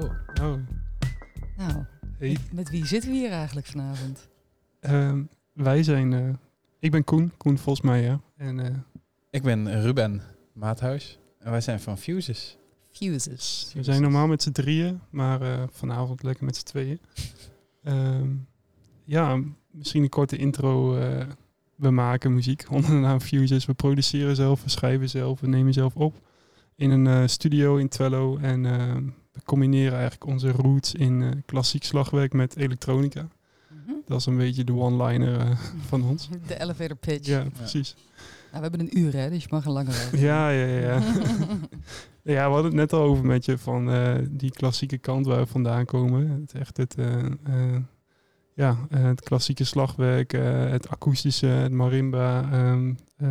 go. 0.00 0.10
Oh, 0.42 0.54
Nou, 1.56 1.84
hey. 2.18 2.36
met 2.52 2.70
wie 2.70 2.86
zitten 2.86 3.10
we 3.10 3.16
hier 3.16 3.30
eigenlijk 3.30 3.66
vanavond? 3.66 4.28
Ehm, 4.80 5.22
wij 5.52 5.82
zijn... 5.82 6.12
eh, 6.12 6.28
ik 6.78 6.90
ben 6.90 7.04
Koen, 7.04 7.32
Koen 7.36 7.58
Vosmeijer. 7.58 8.20
En 8.36 8.60
eh, 8.60 8.74
Ik 9.30 9.42
ben 9.42 9.80
Ruben 9.80 10.22
Maathuis 10.52 11.18
en 11.38 11.50
wij 11.50 11.60
zijn 11.60 11.80
van 11.80 11.98
Fuses. 11.98 12.58
Fuses. 12.90 13.70
we 13.74 13.82
zijn 13.82 14.02
normaal 14.02 14.26
met 14.26 14.42
z'n 14.42 14.50
drieën, 14.52 15.00
maar 15.10 15.42
eh, 15.42 15.62
vanavond 15.70 16.22
lekker 16.22 16.44
met 16.44 16.56
z'n 16.56 16.64
tweeën. 16.64 17.00
Ehm, 17.82 18.28
ja, 19.04 19.40
misschien 19.70 20.02
een 20.02 20.08
korte 20.08 20.36
intro. 20.36 20.96
eh, 20.96 21.26
we 21.74 21.90
maken 21.90 22.34
muziek 22.34 22.64
onder 22.70 22.90
de 22.90 22.96
naam 22.96 23.20
Fuses. 23.20 23.64
We 23.66 23.74
produceren 23.74 24.36
zelf, 24.36 24.62
we 24.62 24.68
schrijven 24.70 25.08
zelf, 25.08 25.40
we 25.40 25.46
nemen 25.46 25.72
zelf 25.72 25.94
op. 25.96 26.14
In 26.76 26.90
een 26.90 27.06
eh, 27.06 27.26
studio 27.26 27.76
in 27.76 27.88
Twello. 27.88 28.36
En 28.36 28.66
eh, 28.66 28.96
we 29.34 29.40
combineren 29.44 29.92
eigenlijk 29.92 30.26
onze 30.26 30.50
roots 30.50 30.94
in 30.94 31.22
eh, 31.22 31.30
klassiek 31.46 31.84
slagwerk 31.84 32.32
met 32.32 32.56
elektronica. 32.56 33.28
Mhm. 33.68 33.92
Dat 34.06 34.20
is 34.20 34.26
een 34.26 34.36
beetje 34.36 34.64
de 34.64 34.74
one-liner 34.74 35.38
eh, 35.38 35.58
van 35.88 36.04
ons. 36.04 36.28
De 36.46 36.60
elevator 36.60 36.96
pitch. 36.96 37.26
Ja, 37.26 37.44
precies. 37.52 37.94
Nou, 38.54 38.66
we 38.66 38.76
hebben 38.76 38.80
een 38.80 38.98
uur, 38.98 39.12
hè, 39.12 39.30
dus 39.30 39.42
je 39.42 39.48
mag 39.50 39.64
er 39.64 39.70
langer 39.70 39.90
over. 39.90 40.18
Ja, 40.18 40.48
ja, 40.48 40.66
ja. 40.66 41.00
ja. 42.34 42.46
we 42.46 42.52
hadden 42.52 42.64
het 42.64 42.74
net 42.74 42.92
al 42.92 43.02
over 43.02 43.24
met 43.24 43.44
je 43.44 43.58
van 43.58 43.90
eh, 43.90 44.14
die 44.30 44.50
klassieke 44.50 44.98
kant 44.98 45.26
waar 45.26 45.38
we 45.38 45.46
vandaan 45.46 45.84
komen. 45.84 46.30
Het 46.30 46.52
echt 46.60 46.76
het, 46.76 46.94
eh, 46.94 47.24
eh, 47.24 47.76
ja, 48.54 48.76
eh, 48.90 49.02
het 49.02 49.20
klassieke 49.20 49.64
slagwerk, 49.64 50.32
eh, 50.32 50.70
het 50.70 50.88
akoestische, 50.88 51.46
het 51.46 51.72
marimba, 51.72 52.48
ehm, 52.52 52.92
eh, 53.16 53.28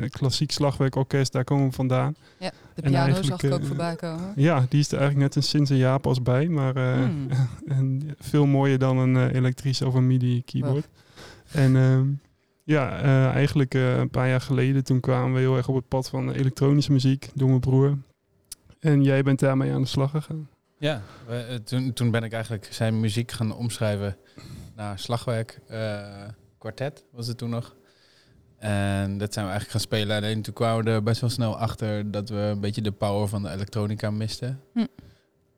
het 0.00 0.16
klassiek 0.16 0.50
slagwerkorkest, 0.50 1.32
daar 1.32 1.44
komen 1.44 1.68
we 1.68 1.72
vandaan. 1.72 2.14
Ja, 2.38 2.52
de 2.74 2.82
piano 2.82 3.22
zag 3.22 3.42
ik 3.42 3.52
ook 3.52 3.64
voorbij 3.64 3.96
komen. 3.96 4.32
Ja, 4.36 4.66
die 4.68 4.80
is 4.80 4.92
er 4.92 4.98
eigenlijk 4.98 5.26
net 5.26 5.36
een 5.36 5.48
sinds 5.48 5.70
een 5.70 5.76
jaar 5.76 6.00
pas 6.00 6.22
bij, 6.22 6.48
maar 6.48 6.76
eh, 6.76 6.94
Hmm. 6.94 7.28
en 7.78 8.14
veel 8.18 8.46
mooier 8.46 8.78
dan 8.78 8.98
een 8.98 9.30
elektrisch 9.30 9.82
of 9.82 9.94
een 9.94 10.06
MIDI 10.06 10.42
keyboard. 10.44 10.88
En 11.52 11.76
ehm, 11.76 12.08
ja, 12.64 13.00
eh, 13.00 13.26
eigenlijk 13.26 13.74
eh, 13.74 13.98
een 13.98 14.10
paar 14.10 14.28
jaar 14.28 14.40
geleden 14.40 14.84
toen 14.84 15.00
kwamen 15.00 15.32
we 15.32 15.38
heel 15.38 15.56
erg 15.56 15.68
op 15.68 15.74
het 15.74 15.88
pad 15.88 16.08
van 16.08 16.32
elektronische 16.32 16.92
muziek 16.92 17.30
door 17.34 17.48
mijn 17.48 17.60
broer. 17.60 17.98
En 18.80 19.02
jij 19.02 19.22
bent 19.22 19.38
daarmee 19.38 19.72
aan 19.72 19.82
de 19.82 19.88
slag 19.88 20.10
gegaan. 20.10 20.48
Ja, 20.78 21.02
we, 21.26 21.60
toen, 21.64 21.92
toen 21.92 22.10
ben 22.10 22.22
ik 22.22 22.32
eigenlijk 22.32 22.68
zijn 22.70 23.00
muziek 23.00 23.32
gaan 23.32 23.54
omschrijven 23.54 24.16
naar 24.74 24.98
slagwerk. 24.98 25.60
eh, 25.66 26.28
kwartet 26.58 27.04
was 27.10 27.26
het 27.26 27.38
toen 27.38 27.50
nog. 27.50 27.76
En 28.56 29.18
dat 29.18 29.32
zijn 29.32 29.44
we 29.44 29.50
eigenlijk 29.50 29.70
gaan 29.70 29.80
spelen. 29.80 30.16
Alleen 30.16 30.42
toen 30.42 30.54
kwamen 30.54 30.84
we 30.84 30.90
er 30.90 31.02
best 31.02 31.20
wel 31.20 31.30
snel 31.30 31.58
achter 31.58 32.10
dat 32.10 32.28
we 32.28 32.36
een 32.36 32.60
beetje 32.60 32.82
de 32.82 32.92
power 32.92 33.28
van 33.28 33.42
de 33.42 33.50
elektronica 33.50 34.10
misten. 34.10 34.60
Hm. 34.72 34.86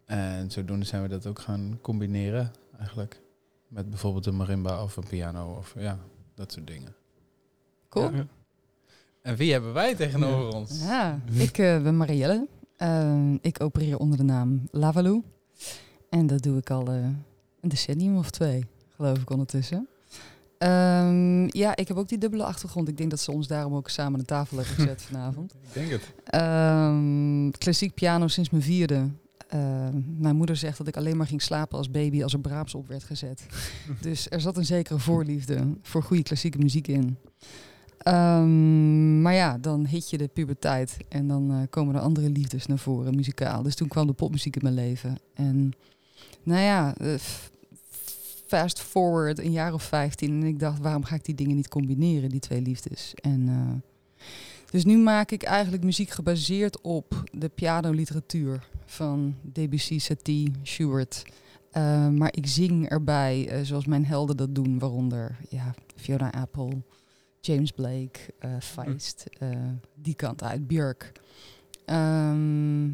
En 0.04 0.50
zodoende 0.50 0.86
zijn 0.86 1.02
we 1.02 1.08
dat 1.08 1.26
ook 1.26 1.38
gaan 1.38 1.78
combineren 1.82 2.52
eigenlijk. 2.78 3.20
Met 3.68 3.90
bijvoorbeeld 3.90 4.26
een 4.26 4.36
marimba 4.36 4.82
of 4.82 4.96
een 4.96 5.06
piano 5.08 5.54
of 5.54 5.74
ja, 5.78 5.98
dat 6.34 6.52
soort 6.52 6.66
dingen. 6.66 6.94
Cool. 7.88 8.12
Ja. 8.14 8.26
En 9.22 9.36
wie 9.36 9.52
hebben 9.52 9.72
wij 9.72 9.94
tegenover 9.94 10.54
ons? 10.54 10.82
Ja, 10.82 11.20
ik 11.32 11.58
eh, 11.58 11.82
ben 11.82 11.96
Marielle. 11.96 12.46
Ehm, 12.76 13.34
ik 13.40 13.62
opereer 13.62 13.98
onder 13.98 14.18
de 14.18 14.24
naam 14.24 14.68
Lavalou. 14.70 15.22
En 16.10 16.26
dat 16.26 16.42
doe 16.42 16.58
ik 16.58 16.70
al 16.70 16.86
eh, 16.86 16.94
een 17.60 17.68
decennium 17.68 18.16
of 18.16 18.30
twee, 18.30 18.66
geloof 18.96 19.18
ik 19.18 19.30
ondertussen. 19.30 19.88
Ehm, 20.58 21.44
ja, 21.58 21.76
ik 21.76 21.88
heb 21.88 21.96
ook 21.96 22.08
die 22.08 22.18
dubbele 22.18 22.44
achtergrond. 22.44 22.88
Ik 22.88 22.96
denk 22.96 23.10
dat 23.10 23.20
ze 23.20 23.30
ons 23.32 23.46
daarom 23.46 23.74
ook 23.74 23.88
samen 23.88 24.12
aan 24.12 24.18
de 24.18 24.24
tafel 24.24 24.56
hebben 24.56 24.74
gezet 24.74 25.02
vanavond. 25.10 25.52
Ik 25.62 25.72
denk 25.72 25.90
het. 25.90 26.12
Ehm, 26.24 27.50
klassiek 27.50 27.94
piano 27.94 28.28
sinds 28.28 28.50
mijn 28.50 28.62
vierde. 28.62 29.08
Ehm, 29.48 30.00
mijn 30.18 30.36
moeder 30.36 30.56
zegt 30.56 30.78
dat 30.78 30.86
ik 30.86 30.96
alleen 30.96 31.16
maar 31.16 31.26
ging 31.26 31.42
slapen 31.42 31.78
als 31.78 31.90
baby 31.90 32.22
als 32.22 32.32
er 32.32 32.38
Brahms 32.40 32.74
op 32.74 32.88
werd 32.88 33.04
gezet. 33.04 33.46
dus 34.00 34.30
er 34.30 34.40
zat 34.40 34.56
een 34.56 34.64
zekere 34.64 34.98
voorliefde 34.98 35.66
voor 35.82 36.02
goede 36.02 36.22
klassieke 36.22 36.58
muziek 36.58 36.88
in. 36.88 37.16
Maar 39.22 39.34
ja, 39.34 39.58
dan 39.58 39.86
hit 39.86 40.10
je 40.10 40.18
de 40.18 40.28
puberteit 40.28 40.96
en 41.08 41.28
dan 41.28 41.50
eh, 41.50 41.56
komen 41.70 41.94
er 41.94 42.00
andere 42.00 42.30
liefdes 42.30 42.66
naar 42.66 42.78
voren, 42.78 43.14
muzikaal. 43.14 43.62
Dus 43.62 43.74
toen 43.74 43.88
kwam 43.88 44.06
de 44.06 44.12
popmuziek 44.12 44.56
in 44.56 44.62
mijn 44.62 44.74
leven. 44.74 45.16
En 45.34 45.72
nou 46.42 46.60
ja, 46.60 46.94
eh, 46.96 47.14
f- 47.14 47.50
fast 48.54 48.80
forward 48.80 49.38
een 49.38 49.52
jaar 49.52 49.72
of 49.72 49.82
15 49.82 50.30
en 50.30 50.46
ik 50.46 50.58
dacht, 50.58 50.78
waarom 50.78 51.04
ga 51.04 51.14
ik 51.14 51.24
die 51.24 51.34
dingen 51.34 51.56
niet 51.56 51.68
combineren, 51.68 52.28
die 52.28 52.40
twee 52.40 52.60
liefdes? 52.60 53.14
En 53.14 53.48
eh, 53.48 54.24
dus 54.70 54.84
nu 54.84 54.96
maak 54.98 55.30
ik 55.30 55.42
eigenlijk 55.42 55.84
muziek 55.84 56.10
gebaseerd 56.10 56.80
op 56.80 57.24
de 57.32 57.48
pianoliteratuur 57.48 58.68
van 58.84 59.34
Debussy, 59.42 59.98
Satie, 59.98 60.52
Schubert. 60.62 61.22
Eh, 61.70 62.08
maar 62.08 62.32
ik 62.36 62.46
zing 62.46 62.88
erbij 62.88 63.48
eh, 63.48 63.60
zoals 63.62 63.86
mijn 63.86 64.06
helden 64.06 64.36
dat 64.36 64.54
doen, 64.54 64.78
waaronder 64.78 65.36
ja, 65.48 65.74
Fiona 65.96 66.32
Apple, 66.32 66.82
James 67.40 67.70
Blake, 67.70 68.20
eh 68.38 68.50
Feist, 68.60 69.24
die 69.94 70.14
kant 70.14 70.42
uit, 70.42 70.66
Björk. 70.66 71.12
Ehm, 71.84 72.88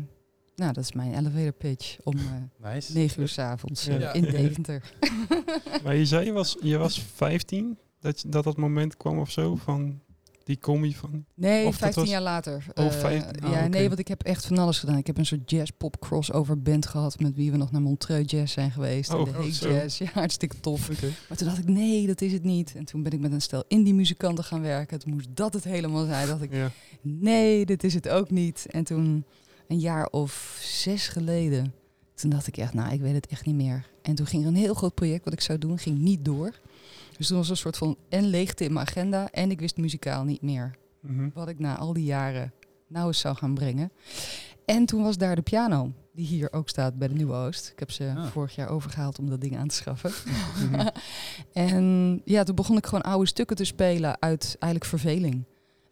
nou, 0.60 0.72
dat 0.72 0.84
is 0.84 0.92
mijn 0.92 1.14
elevator 1.14 1.52
pitch 1.52 1.96
om 2.04 2.16
eh 2.16 2.72
Nice. 2.72 2.92
9 2.92 3.20
uur 3.20 3.28
s'avonds 3.28 3.84
Ja. 3.84 3.94
avonds 4.08 4.14
in 4.14 4.22
Deventer. 4.34 4.92
Maar 5.84 5.96
je 5.96 6.06
zei, 6.06 6.24
je 6.24 6.32
was, 6.32 6.56
je 6.62 6.76
was 6.78 7.02
15, 7.14 7.78
dat, 8.00 8.20
je- 8.20 8.28
dat 8.28 8.44
dat 8.44 8.56
moment 8.56 8.96
kwam 8.96 9.18
of 9.18 9.30
zo, 9.30 9.56
van 9.56 10.00
die 10.44 10.58
combi 10.58 10.94
van... 10.94 11.24
Nee, 11.34 11.66
Of 11.66 11.70
dat 11.70 11.78
15 11.80 12.02
was- 12.02 12.10
jaar 12.10 12.20
later. 12.22 12.64
Oh, 12.74 12.84
Eh, 12.84 12.90
vijf- 12.92 13.24
ah, 13.24 13.50
ja, 13.52 13.58
oké. 13.58 13.68
nee, 13.68 13.86
want 13.88 13.98
ik 14.00 14.08
heb 14.08 14.22
echt 14.22 14.46
van 14.46 14.58
alles 14.58 14.78
gedaan. 14.78 14.96
Ik 14.96 15.06
heb 15.06 15.18
een 15.18 15.26
soort 15.26 15.50
jazz-pop 15.50 15.98
crossover 16.00 16.62
band 16.62 16.86
gehad 16.86 17.18
met 17.20 17.34
wie 17.34 17.50
we 17.50 17.56
nog 17.56 17.70
naar 17.70 17.82
Montreux 17.82 18.30
Jazz 18.30 18.52
zijn 18.52 18.70
geweest. 18.70 19.12
Oh, 19.14 19.18
en 19.28 19.32
de 19.32 19.38
oh. 19.38 19.50
Jazz. 19.52 19.98
Ja, 19.98 20.06
hartstikke 20.12 20.60
tof. 20.60 20.90
Oké. 20.90 21.08
Maar 21.28 21.38
toen 21.38 21.46
dacht 21.46 21.58
ik, 21.58 21.68
nee, 21.68 22.06
dat 22.06 22.20
is 22.20 22.32
het 22.32 22.44
niet. 22.44 22.74
En 22.76 22.84
toen 22.84 23.02
ben 23.02 23.12
ik 23.12 23.20
met 23.20 23.32
een 23.32 23.40
stel 23.42 23.64
indie 23.68 23.94
muzikanten 23.94 24.44
gaan 24.44 24.60
werken. 24.62 24.98
Toen 24.98 25.12
moest 25.12 25.28
dat 25.34 25.52
het 25.52 25.64
helemaal 25.64 26.04
zijn. 26.06 26.26
dacht 26.26 26.42
ik, 26.42 26.52
Ja. 26.52 26.70
nee, 27.02 27.66
dit 27.66 27.84
is 27.84 27.94
het 27.94 28.08
ook 28.08 28.30
niet. 28.30 28.66
En 28.70 28.84
toen, 28.84 29.24
een 29.70 29.78
jaar 29.78 30.06
of 30.06 30.58
zes 30.62 31.08
geleden, 31.08 31.74
toen 32.14 32.30
dacht 32.30 32.46
ik 32.46 32.56
echt, 32.56 32.74
nou, 32.74 32.92
ik 32.92 33.00
weet 33.00 33.14
het 33.14 33.26
echt 33.26 33.46
niet 33.46 33.54
meer. 33.54 33.86
En 34.02 34.14
toen 34.14 34.26
ging 34.26 34.42
er 34.42 34.48
een 34.48 34.54
heel 34.54 34.74
groot 34.74 34.94
project 34.94 35.24
wat 35.24 35.32
ik 35.32 35.40
zou 35.40 35.58
doen, 35.58 35.78
ging 35.78 35.98
niet 35.98 36.24
door. 36.24 36.52
Dus 37.16 37.26
toen 37.26 37.36
was 37.36 37.46
er 37.46 37.52
een 37.52 37.56
soort 37.58 37.76
van 37.76 37.96
en 38.08 38.24
leegte 38.26 38.64
in 38.64 38.72
mijn 38.72 38.86
agenda 38.86 39.30
en 39.30 39.50
ik 39.50 39.60
wist 39.60 39.76
muzikaal 39.76 40.24
niet 40.24 40.42
meer 40.42 40.78
Mhm. 41.00 41.28
wat 41.34 41.48
ik 41.48 41.58
na 41.58 41.76
al 41.76 41.92
die 41.92 42.04
jaren 42.04 42.52
nou 42.88 43.06
eens 43.06 43.18
zou 43.20 43.36
gaan 43.36 43.54
brengen. 43.54 43.92
En 44.64 44.86
toen 44.86 45.02
was 45.02 45.16
daar 45.18 45.34
de 45.34 45.42
piano, 45.42 45.92
die 46.12 46.26
hier 46.26 46.52
ook 46.52 46.68
staat 46.68 46.98
bij 46.98 47.08
de 47.08 47.14
Nieuwe 47.14 47.34
Oost. 47.34 47.68
Ik 47.72 47.78
heb 47.78 47.90
ze 47.90 48.12
Ah. 48.16 48.26
vorig 48.26 48.54
jaar 48.54 48.68
overgehaald 48.68 49.18
om 49.18 49.30
dat 49.30 49.40
ding 49.40 49.56
aan 49.58 49.68
te 49.68 49.74
schaffen. 49.74 50.10
En 51.52 52.20
ja, 52.24 52.42
toen 52.42 52.54
begon 52.54 52.76
ik 52.76 52.84
gewoon 52.86 53.02
oude 53.04 53.26
stukken 53.26 53.56
te 53.56 53.64
spelen 53.64 54.20
uit 54.22 54.56
eigenlijk 54.58 54.84
verveling. 54.84 55.44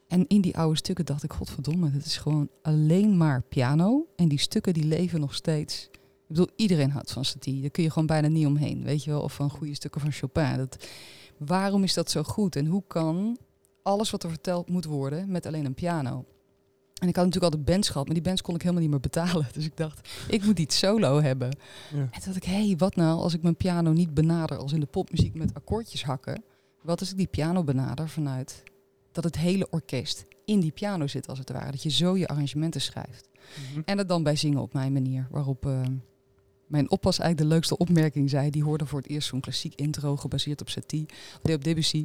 En 0.09 0.27
in 0.27 0.41
die 0.41 0.57
oude 0.57 0.77
stukken 0.77 1.05
dacht 1.05 1.23
ik, 1.23 1.33
godverdomme, 1.33 1.91
het 1.91 2.05
is 2.05 2.17
gewoon 2.17 2.49
alleen 2.63 3.17
maar 3.17 3.43
piano. 3.43 4.07
En 4.17 4.29
die 4.29 4.39
stukken 4.39 4.75
die 4.75 4.85
leven 4.85 5.21
nog 5.21 5.35
steeds. 5.35 5.89
Ik 5.93 6.27
bedoel, 6.27 6.49
iedereen 6.57 6.91
houdt 6.91 7.13
van 7.13 7.25
Satie. 7.25 7.61
Daar 7.61 7.71
kun 7.71 7.83
je 7.83 7.91
gewoon 7.91 8.07
bijna 8.07 8.29
niet 8.29 8.47
omheen, 8.47 8.83
weet 8.83 9.05
je 9.05 9.11
wel. 9.11 9.23
Of 9.23 9.35
van 9.35 9.51
goede 9.51 9.75
stukken 9.75 10.01
van 10.01 10.13
Chopin. 10.13 10.57
Dat, 10.57 10.87
waarom 11.37 11.83
is 11.83 11.95
dat 11.95 12.11
zo 12.11 12.23
goed? 12.23 12.57
En 12.57 12.67
hoe 12.67 12.83
kan 12.87 13.39
alles 13.83 14.11
wat 14.11 14.23
er 14.23 14.29
verteld 14.29 14.69
moet 14.69 14.85
worden 14.85 15.31
met 15.31 15.47
alleen 15.47 15.65
een 15.65 15.75
piano? 15.75 16.25
En 17.01 17.09
ik 17.09 17.17
had 17.17 17.25
natuurlijk 17.25 17.53
altijd 17.53 17.65
bands 17.65 17.89
gehad, 17.89 18.05
maar 18.05 18.15
die 18.15 18.25
bands 18.25 18.43
kon 18.43 18.55
ik 18.55 18.61
helemaal 18.61 18.83
niet 18.83 18.91
meer 18.91 19.01
betalen. 19.01 19.47
Dus 19.55 19.65
ik 19.65 19.77
dacht, 19.77 20.09
ik 20.29 20.45
moet 20.45 20.59
iets 20.59 20.79
solo 20.79 21.21
hebben. 21.21 21.57
Ja. 21.93 21.99
En 21.99 22.11
toen 22.11 22.23
dacht 22.25 22.37
ik, 22.37 22.45
hé, 22.45 22.67
hey, 22.67 22.77
wat 22.77 22.97
nou 22.97 23.19
als 23.19 23.35
ik 23.35 23.43
mijn 23.43 23.57
piano 23.57 23.93
niet 23.93 24.15
benader 24.15 24.57
als 24.57 24.73
in 24.73 24.81
de 24.81 24.87
popmuziek 24.87 25.35
met 25.35 25.55
akkoordjes 25.55 26.05
hakken? 26.05 26.43
Wat 26.83 27.01
als 27.01 27.11
ik 27.11 27.17
die 27.17 27.27
piano 27.27 27.65
benader 27.65 28.09
vanuit 28.09 28.63
dat 29.13 29.25
het 29.25 29.37
hele 29.37 29.71
orkest 29.71 30.25
in 30.45 30.61
die 30.61 30.73
piano 30.73 31.07
zit 31.07 31.29
als 31.29 31.39
het 31.39 31.51
ware. 31.51 31.71
Dat 31.71 31.83
je 31.83 31.91
zo 31.91 32.17
je 32.17 32.29
arrangementen 32.29 32.81
schrijft. 32.81 33.29
Mhm. 33.71 33.83
En 33.85 33.97
dat 33.97 34.09
dan 34.09 34.23
bij 34.23 34.37
zingen 34.37 34.61
op 34.61 34.73
mijn 34.73 34.93
manier. 34.93 35.27
Waarop 35.31 35.67
eh, 35.67 35.81
mijn 36.67 36.91
oppas 36.91 37.19
eigenlijk 37.19 37.51
de 37.51 37.55
leukste 37.55 37.77
opmerking 37.77 38.31
zei. 38.31 38.51
Die 38.51 38.65
hoorde 38.65 38.87
voor 38.87 38.99
het 38.99 39.09
eerst 39.09 39.29
zo'n 39.29 39.41
klassiek 39.41 39.75
intro 39.75 40.17
gebaseerd 40.17 40.61
op 40.61 40.69
Satie, 40.69 41.07
op 41.43 41.65
Debussy. 41.65 42.05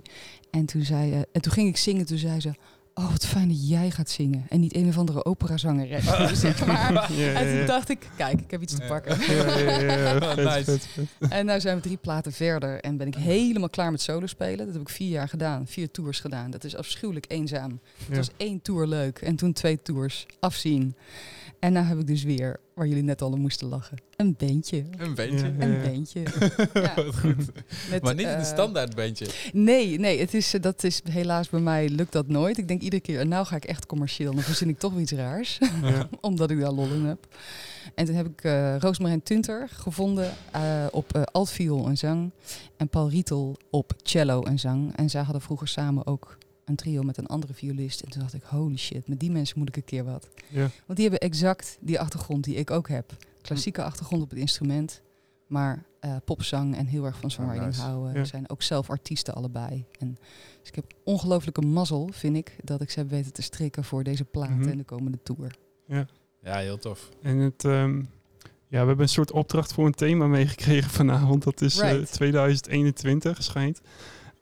En 0.51 0.65
toen, 0.65 0.81
zei, 0.81 1.11
eh, 1.11 1.21
en 1.31 1.41
toen 1.41 1.51
ging 1.51 1.69
ik 1.69 1.77
zingen, 1.77 2.05
toen 2.05 2.17
zei 2.17 2.39
ze... 2.39 2.53
Oh, 2.95 3.11
wat 3.11 3.25
fijn 3.25 3.47
dat 3.47 3.69
jij 3.69 3.91
gaat 3.91 4.09
zingen. 4.09 4.45
En 4.49 4.59
niet 4.59 4.75
een 4.75 4.87
of 4.87 4.97
andere 4.97 5.25
operazangeres. 5.25 6.05
Zeg 6.39 6.65
maar. 6.65 6.93
Ja, 6.93 7.07
ja, 7.15 7.33
En 7.33 7.57
toen 7.57 7.65
dacht 7.65 7.89
ik, 7.89 8.09
kijk, 8.17 8.41
ik 8.41 8.51
heb 8.51 8.61
iets 8.61 8.75
te 8.75 8.85
pakken. 8.87 9.17
Nice. 9.17 10.63
vet, 10.71 10.87
vet. 10.87 11.31
En 11.31 11.45
nu 11.45 11.59
zijn 11.59 11.75
we 11.75 11.81
drie 11.81 11.97
platen 11.97 12.31
verder 12.31 12.79
en 12.79 12.97
ben 12.97 13.07
ik 13.07 13.15
helemaal 13.15 13.69
klaar 13.69 13.91
met 13.91 14.01
solo 14.01 14.25
spelen. 14.25 14.65
Dat 14.65 14.73
heb 14.73 14.81
ik 14.81 14.89
vier 14.89 15.09
jaar 15.09 15.29
gedaan, 15.29 15.67
vier 15.67 15.91
tours 15.91 16.19
gedaan. 16.19 16.51
Dat 16.51 16.63
is 16.63 16.75
afschuwelijk 16.75 17.25
eenzaam. 17.27 17.79
Het 18.07 18.17
was 18.17 18.29
één 18.37 18.61
tour 18.61 18.87
leuk 18.87 19.17
en 19.17 19.35
toen 19.35 19.53
twee 19.53 19.81
tours 19.81 20.25
afzien. 20.39 20.95
En 21.59 21.73
nu 21.73 21.79
heb 21.79 21.99
ik 21.99 22.07
dus 22.07 22.23
weer 22.23 22.59
waar 22.75 22.87
jullie 22.87 23.03
net 23.03 23.21
al 23.21 23.31
om 23.31 23.39
moesten 23.39 23.67
lachen. 23.67 23.97
Een 24.15 24.35
beentje. 24.37 24.83
Een 24.97 25.15
bandje. 25.15 25.53
Ja, 25.57 25.65
Een 25.65 25.81
beentje. 25.81 26.21
Ja. 26.73 26.93
Goed. 27.19 27.35
Met, 27.89 28.03
Maar 28.03 28.15
niet 28.15 28.25
een 28.25 28.33
eh, 28.33 28.43
standaard 28.43 28.95
bandje. 28.95 29.27
Nee, 29.53 29.99
nee, 29.99 30.19
het 30.19 30.33
is, 30.33 30.53
eh, 30.53 30.61
dat 30.61 30.83
is 30.83 31.01
helaas 31.09 31.49
bij 31.49 31.59
mij 31.59 31.89
lukt 31.89 32.11
dat 32.11 32.27
nooit. 32.27 32.57
Ik 32.57 32.67
denk 32.67 32.81
iedere 32.81 33.01
keer, 33.01 33.19
en 33.19 33.27
nou 33.27 33.45
ga 33.45 33.55
ik 33.55 33.65
echt 33.65 33.85
commercieel. 33.85 34.33
Dan 34.33 34.43
verzin 34.43 34.69
ik 34.69 34.79
toch 34.79 34.97
iets 34.99 35.11
raars, 35.11 35.59
Ja. 35.81 36.07
omdat 36.21 36.51
ik 36.51 36.59
daar 36.59 36.71
lol 36.71 36.87
in 36.87 37.05
heb. 37.05 37.27
En 37.95 38.05
toen 38.05 38.15
heb 38.15 38.27
ik 38.27 38.43
eh 38.43 38.75
Roosmarijn 38.79 39.23
Tunter 39.23 39.69
gevonden 39.69 40.31
eh, 40.51 40.85
op 40.91 41.13
eh 41.15 41.21
altviool 41.31 41.87
en 41.87 41.97
zang. 41.97 42.31
En 42.77 42.87
Paul 42.89 43.09
Rietel 43.09 43.57
op 43.69 43.93
cello 44.03 44.41
en 44.43 44.59
zang. 44.59 44.95
En 44.95 45.09
zij 45.09 45.21
hadden 45.21 45.41
vroeger 45.41 45.67
samen 45.67 46.05
ook 46.07 46.37
een 46.65 46.75
trio 46.75 47.01
met 47.01 47.17
een 47.17 47.27
andere 47.27 47.53
violist. 47.53 48.01
En 48.01 48.09
toen 48.11 48.21
dacht 48.21 48.33
ik, 48.33 48.43
holy 48.43 48.77
shit, 48.77 49.07
met 49.07 49.19
die 49.19 49.31
mensen 49.31 49.59
moet 49.59 49.67
ik 49.69 49.75
een 49.75 49.83
keer 49.83 50.03
wat. 50.03 50.29
Ja. 50.49 50.69
Want 50.85 50.99
die 50.99 51.09
hebben 51.09 51.19
exact 51.29 51.77
die 51.81 51.99
achtergrond 51.99 52.43
die 52.43 52.55
ik 52.55 52.71
ook 52.71 52.87
heb. 52.89 53.13
Klassieke 53.41 53.83
achtergrond 53.83 54.21
op 54.23 54.29
het 54.29 54.39
instrument, 54.39 55.01
maar 55.47 55.83
eh, 55.99 56.15
popzang 56.25 56.75
en 56.75 56.85
heel 56.85 57.05
erg 57.05 57.17
van 57.19 57.31
songwriting 57.31 57.65
nice. 57.67 57.81
houden. 57.81 58.13
Ja. 58.13 58.23
Zijn 58.23 58.49
ook 58.49 58.61
zelf 58.61 58.89
artiesten 58.89 59.33
allebei. 59.33 59.85
En 59.99 60.17
dus 60.59 60.69
ik 60.69 60.75
heb 60.75 60.85
ongelooflijke 61.03 61.61
mazzel, 61.61 62.09
vind 62.11 62.35
ik, 62.35 62.55
dat 62.63 62.81
ik 62.81 62.89
ze 62.89 62.99
heb 62.99 63.09
weten 63.09 63.33
te 63.33 63.41
strikken 63.41 63.83
voor 63.83 64.03
deze 64.03 64.23
plaat 64.25 64.49
Mhm. 64.49 64.69
en 64.69 64.77
de 64.77 64.83
komende 64.83 65.19
tour. 65.23 65.55
Ja, 66.41 66.57
heel 66.57 66.77
tof. 66.77 67.09
En 67.21 67.37
het, 67.37 67.65
ehm, 67.65 67.97
ja, 68.67 68.79
we 68.81 68.87
hebben 68.87 68.99
een 68.99 69.09
soort 69.09 69.31
opdracht 69.31 69.73
voor 69.73 69.85
een 69.85 69.93
thema 69.93 70.27
meegekregen 70.27 70.89
vanavond. 71.01 71.43
Dat 71.43 71.61
is 71.61 71.79
eh, 71.79 71.91
Right. 71.91 72.11
2021, 72.13 73.43
schijnt. 73.43 73.81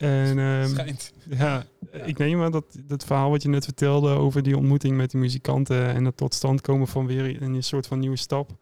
En 0.02 0.40
ehm, 0.62 0.70
Schijnt. 0.70 1.12
ja, 1.30 1.66
ik 2.04 2.18
neem 2.18 2.42
aan 2.42 2.52
dat 2.52 2.66
dat 2.86 3.06
verhaal 3.06 3.30
wat 3.30 3.42
je 3.42 3.50
net 3.50 3.64
vertelde 3.64 4.10
over 4.10 4.44
die 4.44 4.58
ontmoeting 4.58 4.98
met 4.98 5.12
de 5.12 5.18
muzikanten 5.18 5.88
en 5.88 6.06
het 6.06 6.18
tot 6.18 6.34
stand 6.34 6.62
komen 6.62 6.88
van 6.88 7.06
weer 7.06 7.42
een 7.42 7.64
soort 7.64 7.88
van 7.88 8.00
nieuwe 8.00 8.18
stap. 8.18 8.58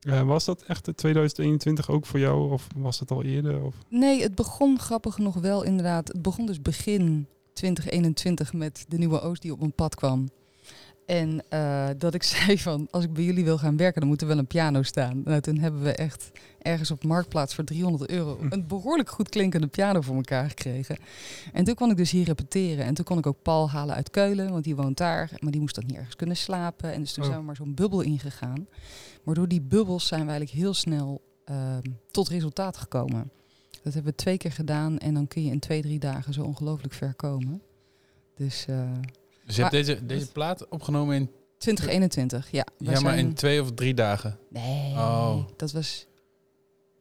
Eh, 0.00 0.22
was 0.22 0.44
dat 0.44 0.62
echt 0.62 0.84
de 0.84 0.94
2021 0.94 1.90
ook 1.90 2.06
voor 2.06 2.18
jou 2.18 2.50
of 2.50 2.66
was 2.76 3.00
het 3.00 3.10
al 3.10 3.22
eerder? 3.22 3.62
Of? 3.62 3.74
Nee, 3.88 4.22
het 4.22 4.34
begon 4.34 4.78
grappig 4.78 5.14
genoeg 5.14 5.34
wel 5.34 5.62
inderdaad. 5.62 6.08
Het 6.08 6.22
begon 6.22 6.46
dus 6.46 6.62
begin 6.62 7.26
2021 7.52 8.52
met 8.52 8.84
de 8.88 8.98
nieuwe 8.98 9.20
Oost 9.20 9.42
die 9.42 9.52
op 9.52 9.58
mijn 9.58 9.74
pad 9.74 9.94
kwam. 9.94 10.28
En 11.10 11.42
eh, 11.48 11.88
dat 11.98 12.14
ik 12.14 12.22
zei 12.34 12.58
van, 12.58 12.88
als 12.90 13.04
ik 13.04 13.12
bij 13.12 13.24
jullie 13.24 13.44
wil 13.44 13.58
gaan 13.58 13.76
werken, 13.76 14.00
dan 14.00 14.10
moet 14.10 14.20
er 14.20 14.26
wel 14.26 14.38
een 14.38 14.46
piano 14.46 14.82
staan. 14.82 15.22
Nou, 15.24 15.40
toen 15.40 15.58
hebben 15.58 15.82
we 15.82 15.92
echt 15.92 16.30
ergens 16.62 16.90
op 16.90 17.04
Marktplaats 17.04 17.54
voor 17.54 17.64
300 17.64 18.10
euro 18.10 18.36
Hm. 18.40 18.46
een 18.50 18.66
behoorlijk 18.66 19.08
goed 19.10 19.28
klinkende 19.28 19.66
piano 19.66 20.00
voor 20.00 20.14
elkaar 20.16 20.48
gekregen. 20.48 20.96
En 21.52 21.64
toen 21.64 21.74
kon 21.74 21.90
ik 21.90 21.96
dus 21.96 22.10
hier 22.10 22.24
repeteren. 22.24 22.84
En 22.84 22.94
toen 22.94 23.04
kon 23.04 23.18
ik 23.18 23.26
ook 23.26 23.42
Paul 23.42 23.70
halen 23.70 23.94
uit 23.94 24.10
Keulen, 24.10 24.50
want 24.50 24.64
die 24.64 24.76
woont 24.76 24.96
daar. 24.96 25.30
Maar 25.38 25.50
die 25.52 25.60
moest 25.60 25.74
dan 25.74 25.84
niet 25.86 25.96
ergens 25.96 26.16
kunnen 26.16 26.36
slapen. 26.36 26.92
En 26.92 27.00
dus 27.00 27.12
toen 27.12 27.22
Oh. 27.22 27.28
zijn 27.28 27.40
we 27.40 27.46
maar 27.46 27.56
zo'n 27.56 27.74
bubbel 27.74 28.00
ingegaan. 28.00 28.66
Maar 29.24 29.34
door 29.34 29.48
die 29.48 29.60
bubbels 29.62 30.06
zijn 30.06 30.24
we 30.24 30.28
eigenlijk 30.30 30.58
heel 30.60 30.74
snel 30.74 31.20
ehm, 31.44 31.82
tot 32.10 32.28
resultaat 32.28 32.76
gekomen. 32.76 33.30
Dat 33.82 33.94
hebben 33.94 34.12
we 34.12 34.18
twee 34.18 34.36
keer 34.36 34.52
gedaan 34.52 34.98
en 34.98 35.14
dan 35.14 35.28
kun 35.28 35.44
je 35.44 35.50
in 35.50 35.58
twee, 35.60 35.82
drie 35.82 35.98
dagen 35.98 36.32
zo 36.32 36.42
ongelooflijk 36.42 36.92
ver 36.94 37.14
komen. 37.14 37.62
Dus 38.34 38.66
eh, 38.66 38.90
Dus 39.50 39.56
je 39.56 39.62
hebt 39.76 39.86
deze, 39.86 40.06
deze 40.06 40.32
plaat 40.32 40.68
opgenomen 40.68 41.16
in, 41.16 41.30
2021, 41.58 42.50
ja. 42.50 42.64
ja, 42.78 42.90
maar 42.90 42.96
zijn- 43.00 43.18
in 43.18 43.34
twee 43.34 43.62
of 43.62 43.72
drie 43.72 43.94
dagen. 43.94 44.38
Nee, 44.50 44.92
Oh. 44.92 45.36
dat 45.56 45.72
was 45.72 46.06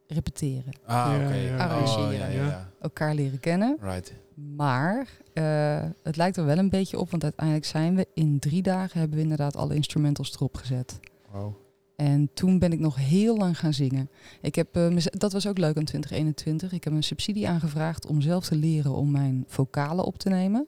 repeteren. 0.07 0.73
Ah, 0.85 1.13
Ja, 1.19 1.25
oké. 1.25 1.35
ja. 1.35 1.55
Oh, 1.55 1.61
Arrangeren. 1.61 2.13
ja, 2.17 2.27
ja, 2.27 2.45
ja. 2.45 2.71
Elkaar 2.81 3.15
leren 3.15 3.39
kennen. 3.39 3.77
Right. 3.81 4.13
Maar 4.55 5.07
eh, 5.33 5.83
het 6.03 6.15
lijkt 6.15 6.37
er 6.37 6.45
wel 6.45 6.57
een 6.57 6.69
beetje 6.69 6.99
op, 6.99 7.11
want 7.11 7.23
uiteindelijk 7.23 7.65
zijn 7.65 7.95
we 7.95 8.07
in 8.13 8.39
drie 8.39 8.61
dagen 8.61 8.99
hebben 8.99 9.17
we 9.17 9.23
inderdaad 9.23 9.55
alle 9.55 9.75
instrumentals 9.75 10.33
erop 10.35 10.55
gezet. 10.55 10.99
Wow. 11.31 11.53
En 11.95 12.29
toen 12.33 12.59
ben 12.59 12.71
ik 12.71 12.79
nog 12.79 12.95
heel 12.95 13.37
lang 13.37 13.59
gaan 13.59 13.73
zingen. 13.73 14.09
Ik 14.41 14.55
heb, 14.55 14.75
eh, 14.75 14.95
dat 15.03 15.33
was 15.33 15.47
ook 15.47 15.57
leuk 15.57 15.75
in 15.75 15.85
2021. 15.85 16.71
Ik 16.71 16.83
heb 16.83 16.93
een 16.93 17.03
subsidie 17.03 17.47
aangevraagd 17.49 18.05
om 18.07 18.21
zelf 18.21 18.45
te 18.45 18.55
leren 18.55 18.91
om 18.91 19.11
mijn 19.11 19.43
vocalen 19.47 20.05
op 20.05 20.17
te 20.17 20.29
nemen. 20.29 20.67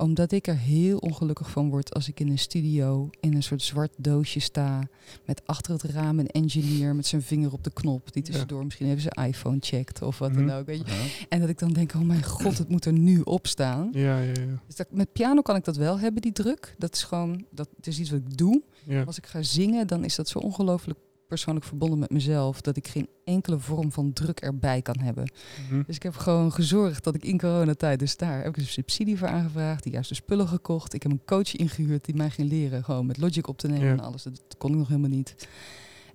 Omdat 0.00 0.32
ik 0.32 0.46
er 0.46 0.56
heel 0.58 0.98
ongelukkig 0.98 1.50
van 1.50 1.70
word 1.70 1.94
als 1.94 2.08
ik 2.08 2.20
in 2.20 2.28
een 2.28 2.38
studio 2.38 3.10
in 3.20 3.34
een 3.34 3.42
soort 3.42 3.62
zwart 3.62 3.92
doosje 3.96 4.40
sta. 4.40 4.88
Met 5.24 5.42
achter 5.46 5.72
het 5.72 5.82
raam 5.82 6.18
een 6.18 6.26
engineer 6.26 6.94
met 6.94 7.06
zijn 7.06 7.22
vinger 7.22 7.52
op 7.52 7.64
de 7.64 7.72
knop. 7.72 8.12
Die 8.12 8.22
tussendoor 8.22 8.64
misschien 8.64 8.86
even 8.86 9.00
zijn 9.14 9.28
iPhone 9.28 9.56
checkt 9.60 10.02
of 10.02 10.18
wat 10.18 10.32
Mhm. 10.32 10.46
dan 10.46 10.56
ook. 10.58 10.66
Weet 10.66 10.78
je. 10.86 11.24
En 11.28 11.40
dat 11.40 11.48
ik 11.48 11.58
dan 11.58 11.72
denk, 11.72 11.94
oh 11.94 12.00
mijn 12.00 12.24
god, 12.24 12.58
het 12.58 12.68
moet 12.68 12.84
er 12.84 12.92
nu 12.92 13.20
op 13.20 13.46
staan. 13.46 13.88
Ja, 13.92 14.18
ja, 14.20 14.32
ja. 14.32 14.62
Dus 14.66 14.76
dat, 14.76 14.86
met 14.90 15.12
piano 15.12 15.40
kan 15.42 15.56
ik 15.56 15.64
dat 15.64 15.76
wel 15.76 15.98
hebben, 15.98 16.22
die 16.22 16.32
druk. 16.32 16.74
Dat 16.78 16.94
is 16.94 17.02
gewoon, 17.02 17.44
dat 17.50 17.68
is 17.80 17.98
iets 17.98 18.10
wat 18.10 18.18
ik 18.18 18.36
doe. 18.36 18.62
ja. 18.84 19.02
Als 19.02 19.18
ik 19.18 19.26
ga 19.26 19.42
zingen, 19.42 19.86
dan 19.86 20.04
is 20.04 20.14
dat 20.16 20.28
zo 20.28 20.38
ongelooflijk 20.38 20.98
persoonlijk 21.30 21.66
verbonden 21.66 21.98
met 21.98 22.10
mezelf. 22.10 22.60
Dat 22.60 22.76
ik 22.76 22.88
geen 22.88 23.08
enkele 23.24 23.58
vorm 23.58 23.92
van 23.92 24.12
druk 24.12 24.40
erbij 24.40 24.82
kan 24.82 24.98
hebben. 24.98 25.30
Mhm. 25.68 25.82
Dus 25.86 25.96
ik 25.96 26.02
heb 26.02 26.16
gewoon 26.16 26.52
gezorgd 26.52 27.04
dat 27.04 27.14
ik 27.14 27.24
in 27.24 27.38
coronatijd, 27.38 27.98
dus 27.98 28.16
daar 28.16 28.36
heb 28.38 28.46
ik 28.46 28.56
een 28.56 28.66
subsidie 28.66 29.18
voor 29.18 29.28
aangevraagd. 29.28 29.82
Die 29.82 29.92
juiste 29.92 30.14
spullen 30.14 30.48
gekocht. 30.48 30.94
Ik 30.94 31.02
heb 31.02 31.12
een 31.12 31.24
coach 31.24 31.56
ingehuurd 31.56 32.04
die 32.04 32.14
mij 32.14 32.30
ging 32.30 32.48
leren. 32.48 32.84
Gewoon 32.84 33.06
met 33.06 33.18
Logic 33.18 33.48
op 33.48 33.58
te 33.58 33.68
nemen 33.68 33.86
Ja. 33.86 33.92
en 33.92 34.00
alles. 34.00 34.22
Dat 34.22 34.40
kon 34.58 34.70
ik 34.70 34.76
nog 34.76 34.88
helemaal 34.88 35.10
niet. 35.10 35.48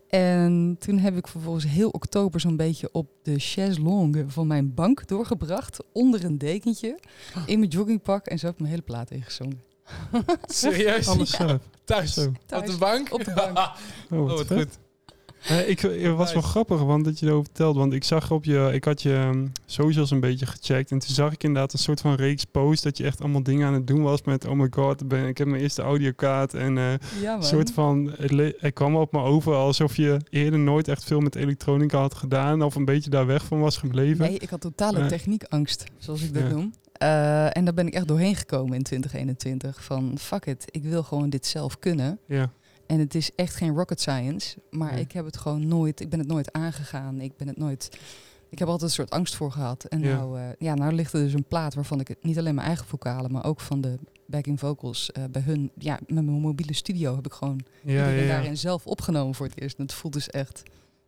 En 0.09 0.75
toen 0.79 0.97
heb 0.97 1.18
ik 1.18 1.27
vervolgens 1.27 1.65
heel 1.68 1.89
oktober 1.89 2.39
zo'n 2.39 2.56
beetje 2.57 2.89
op 2.91 3.07
de 3.21 3.39
chaise 3.39 3.81
longue 3.81 4.23
van 4.29 4.47
mijn 4.47 4.73
bank 4.73 5.07
doorgebracht. 5.07 5.83
Onder 5.94 6.25
een 6.25 6.38
dekentje. 6.38 7.00
In 7.45 7.59
mijn 7.59 7.71
joggingpak. 7.71 8.25
En 8.25 8.39
zo 8.39 8.45
heb 8.45 8.53
ik 8.56 8.59
mijn 8.59 8.71
hele 8.71 8.85
plaat 8.85 9.11
ingezongen. 9.11 9.61
Serieus? 10.45 11.07
Alles 11.07 11.29
zelf. 11.35 11.61
Thuis? 11.85 12.18
Op 12.18 12.65
de 12.65 12.75
bank? 12.79 13.13
Op 13.13 13.23
de 13.23 13.33
bank. 13.33 13.57
Oh, 14.11 14.19
Oh, 14.21 14.27
wat 14.31 14.47
goed. 14.47 14.77
Eh, 15.47 15.69
ik, 15.69 15.80
het 15.80 16.15
was 16.15 16.33
wel 16.33 16.42
grappig, 16.42 16.81
want 16.81 17.06
dat 17.06 17.19
je 17.19 17.25
erover 17.25 17.44
vertelt. 17.45 17.75
Want 17.75 17.94
ik 17.94 18.03
zag 18.03 18.31
op 18.31 18.45
je, 18.45 18.69
ik 18.74 18.83
had 18.83 19.01
je 19.01 19.13
um, 19.13 19.51
socials 19.65 20.12
een 20.12 20.19
beetje 20.19 20.45
gecheckt. 20.45 20.92
En 20.92 21.00
toen 21.00 21.13
zag 21.15 21.33
ik 21.33 21.44
inderdaad 21.44 21.74
een 21.74 21.80
soort 21.80 22.01
van 22.01 22.15
reeks 22.15 22.44
post 22.45 22.83
dat 22.83 22.97
je 22.97 23.03
echt 23.03 23.19
allemaal 23.21 23.44
dingen 23.44 23.68
aan 23.68 23.74
het 23.74 23.88
doen 23.88 24.01
was 24.01 24.24
met, 24.24 24.45
oh 24.45 24.53
my 24.56 24.68
god, 24.71 25.01
ik 25.01 25.07
ben, 25.07 25.27
ik 25.27 25.38
heb 25.38 25.47
mijn 25.47 25.62
eerste 25.62 25.81
audiokaart. 25.81 26.53
En 26.53 26.77
eh, 26.77 26.83
Ja, 27.21 27.33
een 27.33 27.39
man. 27.39 27.44
soort 27.44 27.71
van, 27.71 28.12
het, 28.18 28.74
kwam 28.74 28.95
op 28.95 29.12
me 29.12 29.19
over 29.19 29.53
alsof 29.53 29.95
je 29.95 30.18
eerder 30.30 30.59
nooit 30.59 30.88
echt 30.88 31.03
veel 31.03 31.19
met 31.19 31.36
elektronica 31.36 32.00
had 32.00 32.13
gedaan. 32.13 32.62
Of 32.62 32.75
een 32.75 32.86
beetje 32.86 33.09
daar 33.09 33.25
weg 33.25 33.45
van 33.45 33.59
was 33.59 33.77
gebleven. 33.77 34.25
Nee, 34.25 34.38
ik 34.38 34.50
had 34.50 34.62
totale 34.62 35.06
techniekangst, 35.06 35.83
zoals 35.97 36.21
ik 36.21 36.33
dat 36.33 36.44
Ja. 36.44 36.49
noem. 36.49 36.73
Eh, 36.94 37.57
en 37.57 37.66
daar 37.66 37.73
ben 37.73 37.87
ik 37.87 37.94
echt 37.94 38.07
doorheen 38.07 38.35
gekomen 38.35 38.73
in 38.78 38.83
2021. 38.83 39.83
Van 39.83 40.16
fuck 40.19 40.45
it, 40.45 40.66
ik 40.71 40.83
wil 40.83 41.04
gewoon 41.04 41.30
dit 41.30 41.45
zelf 41.45 41.80
kunnen. 41.80 42.19
Ja, 42.28 42.52
En 42.87 42.99
het 42.99 43.15
is 43.15 43.31
echt 43.35 43.56
geen 43.56 43.75
rocket 43.75 44.01
science. 44.01 44.57
Maar 44.71 44.99
ik 44.99 45.11
heb 45.11 45.25
het 45.25 45.37
gewoon 45.37 45.68
nooit, 45.68 45.99
ik 45.99 46.09
ben 46.09 46.19
het 46.19 46.27
nooit 46.27 46.51
aangegaan. 46.51 47.21
Ik 47.21 47.37
ben 47.37 47.47
het 47.47 47.57
nooit. 47.57 47.97
Ik 48.49 48.59
heb 48.59 48.68
altijd 48.68 48.89
een 48.89 48.95
soort 48.95 49.09
angst 49.09 49.35
voor 49.35 49.51
gehad. 49.51 49.83
En 49.83 49.99
Ja. 49.99 50.15
nou, 50.15 50.39
eh, 50.39 50.45
ja, 50.59 50.73
nou 50.73 50.94
ligt 50.94 51.13
er 51.13 51.19
dus 51.23 51.33
een 51.33 51.44
plaat 51.47 51.73
waarvan 51.73 51.99
ik 51.99 52.07
het 52.07 52.23
niet 52.23 52.37
alleen 52.37 52.56
mijn 52.56 52.68
eigen 52.68 52.85
vocalen, 52.85 53.31
maar 53.31 53.45
ook 53.45 53.59
van 53.59 53.81
de 53.81 53.97
backing 54.25 54.59
vocals 54.59 55.11
eh, 55.11 55.23
bij 55.31 55.42
hun. 55.42 55.71
Ja, 55.77 55.99
met 56.07 56.25
mijn 56.25 56.39
mobiele 56.39 56.73
studio 56.73 57.15
heb 57.15 57.25
ik 57.25 57.33
gewoon 57.33 57.59
ja. 57.83 58.27
daarin 58.27 58.57
zelf 58.57 58.87
opgenomen 58.87 59.35
voor 59.35 59.45
het 59.45 59.61
eerst. 59.61 59.77
En 59.77 59.83
het 59.83 59.94
voelt 59.94 60.13
dus 60.13 60.30
echt 60.30 60.63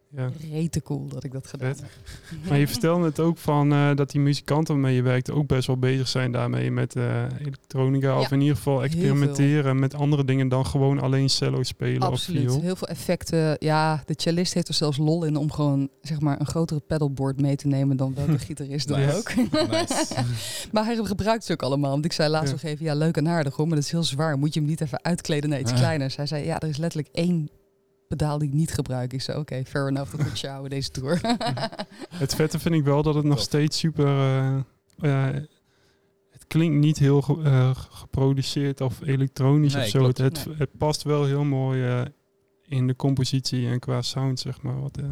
ja. 0.09 0.29
rete 0.51 0.81
cool 0.81 1.07
dat 1.07 1.23
ik 1.23 1.31
dat 1.31 1.47
gedaan 1.47 1.75
Vet. 1.75 1.79
heb. 1.81 2.49
Maar 2.49 2.57
je 2.57 2.67
vertelde 2.67 3.05
het 3.05 3.19
ook 3.19 3.37
van 3.37 3.71
eh, 3.73 3.95
dat 3.95 4.11
die 4.11 4.21
muzikanten 4.21 4.73
waarmee 4.73 4.95
je 4.95 5.01
werkt 5.01 5.31
ook 5.31 5.47
best 5.47 5.67
wel 5.67 5.77
bezig 5.77 6.07
zijn 6.07 6.31
daarmee 6.31 6.71
met 6.71 6.95
eh, 6.95 7.23
elektronica. 7.39 8.19
Of 8.19 8.31
in 8.31 8.41
ieder 8.41 8.55
geval 8.55 8.83
experimenteren 8.83 9.79
met 9.79 9.93
andere 9.93 10.25
dingen 10.25 10.47
dan 10.47 10.65
gewoon 10.65 10.99
alleen 10.99 11.29
cello 11.29 11.63
spelen 11.63 12.01
Absoluut. 12.01 12.45
of 12.45 12.49
viool. 12.51 12.61
Heel 12.63 12.75
veel 12.75 12.87
effecten. 12.87 13.55
Ja, 13.59 14.03
de 14.05 14.13
cellist 14.17 14.53
heeft 14.53 14.67
er 14.67 14.73
zelfs 14.73 14.97
lol 14.97 15.23
in 15.23 15.35
om 15.35 15.51
gewoon 15.51 15.89
zeg 16.01 16.19
maar 16.19 16.39
een 16.39 16.45
grotere 16.47 16.79
pedalboard 16.87 17.41
mee 17.41 17.55
te 17.55 17.67
nemen 17.67 17.97
dan 17.97 18.13
welke 18.15 18.39
gitarist 18.47 18.87
dan 18.87 19.09
ook. 19.11 19.31
Maar 20.71 20.85
hij 20.85 20.95
gebruikt 21.03 21.45
ze 21.45 21.51
ook 21.53 21.63
allemaal. 21.63 21.91
Want 21.91 22.05
ik 22.05 22.11
zei 22.13 22.29
laatst 22.29 22.47
Ja. 22.47 22.53
nog 22.61 22.63
even, 22.63 22.85
ja, 22.85 22.93
leuk 22.95 23.17
en 23.17 23.27
aardig 23.27 23.55
hoor, 23.55 23.67
maar 23.67 23.75
dat 23.75 23.85
is 23.85 23.91
heel 23.91 24.03
zwaar. 24.03 24.37
Moet 24.37 24.53
je 24.53 24.59
hem 24.59 24.69
niet 24.69 24.81
even 24.81 25.03
uitkleden 25.03 25.49
naar 25.49 25.59
iets 25.59 25.71
Ah. 25.71 25.77
kleiners? 25.77 26.15
Hij 26.15 26.25
zei, 26.25 26.45
ja, 26.45 26.59
er 26.59 26.67
is 26.69 26.77
letterlijk 26.77 27.13
één 27.15 27.49
pedaal 28.07 28.37
die 28.37 28.47
ik 28.47 28.53
niet 28.53 28.73
gebruik. 28.73 29.13
Ik 29.13 29.21
zei, 29.21 29.37
oké, 29.39 29.63
fair 29.65 29.87
enough, 29.87 30.11
dat 30.11 30.25
moet 30.25 30.37
sjouwen 30.37 30.69
deze 30.69 30.89
tour. 30.91 31.19
Het 32.23 32.35
vette 32.35 32.59
vind 32.59 32.75
ik 32.75 32.83
wel 32.83 33.03
dat 33.03 33.15
het 33.15 33.25
nog 33.25 33.39
steeds 33.39 33.77
super... 33.77 34.05
eh, 34.05 34.57
ja, 34.97 35.31
het 36.31 36.47
klinkt 36.47 36.77
niet 36.77 36.97
heel 36.97 37.21
ge- 37.21 37.41
eh, 37.43 37.69
geproduceerd 37.75 38.81
of 38.81 39.01
elektronisch 39.01 39.73
Nee, 39.73 39.83
of 39.83 39.89
zo. 39.89 39.99
klopt. 39.99 40.17
Het, 40.17 40.37
het, 40.37 40.45
Nee. 40.47 40.55
het 40.57 40.77
past 40.77 41.03
wel 41.03 41.25
heel 41.25 41.43
mooi 41.43 41.85
eh, 41.87 42.01
in 42.65 42.87
de 42.87 42.95
compositie 42.95 43.67
en 43.67 43.79
qua 43.79 44.01
sound, 44.01 44.39
zeg 44.39 44.61
maar. 44.61 44.79
Wat, 44.81 44.97
eh, 44.97 45.05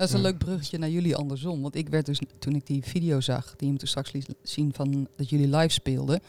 Dat 0.00 0.08
is 0.08 0.14
een 0.14 0.20
leuk 0.20 0.38
bruggetje 0.38 0.78
naar 0.78 0.88
jullie 0.90 1.16
andersom. 1.16 1.62
Want 1.62 1.74
ik 1.74 1.88
werd 1.88 2.06
dus, 2.06 2.20
toen 2.38 2.54
ik 2.54 2.66
die 2.66 2.82
video 2.84 3.20
zag, 3.20 3.54
die 3.56 3.72
je 3.72 3.78
toen 3.78 3.88
straks 3.88 4.12
liet 4.12 4.34
zien 4.42 4.72
van 4.74 5.08
dat 5.16 5.28
jullie 5.28 5.48
live 5.56 5.68
speelden 5.68 6.20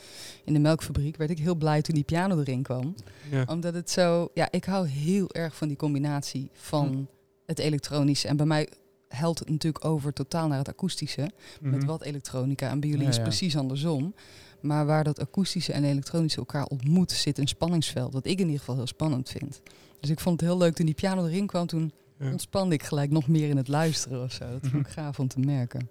in 0.44 0.54
de 0.54 0.60
melkfabriek, 0.60 1.18
werd 1.18 1.30
ik 1.30 1.40
heel 1.40 1.56
blij 1.56 1.82
toen 1.82 1.96
die 1.96 2.04
piano 2.04 2.40
erin 2.40 2.64
kwam. 2.64 2.96
ja. 3.32 3.44
Omdat 3.48 3.74
het 3.74 3.90
zo, 3.90 4.30
ja, 4.34 4.48
ik 4.52 4.66
hou 4.66 4.88
heel 4.88 5.32
erg 5.32 5.56
van 5.56 5.68
die 5.68 5.78
combinatie 5.78 6.50
van 6.54 7.08
het 7.46 7.60
elektronische. 7.60 8.28
En 8.28 8.38
bij 8.38 8.46
mij 8.46 8.70
helt 9.08 9.40
het 9.40 9.50
natuurlijk 9.50 9.86
over 9.86 10.14
totaal 10.14 10.48
naar 10.48 10.58
het 10.58 10.70
akoestische. 10.70 11.32
Met 11.62 11.76
Mhm. 11.80 11.86
wat 11.86 12.02
elektronica. 12.04 12.70
En 12.70 12.80
bij 12.80 12.90
jullie 12.90 13.04
Ja, 13.06 13.10
is 13.12 13.20
precies 13.22 13.58
andersom. 13.58 14.14
Maar 14.62 14.86
waar 14.86 15.04
dat 15.04 15.20
akoestische 15.20 15.74
en 15.74 15.84
elektronische 15.84 16.38
elkaar 16.40 16.66
ontmoet, 16.66 17.12
zit 17.12 17.38
een 17.38 17.48
spanningsveld. 17.48 18.14
Wat 18.14 18.26
ik 18.26 18.40
in 18.40 18.46
ieder 18.46 18.60
geval 18.60 18.76
heel 18.76 18.88
spannend 18.88 19.30
vind. 19.30 19.62
Dus 20.00 20.10
ik 20.10 20.20
vond 20.20 20.40
het 20.40 20.50
heel 20.50 20.58
leuk 20.58 20.74
toen 20.76 20.86
die 20.86 20.96
piano 20.96 21.26
erin 21.26 21.46
kwam. 21.48 21.68
Toen. 21.68 21.92
Ontspande 22.22 22.76
ik 22.76 22.84
gelijk 22.84 23.12
nog 23.12 23.28
meer 23.28 23.50
in 23.50 23.58
het 23.58 23.68
luisteren 23.68 24.24
of 24.24 24.32
zo. 24.32 24.50
Dat 24.52 24.68
vond 24.72 24.86
ik 24.86 24.92
gaaf 24.92 25.20
om 25.20 25.28
te 25.28 25.40
merken. 25.40 25.90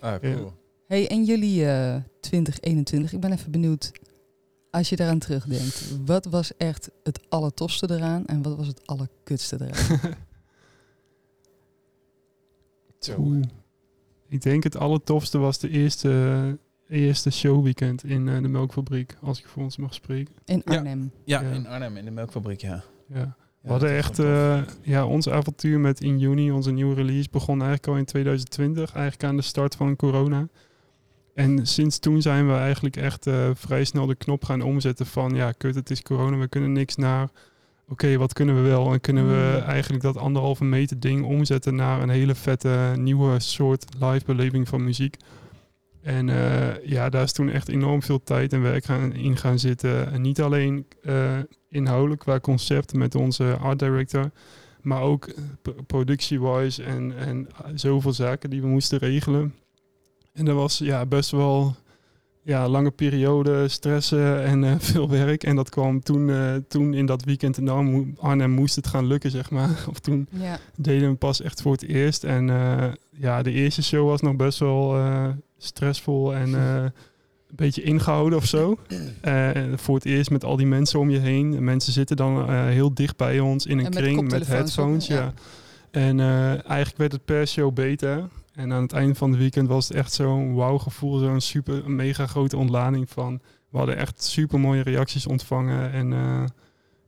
Ah, 0.00 0.20
cool. 0.20 0.52
Hey, 0.86 1.08
en 1.08 1.24
jullie 1.24 1.66
eh 1.66 1.96
2021, 2.20 3.12
ik 3.12 3.20
ben 3.20 3.32
even 3.32 3.50
benieuwd, 3.50 3.92
als 4.70 4.88
je 4.88 4.96
daaraan 4.96 5.18
terugdenkt, 5.18 5.96
wat 6.04 6.24
was 6.24 6.56
echt 6.56 6.90
het 7.02 7.20
allertofste 7.28 7.90
eraan 7.90 8.26
en 8.26 8.42
wat 8.42 8.56
was 8.56 8.66
het 8.66 8.86
allerkutste 8.86 9.56
eraan? 9.60 10.00
Zo. 12.98 13.40
Ik 14.28 14.42
denk 14.42 14.62
het 14.62 14.76
allertofste 14.76 15.38
was 15.38 15.58
de 15.58 15.68
eerste, 15.68 16.58
eerste 16.88 17.30
showweekend 17.30 18.04
in 18.04 18.28
eh, 18.28 18.42
de 18.42 18.48
melkfabriek, 18.48 19.16
als 19.20 19.38
ik 19.38 19.46
voor 19.46 19.62
ons 19.62 19.76
mag 19.76 19.94
spreken. 19.94 20.34
In 20.44 20.62
Ja. 20.64 20.76
Arnhem. 20.76 21.12
Ja, 21.24 21.40
Ja. 21.40 21.50
in 21.50 21.66
Arnhem, 21.66 21.96
in 21.96 22.04
de 22.04 22.10
melkfabriek, 22.10 22.60
ja. 22.60 22.84
Ja. 23.06 23.36
We 23.62 23.70
hadden 23.70 23.96
echt, 23.96 24.18
eh, 24.18 24.58
ja, 24.82 25.06
ons 25.06 25.28
avontuur 25.28 25.80
met 25.80 26.00
In 26.00 26.18
Juni, 26.18 26.50
onze 26.50 26.70
nieuwe 26.72 26.94
release, 26.94 27.28
begon 27.30 27.54
eigenlijk 27.58 27.86
al 27.86 27.96
in 27.96 28.04
2020, 28.04 28.92
eigenlijk 28.92 29.24
aan 29.24 29.36
de 29.36 29.42
start 29.42 29.74
van 29.74 29.96
corona. 29.96 30.48
En 31.34 31.66
sinds 31.66 31.98
toen 31.98 32.22
zijn 32.22 32.46
we 32.46 32.54
eigenlijk 32.54 32.96
echt 32.96 33.26
eh, 33.26 33.50
vrij 33.54 33.84
snel 33.84 34.06
de 34.06 34.14
knop 34.14 34.44
gaan 34.44 34.62
omzetten 34.62 35.06
van, 35.06 35.34
ja, 35.34 35.52
kut, 35.52 35.74
het 35.74 35.90
is 35.90 36.02
corona, 36.02 36.36
we 36.36 36.48
kunnen 36.48 36.72
niks 36.72 36.96
naar. 36.96 37.28
Oké, 37.88 38.16
wat 38.16 38.32
kunnen 38.32 38.62
we 38.62 38.68
wel? 38.68 38.92
En 38.92 39.00
kunnen 39.00 39.28
we 39.28 39.58
Mm. 39.60 39.68
eigenlijk 39.68 40.02
dat 40.02 40.16
anderhalve 40.16 40.64
meter 40.64 41.00
ding 41.00 41.24
omzetten 41.24 41.74
naar 41.74 42.02
een 42.02 42.08
hele 42.08 42.34
vette 42.34 42.92
nieuwe 42.98 43.40
soort 43.40 43.84
live 44.00 44.24
beleving 44.24 44.68
van 44.68 44.84
muziek. 44.84 45.16
En 46.02 46.28
eh, 46.28 46.84
ja, 46.84 47.08
daar 47.08 47.22
is 47.22 47.32
toen 47.32 47.50
echt 47.50 47.68
enorm 47.68 48.02
veel 48.02 48.22
tijd 48.22 48.52
en 48.52 48.62
werk 48.62 48.84
gaan, 48.84 49.12
in 49.14 49.36
gaan 49.36 49.58
zitten. 49.58 50.12
En 50.12 50.20
niet 50.20 50.40
alleen 50.40 50.86
eh, 51.02 51.38
inhoudelijk 51.68 52.20
qua 52.20 52.40
concept 52.40 52.94
met 52.94 53.14
onze 53.14 53.56
art 53.56 53.78
director, 53.78 54.30
maar 54.80 55.02
ook 55.02 55.26
eh, 55.26 55.72
productie-wise 55.86 56.82
en, 56.82 57.16
en 57.16 57.48
zoveel 57.74 58.12
zaken 58.12 58.50
die 58.50 58.60
we 58.60 58.66
moesten 58.66 58.98
regelen. 58.98 59.54
En 60.32 60.44
dat 60.44 60.54
was 60.54 60.78
ja, 60.78 61.06
best 61.06 61.30
wel 61.30 61.74
ja, 62.42 62.68
lange 62.68 62.90
periode, 62.90 63.68
stressen 63.68 64.44
en 64.44 64.80
veel 64.80 65.08
werk. 65.08 65.44
En 65.44 65.56
dat 65.56 65.68
kwam 65.68 66.00
toen, 66.00 66.30
toen 66.68 66.94
in 66.94 67.06
dat 67.06 67.24
weekend 67.24 67.58
in 67.58 67.68
Arnhem, 67.68 68.16
Arnhem 68.20 68.50
moest 68.50 68.76
het 68.76 68.86
gaan 68.86 69.06
lukken, 69.06 69.30
zeg 69.30 69.50
maar. 69.50 69.84
Of 69.90 69.98
toen 69.98 70.28
Ja. 70.30 70.58
deden 70.76 71.10
we 71.10 71.16
pas 71.16 71.40
echt 71.42 71.62
voor 71.62 71.72
het 71.72 71.82
eerst. 71.82 72.24
En 72.24 72.46
ja, 73.10 73.42
de 73.42 73.50
eerste 73.52 73.82
show 73.82 74.08
was 74.08 74.20
nog 74.20 74.36
best 74.36 74.58
wel 74.58 74.94
stressvol 75.64 76.34
en 76.34 76.54
eh, 76.54 76.82
een 76.82 76.92
beetje 77.56 77.82
ingehouden 77.82 78.38
of 78.38 78.44
zo. 78.46 78.76
Eh, 79.20 79.50
voor 79.74 79.94
het 79.94 80.04
eerst 80.04 80.30
met 80.30 80.44
al 80.44 80.56
die 80.56 80.66
mensen 80.66 80.98
om 80.98 81.10
je 81.10 81.18
heen. 81.18 81.54
En 81.56 81.64
mensen 81.64 81.92
zitten 81.92 82.16
dan 82.16 82.48
eh, 82.48 82.64
heel 82.64 82.94
dicht 82.94 83.16
bij 83.16 83.40
ons 83.40 83.66
in 83.66 83.78
een 83.78 83.84
En 83.84 83.90
kring 83.90 84.30
met 84.30 84.40
op, 84.42 84.46
headphones. 84.46 85.06
ja. 85.06 85.14
Ja. 85.14 85.32
En 85.90 86.20
eh, 86.20 86.48
eigenlijk 86.50 86.96
werd 86.96 87.12
het 87.12 87.24
per 87.24 87.46
show 87.48 87.74
beter. 87.74 88.28
En 88.54 88.72
aan 88.72 88.82
het 88.82 88.92
einde 88.92 89.14
van 89.14 89.30
het 89.30 89.38
weekend 89.38 89.68
was 89.68 89.88
het 89.88 89.96
echt 89.96 90.12
zo'n 90.12 90.54
wauw 90.54 90.78
gevoel. 90.78 91.18
Zo'n 91.18 91.40
super, 91.40 91.84
een 91.84 91.96
mega 91.96 92.26
grote 92.26 92.56
ontlading 92.56 93.10
van... 93.10 93.40
We 93.70 93.78
hadden 93.78 93.96
echt 93.96 94.22
super 94.22 94.60
mooie 94.60 94.82
reacties 94.82 95.26
ontvangen. 95.26 95.92
En 95.92 96.12
eh, 96.12 96.44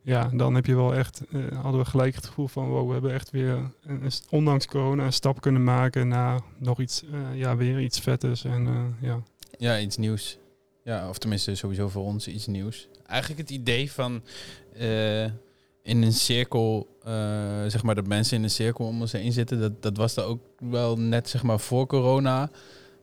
ja, 0.05 0.29
dan 0.33 0.55
heb 0.55 0.65
je 0.65 0.75
wel 0.75 0.95
echt... 0.95 1.21
eh, 1.31 1.61
hadden 1.61 1.81
we 1.81 1.87
gelijk 1.87 2.15
het 2.15 2.25
gevoel 2.25 2.47
van... 2.47 2.67
Wow, 2.67 2.87
we 2.87 2.93
hebben 2.93 3.13
echt 3.13 3.31
weer, 3.31 3.71
ondanks 4.29 4.65
corona, 4.65 5.05
een 5.05 5.13
stap 5.13 5.41
kunnen 5.41 5.63
maken... 5.63 6.07
naar 6.07 6.41
nog 6.57 6.79
iets, 6.79 7.03
eh, 7.03 7.39
ja, 7.39 7.55
weer 7.55 7.79
iets 7.79 7.99
vetters. 7.99 8.43
En 8.43 8.67
eh, 8.67 9.07
ja, 9.07 9.21
Ja, 9.57 9.79
iets 9.79 9.97
nieuws. 9.97 10.37
Ja, 10.83 11.09
of 11.09 11.17
tenminste 11.17 11.55
sowieso 11.55 11.89
voor 11.89 12.03
ons 12.03 12.27
iets 12.27 12.47
nieuws. 12.47 12.87
Eigenlijk 13.05 13.41
het 13.41 13.49
idee 13.49 13.91
van 13.91 14.21
in 15.81 16.01
een 16.01 16.13
cirkel, 16.13 16.97
zeg 17.67 17.83
maar 17.83 17.95
dat 17.95 18.07
mensen 18.07 18.37
in 18.37 18.43
een 18.43 18.49
cirkel 18.49 18.85
om 18.85 19.01
ons 19.01 19.11
heen 19.11 19.31
zitten, 19.31 19.59
dat, 19.59 19.81
dat 19.81 19.97
was 19.97 20.15
er 20.15 20.23
ook 20.23 20.41
wel 20.59 20.97
net 20.97 21.29
zeg 21.29 21.43
maar 21.43 21.59
voor 21.59 21.87
corona. 21.87 22.49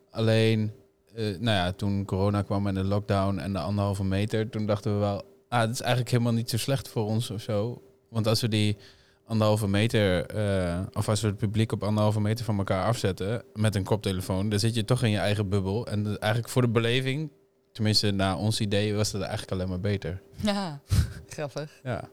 Alleen, 0.09 0.71
nou 1.15 1.43
ja, 1.43 1.71
toen 1.71 2.05
corona 2.05 2.41
kwam 2.41 2.67
en 2.67 2.73
de 2.73 2.83
lockdown 2.83 3.37
en 3.37 3.53
de 3.53 3.59
anderhalve 3.59 4.03
meter, 4.03 4.49
toen 4.49 4.65
dachten 4.65 4.93
we 4.93 4.99
wel, 4.99 5.32
ah, 5.53 5.61
het 5.61 5.69
is 5.71 5.81
eigenlijk 5.81 6.11
helemaal 6.11 6.33
niet 6.33 6.49
zo 6.49 6.57
slecht 6.57 6.87
voor 6.87 7.05
ons 7.05 7.29
of 7.29 7.41
zo. 7.41 7.81
Want 8.09 8.27
als 8.27 8.41
we 8.41 8.47
die 8.47 8.77
anderhalve 9.25 9.67
meter, 9.67 10.25
eh, 10.25 10.79
of 10.93 11.09
als 11.09 11.21
we 11.21 11.27
het 11.27 11.37
publiek 11.37 11.71
op 11.71 11.83
anderhalve 11.83 12.21
meter 12.21 12.45
van 12.45 12.57
elkaar 12.57 12.85
afzetten 12.85 13.43
met 13.53 13.75
een 13.75 13.83
koptelefoon, 13.83 14.49
dan 14.49 14.59
zit 14.59 14.75
je 14.75 14.85
toch 14.85 15.03
in 15.03 15.09
je 15.09 15.17
eigen 15.17 15.49
bubbel. 15.49 15.87
En 15.87 16.05
eigenlijk 16.19 16.51
voor 16.51 16.61
de 16.61 16.67
beleving, 16.69 17.31
tenminste 17.71 18.11
naar 18.11 18.37
ons 18.37 18.59
idee, 18.59 18.93
was 18.95 19.11
dat 19.11 19.21
eigenlijk 19.21 19.51
alleen 19.51 19.69
maar 19.69 19.79
beter. 19.79 20.21
ja, 20.41 20.81
grappig. 21.27 21.79
Ja. 21.83 22.09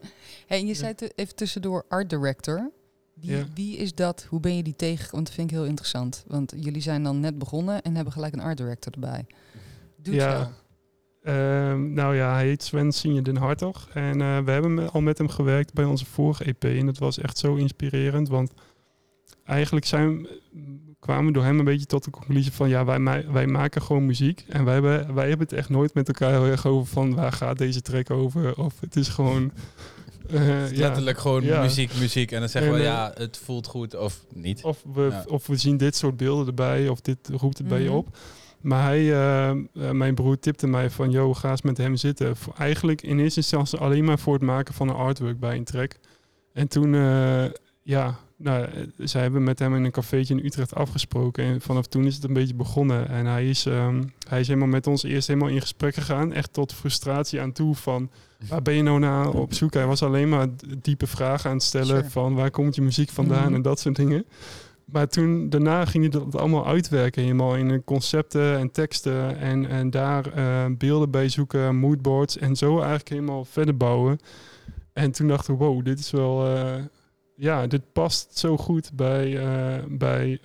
Hey, 0.47 0.59
en 0.59 0.67
je 0.67 0.73
zei 0.73 0.95
te- 0.95 1.11
even 1.15 1.35
tussendoor 1.35 1.85
art 1.89 2.09
director. 2.09 2.71
Wie, 3.13 3.31
Ja. 3.37 3.45
wie 3.53 3.77
is 3.77 3.95
dat? 3.95 4.25
Hoe 4.29 4.39
ben 4.39 4.55
je 4.55 4.63
die 4.63 4.75
tegen? 4.75 5.11
Want 5.11 5.25
dat 5.25 5.35
vind 5.35 5.51
ik 5.51 5.55
heel 5.57 5.65
interessant. 5.65 6.23
Want 6.27 6.53
jullie 6.59 6.81
zijn 6.81 7.03
dan 7.03 7.19
net 7.19 7.37
begonnen 7.37 7.81
en 7.81 7.95
hebben 7.95 8.13
gelijk 8.13 8.33
een 8.33 8.39
art 8.41 8.57
director 8.57 8.93
erbij. 8.93 9.25
Doe 9.95 10.13
het 10.13 10.23
Ja. 10.23 10.51
Ehm, 11.23 11.93
nou 11.93 12.15
ja, 12.15 12.33
hij 12.33 12.45
heet 12.47 12.63
Sven 12.63 12.91
Signe 12.91 13.21
den 13.21 13.37
Hartog. 13.37 13.87
En 13.93 14.21
eh, 14.21 14.37
we 14.39 14.51
hebben 14.51 14.91
al 14.91 15.01
met 15.01 15.17
hem 15.17 15.27
gewerkt 15.29 15.73
bij 15.73 15.85
onze 15.85 16.05
vorige 16.05 16.43
EP. 16.43 16.63
En 16.63 16.85
dat 16.85 16.97
was 16.97 17.17
echt 17.19 17.37
zo 17.37 17.55
inspirerend. 17.55 18.29
Want 18.29 18.51
eigenlijk 19.45 19.85
zijn, 19.85 20.27
kwamen 20.99 21.25
we 21.25 21.31
door 21.31 21.43
hem 21.43 21.59
een 21.59 21.65
beetje 21.65 21.85
tot 21.85 22.03
de 22.03 22.11
conclusie 22.11 22.51
van... 22.51 22.69
ja, 22.69 22.85
wij, 22.85 23.25
wij 23.31 23.47
maken 23.47 23.81
gewoon 23.81 24.05
muziek. 24.05 24.45
En 24.47 24.63
wij 24.65 24.73
hebben, 24.73 25.13
wij 25.13 25.27
hebben 25.29 25.47
het 25.47 25.57
echt 25.57 25.69
nooit 25.69 25.93
met 25.93 26.07
elkaar 26.07 26.31
heel 26.31 26.45
erg 26.45 26.65
over 26.65 26.87
van... 26.93 27.15
waar 27.15 27.31
gaat 27.31 27.57
deze 27.57 27.81
track 27.81 28.09
over? 28.09 28.57
Of 28.57 28.79
het 28.79 28.95
is 28.95 29.07
gewoon... 29.07 29.51
eh, 30.29 30.39
Het 30.47 30.71
is 30.71 30.77
ja. 30.77 30.83
Letterlijk 30.85 31.17
gewoon 31.19 31.43
Ja. 31.43 31.61
muziek, 31.61 31.91
muziek. 31.99 32.31
En 32.31 32.39
dan 32.39 32.49
zeggen 32.49 32.71
En, 32.71 32.77
we, 32.77 32.83
eh, 32.83 32.91
ja, 32.91 33.11
het 33.15 33.37
voelt 33.37 33.67
goed 33.67 33.95
of 33.95 34.25
niet. 34.33 34.63
Of 34.63 34.83
we, 34.93 35.01
Ja. 35.01 35.25
of 35.27 35.47
we 35.47 35.55
zien 35.55 35.77
dit 35.77 35.95
soort 35.95 36.17
beelden 36.17 36.47
erbij, 36.47 36.87
of 36.87 37.01
dit 37.01 37.17
roept 37.33 37.57
het 37.57 37.67
bij 37.67 37.79
je 37.81 37.87
Mhm. 37.87 37.95
op. 37.97 38.17
Maar 38.61 38.83
hij, 38.83 38.99
eh, 39.11 39.49
eh, 39.49 39.57
mijn 39.91 40.15
broer 40.15 40.39
tipte 40.39 40.67
mij 40.67 40.89
van, 40.89 41.11
yo, 41.11 41.33
ga 41.33 41.49
eens 41.51 41.61
met 41.61 41.77
hem 41.77 41.95
zitten. 41.95 42.37
Voor, 42.37 42.53
eigenlijk 42.57 43.01
in 43.01 43.19
eerste 43.19 43.39
instantie 43.39 43.79
alleen 43.79 44.03
maar 44.05 44.19
voor 44.19 44.33
het 44.33 44.41
maken 44.43 44.73
van 44.73 44.89
een 44.89 44.95
artwork 44.95 45.39
bij 45.39 45.55
een 45.55 45.63
track. 45.63 45.95
En 46.53 46.67
toen, 46.67 46.95
eh, 46.95 47.43
ja, 47.81 48.19
nou, 48.37 48.67
zij 48.97 49.21
hebben 49.21 49.43
met 49.43 49.59
hem 49.59 49.75
in 49.75 49.83
een 49.83 49.91
cafeetje 49.91 50.33
in 50.35 50.45
Utrecht 50.45 50.75
afgesproken. 50.75 51.43
En 51.43 51.61
vanaf 51.61 51.85
toen 51.87 52.05
is 52.05 52.15
het 52.15 52.23
een 52.23 52.33
beetje 52.33 52.55
begonnen. 52.55 53.07
En 53.09 53.25
hij 53.25 53.49
is, 53.49 53.65
ehm, 53.65 54.03
hij 54.27 54.39
is 54.39 54.47
helemaal 54.47 54.67
met 54.69 54.87
ons 54.87 55.03
eerst 55.03 55.27
helemaal 55.27 55.49
in 55.49 55.61
gesprek 55.61 55.93
gegaan. 55.93 56.33
Echt 56.33 56.53
tot 56.53 56.73
frustratie 56.73 57.41
aan 57.41 57.51
toe 57.51 57.75
van, 57.75 58.09
waar 58.47 58.61
ben 58.61 58.73
je 58.73 58.83
nou 58.83 58.99
naar 58.99 59.29
op 59.29 59.53
zoek? 59.53 59.73
Hij 59.73 59.85
was 59.85 60.03
alleen 60.03 60.29
maar 60.29 60.47
diepe 60.81 61.07
vragen 61.07 61.49
aan 61.49 61.55
het 61.55 61.65
stellen 61.65 61.97
Sure. 61.97 62.09
van, 62.09 62.33
waar 62.35 62.51
komt 62.51 62.75
je 62.75 62.81
muziek 62.81 63.09
vandaan 63.09 63.45
Mhm. 63.45 63.53
en 63.53 63.61
dat 63.61 63.79
soort 63.79 63.95
dingen. 63.95 64.25
Maar 64.91 65.07
toen, 65.07 65.49
daarna 65.49 65.85
ging 65.85 66.03
hij 66.11 66.21
dat 66.21 66.35
allemaal 66.35 66.67
uitwerken. 66.67 67.21
Helemaal 67.21 67.55
in 67.55 67.83
concepten 67.83 68.57
en 68.57 68.71
teksten. 68.71 69.37
En, 69.37 69.69
en 69.69 69.89
daar 69.89 70.25
eh, 70.33 70.65
beelden 70.77 71.11
bij 71.11 71.29
zoeken, 71.29 71.75
moodboards. 71.75 72.37
En 72.37 72.55
zo 72.55 72.77
eigenlijk 72.77 73.09
helemaal 73.09 73.45
verder 73.45 73.77
bouwen. 73.77 74.19
En 74.93 75.11
toen 75.11 75.27
dachten 75.27 75.57
we, 75.57 75.63
wow, 75.63 75.85
dit 75.85 75.99
is 75.99 76.11
wel... 76.11 76.45
eh, 76.55 76.83
ja, 77.35 77.67
dit 77.67 77.81
past 77.93 78.37
zo 78.37 78.57
goed 78.57 78.91
bij... 78.93 79.37
eh, 79.37 79.83
bij 79.89 80.39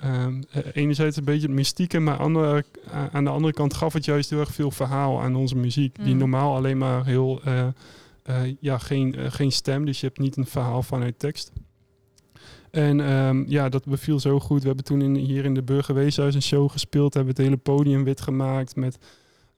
enerzijds 0.73 1.17
een 1.17 1.25
beetje 1.25 1.47
het 1.47 1.57
mystieke. 1.57 1.99
Maar 1.99 2.17
andere, 2.17 2.65
aan 3.12 3.25
de 3.25 3.31
andere 3.31 3.53
kant 3.53 3.75
gaf 3.75 3.93
het 3.93 4.05
juist 4.05 4.31
heel 4.31 4.41
erg 4.41 4.55
veel 4.55 4.71
verhaal 4.71 5.21
aan 5.23 5.37
onze 5.37 5.57
muziek. 5.57 5.97
Die 6.05 6.12
Mm. 6.12 6.19
normaal 6.19 6.57
alleen 6.57 6.79
maar 6.79 7.05
heel... 7.05 7.41
ja, 8.61 8.79
geen, 8.79 9.15
geen 9.33 9.53
stem. 9.53 9.85
Dus 9.85 10.00
je 10.00 10.07
hebt 10.07 10.19
niet 10.19 10.37
een 10.37 10.47
verhaal 10.47 10.83
vanuit 10.83 11.19
tekst. 11.19 11.53
En 12.76 13.00
ehm, 13.00 13.45
ja, 13.47 13.68
dat 13.68 13.85
beviel 13.85 14.21
zo 14.21 14.40
goed. 14.40 14.61
We 14.61 14.66
hebben 14.66 14.85
toen 14.85 15.02
in, 15.02 15.14
hier 15.14 15.45
in 15.45 15.54
de 15.54 15.62
Burgerweeshuis 15.62 16.35
een 16.35 16.42
show 16.42 16.71
gespeeld. 16.71 17.14
Hebben 17.14 17.35
het 17.35 17.42
hele 17.42 17.56
podium 17.56 18.04
wit 18.04 18.21
gemaakt 18.21 18.76
met 18.76 18.99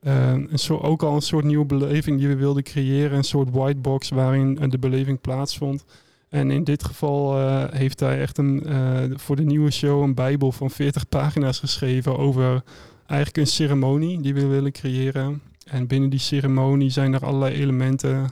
eh, 0.00 0.32
een 0.32 0.58
soort, 0.58 0.82
ook 0.82 1.02
al 1.02 1.14
een 1.14 1.22
soort 1.22 1.44
nieuwe 1.44 1.64
beleving 1.64 2.18
die 2.18 2.28
we 2.28 2.36
wilden 2.36 2.62
creëren. 2.62 3.16
Een 3.16 3.24
soort 3.24 3.50
whitebox 3.50 4.08
waarin 4.08 4.58
eh, 4.58 4.70
de 4.70 4.78
beleving 4.78 5.20
plaatsvond. 5.20 5.84
En 6.28 6.50
in 6.50 6.64
dit 6.64 6.84
geval 6.84 7.38
eh, 7.38 7.64
heeft 7.70 8.00
hij 8.00 8.20
echt 8.20 8.38
een, 8.38 8.66
eh, 8.66 9.02
voor 9.14 9.36
de 9.36 9.44
nieuwe 9.44 9.70
show 9.70 10.02
een 10.02 10.14
bijbel 10.14 10.52
van 10.52 10.70
40 10.70 11.08
pagina's 11.08 11.58
geschreven 11.58 12.18
over 12.18 12.62
eigenlijk 13.06 13.36
een 13.36 13.52
ceremonie 13.52 14.20
die 14.20 14.34
we 14.34 14.46
willen 14.46 14.72
creëren. 14.72 15.42
En 15.64 15.86
binnen 15.86 16.10
die 16.10 16.18
ceremonie 16.18 16.90
zijn 16.90 17.14
er 17.14 17.24
allerlei 17.24 17.54
elementen. 17.54 18.30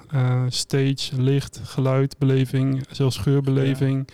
stage, 0.49 1.23
licht, 1.23 1.61
geluid, 1.65 2.19
beleving, 2.19 2.85
zelfs 2.91 3.17
geurbeleving. 3.17 4.09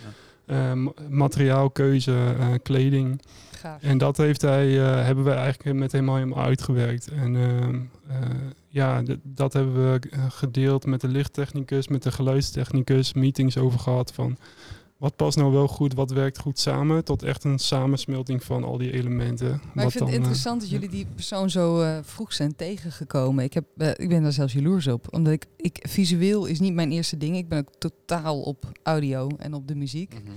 Materiaalkeuze, 1.08 2.34
eh, 2.38 2.46
kleding. 2.62 3.20
Gaaf. 3.62 3.82
En 3.82 3.98
dat 3.98 4.16
heeft 4.16 4.42
hij, 4.42 4.80
eh, 4.80 5.04
hebben 5.04 5.24
we 5.24 5.30
eigenlijk 5.30 5.78
met 5.78 5.92
hem 5.92 6.34
uitgewerkt. 6.34 7.08
En 7.08 7.36
ehm, 7.36 7.80
eh, 8.08 8.30
ja, 8.68 9.02
dat 9.22 9.52
hebben 9.52 9.74
we 9.74 10.00
eh, 10.10 10.24
gedeeld 10.28 10.86
met 10.86 11.00
de 11.00 11.08
lichttechnicus, 11.08 11.88
met 11.88 12.02
de 12.02 12.12
geluidstechnicus, 12.12 13.12
meetings 13.12 13.58
over 13.58 13.78
gehad 13.78 14.12
van 14.12 14.36
wat 15.02 15.16
past 15.16 15.36
nou 15.36 15.52
wel 15.52 15.68
goed, 15.68 15.94
wat 15.94 16.10
werkt 16.10 16.38
goed 16.38 16.58
samen, 16.58 17.04
tot 17.04 17.22
echt 17.22 17.44
een 17.44 17.58
samensmelting 17.58 18.44
van 18.44 18.64
al 18.64 18.78
die 18.78 18.92
elementen. 18.92 19.48
Maar 19.48 19.84
Wat 19.84 19.84
ik 19.84 19.90
vind 19.90 19.92
het 19.92 19.98
dan, 19.98 20.08
eh, 20.08 20.14
interessant 20.14 20.60
dat 20.60 20.70
jullie 20.70 20.88
die 20.88 21.06
persoon 21.14 21.50
zo 21.50 21.80
eh, 21.80 21.98
vroeg 22.02 22.32
zijn 22.32 22.56
tegengekomen. 22.56 23.44
Ik, 23.44 23.54
heb, 23.54 23.64
eh, 23.76 23.88
ik 23.88 24.08
ben 24.08 24.22
daar 24.22 24.32
zelfs 24.32 24.52
jaloers 24.52 24.86
op. 24.86 25.06
Omdat 25.14 25.32
ik, 25.32 25.46
ik, 25.56 25.86
visueel 25.88 26.46
is 26.46 26.60
niet 26.60 26.74
mijn 26.74 26.92
eerste 26.92 27.16
ding. 27.16 27.36
Ik 27.36 27.48
ben 27.48 27.58
ook 27.58 27.70
totaal 27.78 28.40
op 28.40 28.72
audio 28.82 29.28
en 29.38 29.54
op 29.54 29.68
de 29.68 29.74
muziek. 29.74 30.14
Mhm. 30.14 30.32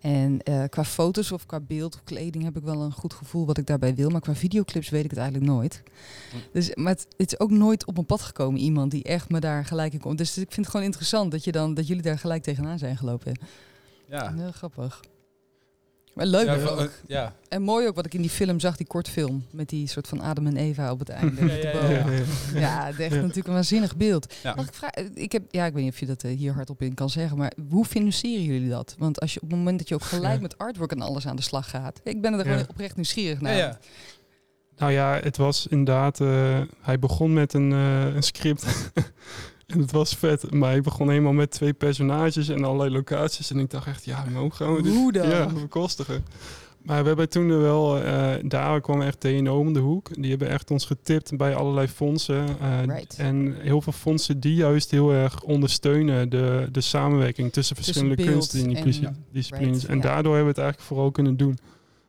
En 0.00 0.42
eh, 0.42 0.64
qua 0.68 0.84
foto's 0.84 1.32
of 1.32 1.46
qua 1.46 1.60
beeld 1.60 1.94
of 1.94 2.04
kleding 2.04 2.44
heb 2.44 2.56
ik 2.56 2.62
wel 2.62 2.82
een 2.82 2.92
goed 2.92 3.14
gevoel 3.14 3.46
wat 3.46 3.58
ik 3.58 3.66
daarbij 3.66 3.94
wil. 3.94 4.10
Maar 4.10 4.20
qua 4.20 4.34
videoclips 4.34 4.88
weet 4.88 5.04
ik 5.04 5.10
het 5.10 5.18
eigenlijk 5.18 5.50
nooit. 5.50 5.82
Hm. 6.30 6.36
Dus, 6.52 6.74
maar 6.74 6.92
het, 6.92 7.06
het 7.16 7.32
is 7.32 7.40
ook 7.40 7.50
nooit 7.50 7.86
op 7.86 7.94
mijn 7.94 8.06
pad 8.06 8.22
gekomen, 8.22 8.60
iemand 8.60 8.90
die 8.90 9.02
echt 9.02 9.30
me 9.30 9.40
daar 9.40 9.64
gelijk 9.64 9.92
in 9.92 10.00
komt. 10.00 10.18
Dus 10.18 10.38
ik 10.38 10.52
vind 10.52 10.56
het 10.56 10.68
gewoon 10.68 10.86
interessant 10.86 11.30
dat, 11.30 11.44
je 11.44 11.52
dan, 11.52 11.74
dat 11.74 11.86
jullie 11.86 12.02
daar 12.02 12.18
gelijk 12.18 12.42
tegenaan 12.42 12.78
zijn 12.78 12.96
gelopen. 12.96 13.38
Ja. 14.08 14.32
Heel 14.34 14.52
grappig. 14.52 15.00
Maar 16.14 16.26
leuk 16.26 16.46
Ja, 16.46 16.54
ook. 16.54 16.60
van- 16.60 16.78
eh, 16.78 16.84
ja. 17.06 17.34
En 17.48 17.62
mooi 17.62 17.86
ook 17.86 17.94
wat 17.94 18.06
ik 18.06 18.14
in 18.14 18.20
die 18.20 18.30
film 18.30 18.60
zag, 18.60 18.76
die 18.76 18.86
kortfilm. 18.86 19.44
Met 19.50 19.68
die 19.68 19.86
soort 19.86 20.08
van 20.08 20.20
Adam 20.20 20.46
en 20.46 20.56
Eva 20.56 20.90
op 20.92 20.98
het 20.98 21.08
einde. 21.08 21.44
Ja, 21.62 21.90
ja, 21.90 22.06
ja. 22.54 22.86
echt 22.88 22.98
natuurlijk 23.10 23.46
een 23.46 23.52
waanzinnig 23.52 23.96
beeld. 23.96 24.34
Ja. 24.42 24.54
Mag 24.54 24.66
ik 24.66 24.74
vragen? 24.74 25.10
Ik, 25.16 25.32
heb, 25.32 25.42
ja, 25.50 25.66
ik 25.66 25.72
weet 25.72 25.82
niet 25.84 25.92
of 25.92 25.98
je 26.00 26.06
dat 26.06 26.22
eh, 26.22 26.36
hier 26.36 26.52
hardop 26.52 26.82
in 26.82 26.94
kan 26.94 27.10
zeggen, 27.10 27.38
maar 27.38 27.52
hoe 27.70 27.84
financieren 27.84 28.44
jullie 28.44 28.68
dat? 28.68 28.94
Want 28.98 29.20
als 29.20 29.34
je 29.34 29.40
op 29.42 29.48
het 29.48 29.58
moment 29.58 29.78
dat 29.78 29.88
je 29.88 29.94
ook 29.94 30.02
gelijk 30.02 30.34
Ja. 30.34 30.40
met 30.40 30.58
artwork 30.58 30.90
en 30.92 31.00
alles 31.02 31.26
aan 31.26 31.36
de 31.36 31.42
slag 31.42 31.70
gaat. 31.70 32.00
Ik 32.04 32.20
ben 32.20 32.32
er 32.32 32.46
Ja. 32.46 32.52
gewoon 32.52 32.68
oprecht 32.68 32.96
nieuwsgierig 32.96 33.40
naar. 33.40 33.56
ja. 33.56 33.78
Nou 34.76 34.92
ja, 34.92 35.20
het 35.22 35.36
was 35.36 35.66
inderdaad. 35.66 36.20
eh, 36.20 36.60
hij 36.80 36.98
begon 36.98 37.32
met 37.32 37.52
een, 37.54 37.72
eh, 37.72 38.14
een 38.14 38.22
script. 38.22 38.66
en 39.68 39.78
het 39.80 39.90
was 39.92 40.14
vet. 40.14 40.52
Maar 40.54 40.70
hij 40.70 40.80
begon 40.80 41.08
helemaal 41.08 41.32
met 41.32 41.50
twee 41.50 41.72
personages 41.72 42.48
en 42.48 42.64
allerlei 42.64 42.90
locaties. 42.90 43.50
En 43.50 43.58
ik 43.58 43.70
dacht 43.70 43.86
echt, 43.86 44.04
ja, 44.04 44.24
maar 44.32 44.40
hoe 44.42 44.50
gaan 44.50 44.74
we 44.74 44.82
dit 44.82 44.94
Hoe 44.94 45.12
dan? 45.12 45.28
ja? 45.28 45.48
Maar 46.82 47.02
we 47.02 47.08
hebben 47.08 47.28
toen 47.28 47.50
er 47.50 47.60
wel, 47.60 48.02
eh, 48.02 48.34
daar 48.42 48.80
kwam 48.80 49.02
echt 49.02 49.20
TNO 49.20 49.58
om 49.58 49.72
de 49.72 49.78
hoek. 49.78 50.10
Die 50.14 50.30
hebben 50.30 50.48
echt 50.48 50.70
ons 50.70 50.84
getipt 50.84 51.36
bij 51.36 51.54
allerlei 51.54 51.88
fondsen. 51.88 52.46
eh, 52.60 52.82
Right. 52.84 53.16
En 53.18 53.54
heel 53.60 53.80
veel 53.80 53.92
fondsen 53.92 54.40
die 54.40 54.54
juist 54.54 54.90
heel 54.90 55.12
erg 55.12 55.42
ondersteunen 55.42 56.28
de, 56.28 56.68
de 56.72 56.80
samenwerking 56.80 57.52
tussen 57.52 57.76
verschillende 57.76 58.24
kunstdisciplines. 58.24 59.00
en-. 59.00 59.58
Right, 59.58 59.84
en 59.84 59.96
ja. 59.96 60.02
daardoor 60.02 60.34
hebben 60.34 60.54
we 60.54 60.60
het 60.60 60.68
eigenlijk 60.70 60.80
vooral 60.88 61.10
kunnen 61.10 61.36
doen. 61.36 61.58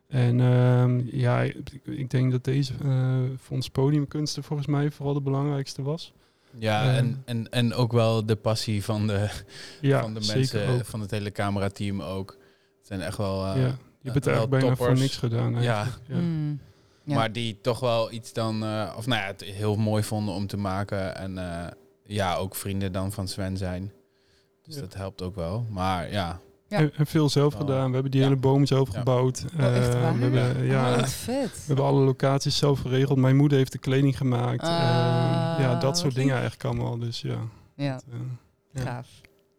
En 0.08 0.40
ehm, 0.40 1.02
ja, 1.12 1.42
ik, 1.42 1.56
ik 1.84 2.10
denk 2.10 2.32
dat 2.32 2.44
deze 2.44 2.74
eh 2.84 3.16
fonds 3.42 3.70
podiumkunsten 3.70 4.44
volgens 4.44 4.68
mij 4.68 4.92
vooral 4.92 5.14
de 5.14 5.22
belangrijkste 5.22 5.82
was. 5.82 6.14
Ja, 6.58 6.84
Eh. 6.84 6.98
en, 6.98 7.22
en, 7.26 7.50
en 7.50 7.74
ook 7.74 7.92
wel 7.92 8.26
de 8.26 8.36
passie 8.36 8.84
van 8.84 9.08
de, 9.08 9.30
Ja, 9.82 10.02
van 10.02 10.14
de 10.14 10.32
mensen, 10.34 10.68
ook. 10.68 10.86
van 10.86 11.02
het 11.02 11.12
hele 11.12 11.32
camerateam 11.32 12.02
ook. 12.02 12.30
Het 12.78 12.88
zijn 12.88 13.02
echt 13.02 13.18
wel... 13.18 13.46
eh, 13.46 13.62
ja, 13.62 13.68
je 14.02 14.10
hebt 14.12 14.16
het 14.16 14.26
wel 14.26 14.34
eigenlijk 14.34 14.50
bijna 14.50 14.76
voor 14.76 14.86
toppers. 14.88 15.00
niks 15.00 15.18
gedaan. 15.18 15.62
Ja. 15.62 15.76
eigenlijk. 15.76 16.08
Ja. 16.08 16.16
Mm. 16.16 16.60
Ja. 17.04 17.16
Maar 17.16 17.32
die 17.32 17.58
toch 17.62 17.80
wel 17.80 18.12
iets 18.12 18.34
dan... 18.34 18.64
eh, 18.64 18.94
of 18.98 19.06
nou 19.08 19.22
ja, 19.22 19.28
het 19.28 19.42
heel 19.42 19.76
mooi 19.76 20.04
vonden 20.04 20.34
om 20.36 20.48
te 20.48 20.58
maken. 20.58 21.16
En 21.16 21.38
eh, 21.38 21.68
ja, 22.06 22.36
ook 22.36 22.56
vrienden 22.56 22.92
dan 22.92 23.12
van 23.12 23.28
Sven 23.28 23.58
zijn. 23.58 23.92
Dus 24.64 24.76
Ja. 24.76 24.82
dat 24.82 24.94
helpt 24.94 25.22
ook 25.22 25.36
wel. 25.36 25.66
Maar 25.70 26.12
ja, 26.12 26.40
Ja. 26.70 26.78
En, 26.78 26.92
veel 27.08 27.30
zelf 27.30 27.54
Oh. 27.54 27.60
gedaan. 27.60 27.88
We 27.88 27.94
hebben 27.94 28.12
die 28.12 28.22
Ja. 28.22 28.28
hele 28.28 28.40
boom 28.40 28.66
zelf 28.66 28.92
Ja. 28.92 28.98
gebouwd. 28.98 29.46
Oh, 29.60 29.66
echt 29.76 29.94
Eh, 29.94 30.14
we 30.14 30.22
hebben, 30.22 30.66
ja, 30.66 30.92
Oh, 30.94 31.00
we 31.00 31.08
vet. 31.08 31.64
hebben 31.68 31.86
alle 31.86 32.00
locaties 32.04 32.58
zelf 32.58 32.80
geregeld. 32.80 33.18
Mijn 33.18 33.36
moeder 33.36 33.58
heeft 33.58 33.72
de 33.72 33.78
kleding 33.78 34.18
gemaakt. 34.18 34.62
Ah, 34.64 34.70
Eh, 34.70 35.64
ja, 35.64 35.74
dat 35.74 35.84
wat 35.84 35.98
soort 35.98 36.08
lief. 36.14 36.16
dingen 36.24 36.34
eigenlijk 36.34 36.64
allemaal. 36.64 36.98
Dus 37.00 37.22
ja. 37.22 37.38
Ja, 37.76 38.00
eh, 38.12 38.20
ja. 38.72 38.82
gaaf. 38.82 39.08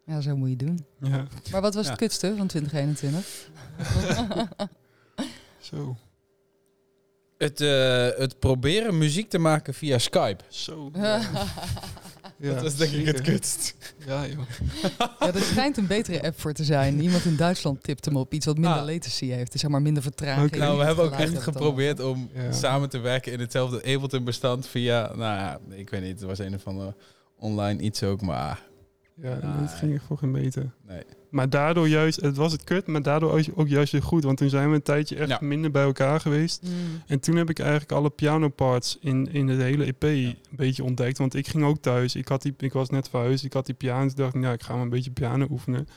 Ja, 0.07 0.21
zo 0.21 0.37
moet 0.37 0.49
je 0.49 0.57
doen. 0.57 0.85
ja. 1.01 1.27
Maar 1.53 1.61
wat 1.61 1.75
was 1.75 1.85
Ja. 1.85 1.91
het 1.91 1.99
kutste 2.01 2.35
van 2.37 2.47
2021? 2.47 3.49
Zo. 5.61 5.97
het, 7.39 7.61
eh, 7.61 8.09
het 8.19 8.39
proberen 8.39 8.99
muziek 8.99 9.31
te 9.31 9.39
maken 9.39 9.75
via 9.75 9.99
Skype. 9.99 10.45
Zo. 10.49 10.91
ja, 12.41 12.49
Ja, 12.49 12.55
dat 12.55 12.65
is 12.65 12.77
denk 12.77 12.93
ik 12.93 13.07
het 13.07 13.21
kutst. 13.21 13.75
Ja, 14.07 14.27
joh. 14.27 15.35
er 15.35 15.43
schijnt 15.43 15.77
een 15.77 15.87
betere 15.87 16.23
app 16.23 16.41
voor 16.41 16.53
te 16.53 16.65
zijn. 16.65 17.01
Iemand 17.03 17.25
in 17.25 17.37
Duitsland 17.37 17.83
tipt 17.83 18.05
hem 18.05 18.17
op 18.17 18.33
iets 18.35 18.47
wat 18.47 18.59
minder 18.59 18.79
Ah. 18.79 18.85
latency 18.87 19.27
heeft. 19.27 19.53
Dus 19.53 19.61
zeg 19.61 19.71
maar 19.71 19.83
minder 19.83 20.03
vertraging. 20.03 20.57
Nou, 20.57 20.79
we 20.79 20.85
hebben 20.85 21.05
ook 21.05 21.13
echt 21.13 21.39
geprobeerd 21.43 22.01
om 22.01 22.31
Ja. 22.35 22.53
samen 22.53 22.89
te 22.89 22.99
werken 22.99 23.33
in 23.33 23.41
hetzelfde 23.41 23.77
Ableton-bestand 23.77 24.67
via, 24.67 25.01
nou 25.07 25.19
ja, 25.39 25.59
ik 25.69 25.91
weet 25.91 26.03
niet, 26.03 26.21
het 26.21 26.29
was 26.29 26.39
een 26.39 26.55
of 26.55 26.67
andere 26.67 26.95
online 27.37 27.81
iets 27.83 28.03
ook, 28.03 28.21
maar 28.21 28.63
Ja, 29.23 29.35
dat 29.35 29.71
ging 29.75 29.95
echt 29.95 30.05
voor 30.05 30.19
geen 30.19 30.31
meter. 30.31 30.71
Nee. 30.91 31.03
Maar 31.31 31.51
daardoor 31.51 31.89
juist, 31.89 32.21
het 32.21 32.37
was 32.37 32.53
het 32.53 32.65
kut, 32.65 32.87
maar 32.87 33.03
daardoor 33.03 33.33
ook- 33.33 33.45
ook 33.55 33.69
juist 33.69 33.93
weer 33.93 34.03
goed. 34.03 34.25
Want 34.25 34.39
toen 34.39 34.49
zijn 34.49 34.69
we 34.69 34.75
een 34.75 34.83
tijdje 34.83 35.17
echt 35.17 35.29
Ja. 35.29 35.39
minder 35.41 35.71
bij 35.71 35.83
elkaar 35.83 36.21
geweest. 36.21 36.63
Mm. 36.63 36.71
En 37.07 37.21
toen 37.21 37.37
heb 37.37 37.51
ik 37.51 37.59
eigenlijk 37.59 37.93
alle 37.93 38.11
piano 38.11 38.49
parts 38.49 38.99
in, 39.01 39.33
in 39.33 39.49
het 39.49 39.61
hele 39.61 39.85
EP 39.85 40.03
een 40.03 40.37
beetje 40.51 40.85
ontdekt. 40.85 41.19
Want 41.19 41.35
ik 41.35 41.49
ging 41.49 41.65
ook 41.65 41.79
thuis. 41.79 42.15
Ik, 42.15 42.29
had 42.29 42.43
die, 42.43 42.55
ik 42.59 42.73
was 42.73 42.89
net 42.91 43.09
verhuisd. 43.09 43.45
Ik 43.45 43.53
had 43.53 43.67
die 43.67 43.75
piano. 43.75 44.07
Toen 44.07 44.17
dacht 44.17 44.35
ik, 44.35 44.43
ja, 44.43 44.53
ik 44.53 44.63
ga 44.63 44.73
maar 44.75 44.83
een 44.83 44.89
beetje 44.89 45.11
piano 45.11 45.47
oefenen. 45.51 45.89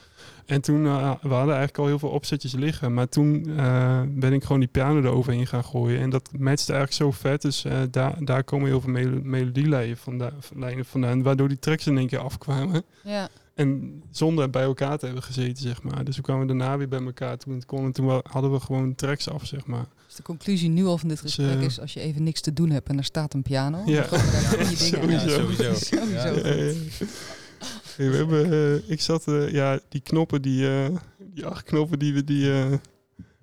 En 0.45 0.61
toen, 0.61 0.83
uh, 0.85 1.11
we 1.21 1.27
hadden 1.27 1.55
eigenlijk 1.55 1.77
al 1.77 1.85
heel 1.85 1.99
veel 1.99 2.09
opzetjes 2.09 2.53
liggen. 2.53 2.93
Maar 2.93 3.09
toen 3.09 3.45
uh, 3.49 4.01
ben 4.07 4.33
ik 4.33 4.41
gewoon 4.43 4.59
die 4.59 4.69
piano 4.69 4.99
eroverheen 5.01 5.47
gaan 5.47 5.63
gooien. 5.63 5.99
En 5.99 6.09
dat 6.09 6.29
matchte 6.39 6.73
eigenlijk 6.73 6.93
zo 6.93 7.11
vet. 7.11 7.41
Dus 7.41 7.65
uh, 7.65 7.73
daar, 7.91 8.15
daar 8.19 8.43
komen 8.43 8.67
heel 8.67 8.81
veel 8.81 8.91
mel 8.91 9.09
melodielijnen 9.23 9.97
vandaan, 9.97 10.33
lijnen 10.55 10.85
vandaan. 10.85 11.23
Waardoor 11.23 11.47
die 11.47 11.59
tracks 11.59 11.87
in 11.87 11.97
één 11.97 12.07
keer 12.07 12.19
afkwamen. 12.19 12.83
Ja. 13.03 13.29
En 13.53 14.01
zonder 14.11 14.49
bij 14.49 14.63
elkaar 14.63 14.97
te 14.97 15.05
hebben 15.05 15.23
gezeten, 15.23 15.63
zeg 15.63 15.83
maar. 15.83 16.03
Dus 16.05 16.13
toen 16.15 16.23
kwamen 16.23 16.41
we 16.41 16.47
daarna 16.47 16.77
weer 16.77 16.87
bij 16.87 16.99
elkaar 17.03 17.37
toen 17.37 17.53
het 17.53 17.65
kon. 17.65 17.85
En 17.85 17.91
toen 17.91 18.21
hadden 18.29 18.51
we 18.51 18.59
gewoon 18.59 18.95
tracks 18.95 19.29
af, 19.29 19.45
zeg 19.45 19.65
maar. 19.65 19.85
Dus 20.07 20.15
de 20.15 20.23
conclusie 20.23 20.69
nu 20.69 20.85
al 20.85 20.97
van 20.97 21.09
dit 21.09 21.21
Dus, 21.21 21.33
gesprek 21.35 21.57
eh, 21.59 21.63
is... 21.65 21.79
als 21.79 21.93
je 21.93 21.99
even 21.99 22.23
niks 22.23 22.41
te 22.41 22.53
doen 22.53 22.69
hebt 22.69 22.89
en 22.89 22.97
er 22.97 23.03
staat 23.03 23.33
een 23.33 23.41
piano... 23.41 23.81
Ja. 23.85 24.07
dan 24.09 24.19
je 24.69 24.89
dingen 24.91 25.09
Ja. 25.09 25.29
Sowieso. 25.29 25.73
Hey, 27.95 28.09
we 28.09 28.15
hebben, 28.15 28.51
eh, 28.51 28.89
ik 28.91 29.01
zat, 29.01 29.27
eh, 29.27 29.51
ja, 29.51 29.79
die 29.89 30.01
knoppen, 30.01 30.41
die, 30.41 30.67
eh, 30.69 30.85
die 31.33 31.45
acht 31.45 31.63
knoppen 31.63 31.99
die 31.99 32.13
we, 32.13 32.23
die, 32.23 32.51
eh 32.51 32.71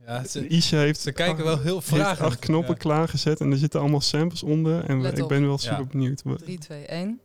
Ja, 0.06 0.24
ze, 0.26 0.46
Isha 0.48 0.76
heeft. 0.78 1.00
ze 1.00 1.12
kijken 1.12 1.44
wel 1.44 1.58
heel 1.60 1.74
heeft 1.74 1.86
vragen. 1.86 2.24
acht 2.24 2.38
knoppen 2.38 2.76
klaargezet 2.76 3.40
en 3.40 3.50
er 3.50 3.58
zitten 3.58 3.80
allemaal 3.80 4.00
samples 4.00 4.42
onder. 4.42 4.84
En 4.84 5.00
we- 5.00 5.08
ik 5.12 5.26
ben 5.26 5.42
wel 5.42 5.58
Ja. 5.60 5.68
super 5.70 5.86
benieuwd. 5.86 6.22
Wat- 6.24 6.38
3, 6.38 6.58
2, 6.58 6.84
1. 6.86 7.20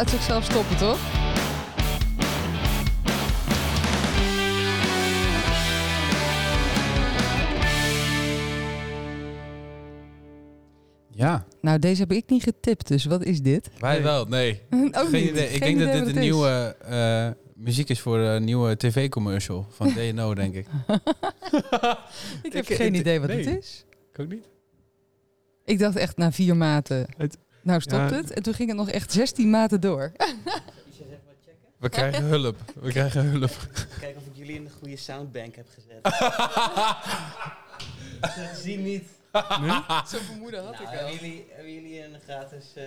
Uit 0.00 0.10
zichzelf 0.10 0.44
stoppen, 0.44 0.76
toch? 0.76 0.98
Ja, 11.12 11.44
Nou, 11.60 11.78
deze 11.78 12.00
heb 12.00 12.12
ik 12.12 12.28
niet 12.30 12.42
getipt, 12.42 12.88
dus 12.88 13.04
wat 13.04 13.24
is 13.24 13.42
dit? 13.42 13.70
wij 13.78 13.92
Nee. 13.94 14.02
wel. 14.02 14.24
Nee, 14.24 14.60
Ook 14.70 14.94
geen 15.08 15.10
niet. 15.12 15.30
idee. 15.30 15.48
Ik 15.48 15.62
Geen 15.62 15.78
denk 15.78 15.92
dat 15.92 16.04
dit 16.06 16.14
een 16.14 16.20
nieuwe 16.20 16.76
eh, 16.84 17.28
muziek 17.54 17.88
is 17.88 18.00
voor 18.00 18.18
een 18.18 18.44
nieuwe 18.44 18.76
tv-commercial 18.76 19.66
van 19.70 19.92
DNO, 19.96 20.34
denk 20.34 20.54
ik. 20.54 20.66
Ik 22.42 22.52
heb 22.52 22.68
Ik- 22.68 22.76
geen 22.76 22.94
idee 22.94 23.20
wat 23.20 23.28
nee. 23.28 23.44
het 23.48 23.58
is. 23.58 23.84
Ik 24.12 24.18
ook 24.20 24.28
niet. 24.28 24.48
Ik 25.64 25.78
dacht 25.78 25.96
echt 25.96 26.16
na 26.16 26.32
vier 26.32 26.56
maten, 26.56 27.06
Het- 27.16 27.38
nou 27.62 27.80
stopt 27.80 28.10
Ja. 28.10 28.16
het. 28.16 28.30
En 28.32 28.42
toen 28.42 28.54
ging 28.54 28.68
het 28.68 28.78
nog 28.78 28.88
echt 28.90 29.12
16 29.12 29.50
maten 29.50 29.80
door. 29.80 30.12
We 31.78 31.88
krijgen 31.88 32.24
hulp. 32.24 32.56
We 32.80 32.90
krijgen 32.90 33.24
hulp. 33.24 33.50
Kijken 34.00 34.20
of 34.20 34.26
ik 34.26 34.32
jullie 34.36 34.54
in 34.54 34.64
de 34.64 34.70
goede 34.78 34.96
soundbank 34.96 35.54
heb 35.56 35.66
gezet. 35.74 36.14
Ze 38.34 38.60
zien 38.62 38.82
niet. 38.82 39.04
Nee? 39.60 39.70
Zo'n 40.06 40.20
vermoeden 40.20 40.64
had 40.64 40.72
Nou, 40.72 40.82
ik 40.84 40.88
hebben, 40.88 41.06
al. 41.06 41.12
jullie, 41.14 41.46
hebben 41.50 41.72
jullie 41.74 42.04
een 42.04 42.20
gratis, 42.26 42.64
eh 42.74 42.84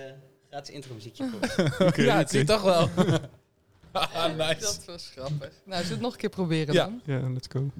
gratis 0.50 0.74
intro 0.74 0.94
muziekje 0.94 1.28
voor? 1.30 1.40
Ja, 2.04 2.16
het 2.16 2.30
zit 2.30 2.46
toch 2.46 2.62
wel. 2.62 2.88
ah, 3.92 4.34
nice. 4.36 4.60
Dat 4.60 4.82
was 4.86 5.10
grappig. 5.16 5.50
Nou, 5.64 5.66
zullen 5.82 5.82
we 5.86 5.92
het 5.92 6.00
nog 6.00 6.12
een 6.12 6.18
keer 6.18 6.30
proberen 6.30 6.74
Ja. 6.74 6.84
dan? 6.84 7.00
Ja, 7.04 7.30
let's 7.30 7.48
go. 7.50 7.70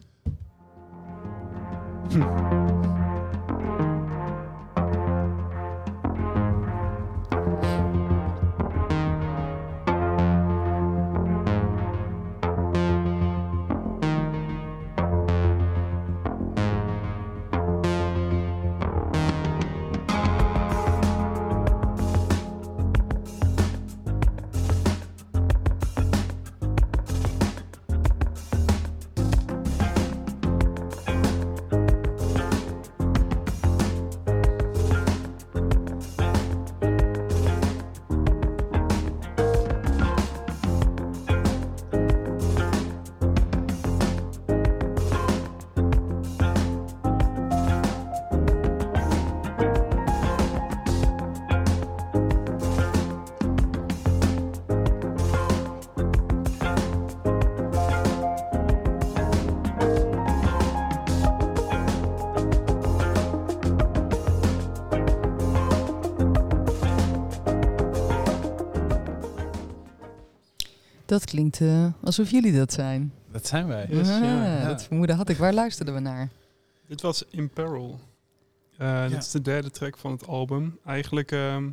Dat 71.15 71.25
klinkt 71.25 71.61
eh, 71.61 71.87
alsof 72.03 72.31
jullie 72.31 72.53
dat 72.57 72.73
zijn. 72.73 73.13
Dat 73.33 73.47
zijn 73.47 73.67
wij. 73.67 73.87
Yes, 73.91 74.09
Ah, 74.09 74.21
ja. 74.23 74.67
Dat 74.67 74.85
vermoeden 74.85 75.17
had 75.17 75.29
ik. 75.29 75.37
Waar 75.37 75.53
luisterden 75.55 75.95
we 75.95 76.01
naar? 76.01 76.29
Dit 76.87 77.01
was 77.01 77.25
In 77.31 77.49
Peril. 77.49 78.01
Eh, 78.79 79.03
Dat 79.11 79.23
is 79.23 79.31
de 79.31 79.41
derde 79.43 79.71
track 79.71 79.99
van 79.99 80.13
het 80.13 80.27
album. 80.27 80.79
Eigenlijk, 80.85 81.33
ehm, 81.33 81.69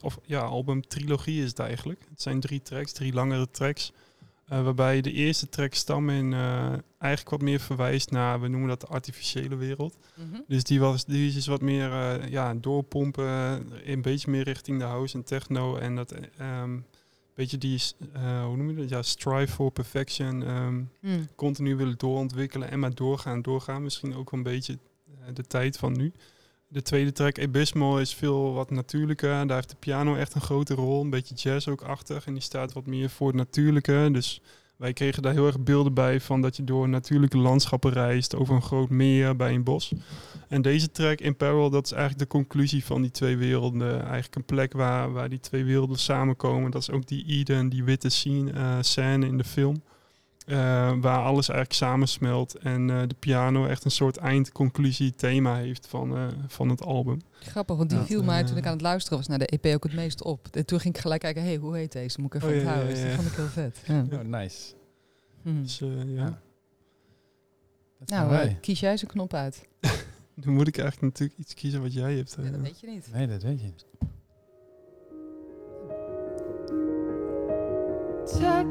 of 0.00 0.18
ja, 0.24 0.40
album 0.40 0.86
trilogie 0.88 1.42
is 1.42 1.48
het 1.48 1.58
eigenlijk. 1.58 2.00
Het 2.10 2.22
zijn 2.22 2.40
drie 2.40 2.62
tracks, 2.62 2.92
drie 2.92 3.12
langere 3.12 3.50
tracks. 3.50 3.92
eh, 4.46 4.62
waarbij 4.64 5.00
de 5.00 5.12
eerste 5.12 5.48
track 5.48 5.74
stam 5.74 6.10
in 6.10 6.32
eh, 6.32 6.66
eigenlijk 6.98 7.30
wat 7.30 7.40
meer 7.42 7.60
verwijst 7.60 8.10
naar, 8.10 8.40
we 8.40 8.48
noemen 8.48 8.68
dat 8.68 8.80
de 8.80 8.86
artificiële 8.86 9.56
wereld. 9.56 9.96
Dus 10.48 10.64
die, 10.64 10.80
was, 10.80 11.04
die 11.04 11.26
is 11.28 11.34
dus 11.34 11.46
wat 11.46 11.60
meer 11.60 11.92
eh, 11.92 12.28
ja, 12.28 12.54
doorpompen, 12.54 13.24
een 13.84 14.02
beetje 14.02 14.30
meer 14.30 14.42
richting 14.44 14.78
de 14.78 14.84
house 14.84 15.16
en 15.16 15.24
techno. 15.24 15.76
En 15.76 15.94
dat 15.96 16.12
ehm 16.38 16.78
beetje 17.36 17.58
die, 17.58 17.82
eh, 18.12 18.44
hoe 18.44 18.56
noem 18.56 18.70
je 18.70 18.76
dat? 18.76 18.88
Ja, 18.88 19.02
strive 19.02 19.52
for 19.52 19.70
perfection. 19.70 20.42
ehm, 20.42 20.82
Hm. 21.00 21.24
continu 21.36 21.76
willen 21.76 21.98
doorontwikkelen 21.98 22.70
en 22.70 22.78
maar 22.78 22.94
doorgaan, 22.94 23.42
doorgaan. 23.42 23.82
Misschien 23.82 24.14
ook 24.14 24.30
wel 24.30 24.40
een 24.40 24.46
beetje 24.46 24.78
eh, 25.06 25.34
de 25.34 25.42
tijd 25.46 25.76
van 25.78 25.92
nu. 25.96 26.12
De 26.68 26.82
tweede 26.82 27.12
track, 27.12 27.38
Abysmal, 27.40 28.00
is 28.00 28.14
veel 28.14 28.52
wat 28.52 28.70
natuurlijker. 28.70 29.46
Daar 29.46 29.56
heeft 29.56 29.70
de 29.70 29.76
piano 29.78 30.14
echt 30.14 30.34
een 30.34 30.40
grote 30.40 30.74
rol. 30.74 31.00
Een 31.00 31.10
beetje 31.10 31.34
jazz 31.34 31.68
ook 31.68 31.82
achter. 31.82 32.22
En 32.26 32.32
die 32.32 32.42
staat 32.42 32.72
wat 32.72 32.86
meer 32.86 33.10
voor 33.10 33.26
het 33.26 33.36
natuurlijke. 33.36 34.08
Dus 34.12 34.40
wij 34.76 34.92
kregen 34.92 35.22
daar 35.22 35.32
heel 35.32 35.46
erg 35.46 35.60
beelden 35.60 35.94
bij 35.94 36.20
van 36.20 36.40
dat 36.40 36.56
je 36.56 36.64
door 36.64 36.88
natuurlijke 36.88 37.38
landschappen 37.38 37.92
reist. 37.92 38.36
Over 38.36 38.54
een 38.54 38.62
groot 38.62 38.90
meer, 38.90 39.36
bij 39.36 39.54
een 39.54 39.64
bos. 39.64 39.92
En 40.48 40.62
deze 40.62 40.90
track, 40.90 41.20
In 41.20 41.36
Peril, 41.36 41.70
dat 41.70 41.84
is 41.84 41.92
eigenlijk 41.92 42.22
de 42.22 42.36
conclusie 42.36 42.84
van 42.84 43.02
die 43.02 43.10
twee 43.10 43.36
werelden. 43.36 44.00
Eigenlijk 44.00 44.34
een 44.34 44.44
plek 44.44 44.72
waar, 44.72 45.12
waar 45.12 45.28
die 45.28 45.40
twee 45.40 45.64
werelden 45.64 45.98
samenkomen. 45.98 46.70
Dat 46.70 46.82
is 46.82 46.90
ook 46.90 47.06
die 47.06 47.24
Eden, 47.26 47.68
die 47.68 47.84
witte 47.84 48.08
scene, 48.08 48.52
eh, 48.52 48.76
scène 48.80 49.26
in 49.26 49.36
de 49.36 49.44
film. 49.44 49.82
Eh, 50.46 50.56
waar 51.00 51.18
alles 51.24 51.48
eigenlijk 51.48 51.72
samensmelt 51.78 52.54
en 52.58 52.90
eh, 52.90 53.02
de 53.06 53.14
piano 53.18 53.66
echt 53.66 53.84
een 53.84 53.90
soort 53.90 54.16
eindconclusie 54.16 55.14
thema 55.14 55.56
heeft 55.56 55.86
van, 55.86 56.16
eh, 56.16 56.26
van 56.46 56.68
het 56.68 56.82
album. 56.82 57.20
Grappig, 57.40 57.76
want 57.76 57.90
die 57.90 57.98
viel 57.98 58.22
mij 58.22 58.44
toen 58.44 58.56
ik 58.56 58.66
aan 58.66 58.72
het 58.72 58.80
luisteren 58.80 59.18
was 59.18 59.26
naar 59.26 59.38
de 59.38 59.46
EP 59.46 59.66
ook 59.74 59.82
het 59.84 59.92
meest 59.94 60.22
op. 60.22 60.48
En 60.52 60.66
toen 60.66 60.80
ging 60.80 60.94
ik 60.94 61.00
gelijk 61.00 61.20
kijken, 61.20 61.42
hey, 61.42 61.56
hoe 61.56 61.76
heet 61.76 61.92
deze? 61.92 62.20
Moet 62.20 62.34
ik 62.34 62.42
even 62.42 62.48
Oh, 62.48 62.54
ja, 62.54 62.60
onthouden. 62.66 62.96
ja, 62.96 63.02
Dus 63.02 63.04
dat 63.04 63.14
vond 63.14 63.28
ik 63.28 63.34
heel 63.36 63.46
vet. 63.46 63.82
Ja. 63.86 64.04
Oh, 64.18 64.24
nice. 64.24 64.74
Hm. 65.42 65.62
Dus 65.62 65.78
ja. 65.78 65.86
Ja. 66.06 66.40
Dat 67.98 68.08
zijn 68.08 68.20
Nou, 68.20 68.30
wij. 68.30 68.58
kies 68.60 68.80
jij 68.80 68.96
zijn 68.96 69.10
knop 69.10 69.34
uit. 69.34 69.68
dan 70.42 70.52
moet 70.54 70.68
ik 70.68 70.78
eigenlijk 70.78 71.12
natuurlijk 71.12 71.38
iets 71.40 71.54
kiezen 71.54 71.82
wat 71.82 71.92
jij 71.92 72.14
hebt. 72.16 72.36
Ja, 72.42 72.50
dat 72.50 72.60
weet 72.60 72.80
je 72.80 72.86
niet. 72.86 73.08
Nee, 73.12 73.26
dat 73.26 73.42
weet 73.42 73.60
je. 73.60 73.72
Tuck 78.38 78.66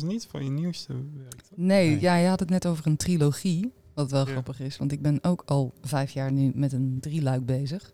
was 0.00 0.10
niet 0.10 0.26
van 0.30 0.44
je 0.44 0.50
nieuwste 0.50 0.92
werk. 0.92 1.40
toch? 1.48 1.58
Nee, 1.58 1.88
Nee. 1.90 2.00
ja, 2.00 2.16
je 2.16 2.28
had 2.28 2.40
het 2.40 2.50
net 2.50 2.66
over 2.66 2.86
een 2.86 2.96
trilogie. 2.96 3.72
Wat 3.94 4.10
wel 4.10 4.26
Ja. 4.26 4.30
grappig 4.32 4.60
is, 4.60 4.76
want 4.76 4.92
ik 4.92 5.02
ben 5.02 5.18
ook 5.24 5.42
al 5.46 5.72
vijf 5.82 6.10
jaar 6.10 6.32
nu 6.32 6.52
met 6.54 6.72
een 6.72 6.96
drieluik 7.00 7.46
bezig. 7.46 7.90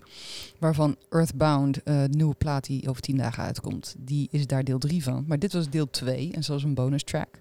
Waarvan 0.58 0.96
Earthbound, 1.10 1.82
eh, 1.82 2.02
de 2.02 2.08
nieuwe 2.16 2.34
plaat 2.34 2.64
die 2.64 2.88
over 2.88 3.02
tien 3.02 3.16
dagen 3.16 3.42
uitkomt, 3.44 3.94
die 3.98 4.28
is 4.30 4.46
daar 4.46 4.64
deel 4.64 4.78
drie 4.78 5.02
van. 5.02 5.24
Maar 5.26 5.38
dit 5.38 5.52
was 5.52 5.70
deel 5.70 5.90
twee 5.90 6.32
en 6.32 6.44
zoals 6.44 6.62
een 6.62 6.74
bonus 6.74 7.04
track. 7.04 7.40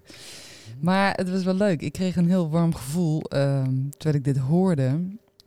Maar 0.80 1.14
het 1.14 1.30
was 1.30 1.44
wel 1.44 1.54
leuk. 1.54 1.80
Ik 1.82 1.92
kreeg 1.92 2.16
een 2.16 2.28
heel 2.28 2.50
warm 2.50 2.74
gevoel 2.74 3.20
ehm, 3.22 3.74
terwijl 3.90 4.14
ik 4.14 4.24
dit 4.24 4.36
hoorde. 4.36 5.00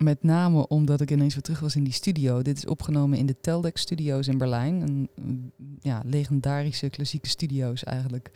Met 0.06 0.24
name 0.24 0.68
omdat 0.68 1.02
ik 1.02 1.12
ineens 1.12 1.34
weer 1.34 1.44
terug 1.44 1.60
was 1.60 1.76
in 1.76 1.84
die 1.84 1.94
studio. 1.94 2.42
Dit 2.42 2.58
is 2.58 2.66
opgenomen 2.66 3.18
in 3.18 3.26
de 3.26 3.36
Teldex 3.42 3.82
Studios 3.82 4.28
in 4.28 4.38
Berlijn. 4.38 4.82
Een, 4.82 5.10
een, 5.16 5.52
ja, 5.82 6.02
legendarische 6.06 6.90
klassieke 6.90 7.30
studio's 7.30 7.84
eigenlijk. 7.84 8.32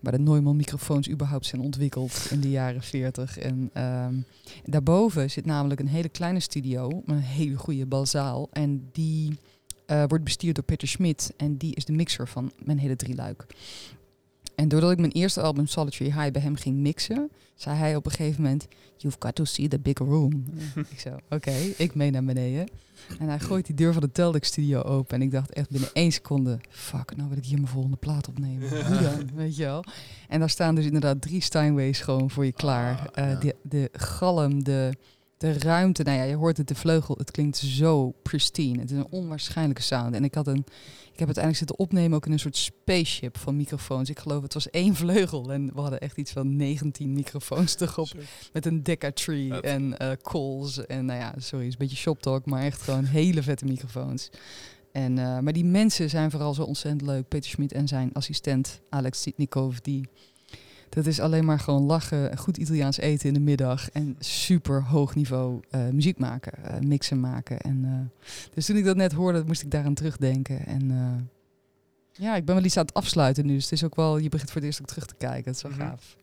Waar 0.00 0.12
de 0.12 0.18
Neumann 0.18 0.56
microfoons 0.56 1.10
überhaupt 1.10 1.46
zijn 1.46 1.62
ontwikkeld 1.62 2.26
in 2.30 2.40
de 2.40 2.50
jaren 2.50 2.82
40. 2.82 3.38
En 3.38 3.70
ehm, 3.72 4.14
daarboven 4.64 5.30
zit 5.30 5.44
namelijk 5.46 5.80
een 5.80 5.88
hele 5.88 6.08
kleine 6.08 6.40
studio. 6.40 7.02
Een 7.06 7.18
hele 7.18 7.56
goede 7.56 7.86
balzaal. 7.86 8.48
En 8.52 8.88
die 8.92 9.38
eh, 9.86 10.04
wordt 10.08 10.24
bestuurd 10.24 10.54
door 10.54 10.64
Peter 10.64 10.88
Schmidt. 10.88 11.32
En 11.36 11.56
die 11.56 11.74
is 11.74 11.84
de 11.84 11.92
mixer 11.92 12.28
van 12.28 12.52
mijn 12.64 12.78
hele 12.78 12.96
drieluik. 12.96 13.46
En 14.54 14.68
doordat 14.68 14.90
ik 14.90 14.98
mijn 14.98 15.12
eerste 15.12 15.40
album 15.40 15.66
Solitary 15.66 16.10
High 16.10 16.30
bij 16.30 16.42
hem 16.42 16.56
ging 16.56 16.76
mixen, 16.76 17.30
zei 17.54 17.76
hij 17.76 17.96
op 17.96 18.06
een 18.06 18.10
gegeven 18.12 18.42
moment: 18.42 18.66
You've 18.96 19.16
got 19.20 19.34
to 19.34 19.44
see 19.44 19.68
the 19.68 19.78
big 19.80 19.98
room. 19.98 20.44
ik 20.90 21.00
zo, 21.00 21.16
oké, 21.30 21.52
ik 21.76 21.94
mee 21.94 22.10
naar 22.10 22.24
beneden. 22.24 22.68
En 23.18 23.28
hij 23.28 23.38
gooit 23.38 23.66
die 23.66 23.74
deur 23.74 23.92
van 23.92 24.02
de 24.02 24.12
Teldex 24.12 24.48
studio 24.48 24.80
open. 24.82 25.14
En 25.14 25.22
ik 25.22 25.30
dacht 25.30 25.52
echt 25.52 25.70
binnen 25.70 25.90
één 25.92 26.12
seconde: 26.12 26.58
Fuck, 26.68 27.16
nou 27.16 27.28
wil 27.28 27.38
ik 27.38 27.44
hier 27.44 27.56
mijn 27.56 27.68
volgende 27.68 27.96
plaat 27.96 28.28
opnemen. 28.28 28.70
Dan? 29.02 29.30
Weet 29.34 29.56
je 29.56 29.64
wel? 29.64 29.84
En 30.28 30.38
daar 30.40 30.50
staan 30.50 30.74
dus 30.74 30.84
inderdaad 30.84 31.20
drie 31.20 31.40
Steinways 31.40 32.00
gewoon 32.00 32.30
voor 32.30 32.44
je 32.44 32.52
klaar. 32.52 33.10
Ah, 33.12 33.24
Eh, 33.24 33.30
ja. 33.32 33.38
de, 33.38 33.56
de 33.62 33.88
galm, 33.92 34.64
de, 34.64 34.92
de 35.42 35.58
ruimte. 35.58 36.02
Nou 36.02 36.18
ja, 36.18 36.24
je 36.24 36.34
hoort 36.34 36.56
het, 36.56 36.68
de 36.68 36.74
vleugel. 36.74 37.14
Het 37.18 37.30
klinkt 37.30 37.56
zo 37.56 38.10
pristine. 38.22 38.80
Het 38.80 38.90
is 38.90 38.96
een 38.96 39.10
onwaarschijnlijke 39.10 39.82
sound. 39.82 40.14
En 40.14 40.24
ik 40.24 40.34
had 40.34 40.46
een. 40.46 40.64
Ik 41.12 41.18
heb 41.18 41.26
uiteindelijk 41.26 41.56
zitten 41.56 41.78
opnemen 41.78 42.16
ook 42.16 42.26
in 42.26 42.32
een 42.32 42.38
soort 42.38 42.56
spaceship 42.56 43.38
van 43.38 43.56
microfoons. 43.56 44.10
Ik 44.10 44.18
geloof 44.18 44.42
het 44.42 44.54
was 44.54 44.70
één 44.70 44.94
vleugel 44.94 45.52
en 45.52 45.74
we 45.74 45.80
hadden 45.80 46.00
echt 46.00 46.16
iets 46.16 46.32
van 46.32 46.56
19 46.56 47.12
microfoons 47.12 47.80
erop 47.80 48.06
Zo. 48.06 48.18
met 48.52 48.66
een 48.66 48.82
Decca 48.82 49.12
Tree 49.12 49.48
Vet. 49.48 49.64
en 49.64 49.98
eh 49.98 50.10
calls 50.22 50.86
en 50.86 51.04
nou 51.04 51.20
ja, 51.20 51.34
sorry, 51.36 51.66
is 51.66 51.72
een 51.72 51.78
beetje 51.78 51.96
shop 51.96 52.22
talk, 52.22 52.46
maar 52.46 52.62
echt 52.62 52.82
gewoon 52.82 53.04
hele 53.04 53.42
vette 53.42 53.64
microfoons. 53.64 54.30
En, 54.92 55.18
eh, 55.18 55.38
maar 55.38 55.52
die 55.52 55.64
mensen 55.64 56.10
zijn 56.10 56.30
vooral 56.30 56.54
zo 56.54 56.62
ontzettend 56.62 57.02
leuk. 57.02 57.28
Peter 57.28 57.50
Schmid 57.50 57.72
en 57.72 57.88
zijn 57.88 58.12
assistent 58.12 58.80
Alex 58.88 59.22
Sitnikov, 59.22 59.76
die 59.76 60.08
dat 60.94 61.06
is 61.06 61.20
alleen 61.20 61.44
maar 61.44 61.58
gewoon 61.58 61.82
lachen, 61.82 62.38
goed 62.38 62.56
Italiaans 62.56 62.96
eten 62.98 63.28
in 63.28 63.34
de 63.34 63.40
middag 63.40 63.90
en 63.90 64.16
super 64.18 64.84
hoog 64.84 65.14
niveau 65.14 65.60
eh, 65.70 65.88
muziek 65.88 66.18
maken, 66.18 66.64
eh, 66.64 66.80
mixen 66.80 67.20
maken. 67.20 67.58
En, 67.60 67.84
eh, 67.84 68.24
dus 68.54 68.66
toen 68.66 68.76
ik 68.76 68.84
dat 68.84 68.96
net 68.96 69.12
hoorde, 69.12 69.44
moest 69.46 69.62
ik 69.62 69.70
daaraan 69.70 69.94
terugdenken. 69.94 70.66
En 70.66 70.90
ja, 72.12 72.36
ik 72.36 72.44
ben 72.44 72.54
wel 72.54 72.64
iets 72.64 72.76
aan 72.76 72.84
het 72.84 72.94
afsluiten 72.94 73.46
nu, 73.46 73.54
dus 73.54 73.62
het 73.62 73.72
is 73.72 73.84
ook 73.84 73.94
wel, 73.94 74.18
je 74.18 74.28
begint 74.28 74.50
voor 74.50 74.60
het 74.60 74.68
eerst 74.70 74.80
ook 74.80 74.86
terug 74.86 75.06
te 75.06 75.14
kijken. 75.14 75.44
Het 75.44 75.56
is 75.56 75.62
wel 75.62 75.72
Mhm. 75.72 75.80
gaaf. 75.80 76.16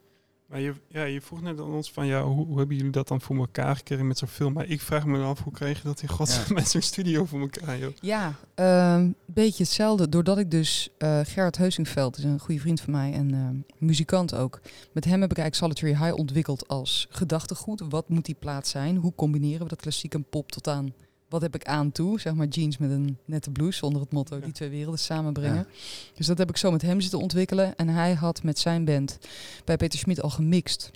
Maar 0.49 0.59
je, 0.59 0.73
ja, 0.88 1.03
je 1.03 1.21
vroeg 1.21 1.41
net 1.41 1.59
aan 1.59 1.73
ons 1.73 1.91
van, 1.91 2.05
ja, 2.05 2.23
hoe, 2.23 2.45
hoe 2.45 2.57
hebben 2.57 2.75
jullie 2.75 2.91
dat 2.91 3.07
dan 3.07 3.21
voor 3.21 3.35
elkaar 3.35 3.75
gekregen 3.75 4.07
met 4.07 4.17
zoveel? 4.17 4.49
Maar 4.49 4.65
ik 4.65 4.81
vraag 4.81 5.05
me 5.05 5.17
dan 5.17 5.27
af, 5.27 5.43
hoe 5.43 5.53
kreeg 5.53 5.77
je 5.77 5.83
dat 5.83 6.01
in 6.01 6.07
godsnaam 6.07 6.45
Ja. 6.47 6.53
met 6.59 6.67
zo'n 6.67 6.81
studio 6.81 7.25
voor 7.25 7.39
elkaar, 7.39 7.77
joh? 7.77 7.91
Ja, 8.01 8.33
een 8.55 9.15
beetje 9.25 9.63
hetzelfde. 9.63 10.09
Doordat 10.09 10.38
ik 10.38 10.51
dus 10.51 10.89
eh 10.97 11.19
Gerard 11.23 11.57
Heusingveld 11.57 12.17
is 12.17 12.23
een 12.23 12.39
goede 12.39 12.62
vriend 12.62 12.81
van 12.81 12.93
mij 12.93 13.13
en 13.13 13.33
eh, 13.33 13.77
muzikant 13.77 14.35
ook. 14.35 14.62
Met 14.91 15.05
hem 15.05 15.21
heb 15.21 15.31
ik 15.31 15.38
eigenlijk 15.38 15.73
Solitary 15.73 16.05
High 16.05 16.19
ontwikkeld 16.19 16.67
als 16.67 17.07
gedachtegoed. 17.09 17.81
Wat 17.89 18.09
moet 18.09 18.25
die 18.25 18.35
plaat 18.39 18.67
zijn? 18.67 18.95
Hoe 18.95 19.13
combineren 19.15 19.63
we 19.63 19.69
dat 19.69 19.81
klassiek 19.81 20.13
en 20.13 20.25
pop 20.29 20.51
tot 20.51 20.67
aan 20.67 20.93
wat 21.29 21.41
heb 21.41 21.55
ik 21.55 21.65
aan 21.65 21.91
toe? 21.91 22.19
Zeg 22.19 22.33
maar 22.33 22.47
jeans 22.47 22.77
met 22.77 22.91
een 22.91 23.17
nette 23.25 23.51
blouse 23.51 23.85
onder 23.85 24.01
het 24.01 24.11
motto 24.11 24.39
die 24.39 24.51
twee 24.53 24.69
werelden 24.69 24.99
samenbrengen. 24.99 25.67
Dus 26.13 26.25
dat 26.27 26.37
heb 26.37 26.49
ik 26.49 26.57
zo 26.57 26.71
met 26.71 26.81
hem 26.81 27.01
zitten 27.01 27.19
ontwikkelen. 27.19 27.75
En 27.75 27.87
hij 27.89 28.13
had 28.13 28.43
met 28.43 28.59
zijn 28.59 28.85
band 28.85 29.17
bij 29.65 29.77
Peter 29.77 29.99
Schmid 29.99 30.21
al 30.21 30.29
gemixt. 30.29 30.91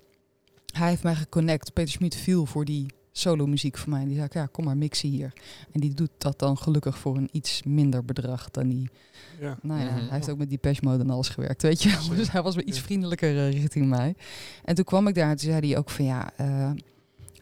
Hij 0.73 0.89
heeft 0.89 1.03
mij 1.03 1.15
geconnect. 1.15 1.73
Peter 1.73 1.91
Schmid 1.91 2.15
viel 2.15 2.45
voor 2.45 2.65
die 2.65 2.85
solo 3.11 3.45
muziek 3.47 3.77
voor 3.77 3.89
mij. 3.89 4.05
Die 4.05 4.15
zei, 4.15 4.27
ja, 4.31 4.45
kom 4.45 4.65
maar 4.65 4.77
mixen 4.77 5.09
hier. 5.09 5.33
En 5.71 5.79
die 5.79 5.93
doet 5.93 6.09
dat 6.17 6.39
dan 6.39 6.57
gelukkig 6.57 6.97
voor 6.97 7.17
een 7.17 7.29
iets 7.31 7.63
minder 7.63 8.05
bedrag 8.05 8.51
dan 8.51 8.67
die. 8.67 8.89
Ja. 9.39 9.57
Nou 9.61 9.79
ja, 9.79 9.85
Mhm. 9.85 9.95
hij 9.99 10.07
heeft 10.09 10.29
ook 10.29 10.37
met 10.37 10.49
Depeche 10.49 10.79
Mode 10.83 11.03
en 11.03 11.09
alles 11.09 11.29
gewerkt, 11.29 11.61
weet 11.61 11.83
je. 11.83 11.89
wel. 11.89 12.15
Dus 12.15 12.31
hij 12.31 12.41
was 12.41 12.55
weer 12.55 12.65
iets 12.65 12.79
vriendelijker 12.79 13.37
eh, 13.37 13.51
richting 13.51 13.87
mij. 13.89 14.15
En 14.63 14.75
toen 14.75 14.85
kwam 14.85 15.07
ik 15.07 15.15
daar 15.15 15.29
en 15.29 15.35
toen 15.37 15.49
zei 15.51 15.67
hij 15.67 15.77
ook 15.77 15.89
van 15.89 16.05
ja, 16.05 16.31
eh, 16.37 16.71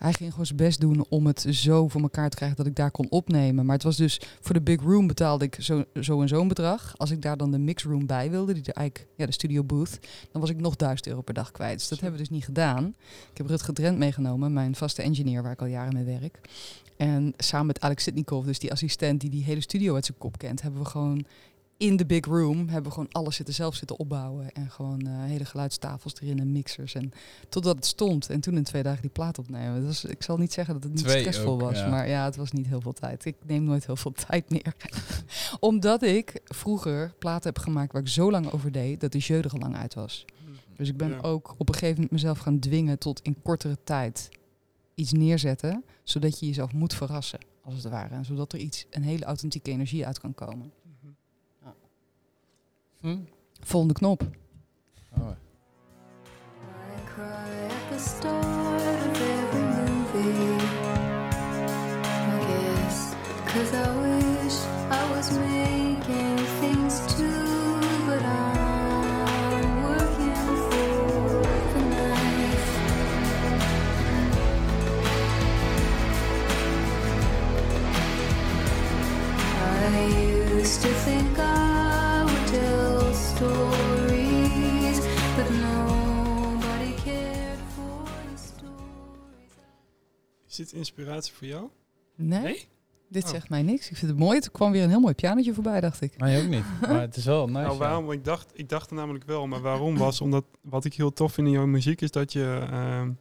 hij 0.01 0.13
ging 0.13 0.31
gewoon 0.31 0.45
zijn 0.45 0.57
best 0.57 0.79
doen 0.79 1.05
om 1.09 1.25
het 1.25 1.45
zo 1.49 1.87
voor 1.87 2.01
elkaar 2.01 2.29
te 2.29 2.35
krijgen 2.35 2.57
dat 2.57 2.65
ik 2.65 2.75
daar 2.75 2.91
kon 2.91 3.09
opnemen. 3.09 3.65
Maar 3.65 3.75
het 3.75 3.83
was 3.83 3.97
dus 3.97 4.21
voor 4.39 4.53
de 4.53 4.61
big 4.61 4.81
room 4.81 5.07
betaalde 5.07 5.45
ik 5.45 5.57
zo, 5.59 5.83
zo 5.99 6.21
en 6.21 6.27
zo'n 6.27 6.47
bedrag. 6.47 6.93
Als 6.97 7.11
ik 7.11 7.21
daar 7.21 7.37
dan 7.37 7.51
de 7.51 7.57
mixroom 7.57 8.05
bij 8.05 8.29
wilde, 8.29 8.53
die 8.53 8.63
de, 8.63 8.73
eigenlijk, 8.73 9.09
ja, 9.15 9.25
de 9.25 9.31
studio 9.31 9.63
booth, 9.63 9.99
dan 10.31 10.41
was 10.41 10.49
ik 10.49 10.59
nog 10.59 10.75
1000 10.75 11.07
euro 11.07 11.21
per 11.21 11.33
dag 11.33 11.51
kwijt. 11.51 11.77
Dus 11.77 11.87
dat 11.87 11.99
hebben 11.99 12.19
we 12.19 12.25
dus 12.25 12.35
niet 12.35 12.45
gedaan. 12.45 12.95
Ik 13.31 13.37
heb 13.37 13.47
Rutger 13.47 13.73
Drent 13.73 13.97
meegenomen, 13.97 14.53
mijn 14.53 14.75
vaste 14.75 15.01
engineer 15.01 15.43
waar 15.43 15.51
ik 15.51 15.61
al 15.61 15.67
jaren 15.67 15.93
mee 15.93 16.19
werk. 16.19 16.39
En 16.97 17.33
samen 17.37 17.67
met 17.67 17.81
Alex 17.81 18.03
Sitnikov, 18.03 18.45
dus 18.45 18.59
die 18.59 18.71
assistent 18.71 19.21
die 19.21 19.29
die 19.29 19.43
hele 19.43 19.61
studio 19.61 19.95
uit 19.95 20.05
zijn 20.05 20.17
kop 20.17 20.37
kent, 20.37 20.61
hebben 20.61 20.81
we 20.81 20.87
gewoon 20.87 21.25
in 21.81 21.95
de 21.95 22.05
big 22.05 22.25
room 22.25 22.57
hebben 22.67 22.83
we 22.83 22.91
gewoon 22.91 23.11
alles 23.11 23.35
zitten 23.35 23.53
zelf 23.53 23.75
zitten 23.75 23.99
opbouwen 23.99 24.51
en 24.51 24.69
gewoon 24.71 25.01
eh, 25.01 25.13
hele 25.13 25.45
geluidstafels 25.45 26.13
erin 26.21 26.39
en 26.39 26.51
mixers 26.51 26.93
en 26.95 27.11
totdat 27.49 27.75
het 27.75 27.85
stond 27.85 28.29
en 28.29 28.41
toen 28.41 28.57
in 28.57 28.63
twee 28.63 28.83
dagen 28.83 29.01
die 29.01 29.09
plaat 29.09 29.37
opnemen. 29.39 29.85
Dus 29.85 30.03
ik 30.05 30.23
zal 30.23 30.37
niet 30.37 30.53
zeggen 30.53 30.73
dat 30.73 30.83
het 30.83 30.93
niet 30.93 31.03
Twee 31.03 31.19
stressvol 31.19 31.53
ook, 31.53 31.61
was, 31.61 31.77
ja. 31.77 31.89
maar 31.89 32.07
ja, 32.07 32.25
het 32.25 32.35
was 32.35 32.51
niet 32.51 32.67
heel 32.67 32.81
veel 32.81 32.93
tijd. 32.93 33.25
Ik 33.25 33.35
neem 33.45 33.63
nooit 33.63 33.85
heel 33.85 33.95
veel 33.95 34.11
tijd 34.27 34.49
meer, 34.49 34.75
omdat 35.59 36.01
ik 36.03 36.41
vroeger 36.45 37.13
platen 37.19 37.53
heb 37.53 37.63
gemaakt 37.63 37.91
waar 37.91 38.01
ik 38.01 38.07
zo 38.07 38.31
lang 38.31 38.51
over 38.51 38.71
deed 38.71 38.99
dat 39.01 39.11
de 39.11 39.17
jeu 39.17 39.39
er 39.39 39.51
al 39.51 39.59
lang 39.59 39.75
uit 39.75 39.93
was. 39.93 40.25
Dus 40.77 40.89
ik 40.89 40.97
ben 40.97 41.09
Ja. 41.09 41.19
ook 41.19 41.55
op 41.57 41.67
een 41.67 41.73
gegeven 41.73 41.95
moment 41.95 42.11
mezelf 42.11 42.39
gaan 42.39 42.59
dwingen 42.59 42.97
tot 42.99 43.21
in 43.21 43.41
kortere 43.41 43.77
tijd 43.83 44.29
iets 44.95 45.11
neerzetten, 45.11 45.83
zodat 46.03 46.39
je 46.39 46.45
jezelf 46.45 46.73
moet 46.73 46.93
verrassen, 46.93 47.39
als 47.63 47.73
het 47.73 47.83
ware. 47.91 48.15
En 48.15 48.25
zodat 48.25 48.53
er 48.53 48.59
iets, 48.59 48.85
een 48.89 49.03
hele 49.03 49.25
authentieke 49.25 49.71
energie 49.71 50.05
uit 50.05 50.19
kan 50.19 50.33
komen. 50.33 50.71
Hm? 53.01 53.25
Volgende 53.65 53.93
knop. 53.95 54.23
Oh. 55.17 55.35
I 57.17 57.69
the 57.91 57.97
start 57.99 58.81
of 58.81 59.21
every 59.21 59.61
movie. 59.61 60.65
I 62.03 62.37
guess, 62.47 63.15
cause 63.47 63.73
I 63.73 63.87
wish 64.01 64.57
I 64.91 65.11
was 65.15 65.31
making 65.31 66.37
things 66.61 66.99
too, 67.15 67.79
but 68.05 68.21
I'm 68.21 69.83
working 69.83 70.57
for 70.69 71.41
the 71.73 71.81
night. 71.89 72.61
I 79.57 80.05
used 80.55 80.81
to 80.81 80.87
think 80.87 81.39
I 81.39 81.60
Is 90.51 90.57
dit 90.57 90.71
inspiratie 90.71 91.33
voor 91.33 91.47
jou? 91.47 91.67
Nee, 92.15 92.67
dit 93.09 93.23
Oh. 93.23 93.29
zegt 93.29 93.49
mij 93.49 93.61
niks. 93.61 93.89
Ik 93.89 93.97
vind 93.97 94.11
het 94.11 94.19
mooi. 94.19 94.39
Er 94.39 94.51
kwam 94.51 94.71
weer 94.71 94.83
een 94.83 94.89
heel 94.89 94.99
mooi 94.99 95.13
pianotje 95.13 95.53
voorbij, 95.53 95.81
dacht 95.81 96.01
ik. 96.01 96.17
Mij 96.17 96.41
ook 96.43 96.49
niet. 96.49 96.63
Maar 96.81 97.01
het 97.01 97.15
is 97.15 97.25
wel 97.25 97.47
nice. 97.47 97.59
nou, 97.59 97.71
ja. 97.73 97.77
waarom? 97.77 98.11
Ik 98.11 98.23
dacht, 98.25 98.51
ik 98.53 98.69
dacht 98.69 98.89
er 98.89 98.95
namelijk 98.95 99.23
wel, 99.25 99.47
maar 99.47 99.61
waarom 99.61 99.97
was 99.97 100.21
omdat 100.21 100.45
wat 100.61 100.85
ik 100.85 100.93
heel 100.93 101.13
tof 101.13 101.33
vind 101.33 101.47
in 101.47 101.53
jouw 101.53 101.65
muziek 101.65 102.01
is 102.01 102.11
dat 102.11 102.33
je 102.33 102.67
ehm, 102.71 103.11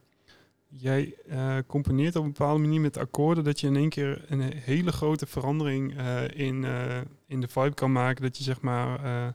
jij 0.67 1.15
eh, 1.29 1.57
componeert 1.67 2.15
op 2.15 2.23
een 2.23 2.31
bepaalde 2.31 2.59
manier 2.61 2.81
met 2.81 2.97
akkoorden 2.97 3.43
dat 3.43 3.59
je 3.59 3.67
in 3.67 3.75
één 3.75 3.89
keer 3.89 4.25
een 4.27 4.41
hele 4.41 4.91
grote 4.91 5.25
verandering 5.25 5.97
eh, 5.97 6.23
in, 6.47 6.63
eh, 6.65 6.97
in 7.27 7.41
de 7.41 7.47
vibe 7.47 7.73
kan 7.73 7.91
maken. 7.91 8.23
Dat 8.23 8.37
je 8.37 8.43
zeg 8.43 8.61
maar 8.61 9.03
eh, 9.03 9.27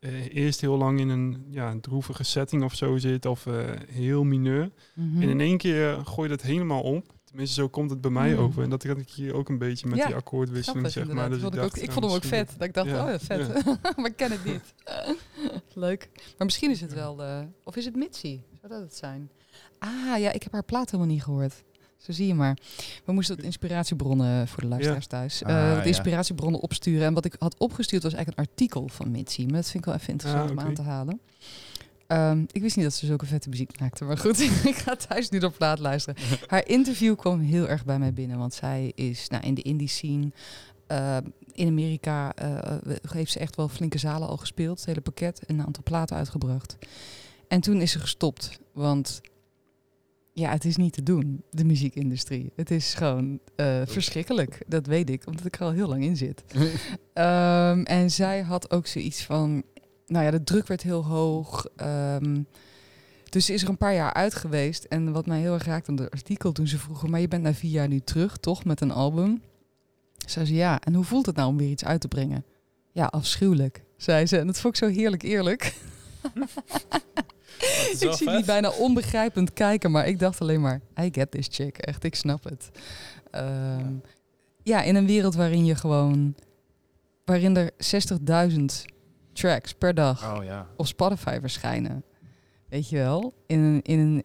eh, 0.00 0.34
eerst 0.34 0.60
heel 0.60 0.76
lang 0.76 1.00
in 1.00 1.08
een 1.08 1.44
ja, 1.48 1.70
een 1.70 1.80
droevige 1.80 2.24
setting 2.24 2.62
of 2.64 2.74
zo 2.74 2.96
zit 2.96 3.26
of 3.26 3.46
eh, 3.46 3.64
heel 3.88 4.24
mineur. 4.24 4.70
Mhm. 4.94 5.22
En 5.22 5.28
in 5.28 5.40
één 5.40 5.56
keer 5.56 5.98
gooi 6.04 6.28
je 6.30 6.36
dat 6.36 6.46
helemaal 6.46 6.82
op. 6.82 7.16
Tenminste, 7.28 7.54
zo 7.60 7.68
komt 7.68 7.90
het 7.90 8.00
bij 8.00 8.10
mij 8.10 8.32
Mm. 8.32 8.38
over. 8.38 8.62
En 8.62 8.70
dat 8.70 8.82
had 8.84 8.98
ik 8.98 9.10
hier 9.10 9.34
ook 9.34 9.48
een 9.48 9.58
beetje 9.58 9.86
met 9.88 9.98
Ja, 9.98 10.06
die 10.06 10.14
akkoordwisseling, 10.14 10.86
Grappig, 10.90 11.06
zeg 11.06 11.16
maar. 11.16 11.30
Dus 11.30 11.38
ik, 11.42 11.56
ook, 11.64 11.76
ik 11.76 11.92
vond 11.92 12.04
hem 12.04 12.14
ook 12.14 12.24
vet. 12.24 12.50
Dat 12.58 12.68
ik 12.68 12.74
dacht, 12.74 12.88
Ja, 12.88 13.04
oh 13.04 13.10
ja, 13.10 13.18
vet. 13.18 13.64
maar 13.96 14.06
ik 14.06 14.16
ken 14.16 14.30
het 14.30 14.44
niet. 14.44 14.74
Leuk. 15.74 16.08
Maar 16.14 16.46
misschien 16.46 16.70
is 16.70 16.80
het 16.80 16.94
wel... 16.94 17.22
eh, 17.22 17.40
of 17.64 17.76
is 17.76 17.84
het 17.84 17.96
Mitzi? 17.96 18.42
Zou 18.60 18.72
dat 18.72 18.80
het 18.82 18.94
zijn? 18.96 19.30
Ah, 19.78 20.18
ja, 20.18 20.32
ik 20.32 20.42
heb 20.42 20.52
haar 20.52 20.64
plaat 20.64 20.90
helemaal 20.90 21.12
niet 21.12 21.22
gehoord. 21.22 21.62
Zo 21.96 22.12
zie 22.12 22.26
je 22.26 22.34
maar. 22.34 22.58
We 23.04 23.12
moesten 23.12 23.36
wat 23.36 23.44
inspiratiebronnen 23.44 24.48
voor 24.48 24.60
de 24.62 24.68
luisteraars 24.68 25.06
thuis. 25.06 25.42
eh, 25.42 25.48
Ah, 25.56 25.68
wat 25.68 25.76
ja. 25.78 25.82
inspiratiebronnen 25.82 26.60
opsturen. 26.60 27.06
En 27.06 27.14
wat 27.14 27.24
ik 27.24 27.36
had 27.38 27.58
opgestuurd 27.58 28.02
was 28.02 28.12
eigenlijk 28.14 28.42
een 28.42 28.46
artikel 28.54 28.88
van 28.88 29.10
Mitzi. 29.10 29.44
Maar 29.44 29.54
dat 29.54 29.64
vind 29.70 29.74
ik 29.78 29.84
wel 29.84 29.94
even 29.94 30.08
interessant 30.12 30.50
Ah, 30.50 30.56
om 30.56 30.60
aan 30.60 30.74
te 30.74 30.82
halen. 30.82 31.20
Ehm, 32.08 32.44
ik 32.52 32.62
wist 32.62 32.76
niet 32.76 32.84
dat 32.84 32.94
ze 32.94 33.06
zulke 33.06 33.26
vette 33.26 33.48
muziek 33.48 33.80
maakte. 33.80 34.04
Maar 34.04 34.18
goed, 34.18 34.40
ik 34.72 34.76
ga 34.76 34.96
thuis 34.96 35.28
nu 35.28 35.38
op 35.38 35.54
plaat 35.56 35.78
luisteren. 35.78 36.22
Haar 36.46 36.66
interview 36.66 37.16
kwam 37.16 37.40
heel 37.40 37.68
erg 37.68 37.84
bij 37.84 37.98
mij 37.98 38.12
binnen. 38.12 38.38
Want 38.38 38.54
zij 38.54 38.92
is 38.94 39.28
nou, 39.28 39.44
in 39.44 39.54
de 39.54 39.62
indie 39.62 39.88
scene. 39.88 40.30
eh, 40.86 41.16
in 41.52 41.66
Amerika 41.68 42.34
eh, 42.34 42.76
heeft 43.10 43.32
ze 43.32 43.38
echt 43.38 43.56
wel 43.56 43.68
flinke 43.68 43.98
zalen 43.98 44.28
al 44.28 44.36
gespeeld. 44.36 44.76
Het 44.78 44.86
hele 44.86 45.00
pakket. 45.00 45.42
Een 45.46 45.62
aantal 45.66 45.82
platen 45.82 46.16
uitgebracht. 46.16 46.76
En 47.48 47.60
toen 47.60 47.80
is 47.80 47.90
ze 47.90 47.98
gestopt. 47.98 48.58
Want 48.72 49.20
ja, 50.32 50.50
het 50.50 50.64
is 50.64 50.76
niet 50.76 50.92
te 50.92 51.02
doen, 51.02 51.42
de 51.50 51.64
muziekindustrie. 51.64 52.52
Het 52.56 52.70
is 52.70 52.94
gewoon 52.94 53.38
eh, 53.56 53.82
verschrikkelijk. 53.84 54.62
Dat 54.66 54.86
weet 54.86 55.10
ik, 55.10 55.26
omdat 55.26 55.44
ik 55.44 55.54
er 55.56 55.62
al 55.62 55.72
heel 55.72 55.88
lang 55.88 56.04
in 56.04 56.16
zit. 56.16 56.44
Ehm, 57.12 57.82
en 57.82 58.10
zij 58.10 58.40
had 58.42 58.70
ook 58.70 58.86
zoiets 58.86 59.24
van, 59.24 59.62
nou 60.08 60.24
ja, 60.24 60.30
de 60.30 60.44
druk 60.44 60.66
werd 60.66 60.82
heel 60.82 61.04
hoog. 61.04 61.66
Ehm, 61.76 62.42
dus 63.28 63.46
ze 63.46 63.52
is 63.52 63.62
er 63.62 63.68
een 63.68 63.76
paar 63.76 63.94
jaar 63.94 64.12
uit 64.12 64.34
geweest. 64.34 64.84
En 64.84 65.12
wat 65.12 65.26
mij 65.26 65.40
heel 65.40 65.54
erg 65.54 65.64
raakte 65.64 65.90
aan 65.90 65.96
de 65.96 66.10
artikel 66.10 66.52
toen 66.52 66.66
ze 66.66 66.78
vroegen, 66.78 67.10
maar 67.10 67.20
je 67.20 67.28
bent 67.28 67.42
na 67.42 67.54
vier 67.54 67.70
jaar 67.70 67.88
nu 67.88 68.00
terug, 68.00 68.36
toch, 68.36 68.64
met 68.64 68.80
een 68.80 68.90
album? 68.90 69.42
Zei 70.26 70.46
ze, 70.46 70.54
ja, 70.54 70.80
en 70.80 70.94
hoe 70.94 71.04
voelt 71.04 71.26
het 71.26 71.36
nou 71.36 71.48
om 71.48 71.56
weer 71.56 71.70
iets 71.70 71.84
uit 71.84 72.00
te 72.00 72.08
brengen? 72.08 72.44
Ja, 72.92 73.04
afschuwelijk, 73.04 73.82
zei 73.96 74.26
ze. 74.26 74.38
En 74.38 74.46
dat 74.46 74.58
vond 74.58 74.76
ik 74.76 74.84
zo 74.84 74.90
heerlijk 74.90 75.22
eerlijk. 75.22 75.74
ik 78.00 78.12
zie 78.12 78.30
die 78.30 78.44
bijna 78.44 78.70
onbegrijpend 78.70 79.52
kijken, 79.52 79.90
maar 79.90 80.06
ik 80.06 80.18
dacht 80.18 80.40
alleen 80.40 80.60
maar, 80.60 80.80
I 81.00 81.08
get 81.12 81.30
this 81.30 81.46
chick. 81.50 81.78
Echt, 81.78 82.04
ik 82.04 82.14
snap 82.14 82.44
het. 82.44 82.70
Ehm, 83.30 83.94
ja, 84.62 84.82
in 84.82 84.94
een 84.94 85.06
wereld 85.06 85.34
waarin 85.34 85.64
je 85.64 85.74
gewoon, 85.74 86.34
waarin 87.24 87.56
er 87.56 87.70
60.000 87.70 88.84
tracks 89.38 89.72
per 89.74 89.94
dag 89.94 90.36
Oh 90.38 90.44
ja. 90.44 90.66
op 90.76 90.86
Spotify 90.86 91.38
verschijnen. 91.40 92.04
Weet 92.68 92.88
je 92.88 92.96
wel? 92.96 93.34
In 93.46 93.58
een, 93.58 93.82
in 93.82 93.98
een 93.98 94.24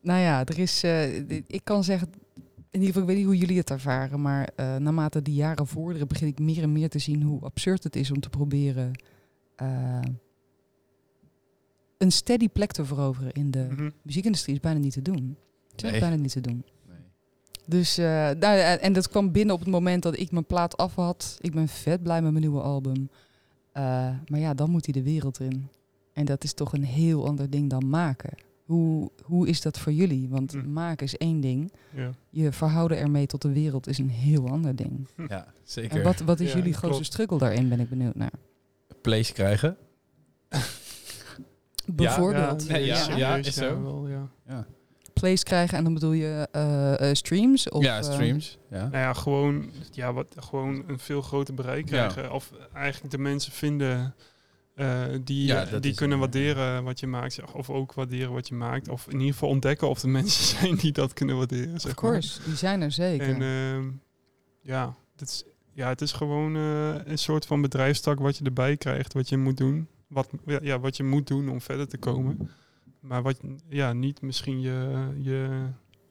nou 0.00 0.20
ja, 0.20 0.44
er 0.44 0.58
is, 0.58 0.82
eh, 0.82 1.28
ik 1.28 1.60
kan 1.64 1.84
zeggen, 1.84 2.08
in 2.70 2.80
ieder 2.82 2.86
geval, 2.86 3.02
ik 3.02 3.08
weet 3.08 3.16
niet 3.16 3.26
hoe 3.26 3.36
jullie 3.36 3.58
het 3.58 3.70
ervaren, 3.70 4.20
maar 4.20 4.48
eh, 4.56 4.76
naarmate 4.76 5.22
die 5.22 5.34
jaren 5.34 5.66
vorderen, 5.66 6.08
begin 6.08 6.26
ik 6.28 6.38
meer 6.38 6.62
en 6.62 6.72
meer 6.72 6.88
te 6.88 6.98
zien 6.98 7.22
hoe 7.22 7.40
absurd 7.40 7.82
het 7.84 7.96
is 7.96 8.10
om 8.10 8.20
te 8.20 8.28
proberen 8.30 8.90
eh, 9.56 10.00
een 11.98 12.12
steady 12.12 12.48
plek 12.48 12.72
te 12.72 12.84
veroveren 12.84 13.32
in 13.32 13.50
de 13.50 13.66
Mhm. 13.70 13.90
muziekindustrie. 14.02 14.54
Is 14.54 14.60
bijna 14.60 14.78
niet 14.78 14.92
te 14.92 15.02
doen. 15.02 15.36
Het 15.70 15.84
is 15.84 15.90
Nee. 15.90 16.00
bijna 16.00 16.16
niet 16.16 16.32
te 16.32 16.40
doen. 16.40 16.64
Nee. 16.88 16.96
Dus, 17.66 17.96
nou, 17.96 18.38
ja, 18.38 18.78
en 18.78 18.92
dat 18.92 19.08
kwam 19.08 19.32
binnen 19.32 19.54
op 19.54 19.60
het 19.60 19.70
moment 19.70 20.02
dat 20.02 20.18
ik 20.18 20.30
mijn 20.30 20.46
plaat 20.46 20.76
af 20.76 20.94
had. 20.94 21.36
Ik 21.40 21.52
ben 21.54 21.68
vet 21.68 22.02
blij 22.02 22.22
met 22.22 22.30
mijn 22.30 22.42
nieuwe 22.44 22.60
album. 22.60 23.10
Eh, 23.76 23.82
maar 24.26 24.40
ja, 24.40 24.54
dan 24.54 24.70
moet 24.70 24.84
hij 24.84 24.94
de 24.94 25.02
wereld 25.02 25.40
in. 25.40 25.68
En 26.12 26.24
dat 26.24 26.44
is 26.44 26.52
toch 26.54 26.72
een 26.72 26.84
heel 26.84 27.26
ander 27.26 27.50
ding 27.50 27.70
dan 27.70 27.88
maken. 27.88 28.30
Hoe, 28.64 29.10
hoe 29.22 29.48
is 29.48 29.60
dat 29.60 29.78
voor 29.78 29.92
jullie? 29.92 30.28
Want 30.28 30.52
Hm. 30.52 30.72
maken 30.72 31.06
is 31.06 31.16
één 31.16 31.40
ding. 31.40 31.72
Ja. 31.94 32.10
Je 32.30 32.52
verhouden 32.52 32.98
ermee 32.98 33.26
tot 33.26 33.42
de 33.42 33.52
wereld 33.52 33.86
is 33.86 33.98
een 33.98 34.10
heel 34.10 34.48
ander 34.48 34.76
ding. 34.76 35.08
Ja, 35.28 35.46
zeker. 35.64 35.96
En 35.96 36.02
wat, 36.02 36.20
wat 36.20 36.40
is 36.40 36.48
Ja, 36.52 36.56
jullie 36.56 36.70
klopt. 36.72 36.84
grootste 36.84 37.04
struggle 37.04 37.38
daarin, 37.38 37.68
ben 37.68 37.80
ik 37.80 37.88
benieuwd 37.88 38.14
naar. 38.14 38.32
Plays 39.00 39.32
krijgen. 39.32 39.76
Bijvoorbeeld. 41.86 42.66
ja, 42.66 43.16
ja, 43.16 43.36
is 43.36 43.54
zo. 43.54 43.82
wel, 43.82 44.08
ja. 44.08 44.66
Plays 45.20 45.42
krijgen 45.42 45.78
en 45.78 45.84
dan 45.84 45.94
bedoel 45.94 46.12
je 46.12 46.48
eh, 46.52 47.10
eh, 47.10 47.14
streams? 47.14 47.68
Of, 47.68 47.82
ja 47.84 47.96
eh, 47.98 48.04
streams. 48.04 48.58
Ja. 48.70 48.78
Nou 48.80 48.96
ja, 48.96 49.12
gewoon, 49.12 49.70
ja, 49.90 50.12
wat, 50.12 50.34
gewoon 50.38 50.84
een 50.86 50.98
veel 50.98 51.22
groter 51.22 51.54
bereik 51.54 51.88
Ja. 51.88 52.06
krijgen. 52.06 52.32
Of 52.32 52.52
eigenlijk 52.72 53.12
de 53.12 53.18
mensen 53.18 53.52
vinden 53.52 54.14
eh, 54.74 55.02
die, 55.24 55.46
Ja, 55.46 55.64
die 55.64 55.94
kunnen 55.94 56.20
het, 56.20 56.34
waarderen 56.34 56.84
wat 56.84 57.00
je 57.00 57.06
maakt. 57.06 57.40
Of 57.52 57.70
ook 57.70 57.94
waarderen 57.94 58.32
wat 58.32 58.48
je 58.48 58.54
maakt. 58.54 58.88
Of 58.88 59.06
in 59.06 59.18
ieder 59.18 59.32
geval 59.32 59.48
ontdekken 59.48 59.88
of 59.88 60.02
er 60.02 60.08
mensen 60.18 60.44
zijn 60.58 60.74
die 60.74 60.92
dat 60.92 61.12
kunnen 61.12 61.36
waarderen. 61.36 61.74
of 61.74 61.80
Zeg 61.80 61.84
maar. 62.02 62.10
course, 62.10 62.40
die 62.44 62.56
zijn 62.56 62.82
er 62.82 62.92
zeker. 62.92 63.28
En 63.28 63.42
ehm, 63.42 63.88
ja, 64.62 64.94
het 65.16 65.28
is, 65.28 65.44
ja, 65.72 65.88
het 65.88 66.00
is 66.00 66.12
gewoon 66.12 66.56
eh, 66.56 66.94
een 67.04 67.18
soort 67.18 67.46
van 67.46 67.60
bedrijfstak 67.60 68.18
wat 68.18 68.36
je 68.36 68.44
erbij 68.44 68.76
krijgt, 68.76 69.12
wat 69.12 69.28
je 69.28 69.36
moet 69.36 69.56
doen. 69.56 69.88
Wat, 70.06 70.28
ja, 70.46 70.58
ja, 70.62 70.78
wat 70.80 70.96
je 70.96 71.02
moet 71.04 71.26
doen 71.26 71.48
om 71.48 71.60
verder 71.60 71.88
te 71.88 71.98
komen. 71.98 72.50
Maar 73.06 73.22
wat 73.22 73.40
ja, 73.68 73.92
niet 73.92 74.22
misschien 74.22 74.60
je, 74.60 75.08
je 75.18 75.66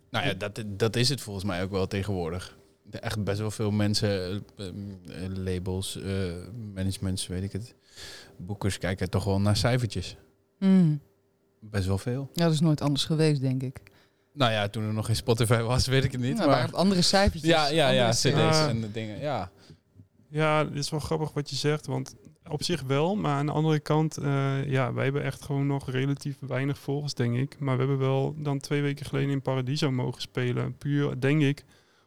Nou 0.10 0.26
ja, 0.26 0.34
dat, 0.34 0.64
dat 0.68 0.96
is 0.96 1.10
het 1.10 1.22
volgens 1.22 1.46
mij 1.46 1.64
ook 1.64 1.72
wel 1.72 1.88
tegenwoordig. 1.88 2.58
Er 2.92 3.00
Echt 3.00 3.24
best 3.24 3.40
wel 3.40 3.52
veel 3.52 3.72
mensen, 3.72 4.10
eh, 4.58 4.68
eh, 4.68 4.74
labels, 5.36 6.02
eh, 6.02 6.34
managements, 6.74 7.28
weet 7.28 7.44
ik 7.44 7.52
het. 7.52 7.76
Boekers 8.38 8.78
kijken 8.78 9.10
toch 9.10 9.24
wel 9.24 9.42
naar 9.42 9.58
cijfertjes. 9.58 10.18
Mm. 10.60 11.02
Best 11.60 11.88
wel 11.88 11.98
veel. 11.98 12.30
Ja, 12.34 12.44
dat 12.44 12.54
is 12.54 12.60
nooit 12.60 12.82
anders 12.82 13.06
geweest, 13.06 13.42
denk 13.42 13.64
ik. 13.64 13.82
Nou 14.34 14.52
ja, 14.52 14.68
toen 14.68 14.84
er 14.84 14.94
nog 14.94 15.06
geen 15.06 15.16
Spotify 15.16 15.62
was, 15.62 15.88
weet 15.88 16.04
ik 16.04 16.12
het 16.12 16.22
niet. 16.22 16.36
Nou, 16.38 16.50
waren 16.50 16.70
maar 16.70 16.80
andere 16.80 17.02
cijfertjes. 17.02 17.52
ja, 17.52 17.68
ja, 17.68 17.90
ja, 17.90 18.10
andere 18.10 18.12
cd's 18.12 18.58
Ja. 18.58 18.68
en 18.70 18.82
de 18.82 18.92
dingen. 18.92 19.20
Ja, 19.20 19.52
Ja, 20.30 20.66
het 20.66 20.76
is 20.76 20.90
wel 20.90 21.00
grappig 21.00 21.34
wat 21.34 21.50
je 21.50 21.56
zegt, 21.56 21.86
want 21.86 22.16
op 22.50 22.64
zich 22.64 22.82
wel, 22.82 23.16
maar 23.16 23.36
aan 23.36 23.46
de 23.46 23.52
andere 23.52 23.80
kant, 23.80 24.18
eh, 24.18 24.66
ja, 24.66 24.94
wij 24.94 25.04
hebben 25.04 25.24
echt 25.24 25.42
gewoon 25.42 25.68
nog 25.68 25.90
relatief 25.90 26.38
weinig 26.40 26.78
volgers, 26.78 27.14
denk 27.14 27.36
ik. 27.36 27.60
Maar 27.60 27.74
we 27.74 27.80
hebben 27.80 27.98
wel 28.00 28.36
dan 28.38 28.60
twee 28.60 28.82
weken 28.82 29.06
geleden 29.06 29.30
in 29.30 29.42
Paradiso 29.42 29.92
mogen 29.92 30.22
spelen. 30.22 30.78
Puur, 30.78 31.20
denk 31.20 31.42
ik, 31.42 31.64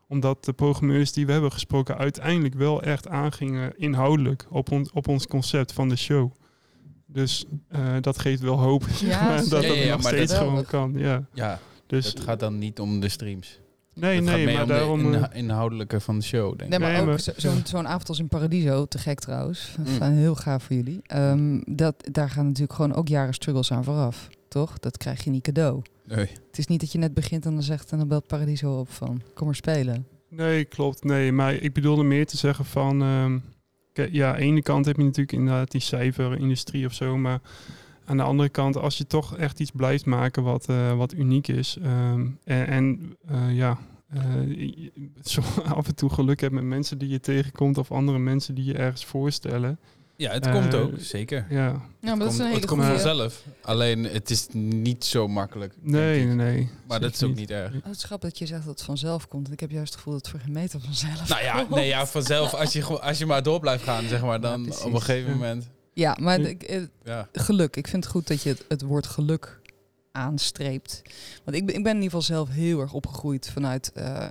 omdat 0.08 0.44
de 0.44 0.52
programmeurs 0.52 1.12
die 1.12 1.26
we 1.26 1.32
hebben 1.32 1.52
gesproken 1.52 1.96
uiteindelijk 1.98 2.54
wel 2.54 2.82
echt 2.82 3.08
aangingen 3.08 3.72
inhoudelijk 3.78 4.46
op, 4.50 4.70
on- 4.72 4.88
op 4.92 5.08
ons 5.08 5.26
concept 5.26 5.72
van 5.72 5.88
de 5.88 5.96
show. 5.96 6.32
Dus 7.06 7.44
eh, 7.68 7.96
dat 8.00 8.18
geeft 8.18 8.40
wel 8.42 8.58
hoop 8.60 8.82
Ja, 9.00 9.36
dat 9.42 9.62
Ja, 9.64 9.72
ja, 9.72 9.90
nog 9.92 10.02
maar 10.02 10.12
steeds 10.12 10.32
dat- 10.32 10.40
gewoon 10.40 10.64
kan. 10.64 10.92
Ja. 10.96 11.26
ja 11.32 11.58
Dus 11.86 12.06
het 12.06 12.20
gaat 12.20 12.40
dan 12.40 12.58
niet 12.58 12.80
om 12.80 13.00
de 13.00 13.08
streams. 13.08 13.60
Nee, 14.00 14.16
het 14.20 14.28
gaat 14.28 14.36
nee, 14.36 14.52
maar 14.54 14.62
om 14.62 14.68
daarom. 14.68 14.98
de 15.02 15.06
eh, 15.08 15.14
inha- 15.14 15.32
inhoudelijke 15.32 16.00
van 16.00 16.18
de 16.18 16.24
show, 16.24 16.58
denk 16.58 16.72
ik. 16.72 16.78
Nee, 16.78 17.02
maar 17.04 17.12
ook 17.12 17.18
zo- 17.18 17.32
zo'n 17.36 17.60
zo'n 17.64 17.86
avond 17.88 18.08
als 18.08 18.18
in 18.18 18.28
Paradiso, 18.28 18.86
te 18.86 18.98
gek 18.98 19.18
trouwens. 19.20 19.76
Mm. 20.00 20.02
heel 20.12 20.34
gaaf 20.34 20.62
voor 20.64 20.76
jullie. 20.76 21.00
Ehm, 21.02 21.60
dat, 21.66 21.94
daar 22.12 22.30
gaan 22.30 22.44
natuurlijk 22.46 22.72
gewoon 22.72 22.94
ook 22.94 23.08
jaren 23.08 23.34
struggles 23.34 23.72
aan 23.72 23.84
vooraf. 23.84 24.28
Toch? 24.48 24.78
Dat 24.78 24.96
krijg 24.96 25.24
je 25.24 25.30
niet 25.30 25.42
cadeau. 25.42 25.82
Nee. 26.06 26.26
Het 26.46 26.58
is 26.58 26.66
niet 26.66 26.80
dat 26.80 26.92
je 26.92 26.98
net 26.98 27.14
begint 27.14 27.44
en 27.46 27.52
dan 27.52 27.62
zegt 27.62 27.92
en 27.92 27.98
dan 27.98 28.08
belt 28.08 28.26
Paradiso 28.26 28.78
op 28.78 28.90
van 28.90 29.22
kom 29.34 29.46
maar 29.46 29.54
spelen. 29.54 30.06
Nee, 30.30 30.64
klopt. 30.64 31.04
Nee, 31.04 31.32
maar 31.32 31.54
ik 31.54 31.72
bedoelde 31.72 32.02
meer 32.02 32.26
te 32.26 32.36
zeggen 32.36 32.64
van... 32.64 33.02
ehm, 33.02 33.38
ja, 34.10 34.28
aan 34.30 34.36
de 34.36 34.42
ene 34.42 34.62
kant 34.62 34.86
heb 34.86 34.96
je 34.96 35.02
natuurlijk 35.02 35.32
inderdaad 35.32 35.70
die 35.70 35.80
cijferindustrie 35.80 36.86
of 36.86 36.92
zo, 36.92 37.16
maar 37.16 37.40
aan 38.08 38.16
de 38.16 38.22
andere 38.22 38.48
kant, 38.48 38.76
als 38.76 38.98
je 38.98 39.06
toch 39.06 39.36
echt 39.36 39.60
iets 39.60 39.70
blijft 39.70 40.04
maken 40.06 40.42
wat, 40.42 40.68
eh, 40.68 40.96
wat 40.96 41.12
uniek 41.14 41.48
is 41.48 41.76
ehm, 41.82 42.26
en, 42.44 42.66
en 42.66 43.16
eh, 43.28 43.56
ja, 43.56 43.78
eh, 44.10 44.46
je- 44.48 44.92
zo 45.32 45.40
af 45.64 45.86
en 45.86 45.94
toe 45.94 46.10
geluk 46.10 46.40
hebt 46.40 46.54
met 46.54 46.64
mensen 46.64 46.98
die 46.98 47.08
je 47.08 47.20
tegenkomt 47.20 47.78
of 47.78 47.92
andere 47.92 48.18
mensen 48.18 48.54
die 48.54 48.64
je 48.64 48.74
ergens 48.74 49.04
voorstellen. 49.04 49.78
Ja, 50.16 50.30
het 50.32 50.50
komt 50.50 50.74
ook, 50.74 50.90
zeker. 50.96 51.46
Ja, 51.50 51.56
Ja, 51.56 51.70
maar 51.72 52.10
het 52.10 52.18
dat 52.18 52.18
is 52.20 52.26
komt, 52.26 52.38
een 52.38 52.44
hele 52.46 52.56
het 52.60 52.66
komt 52.66 52.84
vanzelf. 52.84 53.44
Alleen, 53.62 54.04
het 54.04 54.30
is 54.30 54.46
niet 54.52 55.04
zo 55.04 55.28
makkelijk. 55.28 55.74
nee, 55.80 56.24
nee, 56.24 56.34
nee. 56.34 56.70
Maar 56.88 57.00
dat 57.00 57.12
is 57.14 57.22
ook 57.22 57.34
niet 57.34 57.50
erg. 57.50 57.74
Oh, 57.74 57.84
het 57.84 57.96
is 57.96 58.04
grappig 58.04 58.28
dat 58.30 58.38
je 58.38 58.46
zegt 58.46 58.64
dat 58.64 58.70
het 58.74 58.82
vanzelf 58.82 59.28
komt. 59.28 59.52
Ik 59.52 59.60
heb 59.60 59.70
juist 59.70 59.86
het 59.92 59.96
gevoel 59.96 60.12
dat 60.12 60.22
het 60.22 60.30
voor 60.30 60.40
geen 60.44 60.52
meter 60.54 60.80
vanzelf 60.80 61.28
Nou 61.28 61.42
ja, 61.42 61.54
komt. 61.58 61.70
nee, 61.70 61.86
ja, 61.88 62.06
vanzelf. 62.06 62.54
Als 62.54 62.72
je, 62.72 62.82
gewoon- 62.82 63.00
als 63.02 63.18
je 63.18 63.26
maar 63.26 63.42
door 63.42 63.60
blijft 63.60 63.84
gaan, 63.84 64.04
zeg 64.08 64.22
maar, 64.22 64.40
dan 64.40 64.66
op 64.84 64.92
een 64.92 65.00
gegeven 65.02 65.28
Ja. 65.30 65.34
moment. 65.36 65.68
Ja, 65.98 66.16
maar 66.20 66.40
ik- 66.40 66.62
eh, 66.62 66.82
Ja. 67.04 67.28
geluk. 67.32 67.76
Ik 67.76 67.88
vind 67.88 68.04
het 68.04 68.12
goed 68.12 68.26
dat 68.26 68.42
je 68.42 68.48
het, 68.48 68.64
het 68.68 68.82
woord 68.82 69.06
geluk 69.06 69.60
aanstreept. 70.12 71.02
Want 71.44 71.56
ik 71.56 71.66
ben, 71.66 71.74
ik 71.74 71.82
ben 71.82 71.96
in 71.96 72.02
ieder 72.02 72.18
geval 72.20 72.36
zelf 72.36 72.48
heel 72.48 72.80
erg 72.80 72.92
opgegroeid 72.92 73.50
vanuit 73.50 73.92
eh, 73.92 74.24
eh, 74.24 74.30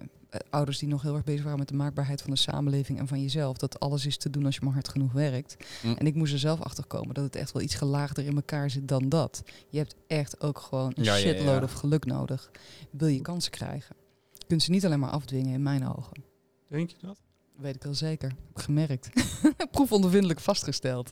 ouders 0.49 0.77
die 0.79 0.87
nog 0.89 1.01
heel 1.01 1.15
erg 1.15 1.23
bezig 1.23 1.43
waren 1.43 1.59
met 1.59 1.67
de 1.67 1.73
maakbaarheid 1.75 2.21
van 2.21 2.31
de 2.31 2.37
samenleving 2.37 2.99
en 2.99 3.07
van 3.07 3.21
jezelf. 3.21 3.57
Dat 3.57 3.79
alles 3.79 4.05
is 4.05 4.17
te 4.17 4.29
doen 4.29 4.45
als 4.45 4.55
je 4.55 4.61
maar 4.63 4.73
hard 4.73 4.87
genoeg 4.87 5.11
werkt. 5.11 5.57
Hm. 5.81 5.87
En 5.97 6.05
ik 6.07 6.15
moest 6.15 6.33
er 6.33 6.39
zelf 6.39 6.61
achter 6.61 6.85
komen 6.85 7.13
dat 7.13 7.23
het 7.23 7.35
echt 7.35 7.51
wel 7.51 7.61
iets 7.61 7.75
gelaagder 7.75 8.25
in 8.25 8.35
elkaar 8.35 8.69
zit 8.69 8.87
dan 8.87 9.09
dat. 9.09 9.43
Je 9.69 9.77
hebt 9.77 9.95
echt 10.07 10.41
ook 10.41 10.59
gewoon 10.59 10.91
een 10.95 11.03
Ja, 11.03 11.15
ja, 11.15 11.27
ja. 11.27 11.33
shitload 11.35 11.63
of 11.63 11.71
geluk 11.73 12.05
nodig. 12.05 12.51
Wil 12.91 13.07
je 13.07 13.21
kansen 13.21 13.51
krijgen? 13.51 13.95
Je 14.33 14.45
kunt 14.47 14.63
ze 14.63 14.71
niet 14.71 14.85
alleen 14.85 14.99
maar 14.99 15.09
afdwingen 15.09 15.53
in 15.53 15.63
mijn 15.63 15.87
ogen. 15.87 16.23
Denk 16.69 16.89
je 16.89 16.95
dat? 17.01 17.17
Weet 17.57 17.75
ik 17.75 17.83
wel 17.83 17.93
zeker. 17.93 18.29
Heb 18.29 18.63
gemerkt. 18.63 19.09
Proefondervindelijk 19.71 20.39
vastgesteld. 20.39 21.11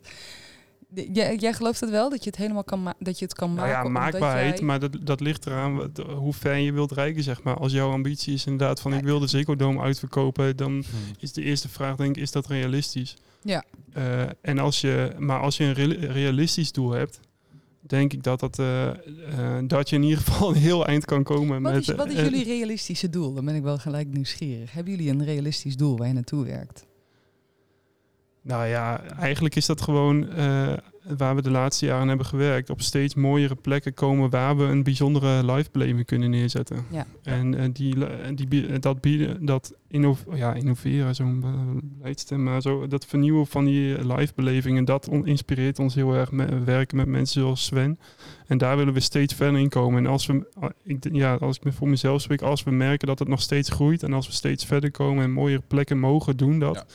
Jij, 1.14 1.36
jij 1.36 1.54
gelooft 1.54 1.80
het 1.80 1.90
wel 1.90 2.10
dat 2.10 2.24
je 2.24 2.30
het 2.30 2.40
helemaal 2.40 2.64
kan, 2.64 2.94
dat 3.00 3.20
je 3.20 3.26
het 3.26 3.34
kan 3.34 3.48
Nou 3.54 3.60
maken? 3.60 3.74
ja, 3.80 3.86
omdat 3.86 4.02
maakbaarheid, 4.02 4.58
jij- 4.58 4.68
maar 4.68 4.80
dat, 4.80 4.98
dat 5.02 5.20
ligt 5.20 5.46
eraan 5.46 5.76
wat- 5.76 5.98
hoe 6.16 6.34
ver 6.34 6.56
je 6.56 6.72
wilt 6.74 6.92
reiken, 6.92 7.24
zeg 7.24 7.44
maar. 7.44 7.58
Als 7.58 7.72
jouw 7.72 7.92
ambitie 7.92 8.34
is 8.34 8.46
inderdaad 8.46 8.82
van 8.82 8.92
Ja. 8.92 8.98
ik 8.98 9.04
wil 9.04 9.20
de 9.20 9.28
Ziggo 9.28 9.56
Dome 9.56 9.82
uitverkopen, 9.82 10.58
dan 10.58 10.72
Hm. 10.72 10.84
is 11.20 11.34
de 11.34 11.42
eerste 11.44 11.70
vraag 11.70 11.96
denk 11.96 12.16
ik, 12.16 12.22
is 12.22 12.32
dat 12.32 12.48
realistisch? 12.48 13.16
Ja. 13.42 13.64
Eh, 13.94 14.22
en 14.42 14.60
als 14.60 14.82
je, 14.82 15.12
maar 15.18 15.40
als 15.40 15.58
je 15.58 15.64
een 15.64 15.74
reali- 15.74 16.06
realistisch 16.06 16.72
doel 16.72 16.92
hebt, 16.92 17.20
denk 17.88 18.14
ik 18.14 18.24
dat, 18.24 18.40
dat, 18.40 18.60
eh, 18.60 18.90
eh, 18.90 19.64
dat 19.68 19.90
je 19.90 19.96
in 19.96 20.04
ieder 20.04 20.18
geval 20.24 20.50
een 20.50 20.56
heel 20.56 20.86
eind 20.86 21.06
kan 21.06 21.24
komen. 21.24 21.62
Wat 21.62 21.74
met, 21.74 21.82
is, 21.82 21.96
wat 21.96 22.08
is 22.08 22.16
eh, 22.16 22.24
jullie 22.24 22.44
realistische 22.44 23.10
doel? 23.10 23.34
Dan 23.34 23.46
ben 23.46 23.56
ik 23.56 23.64
wel 23.64 23.78
gelijk 23.78 24.08
nieuwsgierig. 24.08 24.72
Hebben 24.72 24.96
jullie 24.96 25.12
een 25.12 25.26
realistisch 25.26 25.78
doel 25.78 25.98
waar 25.98 26.08
je 26.08 26.14
naartoe 26.14 26.46
werkt? 26.46 26.86
Nou 28.42 28.66
ja, 28.66 29.04
eigenlijk 29.04 29.56
is 29.56 29.66
dat 29.66 29.82
gewoon 29.82 30.28
waar 31.18 31.36
we 31.36 31.42
de 31.42 31.50
laatste 31.52 31.86
jaren 31.86 32.08
hebben 32.08 32.26
gewerkt. 32.26 32.70
Op 32.70 32.82
steeds 32.82 33.16
mooiere 33.16 33.56
plekken 33.56 33.94
komen 33.94 34.30
waar 34.30 34.58
we 34.58 34.64
een 34.64 34.84
bijzondere 34.84 35.54
live 35.54 35.70
beleving 35.72 36.06
kunnen 36.06 36.30
neerzetten. 36.30 36.86
Ja. 36.92 37.06
En 37.24 37.56
eh, 37.56 37.70
die, 37.74 38.06
en 38.06 38.36
die, 38.36 38.48
bie- 38.48 38.80
dat 38.80 39.02
bieden, 39.02 39.46
dat 39.46 39.74
inno, 39.88 40.18
ja, 40.34 40.54
innoveren, 40.54 41.16
zo'n 41.16 41.44
beleidsstem, 41.84 42.44
maar 42.44 42.62
zo, 42.62 42.88
dat 42.88 43.06
vernieuwen 43.06 43.48
van 43.48 43.66
die 43.66 44.14
live 44.14 44.34
belevingen, 44.36 44.86
dat 44.86 45.10
on- 45.10 45.26
inspireert 45.28 45.80
ons 45.80 45.96
heel 45.96 46.14
erg 46.14 46.32
met 46.32 46.64
werken 46.64 46.98
met 46.98 47.08
mensen 47.08 47.42
zoals 47.42 47.66
Sven. 47.66 48.00
En 48.48 48.58
daar 48.58 48.78
willen 48.78 48.94
we 48.94 49.00
steeds 49.00 49.34
verder 49.34 49.60
in 49.60 49.70
komen. 49.70 50.06
En 50.06 50.12
als 50.12 50.26
we, 50.26 50.48
ah, 50.60 50.70
ik, 50.84 51.08
ja, 51.12 51.34
als 51.36 51.58
ik 51.58 51.64
me 51.64 51.72
voor 51.72 51.88
mezelf 51.90 52.22
spreek, 52.22 52.42
als 52.42 52.64
we 52.64 52.72
merken 52.72 53.08
dat 53.08 53.20
het 53.20 53.28
nog 53.28 53.42
steeds 53.42 53.70
groeit 53.70 54.04
en 54.04 54.14
als 54.14 54.28
we 54.28 54.34
steeds 54.34 54.66
verder 54.66 54.92
komen 54.92 55.24
en 55.24 55.32
mooiere 55.32 55.62
plekken 55.68 56.00
mogen 56.00 56.38
doen 56.38 56.60
dat, 56.60 56.76
Ja. 56.76 56.86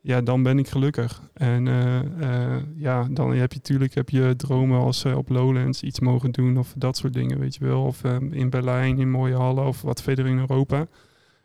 Ja, 0.00 0.20
dan 0.20 0.42
ben 0.42 0.58
ik 0.58 0.68
gelukkig. 0.68 1.22
En 1.32 1.68
eh, 1.68 1.98
eh, 1.98 2.62
ja, 2.76 3.08
dan 3.10 3.34
heb 3.34 3.52
je 3.52 3.58
natuurlijk 3.58 3.94
heb 3.94 4.10
je 4.10 4.34
dromen 4.36 4.80
als 4.80 5.04
eh, 5.04 5.16
op 5.16 5.28
Lowlands 5.28 5.82
iets 5.82 6.00
mogen 6.00 6.30
doen 6.30 6.58
of 6.58 6.74
dat 6.76 6.96
soort 6.96 7.12
dingen, 7.12 7.38
weet 7.38 7.54
je 7.54 7.64
wel. 7.64 7.84
Of 7.84 8.04
eh, 8.04 8.16
in 8.30 8.50
Berlijn 8.50 8.98
in 8.98 9.10
mooie 9.10 9.36
hallen 9.36 9.66
of 9.66 9.82
wat 9.82 10.02
verder 10.02 10.26
in 10.26 10.38
Europa. 10.38 10.86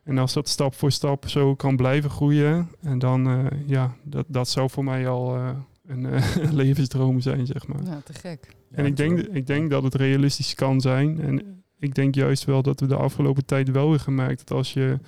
En 0.04 0.18
als 0.18 0.34
dat 0.34 0.50
stap 0.50 0.76
voor 0.76 0.92
stap 0.92 1.30
zo 1.30 1.56
kan 1.56 1.76
blijven 1.76 2.10
groeien, 2.10 2.70
en 2.82 3.00
dan 3.00 3.28
eh, 3.28 3.46
ja, 3.66 3.96
dat, 4.04 4.26
dat 4.28 4.50
zou 4.50 4.70
voor 4.70 4.84
mij 4.84 5.08
al, 5.08 5.36
eh, 5.36 5.50
een 5.86 6.06
eh, 6.06 6.52
levensdroom 6.62 7.22
zijn, 7.22 7.46
zeg 7.46 7.68
maar. 7.68 7.84
Ja, 7.84 8.02
te 8.04 8.14
gek. 8.14 8.56
en 8.72 8.86
ik 8.86 8.98
denk, 8.98 9.20
ik 9.20 9.48
denk 9.48 9.70
dat 9.70 9.84
het 9.84 9.96
realistisch 9.96 10.56
kan 10.56 10.82
zijn. 10.82 11.20
En 11.22 11.64
ik 11.80 11.96
denk 11.96 12.16
juist 12.16 12.46
wel 12.46 12.62
dat 12.62 12.80
we 12.80 12.88
de 12.88 12.96
afgelopen 12.96 13.46
tijd 13.46 13.72
wel 13.72 13.90
weer 13.90 14.00
gemerkt 14.00 14.48
dat 14.48 14.58
als 14.58 14.74
je 14.74 15.00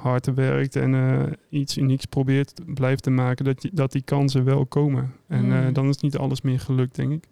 hard 0.00 0.34
werkt 0.34 0.76
en 0.76 0.94
eh, 0.94 1.32
iets 1.60 1.76
unieks 1.78 2.04
probeert 2.04 2.52
blijft 2.74 3.02
te 3.02 3.10
maken, 3.10 3.44
dat, 3.44 3.62
je, 3.62 3.70
dat 3.72 3.92
die 3.92 4.02
kansen 4.02 4.44
wel 4.44 4.66
komen. 4.66 5.14
En 5.28 5.44
Mm. 5.44 5.52
eh, 5.52 5.74
dan 5.74 5.88
is 5.88 5.96
niet 5.96 6.16
alles 6.16 6.40
meer 6.40 6.60
gelukt, 6.60 6.94
denk 6.94 7.12
ik. 7.12 7.24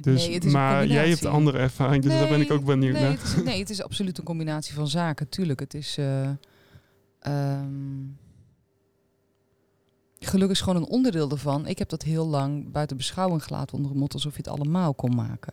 Dus, 0.00 0.28
Nee, 0.28 0.40
maar 0.50 0.86
jij 0.86 1.08
hebt 1.08 1.24
andere 1.24 1.58
ervaring, 1.58 2.02
dus 2.02 2.12
daar 2.12 2.28
ben 2.28 2.40
ik 2.40 2.50
ook 2.50 2.64
benieuwd 2.64 2.92
nee, 2.92 3.02
naar. 3.02 3.10
Het 3.10 3.22
is, 3.22 3.42
nee, 3.42 3.58
het 3.58 3.70
is 3.70 3.82
absoluut 3.82 4.18
een 4.18 4.24
combinatie 4.24 4.74
van 4.74 4.88
zaken. 4.88 5.28
Tuurlijk, 5.28 5.60
het 5.60 5.74
is... 5.74 5.96
eh, 5.98 6.28
ehm, 7.20 8.04
geluk 10.20 10.50
is 10.50 10.60
gewoon 10.60 10.82
een 10.82 10.88
onderdeel 10.88 11.30
ervan. 11.30 11.66
Ik 11.66 11.78
heb 11.78 11.88
dat 11.88 12.02
heel 12.02 12.26
lang 12.26 12.72
buiten 12.72 12.96
beschouwing 12.96 13.44
gelaten 13.44 13.74
onder 13.76 13.90
het 13.90 14.00
motto 14.00 14.14
alsof 14.14 14.32
je 14.32 14.38
het 14.38 14.48
allemaal 14.48 14.94
kon 14.94 15.14
maken. 15.14 15.52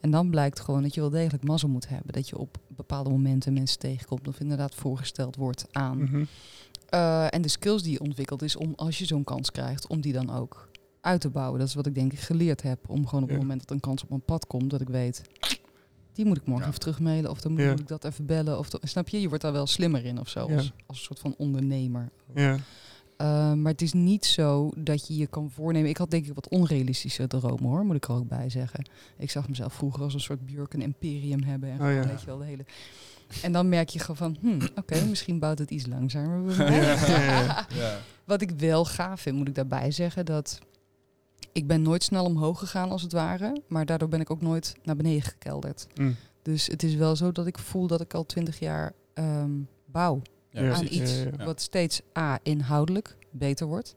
En 0.00 0.10
dan 0.10 0.30
blijkt 0.30 0.60
gewoon 0.60 0.82
dat 0.82 0.94
je 0.94 1.00
wel 1.00 1.10
degelijk 1.10 1.44
mazzel 1.44 1.68
moet 1.68 1.88
hebben. 1.88 2.12
Dat 2.12 2.28
je 2.28 2.38
op 2.38 2.56
bepaalde 2.68 3.10
momenten 3.10 3.52
mensen 3.52 3.78
tegenkomt 3.78 4.28
of 4.28 4.40
inderdaad 4.40 4.74
voorgesteld 4.74 5.36
wordt 5.36 5.66
aan. 5.72 5.98
Mhm. 6.02 6.24
Eh, 6.88 7.34
en 7.34 7.42
de 7.42 7.48
skills 7.48 7.82
die 7.82 7.92
je 7.92 8.00
ontwikkelt 8.00 8.42
is 8.42 8.56
om, 8.56 8.72
als 8.76 8.98
je 8.98 9.04
zo'n 9.04 9.24
kans 9.24 9.50
krijgt, 9.50 9.86
om 9.86 10.00
die 10.00 10.12
dan 10.12 10.30
ook 10.32 10.68
uit 11.00 11.20
te 11.20 11.28
bouwen. 11.30 11.58
Dat 11.58 11.68
is 11.68 11.74
wat 11.74 11.86
ik 11.86 11.94
denk 11.94 12.12
ik 12.12 12.18
geleerd 12.20 12.62
heb. 12.62 12.88
Om 12.88 13.06
gewoon 13.06 13.22
op 13.22 13.28
Ja. 13.28 13.34
het 13.34 13.42
moment 13.44 13.60
dat 13.60 13.70
een 13.70 13.80
kans 13.80 14.02
op 14.02 14.08
mijn 14.08 14.24
pad 14.24 14.46
komt, 14.46 14.70
dat 14.70 14.80
ik 14.80 14.88
weet, 14.88 15.22
die 16.12 16.24
moet 16.26 16.36
ik 16.36 16.44
morgen 16.46 16.62
Ja. 16.64 16.68
even 16.68 16.80
terugmailen. 16.80 17.30
Of 17.30 17.40
dan 17.40 17.52
moet, 17.52 17.60
Ja. 17.60 17.70
ik 17.70 17.88
dat 17.88 18.04
even 18.04 18.26
bellen. 18.26 18.58
Of 18.58 18.68
snap 18.82 19.08
je? 19.08 19.20
Je 19.20 19.28
wordt 19.28 19.42
daar 19.42 19.52
wel 19.52 19.66
slimmer 19.66 20.04
in 20.04 20.20
of 20.20 20.28
zo. 20.28 20.40
Als, 20.40 20.72
als 20.86 20.98
een 20.98 21.04
soort 21.04 21.18
van 21.18 21.34
ondernemer. 21.38 22.08
Ja. 22.34 22.56
Eh, 23.18 23.52
maar 23.52 23.72
het 23.72 23.82
is 23.82 23.92
niet 23.92 24.24
zo 24.24 24.70
dat 24.76 25.06
je 25.06 25.16
je 25.16 25.26
kan 25.26 25.50
voornemen. 25.50 25.88
Ik 25.90 25.96
had 25.96 26.10
denk 26.10 26.26
ik 26.26 26.34
wat 26.34 26.48
onrealistische 26.48 27.26
dromen 27.26 27.70
hoor, 27.70 27.84
moet 27.84 27.96
ik 27.96 28.04
er 28.04 28.14
ook 28.14 28.28
bij 28.28 28.50
zeggen. 28.50 28.88
Ik 29.16 29.30
zag 29.30 29.48
mezelf 29.48 29.72
vroeger 29.72 30.02
als 30.02 30.14
een 30.14 30.20
soort 30.20 30.46
Björken 30.46 30.82
imperium 30.82 31.42
hebben. 31.42 31.68
En 31.68 31.74
Oh, 31.74 31.80
gewoon, 31.80 31.94
ja. 31.94 32.06
weet 32.08 32.20
je 32.20 32.26
wel, 32.26 32.38
de 32.38 32.44
hele... 32.44 32.64
En 33.42 33.52
dan 33.52 33.68
merk 33.68 33.88
je 33.88 33.98
gewoon 33.98 34.16
van, 34.16 34.36
hm, 34.40 34.66
oké, 34.74 35.04
misschien 35.04 35.38
bouwt 35.38 35.58
het 35.58 35.70
iets 35.70 35.86
langzamer. 35.86 36.56
Ja. 36.66 37.66
Wat 38.24 38.40
ik 38.40 38.50
wel 38.50 38.84
gaaf 38.84 39.20
vind, 39.20 39.36
moet 39.36 39.48
ik 39.48 39.54
daarbij 39.54 39.90
zeggen, 39.90 40.26
dat 40.26 40.58
ik 41.52 41.66
ben 41.66 41.82
nooit 41.82 42.02
snel 42.02 42.24
omhoog 42.24 42.58
gegaan 42.58 42.90
als 42.90 43.02
het 43.02 43.12
ware, 43.12 43.62
maar 43.68 43.86
daardoor 43.86 44.08
ben 44.08 44.20
ik 44.20 44.30
ook 44.30 44.40
nooit 44.40 44.74
naar 44.84 44.96
beneden 44.96 45.22
gekelderd. 45.22 45.86
Mm. 45.94 46.16
Dus 46.42 46.66
het 46.66 46.82
is 46.82 46.94
wel 46.94 47.16
zo 47.16 47.32
dat 47.32 47.46
ik 47.46 47.58
voel 47.58 47.86
dat 47.86 48.00
ik 48.00 48.14
al 48.14 48.26
twintig 48.26 48.58
jaar 48.58 48.92
ehm, 49.14 49.50
bouw 49.86 50.22
Ja, 50.50 50.72
aan 50.72 50.78
precies. 50.78 51.00
iets 51.00 51.12
ja, 51.18 51.24
ja. 51.24 51.30
Ja. 51.38 51.44
wat 51.44 51.60
steeds 51.60 52.00
A, 52.18 52.38
inhoudelijk 52.42 53.16
beter 53.30 53.66
wordt. 53.66 53.94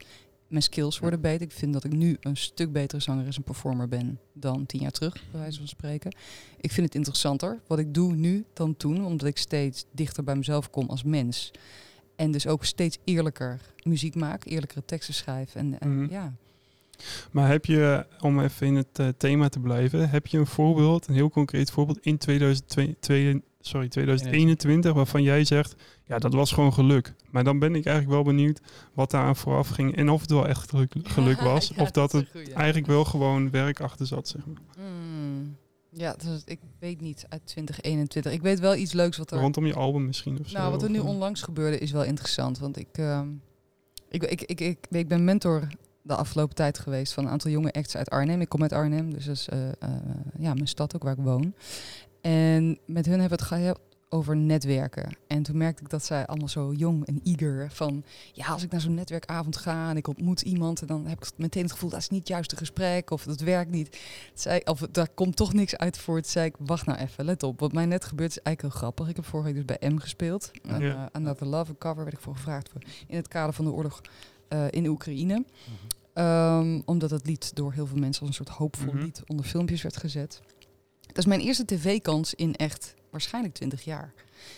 Mijn 0.48 0.64
skills 0.64 1.00
worden 1.00 1.22
beter. 1.22 1.42
Ik 1.42 1.52
vind 1.52 1.74
dat 1.74 1.84
ik 1.84 1.92
nu 1.94 2.18
een 2.20 2.38
stuk 2.38 2.72
betere 2.72 3.02
zangeres 3.02 3.38
en 3.38 3.44
performer 3.44 3.88
ben 3.88 4.20
dan 4.34 4.66
tien 4.66 4.82
jaar 4.82 4.92
terug, 4.92 5.14
bij 5.32 5.40
wijze 5.42 5.58
van 5.58 5.68
spreken. 5.68 6.16
Ik 6.60 6.72
vind 6.72 6.86
het 6.86 6.96
interessanter 6.96 7.60
wat 7.68 7.80
ik 7.80 7.94
doe 7.94 8.16
nu 8.16 8.46
dan 8.54 8.78
toen, 8.78 9.06
omdat 9.06 9.28
ik 9.28 9.38
steeds 9.38 9.86
dichter 9.92 10.24
bij 10.24 10.36
mezelf 10.36 10.70
kom 10.70 10.90
als 10.90 11.04
mens. 11.04 11.52
En 12.16 12.32
dus 12.32 12.48
ook 12.48 12.66
steeds 12.66 12.98
eerlijker 13.04 13.60
muziek 13.84 14.16
maak, 14.16 14.46
eerlijkere 14.46 14.86
teksten 14.86 15.14
schrijf. 15.14 15.56
En, 15.56 15.80
en 15.80 15.96
Mhm. 16.04 16.12
ja, 16.12 16.34
Maar 17.32 17.50
heb 17.50 17.66
je, 17.66 18.06
om 18.20 18.40
even 18.40 18.68
in 18.68 18.76
het 18.76 19.00
eh, 19.00 19.08
thema 19.18 19.50
te 19.50 19.60
blijven, 19.60 20.10
heb 20.10 20.28
je 20.28 20.38
een 20.38 20.46
voorbeeld, 20.48 21.08
een 21.08 21.14
heel 21.14 21.30
concreet 21.30 21.72
voorbeeld 21.72 22.00
in 22.02 22.18
2002, 22.18 23.42
sorry, 23.60 23.88
2021, 23.88 24.94
waarvan 24.94 25.24
jij 25.24 25.44
zegt, 25.44 25.76
ja, 26.12 26.20
dat 26.20 26.34
was 26.34 26.52
gewoon 26.52 26.74
geluk. 26.74 27.14
Maar 27.30 27.44
dan 27.44 27.60
ben 27.60 27.76
ik 27.76 27.86
eigenlijk 27.86 28.16
wel 28.16 28.24
benieuwd 28.34 28.62
wat 28.94 29.12
daar 29.12 29.24
aan 29.24 29.36
vooraf 29.36 29.68
ging 29.68 29.96
en 29.96 30.10
of 30.10 30.22
het 30.22 30.32
wel 30.32 30.48
echt 30.48 30.70
geluk, 30.70 30.94
geluk 31.04 31.42
was, 31.52 31.72
Ja, 31.76 31.82
of 31.82 31.92
dat 31.92 32.12
het 32.12 32.28
goeie. 32.32 32.54
eigenlijk 32.54 32.88
wel 32.88 33.06
gewoon 33.06 33.50
werk 33.52 33.80
achter 33.80 34.08
zat, 34.08 34.28
zeg 34.28 34.46
maar. 34.46 34.86
Mm, 34.86 35.58
ja, 35.90 36.14
dus 36.14 36.42
ik 36.46 36.60
weet 36.80 37.02
niet 37.02 37.26
uit 37.30 37.42
2021. 37.46 38.32
Ik 38.34 38.42
weet 38.42 38.60
wel 38.60 38.76
iets 38.76 38.94
leuks 38.94 39.18
wat 39.18 39.32
er 39.32 39.40
Rondom 39.40 39.66
je 39.66 39.74
album 39.74 40.06
misschien 40.06 40.40
of 40.40 40.48
zo. 40.50 40.58
Nou, 40.58 40.72
wat 40.72 40.84
er 40.84 40.90
nu 40.90 40.98
eh, 40.98 41.06
onlangs 41.06 41.42
gebeurde 41.42 41.78
is 41.78 41.92
wel 41.92 42.04
interessant. 42.04 42.60
Want 42.60 42.78
ik, 42.78 42.88
ehm, 42.92 43.28
ik, 44.10 44.24
ik, 44.24 44.42
ik, 44.42 44.60
ik, 44.62 44.88
ik 44.90 45.08
ben 45.08 45.24
mentor 45.24 45.68
de 46.02 46.16
afgelopen 46.16 46.56
tijd 46.56 46.80
geweest 46.80 47.14
van 47.14 47.26
een 47.26 47.32
aantal 47.32 47.52
jonge 47.52 47.72
acts 47.72 47.96
uit 47.96 48.10
Arnhem. 48.10 48.42
Ik 48.42 48.50
kom 48.50 48.62
uit 48.62 48.74
Arnhem, 48.74 49.14
dus 49.14 49.26
dat 49.26 49.36
is 49.36 49.48
eh, 49.48 49.68
eh, 49.68 49.74
ja, 50.38 50.54
mijn 50.54 50.68
stad 50.68 50.96
ook 50.96 51.04
waar 51.04 51.18
ik 51.18 51.24
woon. 51.24 51.54
En 52.22 52.80
met 52.86 53.06
hun 53.06 53.20
hebben 53.20 53.38
we 53.38 53.44
het 53.44 53.54
over 54.14 54.36
netwerken. 54.38 55.18
En 55.28 55.44
toen 55.44 55.58
merkte 55.58 55.84
ik 55.84 55.90
dat 55.90 56.06
zij 56.06 56.26
allemaal 56.26 56.48
zo 56.48 56.74
jong 56.74 57.06
en 57.06 57.22
eager 57.24 57.72
van... 57.72 58.04
ja, 58.34 58.46
als 58.48 58.64
ik 58.64 58.72
naar 58.72 58.82
zo'n 58.82 58.94
netwerkavond 58.94 59.58
ga 59.58 59.90
en 59.90 59.98
ik 59.98 60.08
ontmoet 60.08 60.42
iemand... 60.42 60.82
en 60.82 60.88
dan 60.88 61.06
heb 61.08 61.24
ik 61.24 61.32
meteen 61.38 61.64
het 61.64 61.72
gevoel 61.72 61.90
dat 61.90 62.00
is 62.00 62.10
niet 62.10 62.20
het 62.20 62.28
juiste 62.28 62.56
gesprek 62.58 63.12
of 63.12 63.24
dat 63.24 63.40
werkt 63.40 63.72
niet. 63.72 64.00
Zei, 64.34 64.60
of 64.64 64.80
daar 64.92 65.10
komt 65.10 65.36
toch 65.36 65.54
niks 65.54 65.76
uit 65.78 65.98
voort. 65.98 66.28
Zei 66.28 66.46
ik, 66.46 66.56
wacht 66.60 66.86
nou 66.86 67.00
even, 67.00 67.26
let 67.26 67.44
op. 67.44 67.60
Wat 67.60 67.74
mij 67.74 67.86
net 67.86 68.06
gebeurt 68.06 68.30
is 68.32 68.42
eigenlijk 68.42 68.74
heel 68.76 68.82
grappig. 68.84 69.10
Ik 69.10 69.16
heb 69.16 69.26
vorige 69.26 69.54
week 69.54 69.68
dus 69.68 69.78
bij 69.78 69.90
M 69.90 69.98
gespeeld. 69.98 70.52
En, 70.64 70.82
Ja. 70.82 70.94
eh, 70.96 71.06
Another 71.12 71.48
Love, 71.48 71.78
cover 71.78 72.04
werd 72.04 72.16
ik 72.16 72.22
voor 72.24 72.36
gevraagd... 72.36 72.70
Voor, 72.70 72.82
in 73.08 73.16
het 73.16 73.28
kader 73.28 73.54
van 73.54 73.66
de 73.66 73.72
oorlog 73.72 74.02
eh, 74.48 74.66
in 74.70 74.88
Oekraïne. 74.88 75.46
Ehm, 76.14 76.82
omdat 76.86 77.10
het 77.10 77.26
lied 77.28 77.56
door 77.56 77.74
heel 77.74 77.88
veel 77.88 77.98
mensen 77.98 78.22
als 78.28 78.30
een 78.30 78.46
soort 78.46 78.58
hoopvol 78.58 78.94
Mhm. 78.94 79.04
lied 79.04 79.22
onder 79.28 79.46
filmpjes 79.46 79.82
werd 79.82 79.98
gezet. 79.98 80.42
Dat 81.02 81.18
is 81.18 81.26
mijn 81.26 81.40
eerste 81.42 81.66
tv-kans 81.66 82.34
in 82.34 82.56
echt 82.56 82.94
waarschijnlijk 83.12 83.54
20 83.54 83.84
jaar. 83.84 84.14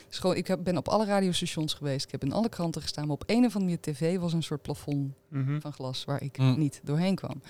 Dus 0.07 0.19
gewoon, 0.19 0.35
ik 0.35 0.47
heb, 0.47 0.63
ben 0.63 0.77
op 0.77 0.87
alle 0.87 1.05
radiostations 1.05 1.73
geweest. 1.73 2.05
Ik 2.05 2.11
heb 2.11 2.23
in 2.23 2.33
alle 2.33 2.49
kranten 2.49 2.81
gestaan. 2.81 3.05
Maar 3.07 3.15
op 3.15 3.23
een 3.25 3.45
of 3.45 3.55
andere 3.55 3.79
tv 3.79 4.17
was 4.17 4.33
een 4.33 4.43
soort 4.43 4.61
plafond 4.61 5.13
mhm. 5.33 5.59
van 5.59 5.73
glas 5.73 6.05
waar 6.05 6.21
ik 6.21 6.37
Mm. 6.37 6.59
niet 6.59 6.81
doorheen 6.83 7.15
kwam. 7.15 7.41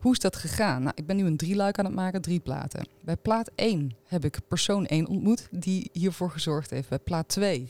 Hoe 0.00 0.12
is 0.12 0.18
dat 0.18 0.36
gegaan? 0.36 0.82
Nou, 0.82 0.92
ik 0.94 1.06
ben 1.06 1.16
nu 1.16 1.24
een 1.24 1.36
drieluik 1.36 1.78
aan 1.78 1.84
het 1.84 1.94
maken, 1.94 2.20
drie 2.22 2.40
platen. 2.40 2.86
Bij 3.00 3.16
plaat 3.16 3.50
1 3.54 3.96
heb 4.04 4.24
ik 4.24 4.38
persoon 4.48 4.86
1 4.86 5.06
ontmoet 5.06 5.48
die 5.50 5.90
hiervoor 5.92 6.30
gezorgd 6.30 6.70
heeft. 6.70 6.88
Bij 6.88 6.98
plaat 6.98 7.28
2 7.28 7.68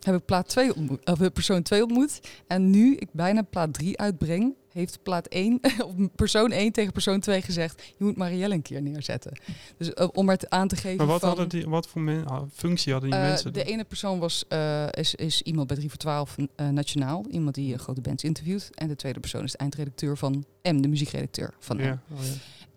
heb 0.00 0.14
ik 0.14 0.24
plaat 0.24 0.48
2 0.48 0.74
ontmoet, 0.74 1.06
of 1.06 1.20
eh, 1.20 1.26
persoon 1.32 1.62
2 1.62 1.82
ontmoet. 1.82 2.20
En 2.46 2.70
nu 2.70 2.96
ik 2.96 3.08
bijna 3.12 3.42
plaat 3.42 3.72
3 3.72 3.98
uitbreng, 3.98 4.54
heeft 4.72 5.02
plaat 5.02 5.26
1 5.26 5.60
of 5.86 5.92
persoon 6.14 6.50
1 6.50 6.72
tegen 6.72 6.92
persoon 6.92 7.20
2 7.20 7.42
gezegd: 7.42 7.82
je 7.98 8.04
moet 8.04 8.16
Marielle 8.16 8.54
een 8.54 8.62
keer 8.62 8.82
neerzetten. 8.82 9.32
Dus 9.76 9.92
eh, 9.94 10.08
om 10.12 10.28
het 10.28 10.50
aan 10.50 10.68
te 10.68 10.76
geven. 10.76 10.96
Maar 10.96 11.06
wat, 11.06 11.20
van, 11.20 11.28
hadden 11.28 11.48
die, 11.48 11.68
wat 11.68 11.88
voor 11.88 12.00
men, 12.00 12.26
ah, 12.26 12.42
functie 12.52 12.92
hadden 12.92 13.10
die 13.10 13.18
eh, 13.18 13.26
mensen? 13.26 13.52
de 13.52 13.64
ene 13.64 13.84
persoon 13.84 14.18
was, 14.18 14.44
eh, 14.48 14.86
is, 14.90 15.14
is 15.14 15.42
iemand 15.42 15.66
bij 15.66 15.76
3 15.76 15.88
voor 15.88 15.98
12 15.98 16.36
eh, 16.56 16.68
nationaal. 16.68 17.24
Iemand 17.30 17.54
die 17.54 17.74
eh, 17.74 17.78
grote 17.78 18.00
bands 18.00 18.24
interviewt. 18.24 18.70
En 18.74 18.88
de 18.88 18.96
tweede 19.00 19.20
persoon 19.20 19.44
is 19.44 19.52
de 19.52 19.58
eindredacteur 19.58 20.16
van 20.16 20.44
M, 20.62 20.80
de 20.80 20.88
muziekredacteur 20.88 21.54
van 21.58 21.76
M. 21.76 21.80
ja, 21.80 22.02
oh, 22.12 22.24
ja. 22.24 22.30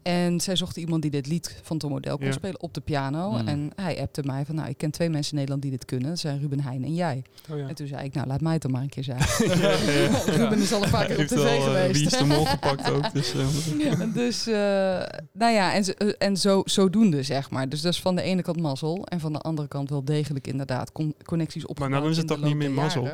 En 0.04 0.40
zij 0.42 0.56
zochten 0.56 0.82
iemand 0.82 1.02
die 1.02 1.12
dit 1.12 1.28
lied 1.28 1.60
van 1.62 1.78
Tom 1.78 1.90
Model 1.92 2.18
kon 2.18 2.26
Ja. 2.26 2.32
spelen 2.32 2.62
op 2.62 2.74
de 2.74 2.82
piano. 2.82 3.30
Hmm. 3.38 3.48
En 3.48 3.72
hij 3.76 4.02
appte 4.02 4.24
mij 4.26 4.46
van, 4.46 4.56
nou, 4.56 4.70
ik 4.70 4.78
ken 4.78 4.92
twee 4.92 5.10
mensen 5.10 5.30
in 5.32 5.36
Nederland 5.38 5.62
die 5.62 5.72
dit 5.72 5.86
kunnen. 5.86 6.10
Dat 6.10 6.20
zijn 6.20 6.40
Ruben 6.40 6.60
Heijn 6.60 6.84
en 6.84 6.94
jij. 6.94 7.24
Oh, 7.52 7.58
ja. 7.58 7.68
En 7.68 7.76
toen 7.76 7.88
zei 7.88 8.06
ik, 8.06 8.14
nou, 8.14 8.28
laat 8.28 8.42
mij 8.42 8.54
het 8.54 8.62
dan 8.62 8.72
maar 8.72 8.82
een 8.82 8.90
keer 8.90 9.04
zijn. 9.04 9.18
Ja, 9.40 9.56
ja, 9.56 9.92
ja. 9.92 10.24
Ruben 10.38 10.60
is 10.62 10.74
al 10.74 10.84
een 10.84 10.90
paar 10.90 11.06
keer 11.06 11.20
op 11.20 11.26
tv 11.26 11.36
wel, 11.36 11.46
eh, 11.46 11.64
geweest. 11.64 11.94
Wie 12.00 12.06
is 12.06 12.18
de 12.18 12.26
mol 12.26 12.46
gepakt 12.46 12.92
ook. 12.92 13.14
Dus, 13.14 13.34
eh, 13.36 14.14
dus, 14.14 14.48
eh, 14.48 14.54
nou 15.34 15.52
ja, 15.54 15.74
en, 15.74 15.84
zo- 15.84 15.92
en 16.18 16.38
zo, 16.38 16.62
zodoende, 16.66 17.24
zeg 17.24 17.50
maar. 17.50 17.70
Dus 17.70 17.82
dat 17.82 17.94
is 17.94 18.02
van 18.02 18.16
de 18.16 18.22
ene 18.22 18.42
kant 18.42 18.60
mazzel. 18.62 19.06
En 19.06 19.20
van 19.20 19.34
de 19.34 19.40
andere 19.40 19.68
kant 19.68 19.90
wel 19.90 20.06
degelijk 20.06 20.48
inderdaad 20.48 20.92
con- 20.92 21.16
connecties 21.26 21.66
opgebouwd. 21.66 22.02
dan 22.02 22.12
is 22.12 22.18
het 22.18 22.28
toch 22.28 22.42
niet 22.42 22.56
meer 22.56 22.72
mazzel? 22.72 23.08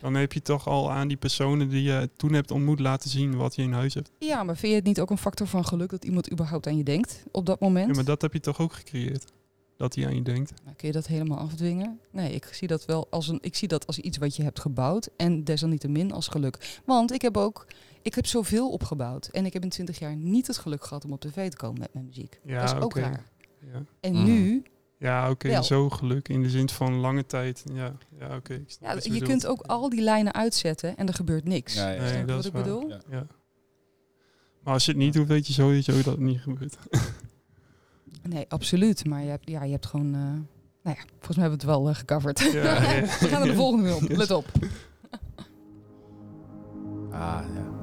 Dan 0.00 0.14
heb 0.14 0.32
je 0.32 0.42
toch 0.42 0.66
al 0.68 0.92
aan 0.92 1.08
die 1.08 1.16
personen 1.16 1.68
die 1.68 1.82
je 1.82 2.10
toen 2.16 2.32
hebt 2.32 2.50
ontmoet 2.50 2.80
laten 2.80 3.10
zien 3.10 3.36
wat 3.36 3.54
je 3.54 3.62
in 3.62 3.72
huis 3.72 3.94
hebt. 3.94 4.10
Ja, 4.18 4.42
maar 4.42 4.56
vind 4.56 4.70
je 4.72 4.78
het 4.78 4.86
niet 4.86 5.00
ook 5.00 5.10
een 5.10 5.18
factor 5.18 5.46
van 5.46 5.64
geluk 5.64 5.90
dat 5.90 6.04
iemand 6.04 6.32
überhaupt 6.32 6.66
aan 6.66 6.76
je 6.76 6.82
denkt 6.84 7.24
op 7.32 7.46
dat 7.46 7.60
moment? 7.60 7.88
Ja, 7.88 7.94
maar 7.94 8.04
dat 8.04 8.22
heb 8.22 8.32
je 8.32 8.40
toch 8.40 8.60
ook 8.60 8.72
gecreëerd? 8.72 9.32
Dat 9.76 9.94
hij 9.94 10.06
aan 10.06 10.14
je 10.14 10.22
denkt. 10.22 10.52
Nou, 10.64 10.76
kun 10.76 10.86
je 10.88 10.94
dat 10.94 11.06
helemaal 11.06 11.38
afdwingen? 11.38 11.98
Nee, 12.12 12.32
ik 12.34 12.44
zie 12.52 12.68
dat 12.68 12.84
wel 12.84 13.06
als 13.10 13.28
een. 13.28 13.38
Ik 13.42 13.56
zie 13.56 13.68
dat 13.68 13.86
als 13.86 13.98
iets 13.98 14.18
wat 14.18 14.36
je 14.36 14.42
hebt 14.42 14.60
gebouwd. 14.60 15.08
En 15.16 15.44
desalniettemin 15.44 16.12
als 16.12 16.28
geluk. 16.28 16.80
Want 16.84 17.12
ik 17.12 17.22
heb 17.22 17.36
ook. 17.36 17.66
Ik 18.02 18.14
heb 18.14 18.26
zoveel 18.26 18.70
opgebouwd. 18.70 19.26
En 19.26 19.46
ik 19.46 19.52
heb 19.52 19.62
in 19.62 19.68
20 19.68 19.98
jaar 19.98 20.16
niet 20.16 20.46
het 20.46 20.58
geluk 20.58 20.84
gehad 20.84 21.04
om 21.04 21.12
op 21.12 21.20
tv 21.20 21.48
te 21.50 21.56
komen 21.56 21.80
met 21.80 21.94
mijn 21.94 22.06
muziek. 22.06 22.40
Ja, 22.44 22.60
dat 22.60 22.68
is 22.70 22.76
ook 22.76 22.82
oké. 22.84 23.00
raar. 23.00 23.24
Ja, 23.72 23.82
En 24.00 24.12
Mhm. 24.12 24.24
nu. 24.24 24.62
Ja 25.00 25.30
oké, 25.30 25.62
zo 25.62 25.90
geluk. 25.90 26.28
In 26.28 26.42
de 26.42 26.50
zin 26.50 26.68
van 26.68 26.94
lange 26.94 27.26
tijd. 27.26 27.64
Ja, 27.72 27.92
ja 28.18 28.36
oké. 28.36 28.62
Ja, 28.80 28.96
je 29.02 29.22
kunt 29.22 29.46
ook 29.46 29.60
al 29.60 29.88
die 29.88 30.00
lijnen 30.02 30.34
uitzetten 30.34 30.96
en 30.96 31.06
er 31.08 31.14
gebeurt 31.14 31.44
niks. 31.44 31.74
Ja, 31.74 31.90
ja. 31.90 32.00
Nee, 32.00 32.08
Snap 32.08 32.20
je 32.20 32.26
dat 32.26 32.34
wat 32.36 32.38
is 32.38 32.46
ik 32.46 32.52
waar. 32.52 32.62
bedoel? 32.62 32.88
Ja. 32.88 33.00
Ja. 33.10 33.26
Maar 34.62 34.72
als 34.74 34.84
je 34.84 34.90
het 34.90 35.00
niet 35.00 35.12
doet, 35.12 35.26
weet 35.26 35.46
je 35.46 35.52
sowieso 35.52 35.92
dat 35.92 36.04
het 36.04 36.18
niet 36.18 36.40
gebeurt. 36.40 36.76
Nee, 38.22 38.44
absoluut. 38.48 39.04
Maar 39.06 39.22
je 39.22 39.28
hebt, 39.28 39.48
ja, 39.48 39.62
je 39.64 39.70
hebt 39.72 39.86
gewoon. 39.86 40.14
eh, 40.14 40.20
nou 40.82 40.96
ja, 40.96 41.02
volgens 41.08 41.36
mij 41.36 41.48
hebben 41.48 41.58
we 41.58 41.64
het 41.64 41.64
wel 41.64 41.88
eh, 41.88 41.94
gecoverd. 41.94 42.38
Ja, 42.38 42.82
ja. 42.82 43.00
we 43.00 43.06
gaan 43.28 43.30
naar 43.40 43.48
de 43.48 43.54
volgende 43.54 43.94
op. 43.94 44.02
Let 44.08 44.30
op. 44.30 44.44
Ah, 47.10 47.42
ja. 47.54 47.79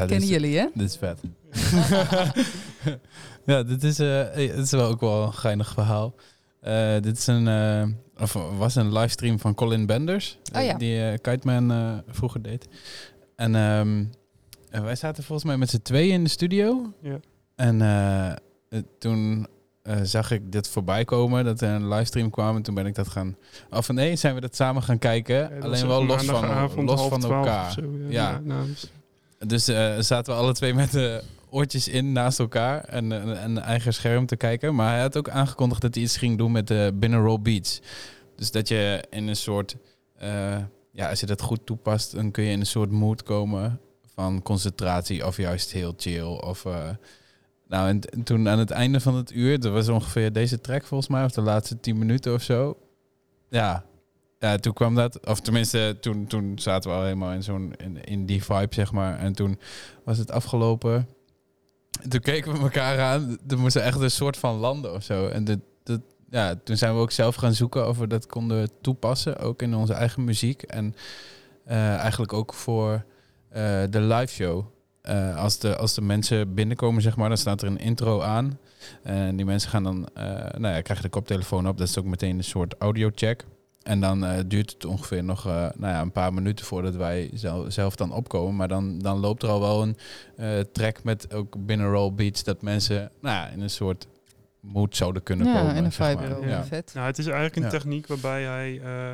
Dat 0.00 0.08
kennen 0.08 0.28
is- 0.28 0.34
jullie, 0.34 0.58
hè? 0.58 0.66
Dit 0.74 0.88
is 0.88 0.96
vet. 0.96 1.18
ja, 3.46 3.62
dit 3.62 3.82
is, 3.82 3.96
dit 3.96 4.54
is 4.56 4.70
wel 4.70 4.86
ook 4.88 5.00
wel 5.00 5.22
een 5.22 5.32
geinig 5.32 5.72
verhaal. 5.72 6.14
Eh, 6.60 6.92
dit 7.00 7.16
is 7.18 7.26
een, 7.26 7.48
eh, 7.48 7.86
of 8.22 8.32
was 8.58 8.74
een 8.74 8.92
livestream 8.92 9.38
van 9.38 9.54
Colin 9.54 9.86
Benders. 9.86 10.38
Oh 10.56 10.62
ja. 10.64 10.74
Die 10.74 11.18
Kite 11.18 11.46
Man 11.46 11.70
eh, 11.72 11.92
vroeger 12.08 12.42
deed. 12.42 12.68
En 13.36 13.54
ehm, 13.54 14.04
eh, 14.70 14.80
wij 14.80 14.96
zaten 14.96 15.24
volgens 15.24 15.46
mij 15.46 15.56
met 15.56 15.70
z'n 15.70 15.82
tweeën 15.82 16.12
in 16.12 16.24
de 16.24 16.30
studio. 16.30 16.92
Ja. 17.02 17.20
En 17.56 17.78
toen 18.98 19.46
eh, 19.82 19.96
zag 20.02 20.30
ik 20.30 20.52
dit 20.52 20.68
voorbij 20.68 21.04
komen, 21.04 21.44
dat 21.44 21.60
er 21.60 21.68
een 21.68 21.88
livestream 21.88 22.30
kwam. 22.30 22.56
En 22.56 22.62
toen 22.62 22.74
ben 22.74 22.86
ik 22.86 22.94
dat 22.94 23.08
gaan... 23.08 23.36
Of 23.70 23.88
nee, 23.88 24.16
zijn 24.16 24.34
we 24.34 24.40
dat 24.40 24.56
samen 24.56 24.82
gaan 24.82 24.98
kijken. 24.98 25.36
Ja, 25.36 25.48
alleen 25.60 25.86
wel 25.86 26.04
los 26.04 26.24
van, 26.24 26.84
los 26.84 27.06
van 27.08 27.22
elkaar. 27.22 27.72
zo, 27.72 27.80
ja. 27.80 28.08
Ja. 28.08 28.30
Ja, 28.30 28.40
nou, 28.44 28.66
dus- 28.66 28.90
Dus 29.46 29.68
eh, 29.68 29.98
zaten 29.98 30.34
we 30.34 30.40
alle 30.40 30.52
twee 30.52 30.74
met 30.74 30.92
de 30.92 31.22
oortjes 31.50 31.88
in 31.88 32.12
naast 32.12 32.38
elkaar 32.38 32.84
en 32.84 33.12
eh, 33.12 33.18
een, 33.18 33.44
een 33.44 33.58
eigen 33.58 33.94
scherm 33.94 34.26
te 34.26 34.36
kijken. 34.36 34.74
Maar 34.74 34.90
hij 34.90 35.00
had 35.00 35.16
ook 35.16 35.28
aangekondigd 35.28 35.80
dat 35.80 35.94
hij 35.94 36.02
iets 36.02 36.16
ging 36.16 36.38
doen 36.38 36.52
met 36.52 36.66
de 36.66 36.92
binaural 36.94 37.40
beats. 37.40 37.80
Dus 38.40 38.50
dat 38.50 38.68
je 38.68 39.04
in 39.10 39.28
een 39.28 39.36
soort, 39.36 39.76
eh, 40.16 40.56
ja, 40.92 41.08
als 41.08 41.20
je 41.20 41.26
dat 41.26 41.40
goed 41.40 41.66
toepast, 41.66 42.14
dan 42.14 42.30
kun 42.30 42.44
je 42.44 42.50
in 42.50 42.60
een 42.60 42.66
soort 42.66 42.90
mood 42.90 43.22
komen 43.22 43.80
van 44.14 44.42
concentratie 44.42 45.26
of 45.26 45.36
juist 45.36 45.72
heel 45.72 45.94
chill. 45.96 46.22
Of, 46.22 46.64
eh, 46.64 46.88
nou, 47.68 47.88
en, 47.88 48.24
toen 48.24 48.48
aan 48.48 48.58
het 48.58 48.70
einde 48.70 49.00
van 49.00 49.14
het 49.14 49.32
uur, 49.32 49.60
dat 49.60 49.72
was 49.72 49.88
ongeveer 49.88 50.32
deze 50.32 50.60
track 50.60 50.84
volgens 50.84 51.10
mij, 51.10 51.24
of 51.24 51.32
de 51.32 51.40
laatste 51.40 51.80
tien 51.80 51.98
minuten 51.98 52.34
of 52.34 52.42
zo. 52.42 52.78
Ja, 53.48 53.84
ja, 54.40 54.56
toen 54.56 54.72
kwam 54.72 54.94
dat, 54.94 55.26
of 55.26 55.40
tenminste, 55.40 55.96
toen, 56.00 56.26
toen 56.26 56.58
zaten 56.58 56.90
we 56.90 56.96
al 56.96 57.02
helemaal 57.02 57.32
in 57.32 57.42
zo'n 57.42 57.74
in, 58.04 58.26
die 58.26 58.44
vibe, 58.44 58.74
zeg 58.74 58.92
maar. 58.92 59.18
En 59.18 59.32
toen 59.32 59.58
was 60.04 60.18
het 60.18 60.30
afgelopen. 60.30 61.08
En 62.02 62.08
toen 62.08 62.20
keken 62.20 62.52
we 62.52 62.58
elkaar 62.58 63.00
aan. 63.00 63.38
Er 63.48 63.58
moest 63.58 63.76
echt 63.76 64.00
een 64.00 64.10
soort 64.10 64.36
van 64.36 64.56
landen 64.56 64.94
of 64.94 65.02
zo. 65.02 65.28
En 65.28 65.44
dat, 65.44 65.58
ja, 66.30 66.54
toen 66.64 66.76
zijn 66.76 66.94
we 66.94 67.00
ook 67.00 67.10
zelf 67.10 67.34
gaan 67.34 67.54
zoeken 67.54 67.88
of 67.88 67.98
we 67.98 68.06
dat 68.06 68.26
konden 68.26 68.70
toepassen, 68.80 69.38
ook 69.38 69.62
in 69.62 69.74
onze 69.74 69.92
eigen 69.92 70.24
muziek. 70.24 70.62
En 70.62 70.94
eh, 71.64 71.96
eigenlijk 71.96 72.32
ook 72.32 72.54
voor 72.54 73.04
eh, 73.48 73.82
de 73.90 74.00
live 74.00 74.32
show. 74.32 74.64
Eh, 75.02 75.36
als, 75.36 75.58
de, 75.58 75.76
als 75.76 75.94
de 75.94 76.02
mensen 76.02 76.54
binnenkomen, 76.54 77.02
zeg 77.02 77.16
maar, 77.16 77.28
dan 77.28 77.38
staat 77.38 77.62
er 77.62 77.68
een 77.68 77.78
intro 77.78 78.20
aan. 78.20 78.58
En 79.02 79.36
die 79.36 79.46
mensen 79.46 79.70
gaan 79.70 79.82
dan, 79.82 80.08
nou 80.58 80.74
ja, 80.74 80.80
krijgen 80.80 81.02
de 81.02 81.08
koptelefoon 81.08 81.68
op. 81.68 81.78
Dat 81.78 81.88
is 81.88 81.98
ook 81.98 82.04
meteen 82.04 82.36
een 82.36 82.44
soort 82.44 82.74
audiocheck. 82.78 83.44
En 83.82 84.00
dan 84.00 84.24
eh, 84.24 84.38
duurt 84.46 84.72
het 84.72 84.84
ongeveer 84.84 85.24
nog 85.24 85.46
eh, 85.46 85.52
nou 85.52 85.92
ja, 85.92 86.00
een 86.00 86.12
paar 86.12 86.34
minuten 86.34 86.64
voordat 86.64 86.94
wij 86.96 87.30
zelf, 87.34 87.72
zelf 87.72 87.96
dan 87.96 88.12
opkomen. 88.12 88.56
Maar 88.56 88.68
dan, 88.68 88.98
dan 88.98 89.18
loopt 89.18 89.42
er 89.42 89.48
al 89.48 89.60
wel 89.60 89.82
een 89.82 89.96
eh, 90.36 90.58
track 90.72 91.02
met 91.04 91.34
ook 91.34 91.66
binaural 91.66 92.14
beats 92.14 92.44
dat 92.44 92.62
mensen 92.62 93.10
nou 93.20 93.34
ja, 93.36 93.48
in 93.48 93.60
een 93.60 93.70
soort 93.70 94.06
mood 94.60 94.96
zouden 94.96 95.22
kunnen 95.22 95.46
Ja, 95.46 95.54
komen. 95.58 95.74
en 95.74 95.84
een 95.84 95.92
zeg 95.92 96.08
vibe 96.18 96.28
maar. 96.28 96.48
Ja. 96.48 96.64
Vet. 96.64 96.90
Nou, 96.94 97.06
het 97.06 97.18
is 97.18 97.24
eigenlijk 97.26 97.56
een 97.56 97.62
Ja. 97.62 97.68
techniek 97.68 98.06
waarbij 98.06 98.42
hij 98.42 98.80
eh, 98.84 99.10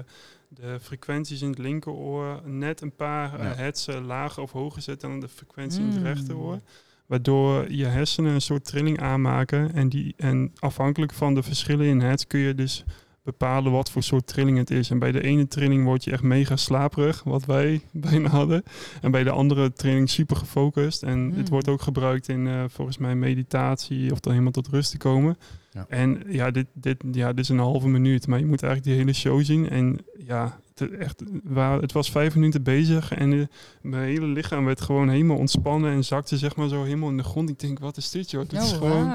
de 0.49 0.79
frequenties 0.81 1.43
in 1.43 1.49
het 1.51 1.59
linkeroor 1.59 2.41
net 2.45 2.81
een 2.81 2.95
paar 2.97 3.43
Ja. 3.43 3.55
hertzen 3.55 4.05
lager 4.05 4.43
of 4.43 4.53
hoger 4.53 4.83
zet 4.83 5.01
dan 5.01 5.21
de 5.21 5.29
frequentie 5.29 5.81
in 5.81 5.87
het 5.89 5.99
Mm. 5.99 6.05
rechteroor. 6.05 6.61
Waardoor 7.07 7.73
je 7.73 7.85
hersenen 7.85 8.33
een 8.35 8.41
soort 8.41 8.65
trilling 8.65 9.01
aanmaken. 9.01 9.75
En, 9.75 9.89
die, 9.89 10.15
en 10.17 10.53
afhankelijk 10.59 11.13
van 11.13 11.35
de 11.35 11.43
verschillen 11.43 11.87
in 11.87 12.01
hertz 12.01 12.25
kun 12.27 12.41
je 12.41 12.55
dus 12.55 12.85
bepalen 13.27 13.73
wat 13.73 13.91
voor 13.91 14.03
soort 14.03 14.27
trilling 14.27 14.59
het 14.59 14.71
is. 14.71 14.91
En 14.91 14.99
bij 14.99 15.13
de 15.13 15.23
ene 15.23 15.49
trilling 15.49 15.85
word 15.85 16.05
je 16.05 16.11
echt 16.11 16.23
mega 16.23 16.57
slaperig, 16.57 17.23
wat 17.25 17.45
wij 17.45 17.81
bijna 17.93 18.29
hadden. 18.29 18.63
En 19.01 19.11
bij 19.11 19.25
de 19.25 19.31
andere 19.31 19.73
trilling 19.73 20.11
super 20.11 20.37
gefocust. 20.37 21.03
En 21.03 21.27
Mm. 21.27 21.37
het 21.37 21.49
wordt 21.49 21.69
ook 21.69 21.83
gebruikt 21.83 22.29
in 22.29 22.47
eh, 22.47 22.65
volgens 22.69 22.99
mij 22.99 23.15
meditatie 23.15 24.13
of 24.13 24.21
dan 24.21 24.33
helemaal 24.33 24.53
tot 24.53 24.69
rust 24.69 24.91
te 24.91 24.99
komen. 24.99 25.37
Ja. 25.73 25.87
En 25.89 26.23
ja 26.29 26.51
dit, 26.51 26.67
dit, 26.73 26.97
ja, 27.13 27.29
dit 27.33 27.39
is 27.39 27.49
een 27.49 27.59
halve 27.59 27.89
minuut, 27.89 28.27
maar 28.27 28.39
je 28.39 28.47
moet 28.47 28.63
eigenlijk 28.63 28.93
die 28.93 29.05
hele 29.05 29.17
show 29.19 29.45
zien. 29.45 29.69
En 29.69 29.99
ja, 30.27 30.59
echt, 30.81 31.23
waar, 31.45 31.81
het 31.81 31.93
was 31.93 32.11
vijf 32.11 32.35
minuten 32.35 32.63
bezig 32.63 33.13
en 33.13 33.33
eh, 33.33 33.47
mijn 33.81 34.05
hele 34.05 34.27
lichaam 34.27 34.65
werd 34.65 34.81
gewoon 34.81 35.09
helemaal 35.09 35.37
ontspannen 35.37 35.93
en 35.93 36.05
zakte 36.05 36.37
zeg 36.37 36.57
maar 36.57 36.69
zo 36.69 36.83
helemaal 36.85 37.09
in 37.11 37.17
de 37.17 37.23
grond. 37.23 37.49
Ik 37.49 37.61
denk, 37.61 37.79
wat 37.79 37.97
is 37.97 38.11
dit 38.11 38.31
joh? 38.31 38.49
Dit 38.49 38.63
is 38.63 38.73
Oh, 38.73 38.79
gewoon... 38.79 39.13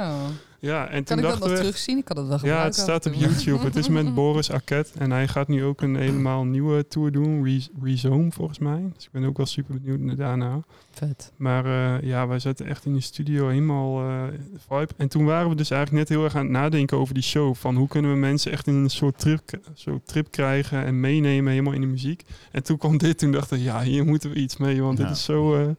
Ja, 0.60 0.88
en 0.88 1.04
Kan 1.04 1.04
toen 1.04 1.18
ik 1.18 1.24
dat 1.32 1.40
nog 1.40 1.50
we... 1.50 1.56
terugzien? 1.56 1.98
Ik 1.98 2.06
kan 2.06 2.16
dat 2.16 2.42
wel 2.42 2.52
Ja, 2.52 2.64
het 2.64 2.76
staat 2.76 3.06
op. 3.06 3.14
YouTube. 3.14 3.64
Het 3.64 3.76
is 3.76 3.90
met 3.90 4.14
Boris 4.16 4.52
Arquette. 4.52 5.00
En 5.00 5.12
hij 5.12 5.28
gaat 5.28 5.48
nu 5.48 5.64
ook 5.64 5.82
een 5.82 5.96
helemaal 5.96 6.44
nieuwe 6.44 6.88
tour 6.88 7.12
doen. 7.12 7.44
Re 7.44 7.62
Rezone 7.84 8.32
volgens 8.32 8.60
mij. 8.60 8.90
Dus 8.96 9.06
ik 9.06 9.12
ben 9.12 9.24
ook 9.26 9.38
wel 9.38 9.46
super 9.46 9.82
benieuwd 9.82 10.00
naar 10.00 10.16
daarna. 10.16 10.60
Vet. 10.92 11.32
Maar 11.36 11.66
eh, 11.66 12.08
ja, 12.08 12.28
wij 12.28 12.40
zaten 12.40 12.66
echt 12.66 12.86
in 12.86 12.94
de 12.94 13.02
studio 13.02 13.48
helemaal 13.48 14.02
eh, 14.02 14.24
vibe. 14.68 14.94
En 14.98 15.08
toen 15.08 15.26
waren 15.26 15.50
we 15.50 15.56
dus 15.56 15.70
eigenlijk 15.72 16.10
net 16.10 16.18
heel 16.18 16.26
erg 16.26 16.36
aan 16.36 16.44
het 16.44 16.52
nadenken 16.52 16.98
over 16.98 17.14
die 17.14 17.24
show. 17.24 17.56
Van 17.56 17.76
hoe 17.76 17.88
kunnen 17.88 18.12
we 18.12 18.18
mensen 18.18 18.52
echt 18.52 18.68
in 18.68 18.74
een 18.76 18.90
soort 18.90 19.20
trip, 19.20 19.42
soort 19.74 20.08
trip 20.08 20.32
krijgen 20.32 20.86
en 20.86 21.00
meenemen 21.00 21.51
helemaal 21.52 21.74
in 21.74 21.82
de 21.82 21.88
muziek. 21.88 22.24
En 22.52 22.64
toen 22.64 22.78
kwam 22.78 22.98
dit. 22.98 23.18
Toen 23.18 23.32
dachten 23.32 23.58
we, 23.58 23.64
ja, 23.64 23.82
hier 23.82 24.06
moeten 24.06 24.30
we 24.30 24.36
iets 24.36 24.58
mee. 24.58 24.82
Want 24.82 24.98
Ja. 24.98 25.04
dit 25.08 25.16
is 25.16 25.24
zo, 25.24 25.56
eh, 25.56 25.70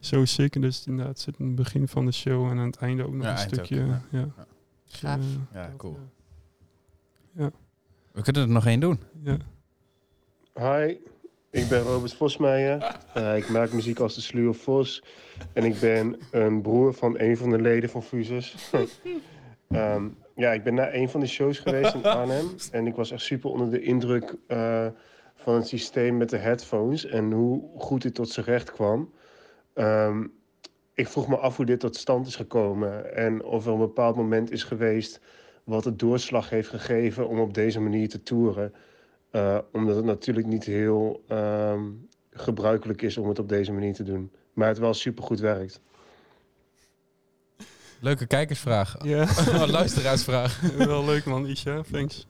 zo 0.00 0.24
sick. 0.24 0.60
Dus 0.60 0.86
inderdaad, 0.86 1.12
het 1.14 1.20
zit 1.22 1.34
in 1.38 1.46
het 1.46 1.54
begin 1.54 1.88
van 1.88 2.06
de 2.06 2.12
show 2.12 2.44
en 2.50 2.58
aan 2.58 2.66
het 2.66 2.76
einde 2.76 3.06
ook 3.06 3.12
nog 3.14 3.24
Ja, 3.24 3.30
een 3.30 3.36
ook, 3.38 3.52
stukje. 3.52 3.76
ja. 3.76 4.02
ja. 4.10 4.28
Ja. 5.00 5.16
Dus, 5.16 5.24
eh, 5.24 5.38
Ja, 5.62 5.72
cool. 5.76 5.98
Ja. 7.36 7.50
We 8.12 8.22
kunnen 8.22 8.42
er 8.42 8.48
nog 8.48 8.66
één 8.66 8.80
doen. 8.80 8.98
ja. 9.24 9.36
Hi, 10.54 10.94
ik 11.50 11.68
ben 11.68 11.82
Robert 11.82 12.14
Vosmeijer. 12.14 12.96
Eh, 13.14 13.36
ik 13.36 13.48
maak 13.48 13.72
muziek 13.72 13.98
als 13.98 14.14
de 14.14 14.20
Sluwe 14.20 14.52
Vos. 14.52 15.04
En 15.52 15.64
ik 15.64 15.80
ben 15.80 16.16
een 16.30 16.62
broer 16.62 16.94
van 16.94 17.18
een 17.20 17.36
van 17.36 17.50
de 17.50 17.60
leden 17.60 17.90
van 17.90 18.02
Fusus. 18.02 18.54
Ehm, 19.68 20.08
ja, 20.36 20.52
ik 20.52 20.62
ben 20.64 20.74
naar 20.74 20.94
een 20.94 21.08
van 21.08 21.20
de 21.20 21.26
shows 21.26 21.58
geweest 21.58 21.94
in 21.94 22.04
Arnhem. 22.18 22.46
En 22.70 22.86
ik 22.86 22.94
was 22.94 23.10
echt 23.10 23.22
super 23.22 23.50
onder 23.50 23.70
de 23.70 23.80
indruk 23.82 24.34
eh, 24.46 24.86
van 25.42 25.54
het 25.54 25.66
systeem 25.66 26.16
met 26.16 26.30
de 26.30 26.36
headphones. 26.36 27.06
En 27.06 27.32
hoe 27.32 27.70
goed 27.76 28.02
dit 28.02 28.14
tot 28.14 28.28
zijn 28.28 28.46
recht 28.46 28.72
kwam. 28.72 29.12
Ehm, 29.74 30.26
ik 30.94 31.08
vroeg 31.08 31.28
me 31.28 31.36
af 31.36 31.56
hoe 31.56 31.66
dit 31.66 31.80
tot 31.80 31.96
stand 31.96 32.26
is 32.26 32.36
gekomen. 32.36 33.14
En 33.14 33.44
of 33.44 33.66
er 33.66 33.72
een 33.72 33.78
bepaald 33.78 34.16
moment 34.16 34.50
is 34.50 34.64
geweest 34.64 35.20
wat 35.64 35.84
het 35.84 35.98
doorslag 35.98 36.50
heeft 36.50 36.68
gegeven 36.68 37.28
om 37.28 37.40
op 37.40 37.54
deze 37.54 37.80
manier 37.80 38.08
te 38.08 38.22
toeren. 38.22 38.72
Eh, 39.30 39.58
omdat 39.72 39.96
het 39.96 40.04
natuurlijk 40.04 40.46
niet 40.46 40.64
heel 40.64 41.22
ehm, 41.28 41.90
gebruikelijk 42.30 43.02
is 43.02 43.16
om 43.18 43.28
het 43.28 43.38
op 43.38 43.48
deze 43.48 43.72
manier 43.72 43.94
te 43.94 44.02
doen. 44.02 44.32
Maar 44.52 44.68
het 44.68 44.78
wel 44.78 44.94
supergoed 44.94 45.40
werkt. 45.40 45.80
Leuke 48.02 48.26
kijkersvraag. 48.26 48.96
Ja. 49.04 49.22
Oh, 49.48 49.66
luisteraarsvraag. 49.66 50.60
Wel 50.76 51.04
leuk 51.04 51.24
man, 51.24 51.46
Isha. 51.46 51.82
Thanks. 51.90 52.26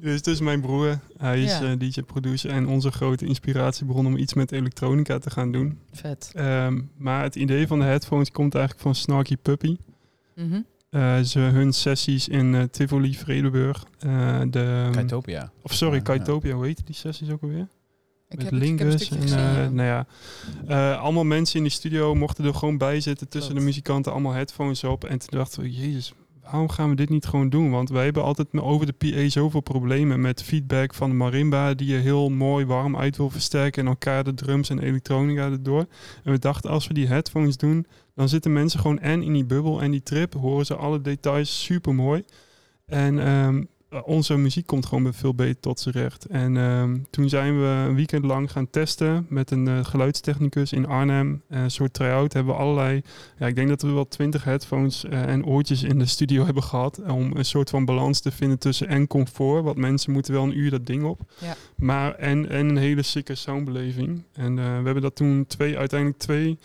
dus 0.00 0.14
het 0.14 0.26
is 0.26 0.40
mijn 0.40 0.60
broer. 0.60 0.98
Hij 1.16 1.42
is 1.42 1.50
Ja. 1.58 1.62
eh, 1.62 1.78
DJ-producer 1.78 2.50
en 2.50 2.66
onze 2.68 2.90
grote 2.90 3.26
inspiratiebron 3.26 4.06
om 4.06 4.16
iets 4.16 4.34
met 4.34 4.52
elektronica 4.52 5.18
te 5.18 5.30
gaan 5.30 5.52
doen. 5.52 5.78
Vet. 5.92 6.30
Ehm, 6.34 6.80
maar 6.96 7.22
het 7.22 7.34
idee 7.36 7.66
van 7.66 7.78
de 7.78 7.84
headphones 7.84 8.30
komt 8.30 8.54
eigenlijk 8.54 8.84
van 8.84 8.94
Snarky 8.94 9.36
Puppy. 9.36 9.76
Mhm. 10.34 10.60
Eh, 10.90 11.20
ze 11.20 11.38
hun 11.38 11.72
sessies 11.72 12.28
in 12.28 12.54
eh, 12.54 12.62
Tivoli, 12.62 13.14
Vredenburg. 13.14 13.84
eh, 13.98 14.40
de, 14.50 14.88
Kaitopia. 14.92 15.50
of 15.62 15.72
sorry. 15.72 16.00
Kaitopia, 16.00 16.54
hoe 16.54 16.64
heet 16.66 16.86
die 16.86 16.94
sessies 16.94 17.30
ook 17.30 17.42
alweer? 17.42 17.68
Ik 18.38 18.50
met 18.50 18.60
Lingus. 18.60 19.08
En, 19.10 19.22
eh, 19.22 19.68
nou 19.68 19.88
ja, 19.88 20.06
eh, 20.66 21.02
allemaal 21.02 21.24
mensen 21.24 21.58
in 21.58 21.64
de 21.64 21.70
studio 21.70 22.14
mochten 22.14 22.44
er 22.44 22.54
gewoon 22.54 22.78
bij 22.78 23.00
zitten 23.00 23.28
tussen 23.28 23.50
Klopt. 23.50 23.66
de 23.66 23.72
muzikanten, 23.72 24.12
allemaal 24.12 24.32
headphones 24.32 24.84
op. 24.84 25.04
En 25.04 25.18
toen 25.18 25.38
dachten 25.38 25.62
we, 25.62 25.72
jezus, 25.72 26.14
waarom 26.42 26.68
gaan 26.68 26.88
we 26.88 26.94
dit 26.96 27.08
niet 27.08 27.26
gewoon 27.26 27.48
doen? 27.48 27.70
Want 27.70 27.88
wij 27.88 28.04
hebben 28.04 28.22
altijd 28.22 28.48
over 28.52 28.86
de 28.86 28.92
PA 28.92 29.28
zoveel 29.28 29.60
problemen 29.60 30.20
met 30.20 30.42
feedback 30.42 30.94
van 30.94 31.10
de 31.10 31.16
marimba, 31.16 31.74
die 31.74 31.88
je 31.88 31.96
heel 31.96 32.28
mooi 32.28 32.64
warm 32.66 32.96
uit 32.96 33.16
wil 33.16 33.30
versterken 33.30 33.82
en 33.82 33.88
elkaar 33.88 34.24
de 34.24 34.34
drums 34.34 34.70
en 34.70 34.78
elektronica 34.78 35.50
erdoor. 35.50 35.86
En 36.24 36.32
we 36.32 36.38
dachten, 36.38 36.70
als 36.70 36.86
we 36.86 36.94
die 36.94 37.06
headphones 37.06 37.56
doen, 37.56 37.86
dan 38.14 38.28
zitten 38.28 38.52
mensen 38.52 38.80
gewoon 38.80 38.98
en 38.98 39.22
in 39.22 39.32
die 39.32 39.44
bubbel 39.44 39.82
en 39.82 39.90
die 39.90 40.02
trip, 40.02 40.34
horen 40.34 40.66
ze 40.66 40.74
alle 40.74 41.00
details 41.00 41.64
super 41.64 41.94
mooi. 41.94 42.24
En 42.86 43.18
ehm, 43.18 43.62
onze 44.02 44.36
muziek 44.36 44.66
komt 44.66 44.86
gewoon 44.86 45.14
veel 45.14 45.34
beter 45.34 45.60
tot 45.60 45.80
zijn 45.80 45.94
recht. 45.94 46.24
En 46.24 46.56
ehm, 46.56 46.96
toen 47.10 47.28
zijn 47.28 47.60
we 47.60 47.66
een 47.66 47.94
weekend 47.94 48.24
lang 48.24 48.52
gaan 48.52 48.70
testen 48.70 49.26
met 49.28 49.50
een 49.50 49.68
eh, 49.68 49.84
geluidstechnicus 49.84 50.72
in 50.72 50.86
Arnhem. 50.86 51.42
Eh, 51.48 51.62
een 51.62 51.70
soort 51.70 51.92
try-out 51.92 52.32
hebben 52.32 52.54
we 52.54 52.60
allerlei... 52.60 53.02
Ja, 53.38 53.46
ik 53.46 53.54
denk 53.54 53.68
dat 53.68 53.82
we 53.82 53.90
wel 53.90 54.08
twintig 54.08 54.44
headphones 54.44 55.04
eh, 55.04 55.22
en 55.22 55.46
oortjes 55.46 55.82
in 55.82 55.98
de 55.98 56.06
studio 56.06 56.44
hebben 56.48 56.62
gehad. 56.62 57.00
Om 57.08 57.36
een 57.36 57.44
soort 57.44 57.70
van 57.70 57.84
balans 57.84 58.20
te 58.20 58.30
vinden 58.30 58.58
tussen 58.58 58.88
en 58.88 59.06
comfort. 59.06 59.64
Want 59.64 59.76
mensen 59.76 60.12
moeten 60.12 60.32
wel 60.32 60.42
een 60.42 60.58
uur 60.58 60.70
dat 60.70 60.86
ding 60.86 61.04
op. 61.04 61.20
Ja. 61.38 61.56
Maar 61.76 62.14
en, 62.14 62.48
en 62.48 62.68
een 62.68 62.76
hele 62.76 63.02
sikke 63.02 63.34
soundbeleving. 63.34 64.22
En 64.32 64.58
eh, 64.58 64.64
we 64.64 64.84
hebben 64.84 65.02
dat 65.02 65.16
toen 65.16 65.44
twee, 65.46 65.78
uiteindelijk 65.78 66.20
twee 66.20 66.58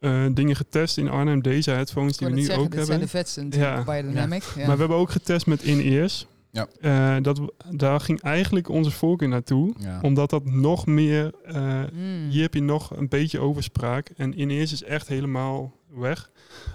eh, 0.00 0.24
dingen 0.32 0.56
getest 0.56 0.98
in 0.98 1.08
Arnhem. 1.08 1.42
Deze 1.42 1.70
headphones 1.70 2.16
die 2.16 2.28
we 2.28 2.34
nu 2.34 2.42
zeggen, 2.42 2.64
ook 2.64 2.70
dit 2.70 2.78
hebben. 2.78 2.94
zijn 2.94 3.00
de 3.00 3.08
vetste 3.18 3.42
natuurlijk, 3.42 3.76
Ja. 3.76 3.84
Biodynamic. 3.84 4.42
Ja. 4.42 4.66
Maar 4.66 4.74
we 4.74 4.80
hebben 4.80 4.96
ook 4.98 5.10
getest 5.10 5.46
met 5.46 5.62
in-ears. 5.62 6.26
Ja. 6.80 7.16
Eh, 7.16 7.22
dat, 7.22 7.40
daar 7.70 8.00
ging 8.00 8.20
eigenlijk 8.20 8.68
onze 8.68 8.90
voorkeur 8.90 9.28
naartoe. 9.28 9.74
Ja. 9.78 9.98
Omdat 10.02 10.30
dat 10.30 10.44
nog 10.44 10.86
meer... 10.86 11.34
eh, 11.44 11.82
Mm. 11.92 12.28
hier 12.28 12.42
heb 12.42 12.54
je 12.54 12.62
nog 12.62 12.96
een 12.96 13.08
beetje 13.08 13.38
overspraak. 13.40 14.10
En 14.16 14.40
ineens 14.40 14.72
is 14.72 14.82
echt 14.82 15.08
helemaal 15.08 15.72
weg. 15.94 16.30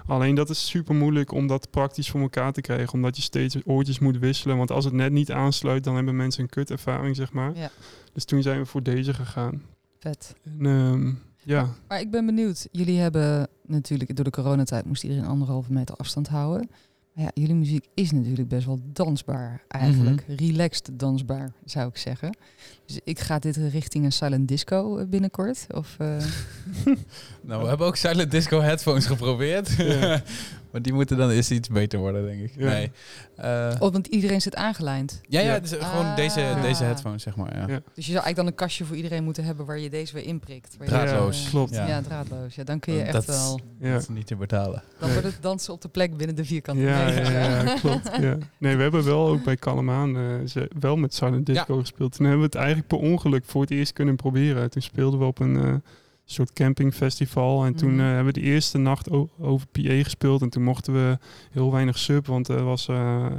Alleen 0.07 0.35
dat 0.35 0.49
is 0.49 0.67
super 0.69 0.95
moeilijk 0.95 1.31
om 1.31 1.47
dat 1.47 1.69
praktisch 1.69 2.09
voor 2.09 2.21
elkaar 2.21 2.51
te 2.51 2.61
krijgen. 2.61 2.93
Omdat 2.93 3.15
je 3.15 3.21
steeds 3.21 3.57
oortjes 3.65 3.99
moet 3.99 4.17
wisselen. 4.17 4.57
Want 4.57 4.71
als 4.71 4.85
het 4.85 4.93
net 4.93 5.11
niet 5.11 5.31
aansluit, 5.31 5.83
dan 5.83 5.95
hebben 5.95 6.15
mensen 6.15 6.43
een 6.43 6.49
kut 6.49 6.71
ervaring, 6.71 7.15
zeg 7.15 7.31
maar. 7.33 7.51
Ja. 7.55 7.69
Dus 8.13 8.25
toen 8.25 8.41
zijn 8.41 8.59
we 8.59 8.65
voor 8.65 8.83
deze 8.83 9.13
gegaan. 9.13 9.61
Vet. 9.99 10.35
En, 10.43 10.65
ehm, 10.65 11.11
ja, 11.45 11.67
Maar 11.87 11.99
ik 11.99 12.11
ben 12.11 12.25
benieuwd. 12.25 12.67
Jullie 12.71 12.99
hebben 12.99 13.47
natuurlijk 13.65 14.15
door 14.15 14.25
de 14.25 14.31
coronatijd 14.31 14.85
moest 14.85 15.03
iedereen 15.03 15.25
anderhalve 15.25 15.73
meter 15.73 15.95
afstand 15.95 16.27
houden. 16.27 16.69
Ja, 17.15 17.31
jullie 17.33 17.55
muziek 17.55 17.85
is 17.93 18.11
natuurlijk 18.11 18.47
best 18.47 18.65
wel 18.65 18.79
dansbaar 18.83 19.63
eigenlijk. 19.67 20.23
Relaxed 20.27 20.89
dansbaar, 20.99 21.53
zou 21.65 21.87
ik 21.87 21.97
zeggen. 21.97 22.37
Dus 22.85 22.99
ik 23.03 23.19
ga 23.19 23.39
dit 23.39 23.55
richting 23.55 24.05
een 24.05 24.11
silent 24.11 24.47
disco 24.47 24.97
eh, 24.97 25.05
binnenkort. 25.05 25.65
Of, 25.69 25.95
eh, 25.97 26.07
Nou, 27.41 27.61
we 27.61 27.67
hebben 27.67 27.87
ook 27.87 27.95
Silent 27.95 28.31
Disco 28.31 28.61
headphones 28.61 29.05
geprobeerd. 29.05 29.69
Ja. 29.77 30.21
maar 30.71 30.81
die 30.81 30.93
moeten 30.93 31.17
dan 31.17 31.29
eerst 31.29 31.51
iets 31.51 31.69
beter 31.69 31.99
worden, 31.99 32.25
denk 32.25 32.41
ik. 32.41 32.51
Ja. 32.57 32.69
Nee. 32.69 32.91
Eh, 33.35 33.75
oh, 33.79 33.91
want 33.91 34.07
iedereen 34.07 34.41
zit 34.41 34.55
aangelijnd. 34.55 35.21
ja, 35.27 35.39
ja, 35.39 35.61
is 35.61 35.71
gewoon 35.71 36.05
Ah. 36.05 36.15
deze, 36.15 36.55
deze 36.61 36.83
headphones, 36.83 37.23
zeg 37.23 37.35
maar. 37.35 37.55
Ja. 37.55 37.59
Ja. 37.67 37.81
Dus 37.93 38.05
je 38.05 38.11
zou 38.11 38.23
eigenlijk 38.23 38.35
dan 38.35 38.45
een 38.47 38.55
kastje 38.55 38.85
voor 38.85 38.95
iedereen 38.95 39.23
moeten 39.23 39.43
hebben 39.43 39.65
waar 39.65 39.79
je 39.79 39.89
deze 39.89 40.13
weer 40.13 40.25
inprikt. 40.25 40.75
Draadloos. 40.85 41.43
eh, 41.45 41.49
klopt. 41.49 41.73
Ja. 41.73 41.87
Ja. 41.87 42.01
draadloos. 42.01 42.55
Ja, 42.55 42.63
dan 42.63 42.79
kun 42.79 42.93
je 42.93 43.01
echt 43.01 43.13
Dat- 43.13 43.25
wel... 43.25 43.59
ja. 43.79 43.91
Dat 43.93 44.01
is 44.01 44.07
niet 44.07 44.27
te 44.27 44.35
betalen. 44.35 44.83
Dan 44.99 45.09
wordt 45.11 45.25
het 45.27 45.37
dansen 45.41 45.73
op 45.73 45.81
de 45.81 45.87
plek 45.89 46.17
binnen 46.17 46.35
de 46.35 46.45
vierkante 46.45 46.81
Ja, 46.81 47.05
meter. 47.05 47.31
ja, 47.31 47.61
ja, 47.63 47.73
klopt. 47.79 48.09
Ja. 48.21 48.37
Nee, 48.57 48.75
we 48.75 48.81
hebben 48.81 49.03
wel 49.03 49.27
ook 49.27 49.43
bij 49.43 49.55
Kalamaan 49.57 50.15
eh, 50.17 50.23
ze 50.47 50.69
wel 50.79 50.95
met 50.95 51.13
Silent 51.13 51.45
Disco 51.45 51.79
gespeeld. 51.79 52.11
Toen 52.15 52.25
hebben 52.25 52.39
we 52.41 52.45
het 52.45 52.55
eigenlijk 52.55 52.72
per 52.87 52.97
ongeluk 52.97 53.43
voor 53.45 53.61
het 53.61 53.71
eerst 53.71 53.93
kunnen 53.93 54.15
proberen. 54.15 54.69
Toen 54.69 54.81
speelden 54.81 55.19
we 55.19 55.25
op 55.25 55.39
een 55.39 55.55
eh, 55.63 55.73
soort 56.25 56.53
campingfestival. 56.53 57.65
En 57.65 57.75
toen 57.75 57.91
Mhm. 57.91 57.99
eh, 57.99 58.05
hebben 58.07 58.33
we 58.33 58.39
de 58.39 58.45
eerste 58.45 58.77
nacht 58.77 59.09
over 59.39 59.67
PA 59.71 60.03
gespeeld. 60.03 60.41
En 60.41 60.49
toen 60.49 60.63
mochten 60.63 60.93
we 60.93 61.17
heel 61.51 61.71
weinig 61.71 61.97
sub, 61.97 62.25
want 62.27 62.47
er 62.47 62.63
was 62.63 62.87
eh 62.87 62.95
eh, 63.25 63.31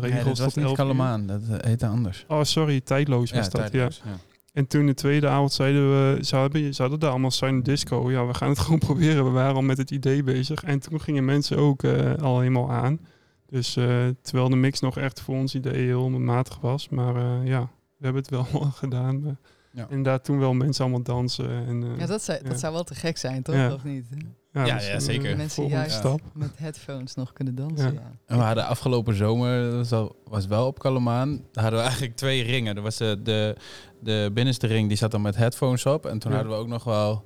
regels 0.00 0.24
dat 0.24 0.38
was 0.38 0.38
tot 0.38 0.56
niet 0.56 0.64
11 0.64 0.70
uur. 0.70 0.76
Kalamaan, 0.76 1.26
dat 1.26 1.40
heette 1.46 1.86
anders. 1.86 2.24
Oh, 2.28 2.42
sorry, 2.42 2.80
tijdloos 2.80 3.30
was 3.32 3.50
dat. 3.50 3.62
Ja. 3.62 3.68
tijdloos, 3.68 4.02
ja. 4.04 4.16
En 4.52 4.66
toen 4.66 4.86
de 4.86 4.94
tweede 4.94 5.28
avond 5.28 5.52
zeiden 5.52 5.90
we, 5.90 6.24
ze 6.24 6.36
hadden, 6.36 6.74
ze 6.74 6.80
hadden 6.82 7.00
daar 7.00 7.10
allemaal 7.10 7.30
silent 7.30 7.64
disco. 7.64 8.10
Ja, 8.10 8.26
we 8.26 8.34
gaan 8.34 8.48
het 8.48 8.58
gewoon 8.64 8.78
proberen. 8.78 9.24
We 9.24 9.30
waren 9.30 9.54
al 9.54 9.62
met 9.62 9.78
het 9.78 9.90
idee 9.90 10.22
bezig. 10.22 10.62
En 10.64 10.78
toen 10.78 11.00
gingen 11.00 11.24
mensen 11.24 11.56
ook 11.58 11.82
eh, 11.82 12.14
al 12.14 12.38
helemaal 12.38 12.70
aan. 12.70 12.98
Dus 13.46 13.76
eh, 13.76 13.86
terwijl 14.22 14.48
de 14.48 14.56
mix 14.56 14.80
nog 14.80 14.96
echt 14.98 15.20
voor 15.20 15.34
ons 15.34 15.54
idee 15.54 15.84
heel 15.86 16.08
matig 16.10 16.58
was. 16.60 16.88
Maar 16.88 17.16
eh, 17.16 17.46
ja, 17.46 17.68
we 18.02 18.08
hebben 18.08 18.22
het 18.22 18.30
wel 18.30 18.44
gedaan. 18.82 19.38
Ja. 19.72 19.86
Inderdaad, 19.88 20.24
toen 20.24 20.38
wel 20.38 20.52
mensen 20.52 20.84
allemaal 20.84 21.02
dansen. 21.02 21.66
En, 21.66 21.82
eh, 21.82 21.98
Ja, 21.98 22.06
dat 22.06 22.22
zou, 22.22 22.38
Ja. 22.42 22.48
dat 22.48 22.60
zou 22.60 22.72
wel 22.72 22.84
te 22.84 22.94
gek 22.94 23.16
zijn, 23.18 23.42
toch? 23.42 23.54
Ja. 23.54 23.72
Of 23.74 23.84
niet? 23.84 24.06
Ja, 24.52 24.64
ja, 24.66 24.74
misschien, 24.74 24.94
eh, 24.94 25.00
zeker. 25.00 25.36
Mensen 25.36 25.50
volgende 25.50 25.78
juist 25.80 25.96
stap. 25.96 26.20
met 26.34 26.50
headphones 26.56 27.14
nog 27.14 27.32
kunnen 27.32 27.54
dansen. 27.54 27.92
Ja. 27.94 28.00
Ja. 28.00 28.10
En 28.26 28.36
we 28.36 28.42
hadden 28.42 28.66
afgelopen 28.66 29.14
zomer, 29.14 29.62
dat 29.64 29.74
was, 29.74 29.92
al- 29.92 30.16
was 30.24 30.46
wel 30.46 30.66
op 30.66 30.78
Kalamaan, 30.78 31.30
daar 31.52 31.62
hadden 31.62 31.80
we 31.80 31.84
eigenlijk 31.86 32.16
twee 32.16 32.42
ringen. 32.42 32.76
Er 32.76 32.82
was 32.82 32.96
de, 32.96 33.20
de, 33.22 33.56
de 34.00 34.30
binnenste 34.34 34.66
ring, 34.66 34.88
die 34.88 34.96
zat 34.96 35.10
dan 35.10 35.22
met 35.22 35.36
headphones 35.36 35.86
op. 35.86 36.06
En 36.06 36.18
toen 36.18 36.30
Ja. 36.30 36.36
hadden 36.36 36.56
we 36.56 36.62
ook 36.62 36.68
nog 36.68 36.84
wel 36.84 37.24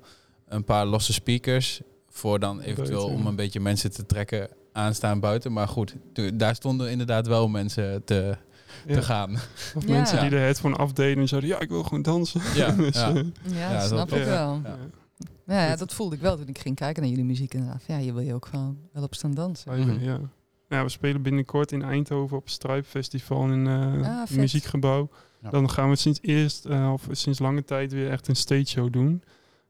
een 0.48 0.64
paar 0.64 0.86
losse 0.86 1.12
speakers. 1.12 1.80
Voor 2.08 2.38
dan 2.38 2.60
eventueel 2.60 3.04
om 3.06 3.26
een 3.26 3.36
beetje 3.36 3.60
mensen 3.60 3.90
te 3.92 4.06
trekken 4.06 4.48
aanstaan 4.72 5.20
buiten. 5.20 5.52
Maar 5.52 5.68
goed, 5.68 5.94
daar 6.34 6.54
stonden 6.54 6.90
inderdaad 6.90 7.26
wel 7.26 7.48
mensen 7.48 8.04
te, 8.04 8.36
Ja. 8.86 8.94
te 8.94 9.02
gaan. 9.02 9.32
Of 9.74 9.86
Ja. 9.86 9.90
mensen 9.92 10.20
die 10.20 10.30
de 10.30 10.36
headphone 10.36 10.76
afdeden 10.76 11.22
en 11.22 11.28
zeiden, 11.28 11.50
ja, 11.50 11.60
ik 11.60 11.68
wil 11.68 11.82
gewoon 11.82 12.02
dansen. 12.02 12.40
Ja, 12.54 12.70
Dus, 12.86 12.94
ja. 12.94 13.08
eh, 13.14 13.14
Ja, 13.42 13.70
Ja, 13.70 13.72
dat 13.78 13.86
snap 13.88 14.12
ik 14.12 14.24
wel. 14.24 14.60
Ja. 14.64 14.76
Ja, 15.46 15.66
ja, 15.66 15.76
dat 15.76 15.94
voelde 15.94 16.14
ik 16.14 16.20
wel 16.20 16.36
toen 16.36 16.48
ik 16.48 16.58
ging 16.58 16.76
kijken 16.76 17.02
naar 17.02 17.10
jullie 17.10 17.24
muziek 17.26 17.54
inderdaad. 17.54 17.82
Ja, 17.86 17.96
je 17.96 18.12
wil 18.12 18.22
je 18.22 18.34
ook 18.34 18.46
gewoon 18.46 18.78
wel 18.92 19.02
op 19.02 19.14
staan 19.14 19.34
dansen. 19.34 19.80
Mhm. 19.80 20.04
ja. 20.04 20.18
Ja, 20.68 20.82
we 20.82 20.88
spelen 20.88 21.22
binnenkort 21.22 21.72
in 21.72 21.82
Eindhoven 21.82 22.36
op 22.36 22.42
het 22.44 22.52
Strijpfestival 22.52 23.44
in 23.44 23.50
een 23.66 24.04
Ah, 24.04 24.30
muziekgebouw. 24.30 25.08
Ja. 25.42 25.50
Dan 25.50 25.70
gaan 25.70 25.88
we 25.90 25.96
sinds 25.96 26.18
eerst, 26.22 26.64
eh, 26.64 26.92
of 26.92 27.06
sinds 27.10 27.38
lange 27.38 27.64
tijd 27.64 27.92
weer 27.92 28.10
echt 28.10 28.28
een 28.28 28.36
stage 28.36 28.64
show 28.66 28.92
doen. 28.92 29.22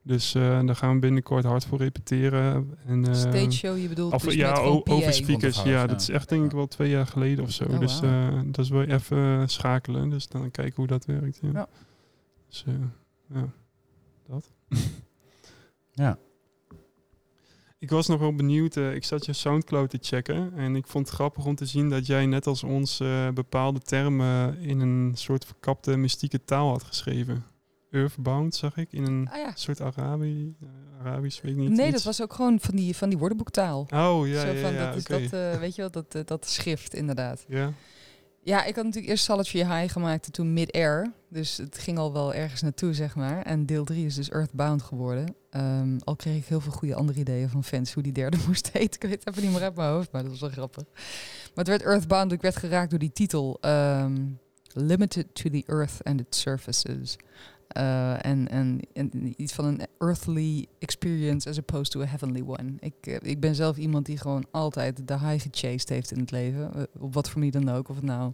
Dus 0.06 0.34
eh, 0.34 0.66
daar 0.66 0.76
gaan 0.76 0.94
we 0.94 1.00
binnenkort 1.00 1.44
hard 1.44 1.64
voor 1.64 1.78
repeteren. 1.78 2.78
En, 2.86 3.04
eh, 3.04 3.14
Stage 3.14 3.50
show, 3.50 3.78
je 3.78 3.88
bedoelt 3.88 4.12
Of, 4.12 4.22
dus 4.22 4.34
ja, 4.34 4.54
over 4.54 5.12
speakers. 5.12 5.62
Ja, 5.62 5.86
dat 5.86 6.00
is 6.00 6.08
echt 6.08 6.28
denk 6.28 6.44
ik 6.44 6.50
wel 6.50 6.66
twee 6.66 6.90
jaar 6.90 7.06
geleden 7.06 7.44
of 7.44 7.50
zo. 7.50 7.64
Oh, 7.64 7.80
dus 7.80 8.00
eh, 8.00 8.40
dat 8.44 8.64
is 8.64 8.70
wel 8.70 8.82
even 8.82 9.48
schakelen. 9.48 10.10
Dus 10.10 10.28
dan 10.28 10.50
kijken 10.50 10.74
hoe 10.76 10.86
dat 10.86 11.04
werkt. 11.04 11.38
Ja. 11.42 11.50
Ja. 11.52 11.68
Dus, 12.48 12.64
ja, 13.34 13.52
dat. 14.26 14.52
Ja. 15.92 16.18
Ik 17.78 17.90
was 17.90 18.06
nog 18.06 18.20
wel 18.20 18.34
benieuwd. 18.34 18.76
ik 18.76 19.04
zat 19.04 19.26
je 19.26 19.32
Soundcloud 19.32 19.90
te 19.90 19.98
checken. 20.00 20.52
En 20.56 20.76
ik 20.76 20.86
vond 20.86 21.06
het 21.06 21.14
grappig 21.14 21.44
om 21.44 21.54
te 21.54 21.66
zien 21.66 21.90
dat 21.90 22.06
jij 22.06 22.26
net 22.26 22.46
als 22.46 22.62
ons 22.62 23.00
eh, 23.00 23.28
bepaalde 23.30 23.80
termen 23.80 24.58
in 24.58 24.80
een 24.80 25.12
soort 25.14 25.44
verkapte 25.44 25.96
mystieke 25.96 26.44
taal 26.44 26.68
had 26.68 26.82
geschreven. 26.82 27.44
Earthbound 27.90 28.54
zag 28.54 28.76
ik 28.76 28.92
in 28.92 29.04
een 29.04 29.28
Ah 29.32 29.36
ja. 29.38 29.52
soort 29.54 29.80
Arabisch. 29.80 30.52
Arabisch, 31.00 31.40
weet 31.40 31.52
ik 31.52 31.58
niet. 31.58 31.70
Nee, 31.70 31.84
iets. 31.86 31.94
dat 31.94 32.02
was 32.04 32.22
ook 32.22 32.32
gewoon 32.32 32.60
van 32.60 32.76
die, 32.76 32.96
van 32.96 33.08
die 33.08 33.18
woordenboektaal. 33.18 33.80
Oh 33.94 34.28
ja, 34.28 34.40
Zo 34.40 34.46
ja, 34.52 34.60
van, 34.60 34.72
ja, 34.72 34.86
dat 34.86 34.96
is 34.96 35.02
oké. 35.02 35.20
dat, 35.28 35.32
eh, 35.54 35.58
weet 35.60 35.74
je 35.74 35.80
wel, 35.80 35.90
dat, 35.90 36.14
eh, 36.14 36.22
dat 36.24 36.46
schrift 36.48 36.94
inderdaad. 36.94 37.44
Ja, 37.48 37.72
Ja, 38.42 38.64
ik 38.64 38.74
had 38.74 38.84
natuurlijk 38.84 39.12
eerst 39.12 39.24
Salutary 39.24 39.64
High 39.78 39.92
gemaakt 39.92 40.26
en 40.26 40.32
toen 40.32 40.52
Mid-Air. 40.52 41.12
Dus 41.30 41.56
het 41.56 41.78
ging 41.78 41.98
al 41.98 42.12
wel 42.12 42.34
ergens 42.34 42.62
naartoe, 42.62 42.94
zeg 42.94 43.14
maar. 43.16 43.42
En 43.42 43.66
deel 43.66 43.84
3 43.84 44.06
is 44.06 44.14
dus 44.14 44.30
Earthbound 44.30 44.82
geworden. 44.82 45.34
Ehm, 45.50 45.98
al 46.04 46.16
kreeg 46.16 46.36
ik 46.36 46.44
heel 46.46 46.60
veel 46.60 46.72
goede 46.72 46.94
andere 46.94 47.18
ideeën 47.18 47.48
van 47.48 47.64
fans 47.64 47.92
hoe 47.92 48.02
die 48.02 48.12
derde 48.12 48.36
moest 48.46 48.70
heten. 48.72 49.00
Ik 49.00 49.08
weet 49.08 49.24
het 49.24 49.28
even 49.28 49.42
niet 49.42 49.52
meer 49.52 49.62
uit 49.62 49.74
mijn 49.76 49.90
hoofd, 49.90 50.12
maar 50.12 50.22
dat 50.22 50.30
was 50.30 50.40
wel 50.40 50.50
grappig. 50.50 50.84
Maar 50.92 51.64
het 51.64 51.68
werd 51.68 51.82
Earthbound, 51.82 52.32
ik 52.32 52.40
werd 52.42 52.56
geraakt 52.56 52.90
door 52.90 52.98
die 52.98 53.12
titel. 53.12 53.58
ehm, 53.60 54.22
Limited 54.78 55.26
to 55.34 55.50
the 55.50 55.62
Earth 55.66 56.02
and 56.04 56.20
its 56.20 56.40
Surfaces. 56.40 57.16
Eh, 57.76 58.24
en, 58.24 58.48
en, 58.48 58.80
en 58.92 59.34
iets 59.36 59.52
van 59.52 59.64
een 59.64 59.80
earthly 59.98 60.66
experience 60.78 61.48
as 61.48 61.58
opposed 61.58 61.90
to 61.90 62.00
a 62.02 62.04
heavenly 62.06 62.42
one. 62.46 62.74
Ik, 62.78 62.94
eh, 63.00 63.16
ik 63.22 63.40
ben 63.40 63.54
zelf 63.54 63.76
iemand 63.76 64.06
die 64.06 64.18
gewoon 64.18 64.46
altijd 64.50 65.08
de 65.08 65.18
high 65.18 65.42
gechased 65.50 65.88
heeft 65.88 66.10
in 66.10 66.18
het 66.20 66.30
leven. 66.30 66.74
eh, 66.74 66.82
op 66.98 67.14
wat 67.14 67.28
voor 67.28 67.38
manier 67.38 67.52
dan 67.64 67.68
ook. 67.74 67.88
Of 67.88 67.96
het 67.96 68.04
nou 68.04 68.32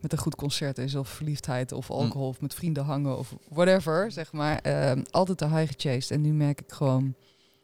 met 0.00 0.12
een 0.12 0.18
goed 0.18 0.34
concert 0.34 0.78
is, 0.78 0.94
of 0.94 1.08
verliefdheid, 1.08 1.72
of 1.72 1.90
alcohol, 1.90 2.28
of 2.28 2.40
met 2.40 2.54
vrienden 2.54 2.84
hangen, 2.84 3.18
of 3.18 3.34
whatever, 3.48 4.10
zeg 4.12 4.32
maar. 4.32 4.58
Ehm, 4.58 5.02
altijd 5.10 5.38
de 5.38 5.48
high 5.48 5.72
gechased. 5.76 6.10
En 6.10 6.20
nu 6.20 6.32
merk 6.32 6.60
ik 6.60 6.72
gewoon... 6.72 7.14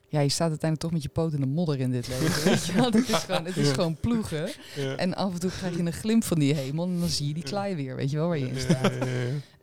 Ja, 0.08 0.20
je 0.20 0.28
staat 0.28 0.48
uiteindelijk 0.48 0.80
toch 0.80 0.92
met 0.92 1.02
je 1.02 1.08
poot 1.08 1.32
in 1.32 1.40
de 1.40 1.46
modder 1.46 1.80
in 1.80 1.90
dit 1.90 2.08
leven. 2.08 2.44
Weet 2.44 2.66
je 2.66 2.72
wel? 2.72 2.84
Het 2.84 3.08
is 3.08 3.14
gewoon, 3.24 3.44
het 3.44 3.56
is 3.56 3.70
gewoon 3.70 3.96
ploegen. 4.00 4.48
ja. 4.76 4.96
En 4.96 5.14
af 5.14 5.32
en 5.32 5.40
toe 5.40 5.50
krijg 5.50 5.76
je 5.76 5.82
een 5.82 5.92
glimp 5.92 6.24
van 6.24 6.38
die 6.38 6.54
hemel 6.54 6.86
en 6.86 6.98
dan 6.98 7.08
zie 7.08 7.28
je 7.28 7.34
die 7.34 7.42
klei 7.42 7.74
weer. 7.74 7.96
Weet 7.96 8.10
je 8.10 8.16
wel 8.16 8.28
waar 8.28 8.38
je 8.38 8.48
in 8.48 8.60
staat. 8.60 8.92
ja. 8.94 9.06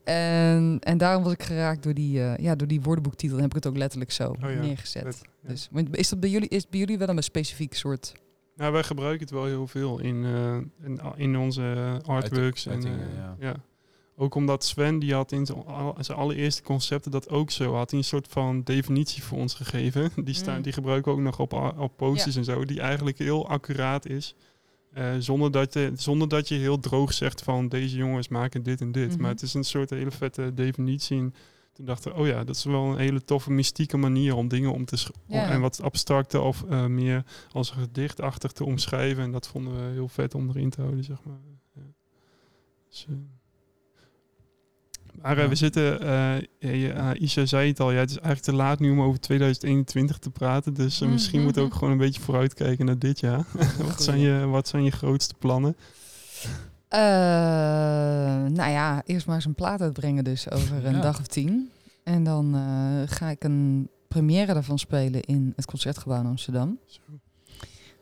En, 0.04 0.78
en 0.80 0.98
daarom 0.98 1.24
was 1.24 1.34
ik 1.34 1.44
geraakt 1.44 1.84
door 1.84 1.94
die, 1.94 2.24
eh, 2.24 2.38
ja, 2.44 2.56
door 2.56 2.68
die 2.68 2.82
woordenboektitel. 2.82 3.36
En 3.36 3.42
heb 3.42 3.50
ik 3.52 3.64
het 3.64 3.68
ook 3.68 3.78
letterlijk 3.78 4.12
zo 4.12 4.28
Oh 4.44 4.52
ja, 4.52 4.62
neergezet. 4.62 5.22
ja. 5.42 5.50
Dus, 5.50 5.70
is 5.92 6.10
dat 6.10 6.20
bij 6.20 6.30
jullie, 6.30 6.50
is 6.50 6.70
bij 6.70 6.80
jullie 6.80 6.98
wel 6.98 7.10
een 7.10 7.24
specifiek 7.24 7.74
soort... 7.76 8.14
Nou, 8.56 8.74
wij 8.74 8.84
gebruiken 8.84 9.20
het 9.22 9.30
wel 9.32 9.46
heel 9.46 9.68
veel 9.68 10.00
in, 10.00 10.26
eh, 10.26 10.58
in, 10.88 11.00
in 11.16 11.38
onze 11.38 11.98
artworks. 12.06 12.66
En, 12.66 12.72
uitingen, 12.74 13.00
eh, 13.10 13.16
ja. 13.18 13.36
ja. 13.40 13.56
Ook 14.16 14.36
omdat 14.36 14.64
Sven, 14.66 15.00
die 15.00 15.14
had 15.14 15.32
in 15.32 15.46
zijn 15.46 15.66
al- 15.66 15.96
zijn 16.00 16.18
allereerste 16.18 16.64
concepten 16.64 17.12
dat 17.12 17.30
ook 17.30 17.52
zo. 17.52 17.74
Had 17.76 17.90
hij 17.90 18.00
een 18.00 18.06
soort 18.06 18.28
van 18.30 18.64
definitie 18.64 19.24
voor 19.24 19.38
ons 19.38 19.54
gegeven. 19.54 20.12
Die, 20.24 20.34
staan, 20.34 20.56
Mm. 20.56 20.62
die 20.62 20.74
gebruiken 20.74 21.12
we 21.12 21.18
ook 21.18 21.24
nog 21.24 21.40
op, 21.40 21.54
op 21.78 21.98
posters 21.98 22.36
en 22.36 22.44
zo. 22.44 22.66
Die 22.66 22.82
eigenlijk 22.82 23.18
heel 23.18 23.48
accuraat 23.48 24.06
is. 24.08 24.36
Eh, 24.94 25.14
zonder, 25.20 25.52
dat 25.52 25.74
je, 25.74 25.92
zonder 25.96 26.28
dat 26.28 26.48
je 26.48 26.56
heel 26.56 26.80
droog 26.80 27.14
zegt 27.14 27.42
van 27.44 27.68
deze 27.68 27.96
jongens 27.96 28.28
maken 28.28 28.64
dit 28.64 28.82
en 28.82 28.92
dit. 28.92 29.12
Mhm. 29.12 29.22
Maar 29.22 29.32
het 29.32 29.42
is 29.42 29.54
een 29.54 29.64
soort 29.64 29.90
hele 29.90 30.12
vette 30.12 30.54
definitie. 30.54 31.18
En 31.18 31.34
toen 31.74 31.86
dachten 31.86 32.12
we, 32.12 32.18
oh 32.18 32.28
ja, 32.28 32.44
dat 32.44 32.56
is 32.56 32.64
wel 32.64 32.84
een 32.92 32.98
hele 32.98 33.24
toffe 33.24 33.52
mystieke 33.52 33.98
manier 33.98 34.36
om 34.36 34.48
dingen 34.48 34.74
om 34.74 34.86
te 34.86 35.08
Ja. 35.28 35.50
en 35.50 35.62
wat 35.62 35.82
abstracter 35.82 36.42
of 36.42 36.64
eh, 36.64 36.86
meer 36.86 37.26
als 37.52 37.72
een 37.72 37.78
gedichtachtig 37.82 38.52
te 38.52 38.66
omschrijven. 38.66 39.24
En 39.24 39.32
dat 39.32 39.48
vonden 39.48 39.76
we 39.76 39.92
heel 39.92 40.08
vet 40.08 40.36
om 40.36 40.50
erin 40.50 40.70
te 40.70 40.82
houden, 40.82 41.04
zeg 41.04 41.24
maar. 41.24 41.40
Ja. 41.74 41.82
Dus, 42.90 43.06
eh, 43.10 43.16
maar 45.22 45.38
eh, 45.38 45.44
Ja. 45.44 45.50
we 45.50 45.56
zitten, 45.56 46.02
eh, 46.02 46.08
ja, 46.60 46.70
ja, 46.70 47.14
eh, 47.14 47.22
Isha 47.22 47.46
zei 47.46 47.68
het 47.70 47.80
al, 47.80 47.92
ja, 47.92 48.00
het 48.00 48.10
is 48.10 48.18
eigenlijk 48.18 48.46
te 48.46 48.54
laat 48.64 48.80
nu 48.80 48.92
om 48.92 49.02
over 49.02 49.20
2021 49.20 50.18
te 50.18 50.30
praten. 50.30 50.74
Dus 50.74 51.02
eh, 51.02 51.08
misschien 51.10 51.36
Mhm. 51.36 51.44
moeten 51.44 51.62
we 51.64 51.68
ook 51.68 51.74
gewoon 51.76 51.92
een 51.92 51.98
beetje 51.98 52.22
vooruitkijken 52.22 52.86
naar 52.86 53.00
dit 53.00 53.20
jaar. 53.20 53.46
wat, 53.88 54.02
zijn 54.04 54.20
je, 54.20 54.46
wat 54.46 54.68
zijn 54.68 54.84
je 54.84 54.92
grootste 54.92 55.34
plannen? 55.40 55.76
Eh, 56.88 57.00
nou 58.52 58.72
ja, 58.72 59.02
eerst 59.06 59.26
maar 59.26 59.36
eens 59.36 59.46
een 59.46 59.54
plaat 59.56 59.82
uitbrengen 59.82 60.24
dus 60.24 60.50
over 60.52 60.86
een 60.86 61.02
dag 61.08 61.20
of 61.20 61.28
tien. 61.28 61.70
En 62.04 62.24
dan 62.24 62.56
eh, 62.56 63.16
ga 63.16 63.30
ik 63.30 63.44
een 63.44 63.90
première 64.08 64.54
daarvan 64.54 64.80
spelen 64.80 65.22
in 65.22 65.54
het 65.56 65.66
Concertgebouw 65.66 66.20
in 66.20 66.26
Amsterdam. 66.26 66.80
Zo. 66.86 67.00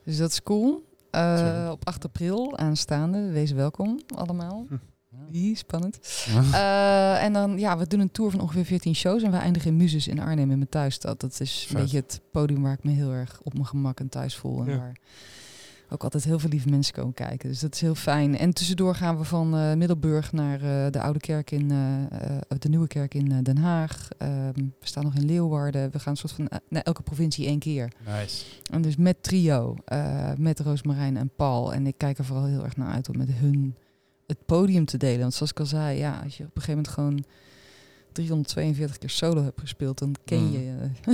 Dus 0.06 0.18
dat 0.18 0.32
is 0.32 0.44
cool. 0.44 0.88
Eh, 1.12 1.68
op 1.72 1.86
8 1.88 2.06
april 2.06 2.58
aanstaande. 2.58 3.32
Wees 3.32 3.52
welkom 3.52 4.00
allemaal. 4.16 4.66
Hm. 5.32 5.36
Ie, 5.36 5.56
spannend. 5.56 6.00
Eh, 6.54 7.24
en 7.24 7.34
dan, 7.34 7.60
ja, 7.60 7.78
we 7.78 7.88
doen 7.88 8.00
een 8.00 8.12
tour 8.12 8.32
van 8.32 8.40
ongeveer 8.42 8.66
14 8.66 8.96
shows. 8.96 9.24
En 9.24 9.32
we 9.32 9.38
eindigen 9.38 9.72
in 9.72 9.78
Muses 9.78 10.08
in 10.08 10.20
Arnhem 10.20 10.52
in 10.52 10.58
mijn 10.58 10.70
thuisstad. 10.70 11.20
Dat 11.20 11.40
is 11.40 11.62
een 11.62 11.68
Vet. 11.76 11.82
beetje 11.82 11.98
het 11.98 12.22
podium 12.32 12.62
waar 12.62 12.74
ik 12.74 12.84
me 12.84 12.92
heel 12.92 13.12
erg 13.12 13.40
op 13.44 13.54
mijn 13.54 13.66
gemak 13.66 14.00
en 14.00 14.10
thuis 14.10 14.36
voel. 14.36 14.60
En 14.62 14.70
Ja. 14.72 14.78
waar 14.78 14.98
ook 15.92 16.04
altijd 16.04 16.24
heel 16.24 16.40
veel 16.40 16.50
lieve 16.50 16.70
mensen 16.70 16.94
komen 16.94 17.14
kijken. 17.14 17.50
Dus 17.50 17.60
dat 17.60 17.74
is 17.74 17.82
heel 17.82 17.96
fijn. 17.96 18.38
En 18.38 18.54
tussendoor 18.54 18.96
gaan 18.96 19.18
we 19.18 19.24
van 19.24 19.56
eh, 19.58 19.74
Middelburg 19.74 20.32
naar 20.32 20.62
eh, 20.62 20.92
de 20.92 21.02
Oude 21.02 21.20
Kerk 21.20 21.52
in, 21.52 21.68
de 22.60 22.70
Nieuwe 22.70 22.88
Kerk 22.88 23.14
in 23.14 23.44
Den 23.44 23.58
Haag. 23.58 24.08
Ehm, 24.18 24.54
we 24.56 24.88
staan 24.88 25.04
nog 25.04 25.16
in 25.16 25.26
Leeuwarden. 25.26 25.92
We 25.92 26.00
gaan 26.00 26.12
een 26.12 26.18
soort 26.18 26.32
van 26.34 26.50
naar 26.70 26.82
elke 26.82 27.02
provincie 27.02 27.46
één 27.46 27.60
keer. 27.60 27.92
Nice. 28.20 28.46
En 28.72 28.82
dus 28.82 28.96
met 28.96 29.24
trio, 29.24 29.76
met 30.38 30.60
Roosmarijn 30.60 31.18
en 31.18 31.30
Paul. 31.36 31.74
En 31.74 31.88
ik 31.88 31.98
kijk 31.98 32.18
er 32.18 32.26
vooral 32.26 32.46
heel 32.46 32.64
erg 32.64 32.78
naar 32.78 32.94
uit 32.94 33.10
om 33.10 33.18
met 33.18 33.30
hun 33.32 33.76
het 34.30 34.46
podium 34.46 34.86
te 34.86 34.98
delen. 34.98 35.20
Want 35.20 35.34
zoals 35.34 35.52
ik 35.52 35.60
al 35.60 35.66
zei, 35.66 35.98
ja, 35.98 36.22
als 36.24 36.38
je 36.38 36.44
op 36.44 36.56
een 36.56 36.62
gegeven 36.62 36.76
moment 36.76 36.94
gewoon 36.94 37.24
342 38.24 38.98
keer 38.98 39.10
solo 39.10 39.44
hebt 39.44 39.60
gespeeld, 39.60 40.00
dan 40.00 40.16
ken 40.26 40.44
Mm. 40.46 40.52
je, 40.52 40.58
eh, 41.02 41.14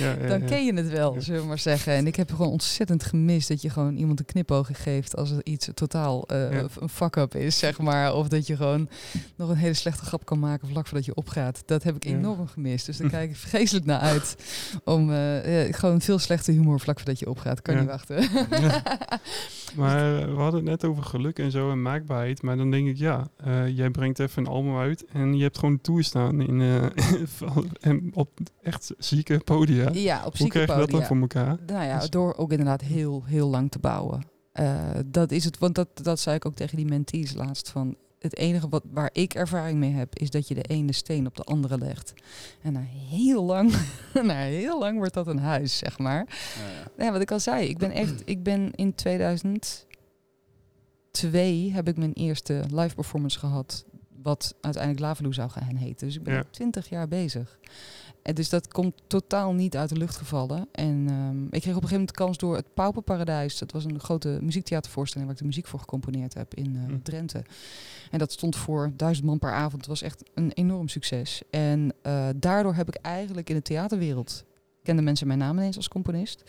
Ja, 0.00 0.10
ja, 0.20 0.28
dan 0.28 0.44
ken 0.44 0.64
je 0.64 0.74
het 0.74 0.88
wel, 0.90 1.16
zullen 1.18 1.40
we 1.40 1.46
maar 1.46 1.58
zeggen. 1.58 1.92
En 1.92 2.06
ik 2.06 2.16
heb 2.16 2.30
gewoon 2.30 2.50
ontzettend 2.52 3.02
gemist 3.04 3.48
dat 3.48 3.62
je 3.62 3.70
gewoon 3.70 3.96
iemand 3.96 4.18
een 4.18 4.24
knipoog 4.24 4.68
geeft 4.72 5.16
als 5.16 5.30
er 5.30 5.40
iets 5.44 5.68
totaal 5.74 6.24
Ja. 6.28 6.66
een 6.80 6.88
fuck-up 6.88 7.34
is, 7.34 7.58
zeg 7.58 7.78
maar. 7.78 8.14
Of 8.14 8.28
dat 8.28 8.46
je 8.46 8.56
gewoon 8.56 8.88
nog 9.36 9.48
een 9.48 9.56
hele 9.56 9.74
slechte 9.74 10.04
grap 10.04 10.24
kan 10.24 10.38
maken 10.38 10.68
vlak 10.68 10.86
voordat 10.86 11.04
je 11.06 11.14
opgaat. 11.14 11.62
Dat 11.66 11.82
heb 11.82 11.96
ik 11.96 12.04
enorm 12.04 12.46
gemist. 12.46 12.86
Dus 12.86 12.96
daar 12.96 13.10
kijk 13.18 13.30
ik 13.30 13.36
vreselijk 13.36 13.86
naar 13.86 14.00
uit. 14.00 14.36
Om 14.84 15.12
eh, 15.12 15.72
gewoon 15.74 16.00
veel 16.00 16.18
slechte 16.18 16.52
humor 16.52 16.80
vlak 16.80 16.96
voordat 16.96 17.18
je 17.18 17.28
opgaat. 17.30 17.62
Kan 17.62 17.76
niet 17.78 17.86
wachten. 17.86 18.16
Maar 19.76 20.16
we 20.34 20.40
hadden 20.40 20.60
het 20.60 20.68
net 20.70 20.84
over 20.84 21.02
geluk 21.02 21.38
en 21.38 21.50
zo 21.50 21.70
en 21.70 21.82
maakbaarheid. 21.82 22.42
Maar 22.42 22.56
dan 22.56 22.70
denk 22.70 22.88
ik, 22.88 22.96
ja, 22.96 23.28
jij 23.74 23.90
brengt 23.90 24.18
even 24.18 24.42
een 24.42 24.48
album 24.52 24.76
uit 24.76 25.04
en 25.12 25.36
je 25.36 25.42
hebt 25.42 25.58
gewoon 25.58 25.74
een 25.74 25.80
tour 25.80 26.04
staan 26.04 26.37
in, 26.40 26.60
eh, 26.60 26.86
van- 27.38 27.68
en 27.80 28.10
op 28.14 28.30
echt 28.62 28.90
zieke 28.98 29.38
podia. 29.44 29.88
ja, 29.92 30.24
op 30.26 30.36
Hoe 30.36 30.48
krijg 30.48 30.68
je 30.70 30.76
dat 30.76 30.90
dan 30.90 31.04
voor 31.04 31.16
elkaar? 31.20 31.56
Nou 31.66 31.84
ja, 31.84 31.98
Dus- 31.98 32.10
door 32.10 32.34
ook 32.36 32.50
inderdaad 32.50 32.80
heel, 32.80 33.22
heel 33.26 33.48
lang 33.48 33.70
te 33.70 33.78
bouwen. 33.78 34.22
Eh, 34.52 34.80
dat 35.06 35.30
is 35.30 35.44
het, 35.44 35.58
want 35.58 35.74
dat, 35.74 35.88
dat 35.94 36.20
zei 36.20 36.36
ik 36.36 36.46
ook 36.46 36.54
tegen 36.54 36.76
die 36.76 36.86
mentees 36.86 37.34
laatst. 37.34 37.70
Van 37.70 37.96
het 38.18 38.36
enige 38.36 38.68
wat, 38.68 38.84
waar 38.92 39.10
ik 39.12 39.34
ervaring 39.34 39.78
mee 39.78 39.92
heb, 39.92 40.18
is 40.18 40.30
dat 40.30 40.48
je 40.48 40.54
de 40.54 40.62
ene 40.62 40.92
steen 40.92 41.26
op 41.26 41.36
de 41.36 41.42
andere 41.44 41.78
legt. 41.78 42.12
En 42.62 42.72
na 42.72 42.80
heel 43.08 43.44
lang, 43.44 43.72
na 44.22 44.34
heel 44.34 44.78
lang 44.78 44.96
wordt 44.98 45.14
dat 45.14 45.26
een 45.26 45.38
huis, 45.38 45.78
zeg 45.78 45.98
maar. 45.98 46.26
Ja, 46.28 46.34
ja. 46.96 47.04
Ja, 47.04 47.12
wat 47.12 47.20
ik 47.20 47.30
al 47.30 47.40
zei, 47.40 47.68
ik 47.68 47.78
ben 47.78 47.90
echt, 47.90 48.22
ik 48.24 48.42
ben 48.42 48.70
in 48.74 48.94
2002 48.94 51.72
heb 51.72 51.88
ik 51.88 51.96
mijn 51.96 52.12
eerste 52.12 52.62
live 52.72 52.94
performance 52.94 53.38
gehad, 53.38 53.84
wat 54.22 54.54
uiteindelijk 54.60 55.02
Lavaloo 55.04 55.32
zou 55.32 55.50
gaan 55.50 55.74
heten. 55.76 56.06
Dus 56.06 56.16
ik 56.16 56.22
ben 56.22 56.32
Ja. 56.34 56.38
al 56.38 56.46
20 56.50 56.88
jaar 56.88 57.08
bezig. 57.08 57.58
En 58.22 58.34
dus 58.34 58.48
dat 58.48 58.68
komt 58.68 58.94
totaal 59.06 59.52
niet 59.52 59.76
uit 59.76 59.88
de 59.88 59.96
lucht 59.96 60.16
gevallen. 60.16 60.68
En 60.72 61.06
ehm, 61.08 61.42
ik 61.44 61.48
kreeg 61.60 61.76
op 61.76 61.82
een 61.82 61.88
gegeven 61.88 61.90
moment 61.90 62.08
de 62.08 62.14
kans 62.14 62.38
door 62.38 62.56
het 62.56 62.74
Pauperparadijs. 62.74 63.58
Dat 63.58 63.72
was 63.72 63.84
een 63.84 64.00
grote 64.00 64.38
muziektheatervoorstelling 64.42 65.26
waar 65.28 65.36
ik 65.36 65.42
de 65.42 65.48
muziek 65.48 65.66
voor 65.66 65.78
gecomponeerd 65.78 66.34
heb 66.34 66.54
in 66.54 66.76
Hm. 66.86 66.98
Drenthe. 67.02 67.42
En 68.10 68.18
dat 68.18 68.32
stond 68.32 68.56
voor 68.56 68.92
duizend 68.96 69.26
man 69.26 69.38
per 69.38 69.52
avond. 69.52 69.76
Het 69.76 69.86
was 69.86 70.02
echt 70.02 70.22
een 70.34 70.52
enorm 70.52 70.88
succes. 70.88 71.42
En 71.50 71.92
eh, 72.02 72.28
daardoor 72.36 72.74
heb 72.74 72.88
ik 72.88 72.94
eigenlijk 72.94 73.48
in 73.50 73.56
de 73.56 73.62
theaterwereld 73.62 74.44
kende 74.82 75.02
mensen 75.02 75.26
mijn 75.26 75.38
naam 75.38 75.56
ineens 75.58 75.76
als 75.76 75.88
componist. 75.88 76.42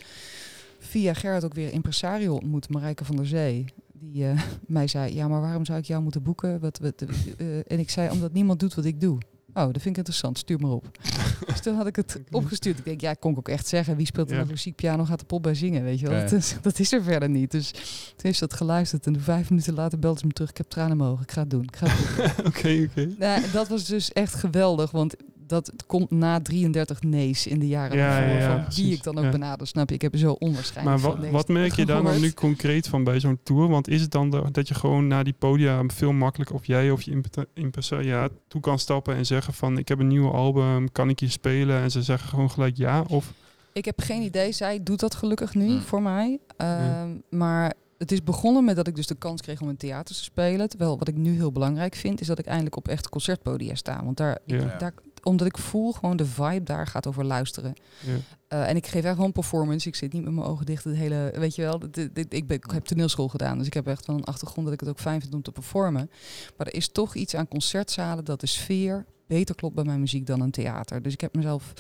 Via 0.80 1.14
Gerrit 1.14 1.44
ook 1.46 1.54
weer 1.54 1.72
impresario 1.74 2.34
ontmoet, 2.34 2.70
Marijke 2.70 3.06
van 3.06 3.16
der 3.16 3.28
Zee. 3.28 3.66
Die 4.00 4.26
eh, 4.28 4.42
mij 4.68 4.88
zei, 4.88 5.14
ja, 5.14 5.28
maar 5.28 5.42
waarom 5.42 5.66
zou 5.66 5.80
ik 5.80 5.86
jou 5.86 6.02
moeten 6.04 6.24
boeken? 6.24 6.60
Wat, 6.60 6.80
wat, 6.80 7.04
eh, 7.38 7.58
en 7.58 7.80
ik 7.80 7.90
zei, 7.90 8.10
omdat 8.12 8.34
niemand 8.34 8.60
doet 8.60 8.74
wat 8.76 8.86
ik 8.86 9.02
doe. 9.02 9.18
Oh, 9.54 9.56
dat 9.66 9.72
vind 9.74 9.86
ik 9.86 9.98
interessant, 9.98 10.38
stuur 10.38 10.60
maar 10.60 10.72
op. 10.72 10.98
dus 11.48 11.62
toen 11.62 11.76
had 11.76 11.88
ik 11.88 11.96
het 11.96 12.22
opgestuurd. 12.32 12.78
Ik 12.78 12.86
denk, 12.86 13.02
ja, 13.02 13.14
kon 13.14 13.32
ik 13.32 13.38
ook 13.38 13.48
echt 13.50 13.68
zeggen. 13.68 13.96
Wie 13.96 14.06
speelt 14.06 14.28
er 14.28 14.34
Ja. 14.34 14.40
nog 14.40 14.48
klassiek 14.50 14.76
piano, 14.76 15.06
gaat 15.06 15.20
de 15.20 15.26
pop 15.26 15.44
bij 15.44 15.54
zingen, 15.56 15.84
weet 15.84 16.00
je 16.00 16.06
wel. 16.08 16.16
Ja, 16.16 16.24
ja. 16.24 16.30
Dat, 16.30 16.40
is, 16.40 16.56
dat 16.62 16.80
is 16.80 16.92
er 16.92 17.04
verder 17.04 17.30
niet. 17.30 17.52
Dus 17.52 17.72
toen 17.72 17.82
heeft 18.22 18.38
ze 18.38 18.48
dat 18.48 18.58
geluisterd. 18.58 19.06
En 19.08 19.22
vijf 19.22 19.50
minuten 19.50 19.74
later 19.74 20.00
belde 20.00 20.20
ze 20.20 20.26
me 20.26 20.32
terug. 20.34 20.50
Ik 20.50 20.58
heb 20.58 20.70
tranen 20.70 20.92
in 20.92 20.98
mijn 20.98 21.10
ogen, 21.10 21.24
ik 21.24 21.32
ga 21.32 21.42
het 21.42 21.50
doen. 21.50 21.64
Ik 21.64 21.76
ga 21.76 21.88
het 21.90 22.36
doen. 22.38 22.46
Oké, 22.46 22.88
oké. 22.90 23.10
Nou, 23.20 23.42
dat 23.54 23.68
was 23.68 23.86
dus 23.86 24.12
echt 24.14 24.34
geweldig, 24.34 24.92
want 24.92 25.16
dat 25.50 25.72
komt 25.88 26.12
na 26.12 26.42
33 26.42 27.02
nee's 27.02 27.46
in 27.48 27.60
de 27.60 27.68
jaren 27.68 27.98
Ja, 27.98 28.10
daarvoor, 28.20 28.38
ja, 28.38 28.64
van 28.64 28.74
wie 28.84 28.94
ik 28.94 29.04
dan 29.04 29.18
ook 29.18 29.32
benader, 29.32 29.68
snap 29.68 29.90
je? 29.90 29.96
Ik 29.96 30.02
heb 30.02 30.14
er 30.14 30.20
zo 30.20 30.32
onwaarschijnlijk 30.32 31.02
Maar 31.02 31.32
wat, 31.32 31.48
merk 31.48 31.74
je 31.74 31.86
daar 31.86 32.04
nou 32.04 32.20
nu 32.20 32.34
concreet 32.34 32.88
van 32.88 33.04
bij 33.04 33.20
zo'n 33.20 33.40
tour? 33.44 33.68
Want 33.68 33.88
is 33.88 34.02
het 34.02 34.12
dan 34.12 34.30
de- 34.30 34.52
dat 34.52 34.68
je 34.68 34.74
gewoon 34.74 35.08
naar 35.08 35.24
die 35.24 35.36
podia 35.40 35.84
veel 35.88 36.12
makkelijker, 36.12 36.56
of 36.56 36.66
jij 36.66 36.92
of 36.92 37.02
je 37.02 37.22
impresario 37.54 38.28
toe 38.48 38.62
kan 38.62 38.80
stappen 38.80 39.16
en 39.16 39.26
zeggen 39.26 39.54
van 39.54 39.78
ik 39.78 39.88
heb 39.88 40.00
een 40.00 40.08
nieuw 40.08 40.32
album, 40.32 40.92
kan 40.92 41.10
ik 41.10 41.20
je 41.20 41.30
spelen? 41.30 41.82
En 41.82 41.92
ze 41.92 42.02
zeggen 42.04 42.30
gewoon 42.30 42.52
gelijk 42.52 42.78
ja? 42.78 43.04
Of 43.08 43.34
Ik 43.74 43.86
heb 43.86 44.00
geen 44.02 44.22
idee, 44.22 44.52
zij 44.52 44.84
doet 44.84 45.00
dat 45.00 45.16
gelukkig 45.16 45.54
nu 45.56 45.68
Hmm. 45.68 45.82
voor 45.82 46.02
mij. 46.02 46.40
Ehm, 46.58 47.10
Maar 47.30 47.74
het 47.98 48.12
is 48.12 48.24
begonnen 48.24 48.64
met 48.64 48.76
dat 48.76 48.88
ik 48.88 48.96
dus 48.96 49.08
de 49.08 49.16
kans 49.16 49.42
kreeg 49.42 49.62
om 49.62 49.70
in 49.70 49.78
theater 49.78 50.16
te 50.16 50.24
spelen. 50.24 50.70
Terwijl 50.70 50.98
wat 50.98 51.08
ik 51.08 51.16
nu 51.16 51.34
heel 51.36 51.52
belangrijk 51.52 51.96
vind, 51.96 52.22
is 52.22 52.28
dat 52.28 52.40
ik 52.40 52.46
eindelijk 52.46 52.76
op 52.76 52.88
echt 52.88 53.10
concertpodia 53.10 53.76
sta. 53.76 54.04
Want 54.04 54.18
daar, 54.18 54.38
ik- 54.46 54.62
Ja. 54.62 54.76
daar 54.78 54.94
omdat 55.24 55.48
ik 55.48 55.58
voel 55.58 55.92
gewoon 55.92 56.18
de 56.18 56.26
vibe 56.26 56.64
daar 56.64 56.88
gaat 56.88 57.08
over 57.08 57.26
luisteren. 57.26 57.74
ja. 58.06 58.18
Eh, 58.48 58.70
en 58.70 58.76
ik 58.76 58.88
geef 58.88 59.04
echt 59.04 59.16
gewoon 59.16 59.32
performance. 59.32 59.88
Ik 59.88 59.96
zit 59.96 60.14
niet 60.14 60.24
met 60.24 60.34
mijn 60.34 60.46
ogen 60.48 60.66
dicht. 60.66 60.84
Het 60.84 60.96
hele, 60.96 61.34
weet 61.36 61.56
je 61.56 61.62
wel, 61.62 61.80
dit- 61.92 62.34
ik, 62.34 62.48
ben, 62.48 62.58
ik 62.58 62.72
heb 62.72 62.86
toneelschool 62.86 63.28
gedaan. 63.28 63.58
Dus 63.58 63.68
ik 63.68 63.74
heb 63.74 63.88
echt 63.88 64.06
wel 64.06 64.16
een 64.16 64.24
achtergrond 64.24 64.64
dat 64.66 64.74
ik 64.74 64.80
het 64.80 64.90
ook 64.90 65.00
fijn 65.00 65.22
vind 65.22 65.34
om 65.34 65.42
te 65.42 65.52
performen. 65.52 66.10
Maar 66.58 66.68
er 66.68 66.74
is 66.76 66.88
toch 66.88 67.16
iets 67.16 67.36
aan 67.36 67.48
concertzalen 67.48 68.26
dat 68.26 68.40
de 68.40 68.48
sfeer 68.48 69.06
beter 69.28 69.56
klopt 69.56 69.76
bij 69.76 69.84
mijn 69.84 70.00
muziek 70.00 70.26
dan 70.26 70.42
een 70.42 70.52
theater. 70.52 71.02
Dus 71.02 71.14
ik 71.14 71.22
heb 71.22 71.36
mezelf, 71.36 71.74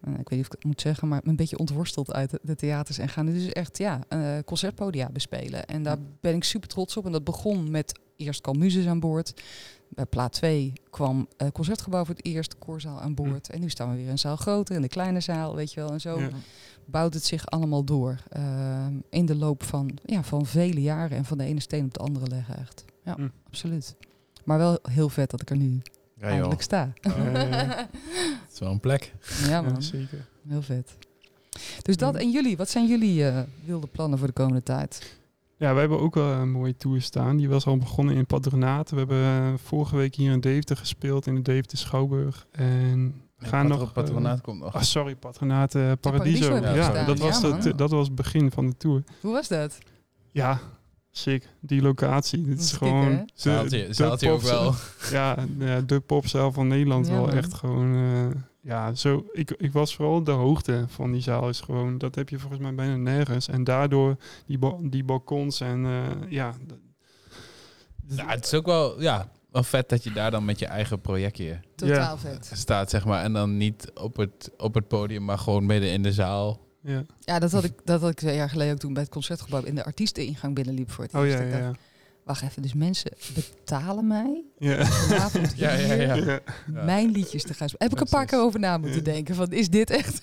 eh, 0.00 0.10
ik 0.12 0.16
weet 0.28 0.30
niet 0.30 0.40
of 0.40 0.46
ik 0.46 0.52
het 0.52 0.64
moet 0.64 0.80
zeggen, 0.80 1.08
maar 1.08 1.20
een 1.24 1.36
beetje 1.36 1.58
ontworsteld 1.58 2.12
uit 2.12 2.38
de, 2.42 2.54
theaters. 2.54 2.98
En 2.98 3.08
gaan 3.08 3.24
nu 3.24 3.32
dus 3.32 3.52
echt 3.52 3.78
ja, 3.78 4.00
eh, 4.08 4.38
concertpodia 4.44 5.08
bespelen. 5.12 5.66
En 5.66 5.82
daar 5.82 5.98
ben 6.20 6.34
ik 6.34 6.44
super 6.44 6.68
trots 6.68 6.96
op. 6.96 7.06
En 7.06 7.12
dat 7.12 7.24
begon 7.24 7.70
met 7.70 7.98
eerst 8.16 8.40
kwam 8.40 8.58
Muzes 8.58 8.86
aan 8.86 9.00
boord. 9.00 9.32
Bij 9.94 10.06
plaat 10.06 10.32
2 10.32 10.72
kwam 10.90 11.28
eh 11.36 11.48
Concertgebouw 11.52 12.04
voor 12.04 12.14
het 12.14 12.24
eerst, 12.24 12.58
koorzaal 12.58 13.00
aan 13.00 13.14
boord. 13.14 13.50
En 13.50 13.60
nu 13.60 13.68
staan 13.70 13.90
we 13.90 13.96
weer 13.96 14.08
in 14.08 14.18
zaal 14.18 14.36
groter, 14.36 14.74
in 14.74 14.82
de 14.82 14.88
kleine 14.88 15.20
zaal, 15.20 15.54
weet 15.54 15.72
je 15.72 15.80
wel. 15.80 15.90
En 15.92 16.00
zo 16.00 16.20
Ja. 16.20 16.28
bouwt 16.84 17.14
het 17.14 17.24
zich 17.24 17.46
allemaal 17.46 17.84
door. 17.84 18.16
ehm, 18.28 18.94
in 19.10 19.26
de 19.26 19.34
loop 19.36 19.62
van, 19.62 19.98
ja, 20.04 20.22
van 20.22 20.46
vele 20.46 20.82
jaren 20.82 21.16
en 21.16 21.24
van 21.24 21.38
de 21.38 21.44
ene 21.44 21.60
steen 21.60 21.84
op 21.84 21.94
de 21.94 22.00
andere 22.00 22.26
leggen 22.26 22.56
echt. 22.58 22.84
Ja, 23.04 23.14
Hm. 23.14 23.28
absoluut. 23.46 23.96
Maar 24.44 24.58
wel 24.58 24.78
heel 24.82 25.08
vet 25.08 25.30
dat 25.30 25.42
ik 25.42 25.50
er 25.50 25.56
nu 25.56 25.80
eindelijk 26.20 26.62
sta. 26.62 26.92
Het 27.00 28.52
is 28.52 28.58
wel 28.58 28.70
een 28.70 28.80
plek. 28.80 29.12
ja 29.46 29.62
man, 29.62 29.82
zeker. 29.82 30.26
heel 30.48 30.62
vet. 30.62 30.96
Dus 31.82 31.96
dat 31.96 32.14
Ja. 32.14 32.20
en 32.20 32.30
jullie, 32.30 32.56
wat 32.56 32.68
zijn 32.68 32.86
jullie 32.86 33.26
eh, 33.28 33.40
wilde 33.64 33.86
plannen 33.86 34.18
voor 34.18 34.26
de 34.28 34.32
komende 34.34 34.62
tijd? 34.62 35.18
Ja, 35.60 35.70
wij 35.72 35.80
hebben 35.80 36.00
ook 36.00 36.14
wel 36.14 36.32
een 36.32 36.50
mooie 36.50 36.76
tour 36.76 37.02
staan. 37.02 37.36
Die 37.36 37.48
was 37.48 37.66
al 37.66 37.76
begonnen 37.76 38.14
in 38.14 38.26
Patronaat. 38.26 38.90
We 38.90 38.96
hebben 38.96 39.22
eh, 39.24 39.52
vorige 39.64 39.96
week 39.96 40.14
hier 40.14 40.32
in 40.32 40.40
Deventer 40.40 40.76
gespeeld, 40.76 41.26
in 41.26 41.34
de 41.34 41.42
Deventer 41.42 41.78
Schouwburg. 41.78 42.46
En 42.50 43.22
we 43.36 43.46
gaan 43.46 43.68
nog... 43.68 43.82
eh, 43.82 43.92
Patronaat 43.92 44.40
komt 44.40 44.60
nog. 44.60 44.74
ah, 44.74 44.82
sorry, 44.82 45.14
Patronaat 45.16 45.74
eh, 45.74 45.92
Paradiso. 46.00 46.54
Ja, 46.56 47.04
dat, 47.04 47.18
was 47.18 47.40
Ja, 47.40 47.72
dat 47.72 47.90
was 47.90 48.06
het 48.06 48.14
begin 48.16 48.50
van 48.50 48.66
de 48.66 48.76
tour. 48.76 49.02
Hoe 49.20 49.32
was 49.32 49.48
dat? 49.48 49.78
Ja, 50.30 50.60
sick. 51.10 51.48
Die 51.60 51.82
locatie. 51.82 52.42
Dit 52.42 52.56
Dat 52.56 52.64
is 52.64 52.72
gewoon... 52.72 53.30
Zaaltje, 53.90 54.30
ook 54.30 54.42
wel. 54.42 54.74
Ja, 55.10 55.36
de 55.86 56.00
popzaal 56.00 56.52
van 56.52 56.66
Nederland 56.68 57.06
Ja, 57.06 57.12
wel 57.12 57.30
echt 57.30 57.54
gewoon... 57.54 57.94
eh, 57.94 58.42
ja, 58.62 58.94
zo, 58.94 59.26
ik, 59.32 59.50
ik 59.50 59.72
was 59.72 59.94
vooral 59.94 60.24
de 60.24 60.30
hoogte 60.30 60.84
van 60.88 61.12
die 61.12 61.20
zaal 61.22 61.48
is 61.48 61.60
gewoon... 61.60 61.98
Dat 61.98 62.14
heb 62.14 62.28
je 62.28 62.38
volgens 62.38 62.60
mij 62.60 62.74
bijna 62.74 62.96
nergens. 62.96 63.48
En 63.48 63.64
daardoor 63.64 64.16
die, 64.46 64.58
ba- 64.58 64.76
die 64.80 65.04
balkons 65.04 65.60
en 65.60 65.84
eh, 65.84 66.30
ja... 66.30 66.54
Ja, 68.06 68.26
het 68.28 68.44
is 68.44 68.54
ook 68.54 68.66
wel, 68.66 69.00
ja, 69.02 69.28
wel 69.50 69.62
vet 69.62 69.88
dat 69.88 70.04
je 70.04 70.12
daar 70.12 70.30
dan 70.30 70.44
met 70.44 70.58
je 70.58 70.66
eigen 70.66 71.00
projectje 71.00 71.60
Totaal 71.74 72.18
vet. 72.18 72.50
staat, 72.54 72.90
zeg 72.90 73.04
maar. 73.04 73.22
En 73.22 73.32
dan 73.32 73.56
niet 73.56 73.90
op 73.94 74.16
het, 74.16 74.50
op 74.56 74.74
het 74.74 74.88
podium, 74.88 75.24
maar 75.24 75.38
gewoon 75.38 75.66
midden 75.66 75.92
in 75.92 76.02
de 76.02 76.12
zaal. 76.12 76.60
ja. 76.82 77.04
Ja, 77.20 77.38
dat 77.38 77.52
had 77.52 77.64
ik, 77.64 77.72
dat 77.84 78.00
had 78.00 78.10
ik 78.10 78.16
twee 78.16 78.36
jaar 78.36 78.50
geleden 78.50 78.72
ook 78.72 78.78
toen 78.80 78.92
bij 78.92 79.02
het 79.02 79.12
concertgebouw 79.12 79.62
in 79.62 79.74
de 79.74 79.84
artiesteningang 79.84 80.54
binnenliep 80.54 80.90
voor 80.90 81.04
het 81.04 81.14
Oh 81.14 81.24
eerst. 81.24 81.38
ja, 81.38 81.44
Ik 81.44 81.52
ja, 81.52 81.58
ja. 81.58 81.72
Wacht 82.30 82.42
even, 82.42 82.62
dus 82.62 82.74
mensen 82.74 83.12
betalen 83.34 84.06
mij 84.06 84.44
Ja. 84.58 84.84
vanavond 84.84 85.52
Ja, 85.56 85.72
ja, 85.72 86.14
ja. 86.14 86.40
Mijn 86.66 87.10
liedjes 87.10 87.42
te 87.42 87.54
gaan 87.54 87.68
spelen. 87.68 87.88
Heb 87.88 87.98
ik 87.98 88.04
een 88.04 88.10
paar 88.18 88.26
keer 88.26 88.38
over 88.38 88.60
na 88.60 88.78
moeten 88.78 89.04
denken 89.04 89.34
van, 89.34 89.52
is 89.52 89.70
dit 89.70 89.90
echt? 89.90 90.22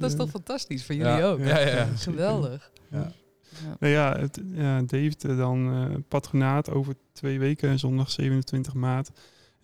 Dat 0.00 0.10
is 0.10 0.16
toch 0.16 0.30
fantastisch 0.30 0.84
voor 0.84 0.94
jullie 0.94 1.22
ook. 1.22 1.38
Ja, 1.38 1.58
ja, 1.58 1.68
ja. 1.68 1.88
Geweldig. 1.96 2.70
Nou 2.88 3.92
ja, 3.92 4.18
het, 4.18 4.40
ja, 4.52 4.82
David 4.82 5.24
eh, 5.24 5.36
dan 5.36 5.72
eh, 5.72 5.96
patronaat 6.08 6.70
over 6.70 6.94
twee 7.12 7.38
weken, 7.38 7.78
zondag 7.78 8.10
27 8.10 8.74
maart. 8.74 9.10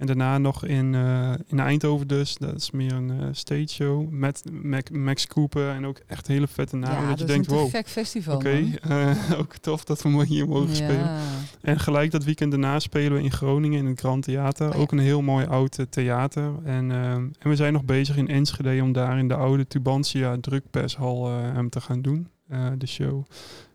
En 0.01 0.07
daarna 0.07 0.39
nog 0.39 0.65
in, 0.65 0.95
eh, 0.95 1.33
in 1.47 1.61
Eindhoven 1.61 2.09
dus. 2.09 2.37
Dat 2.37 2.55
is 2.57 2.71
meer 2.71 2.93
een 2.93 3.11
eh, 3.11 3.27
stage 3.33 3.69
show 3.69 4.11
met 4.11 4.43
Mac- 4.63 4.91
Max 4.91 5.27
Cooper 5.27 5.71
en 5.71 5.87
ook 5.87 6.01
echt 6.07 6.27
hele 6.27 6.47
vette 6.47 6.77
namen. 6.77 7.03
ja, 7.03 7.09
dat 7.09 7.19
je 7.19 7.25
denkt, 7.25 7.47
wow, 7.47 7.71
festival. 7.85 8.35
oké, 8.35 8.65
eh, 8.83 9.17
ook 9.41 9.57
tof 9.57 9.85
dat 9.85 10.03
we 10.03 10.25
hier 10.27 10.49
mogen 10.49 10.77
spelen. 10.77 11.05
Ja. 11.05 11.19
En 11.63 11.81
gelijk 11.81 12.11
dat 12.11 12.25
weekend 12.25 12.51
daarna 12.51 12.79
spelen 12.79 13.13
we 13.13 13.23
in 13.23 13.31
Groningen 13.33 13.79
in 13.79 13.87
het 13.87 13.99
Grand 14.01 14.23
Theater. 14.25 14.69
Oh 14.69 14.75
ja. 14.75 14.81
Ook 14.81 14.93
een 14.93 14.99
heel 14.99 15.23
mooi 15.23 15.47
oud 15.47 15.79
theater. 15.91 16.53
En, 16.65 16.91
ehm, 16.91 17.29
en 17.39 17.49
we 17.49 17.57
zijn 17.57 17.73
nog 17.73 17.85
bezig 17.85 18.17
in 18.17 18.29
Enschede 18.29 18.83
om 18.83 18.93
daar 18.93 19.19
in 19.19 19.29
de 19.29 19.35
oude 19.35 19.67
Tubantia 19.67 20.37
drukpershal 20.41 21.29
hem 21.31 21.69
te 21.69 21.81
gaan 21.81 22.03
doen. 22.03 22.29
de 22.79 22.87
show. 22.87 23.25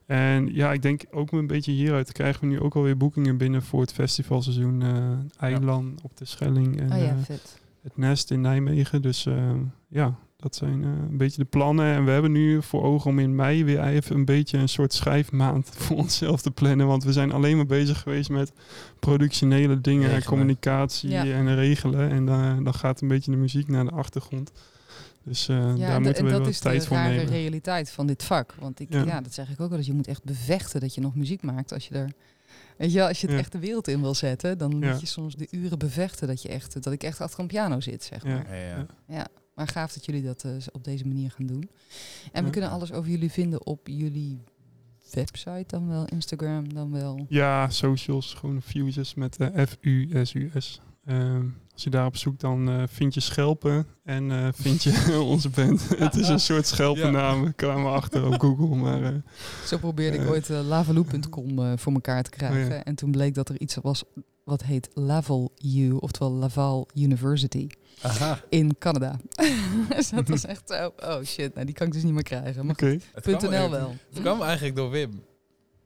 En 0.06 0.54
ja, 0.54 0.74
ik 0.74 0.82
denk 0.82 1.04
ook 1.12 1.32
een 1.32 1.48
beetje 1.48 1.72
hieruit 1.72 2.12
krijgen 2.12 2.42
we 2.42 2.48
nu 2.48 2.60
ook 2.60 2.76
alweer 2.76 2.98
boekingen 2.98 3.38
binnen 3.38 3.64
voor 3.64 3.82
het 3.82 3.94
festivalseizoen 3.94 4.82
eh 4.82 5.44
Eiland 5.44 6.02
op 6.02 6.18
de 6.18 6.26
Schelling 6.26 6.80
en 6.80 6.92
Oh 6.92 6.98
ja, 6.98 7.04
eh, 7.10 7.16
vet. 7.24 7.60
het 7.82 7.98
Nest 7.98 8.32
in 8.32 8.42
Nijmegen. 8.42 9.02
Dus 9.02 9.26
ehm, 9.26 9.58
ja, 9.88 10.16
dat 10.38 10.56
zijn 10.56 10.84
eh, 10.84 10.90
een 11.10 11.18
beetje 11.18 11.42
de 11.42 11.50
plannen. 11.50 11.94
En 11.94 12.06
we 12.06 12.12
hebben 12.12 12.32
nu 12.32 12.62
voor 12.62 12.84
ogen 12.84 13.10
om 13.12 13.20
in 13.20 13.36
mei 13.36 13.64
weer 13.64 13.84
even 13.84 14.16
een 14.16 14.26
beetje 14.26 14.58
een 14.58 14.70
soort 14.70 14.94
schrijfmaand 14.94 15.70
voor 15.78 15.98
onszelf 15.98 16.42
te 16.42 16.52
plannen. 16.52 16.88
Want 16.88 17.04
we 17.04 17.14
zijn 17.14 17.32
alleen 17.32 17.56
maar 17.58 17.66
bezig 17.66 18.00
geweest 18.02 18.30
met 18.30 18.54
productionele 19.00 19.82
dingen, 19.82 20.10
en 20.12 20.24
communicatie 20.24 21.10
Ja. 21.10 21.24
en 21.26 21.56
regelen. 21.56 22.10
En 22.10 22.26
dan, 22.26 22.64
dan 22.64 22.74
gaat 22.74 23.02
een 23.02 23.08
beetje 23.08 23.32
de 23.32 23.38
muziek 23.38 23.68
naar 23.68 23.86
de 23.86 23.92
achtergrond. 23.92 24.52
Dus 25.26 25.48
eh, 25.48 25.56
Ja, 25.56 25.64
daar 25.64 25.74
en, 25.76 25.78
de- 25.78 26.00
moeten 26.00 26.16
en 26.18 26.24
we 26.26 26.32
dat 26.32 26.40
wel 26.40 26.50
is 26.50 26.58
de 26.60 26.64
tijd 26.70 26.86
voor 26.86 26.98
rare 26.98 27.10
nemen. 27.16 27.26
realiteit 27.32 27.90
van 27.92 28.08
dit 28.08 28.24
vak. 28.24 28.56
Want 28.60 28.80
ik, 28.80 28.94
Ja. 28.94 29.04
ja. 29.06 29.22
dat 29.22 29.34
zeg 29.34 29.50
ik 29.50 29.60
ook 29.62 29.70
wel. 29.70 29.78
Dus 29.78 29.88
je 29.88 29.94
moet 29.94 30.08
echt 30.08 30.24
bevechten 30.24 30.80
dat 30.80 30.96
je 30.96 31.02
nog 31.02 31.16
muziek 31.16 31.42
maakt. 31.42 31.74
Als 31.74 31.88
je 31.88 31.96
er, 31.96 32.12
weet 32.78 32.92
je, 32.92 33.08
als 33.08 33.22
je 33.22 33.26
het 33.28 33.36
Ja. 33.36 33.42
echt 33.42 33.52
de 33.52 33.60
wereld 33.60 33.88
in 33.88 34.02
wil 34.02 34.14
zetten, 34.16 34.58
dan 34.58 34.80
Ja. 34.80 34.92
moet 34.92 35.00
je 35.00 35.06
soms 35.06 35.36
de 35.36 35.48
uren 35.52 35.78
bevechten 35.80 36.28
dat 36.28 36.42
je 36.42 36.50
echt, 36.50 36.84
dat 36.84 36.94
ik 36.94 37.04
echt 37.04 37.22
achter 37.22 37.40
een 37.40 37.48
piano 37.48 37.80
zit, 37.80 38.04
zeg 38.04 38.24
Ja. 38.24 38.30
maar. 38.30 38.58
Ja, 38.58 38.86
ja. 39.08 39.28
Maar 39.56 39.68
gaaf 39.68 39.94
dat 39.94 40.06
jullie 40.06 40.24
dat 40.24 40.44
eh, 40.44 40.52
op 40.72 40.84
deze 40.84 41.08
manier 41.08 41.32
gaan 41.32 41.46
doen. 41.46 41.70
En 42.32 42.44
we 42.44 42.50
kunnen 42.50 42.70
alles 42.70 42.92
over 42.92 43.10
jullie 43.12 43.32
vinden 43.32 43.66
op 43.66 43.88
jullie 43.88 44.44
website 45.12 45.64
dan 45.68 45.88
wel, 45.88 46.06
Instagram 46.06 46.74
dan 46.74 46.92
wel. 46.92 47.26
Ja, 47.30 47.70
socials, 47.70 48.34
gewoon 48.34 48.62
Fuses 48.62 49.14
met 49.14 49.38
eh, 49.38 49.66
F-U-S-U-S. 49.66 50.80
Ehm, 50.80 50.95
als 51.76 51.84
je 51.84 51.90
daarop 51.90 52.18
zoekt, 52.18 52.42
dan 52.42 52.70
eh, 52.70 52.84
vind 52.88 53.14
je 53.14 53.20
Schelpen 53.20 53.88
en 54.04 54.32
eh, 54.32 54.48
vind 54.54 54.84
je 54.84 55.20
onze 55.34 55.50
band. 55.50 55.90
het 55.98 56.16
is 56.16 56.28
een 56.28 56.40
soort 56.40 56.68
Schelpennaam, 56.68 57.44
we 57.44 57.54
kwamen 57.54 57.92
achter 57.92 58.26
op 58.26 58.40
Google. 58.42 58.76
Maar 58.86 59.04
eh, 59.04 59.14
Zo 59.66 59.78
probeerde 59.78 60.18
ik 60.18 60.30
ooit 60.30 60.50
uh, 60.50 60.68
lavaloop.com 60.68 61.60
eh, 61.60 61.72
voor 61.76 61.94
elkaar 61.94 62.24
te 62.24 62.30
krijgen. 62.30 62.64
Oh 62.64 62.70
ja. 62.70 62.84
En 62.84 62.96
toen 62.96 63.12
bleek 63.12 63.34
dat 63.34 63.50
er 63.50 63.60
iets 63.60 63.76
was 63.76 64.04
wat 64.44 64.64
heet 64.64 64.90
Laval 64.94 65.52
U, 65.76 65.92
oftewel 65.92 66.32
Laval 66.32 66.88
University 66.94 67.68
Aha. 68.02 68.40
in 68.50 68.76
Canada. 68.80 69.20
dus 69.96 70.10
dat 70.10 70.28
was 70.28 70.46
echt 70.46 70.62
zo, 70.66 70.94
oh 71.04 71.24
shit, 71.24 71.54
nou 71.54 71.66
die 71.66 71.76
kan 71.76 71.88
ik 71.88 71.94
dus 71.94 72.04
niet 72.04 72.14
meer 72.14 72.24
krijgen. 72.24 72.66
Maar 72.66 72.76
kwam 72.76 73.00
.nl 73.42 73.70
wel. 73.70 73.96
Het 74.10 74.22
kwam 74.22 74.42
eigenlijk 74.42 74.76
door 74.76 74.90
Wim. 74.90 75.24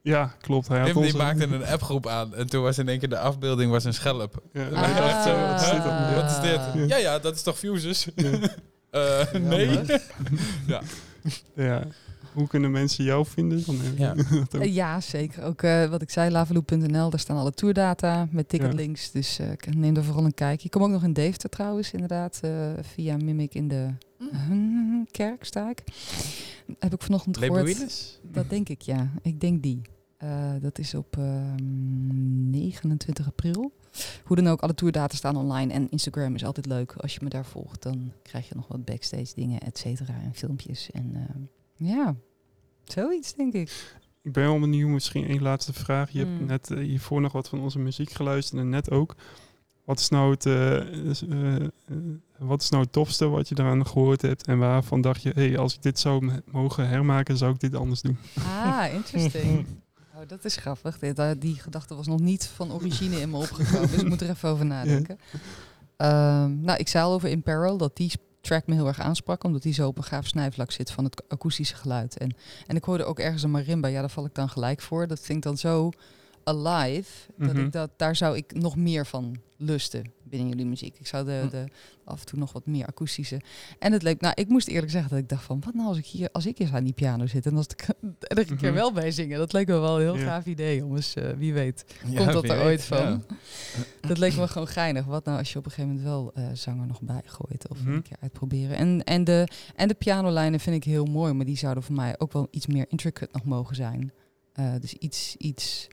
Ja, 0.01 0.35
klopt. 0.41 0.67
Hij 0.67 0.93
Wim 0.93 1.01
die 1.01 1.15
maakte 1.15 1.43
een 1.43 1.65
appgroep 1.65 2.07
aan 2.07 2.35
en 2.35 2.49
toen 2.49 2.63
was 2.63 2.77
in 2.77 2.89
één 2.89 2.99
keer 2.99 3.09
de 3.09 3.19
afbeelding 3.19 3.71
was 3.71 3.83
een 3.83 3.93
schelp. 3.93 4.43
Ja, 4.53 4.69
dachten 4.69 4.95
dachten 4.95 5.31
zo, 5.31 5.47
wat 5.47 5.61
is 5.61 5.69
dit 5.69 5.83
dan? 5.83 5.91
Ah. 5.91 6.09
Ja. 6.09 6.15
Wat 6.15 6.31
is 6.31 6.39
dit? 6.49 6.89
Ja. 6.89 6.97
Ja, 6.97 7.19
dat 7.19 7.35
is 7.35 7.41
toch 7.41 7.57
Fuses? 7.57 8.07
Ja. 8.15 8.29
Eh, 8.89 9.31
nee. 9.31 9.79
Ja. 11.55 11.81
Hoe 12.33 12.47
kunnen 12.47 12.71
mensen 12.71 13.03
jou 13.03 13.25
vinden? 13.25 13.63
Dan, 13.65 13.75
Ja. 13.97 14.15
Eh, 14.59 14.73
ja, 14.73 15.01
zeker. 15.01 15.43
Ook 15.43 15.61
eh, 15.61 15.85
wat 15.89 16.01
ik 16.01 16.09
zei, 16.09 16.31
lavaloop.nl, 16.31 17.09
daar 17.09 17.19
staan 17.19 17.37
alle 17.37 17.51
tourdata 17.53 18.27
met 18.31 18.49
ticketlinks. 18.49 19.11
Dus 19.11 19.39
eh, 19.39 19.47
k- 19.55 19.73
neem 19.75 19.95
er 19.95 20.03
vooral 20.03 20.25
een 20.25 20.33
kijkje. 20.33 20.65
Ik 20.65 20.71
kom 20.71 20.83
ook 20.83 20.89
nog 20.89 21.03
in 21.03 21.13
Deventer 21.13 21.49
trouwens, 21.49 21.91
inderdaad. 21.91 22.39
eh, 22.43 22.51
via 22.81 23.17
Mimic 23.17 23.53
in 23.53 23.67
de 23.67 23.87
Mm. 24.49 25.07
kerk 25.11 25.43
sta 25.43 25.69
ik. 25.69 25.83
Heb 26.79 26.93
ik 26.93 27.01
vanochtend 27.01 27.37
gehoord. 27.37 28.19
Dat 28.31 28.49
denk 28.49 28.69
ik, 28.69 28.81
ja. 28.81 29.11
Ik 29.21 29.39
denk 29.39 29.63
die. 29.63 29.81
Eh, 30.17 30.51
dat 30.61 30.79
is 30.79 30.93
op 30.95 31.17
ehm, 31.17 32.49
29 32.49 33.27
april. 33.27 33.71
Hoe 34.23 34.35
dan 34.35 34.47
ook, 34.47 34.61
alle 34.61 34.73
tourdata 34.73 35.15
staan 35.15 35.35
online. 35.35 35.73
En 35.73 35.89
Instagram 35.89 36.35
is 36.35 36.45
altijd 36.45 36.65
leuk. 36.65 36.91
Als 36.93 37.13
je 37.13 37.19
me 37.23 37.29
daar 37.29 37.45
volgt, 37.45 37.81
dan 37.83 38.11
krijg 38.23 38.47
je 38.49 38.55
nog 38.55 38.67
wat 38.67 38.85
backstage 38.85 39.31
dingen, 39.35 39.59
et 39.59 39.77
cetera. 39.77 40.13
En 40.23 40.33
filmpjes. 40.33 40.91
En 40.91 41.11
ehm, 41.15 41.39
ja, 41.79 42.15
zoiets 42.83 43.33
denk 43.33 43.53
ik. 43.53 43.97
Ik 44.23 44.33
ben 44.33 44.43
wel 44.43 44.59
benieuwd, 44.59 44.89
misschien 44.89 45.27
één 45.27 45.41
laatste 45.41 45.73
vraag. 45.73 46.11
Je 46.11 46.25
Mm. 46.25 46.31
hebt 46.37 46.47
net 46.47 46.71
eh, 46.71 46.77
hiervoor 46.77 47.21
nog 47.21 47.31
wat 47.31 47.49
van 47.49 47.59
onze 47.59 47.79
muziek 47.79 48.09
geluisterd 48.11 48.61
en 48.61 48.69
net 48.69 48.91
ook. 48.91 49.15
Wat 49.85 49.99
is 49.99 50.09
nou 50.09 50.31
het, 50.31 50.45
eh, 50.45 50.77
eh, 51.57 51.69
wat 52.37 52.61
is 52.61 52.69
nou 52.69 52.83
het 52.83 52.91
tofste 52.91 53.27
wat 53.27 53.49
je 53.49 53.55
eraan 53.59 53.87
gehoord 53.87 54.21
hebt? 54.21 54.47
En 54.47 54.57
waarvan 54.57 55.01
dacht 55.01 55.21
je, 55.21 55.31
hey, 55.35 55.57
als 55.57 55.75
ik 55.75 55.81
dit 55.81 55.99
zou 55.99 56.31
mogen 56.51 56.87
hermaken, 56.87 57.37
zou 57.37 57.53
ik 57.53 57.59
dit 57.59 57.75
anders 57.75 58.01
doen? 58.01 58.17
Ah, 58.39 58.85
interesting. 58.93 59.65
Oh, 60.15 60.27
dat 60.27 60.45
is 60.45 60.55
grappig. 60.55 60.99
Dit, 60.99 61.19
eh, 61.19 61.31
die 61.39 61.55
gedachte 61.55 61.95
was 61.95 62.07
nog 62.07 62.19
niet 62.19 62.45
van 62.45 62.71
origine 62.71 63.19
in 63.21 63.29
me 63.29 63.37
opgekomen. 63.37 63.89
dus 63.91 64.01
ik 64.01 64.07
moet 64.09 64.21
er 64.21 64.29
even 64.29 64.49
over 64.49 64.65
nadenken. 64.65 65.19
Ehm, 65.97 66.61
nou, 66.61 66.79
ik 66.79 66.87
zei 66.87 67.03
al 67.05 67.13
over 67.13 67.29
Imperil, 67.29 67.77
dat 67.77 67.95
die 67.95 68.11
track 68.41 68.67
me 68.67 68.73
heel 68.73 68.87
erg 68.87 68.99
aansprak. 68.99 69.43
Omdat 69.43 69.61
die 69.61 69.73
zo 69.73 69.87
op 69.87 69.97
een 69.97 70.03
gaaf 70.03 70.27
snijvlak 70.27 70.71
zit 70.71 70.91
van 70.91 71.03
het 71.03 71.23
akoestische 71.27 71.75
geluid. 71.75 72.17
En, 72.17 72.35
en 72.67 72.75
ik 72.75 72.83
hoorde 72.83 73.03
ook 73.03 73.19
ergens 73.19 73.43
een 73.43 73.51
marimba. 73.51 73.87
Ja, 73.87 73.99
daar 73.99 74.09
val 74.09 74.25
ik 74.25 74.35
dan 74.35 74.49
gelijk 74.49 74.81
voor. 74.81 75.07
Dat 75.07 75.19
vind 75.19 75.37
ik 75.37 75.43
dan 75.43 75.57
zo 75.57 75.89
alive. 76.43 77.11
Dat 77.37 77.53
Mhm. 77.53 77.65
ik 77.65 77.71
dat, 77.71 77.89
daar 77.97 78.15
zou 78.15 78.37
ik 78.37 78.53
nog 78.53 78.75
meer 78.75 79.05
van 79.05 79.35
lusten 79.57 80.11
binnen 80.29 80.49
jullie 80.49 80.65
muziek. 80.65 80.99
Ik 80.99 81.07
zou 81.07 81.25
de, 81.25 81.39
Hm. 81.43 81.49
de, 81.49 81.63
af 82.03 82.19
en 82.19 82.25
toe 82.25 82.39
nog 82.39 82.51
wat 82.51 82.65
meer 82.65 82.85
akoestische. 82.85 83.41
En 83.79 83.91
het 83.91 84.01
leek, 84.03 84.21
nou, 84.21 84.33
ik 84.37 84.47
moest 84.47 84.67
eerlijk 84.67 84.91
zeggen 84.91 85.09
dat 85.09 85.19
ik 85.19 85.29
dacht 85.29 85.43
van, 85.43 85.59
wat 85.65 85.73
nou 85.73 85.87
als 85.87 85.97
ik 85.97 86.05
hier, 86.05 86.29
als 86.31 86.45
ik 86.45 86.59
eens 86.59 86.71
aan 86.73 86.83
die 86.83 86.93
piano 86.93 87.25
zit 87.27 87.45
en 87.45 87.55
als 87.55 87.65
ik 87.75 87.87
er 88.19 88.37
een 88.37 88.45
keer 88.45 88.57
Mhm. 88.69 88.73
wel 88.73 88.91
bij 88.91 89.11
zingen. 89.11 89.37
Dat 89.37 89.53
leek 89.53 89.67
me 89.67 89.79
wel 89.79 89.95
een 89.95 90.01
heel 90.01 90.17
Ja. 90.17 90.23
gaaf 90.25 90.45
idee, 90.45 90.77
jongens. 90.77 91.13
Eh, 91.13 91.29
wie 91.37 91.53
weet. 91.53 91.85
Ja, 92.07 92.17
Komt 92.17 92.31
dat 92.33 92.43
er 92.43 92.49
weet, 92.57 92.65
ooit 92.65 92.83
van? 92.83 92.97
ja. 92.97 93.21
Dat 94.07 94.17
leek 94.17 94.35
me 94.35 94.47
gewoon 94.47 94.67
geinig. 94.67 95.05
Wat 95.05 95.25
nou 95.25 95.37
als 95.37 95.51
je 95.53 95.57
op 95.59 95.65
een 95.65 95.71
gegeven 95.71 95.95
moment 95.95 96.07
wel 96.09 96.31
eh, 96.33 96.49
zanger 96.53 96.87
nog 96.87 97.01
bijgooit 97.01 97.69
of 97.69 97.79
Mhm. 97.83 97.91
een 97.93 98.01
keer 98.01 98.17
uitproberen. 98.19 98.77
En, 98.77 99.03
en, 99.03 99.23
de, 99.23 99.47
en 99.75 99.87
de 99.87 99.93
pianolijnen 99.93 100.59
vind 100.59 100.75
ik 100.75 100.83
heel 100.83 101.05
mooi, 101.05 101.33
maar 101.33 101.45
die 101.45 101.57
zouden 101.57 101.83
voor 101.83 101.95
mij 101.95 102.15
ook 102.19 102.33
wel 102.33 102.47
iets 102.51 102.67
meer 102.67 102.85
intricate 102.89 103.29
nog 103.31 103.43
mogen 103.43 103.75
zijn. 103.75 104.13
Eh, 104.53 104.73
dus 104.79 104.93
iets, 104.93 105.35
iets 105.37 105.87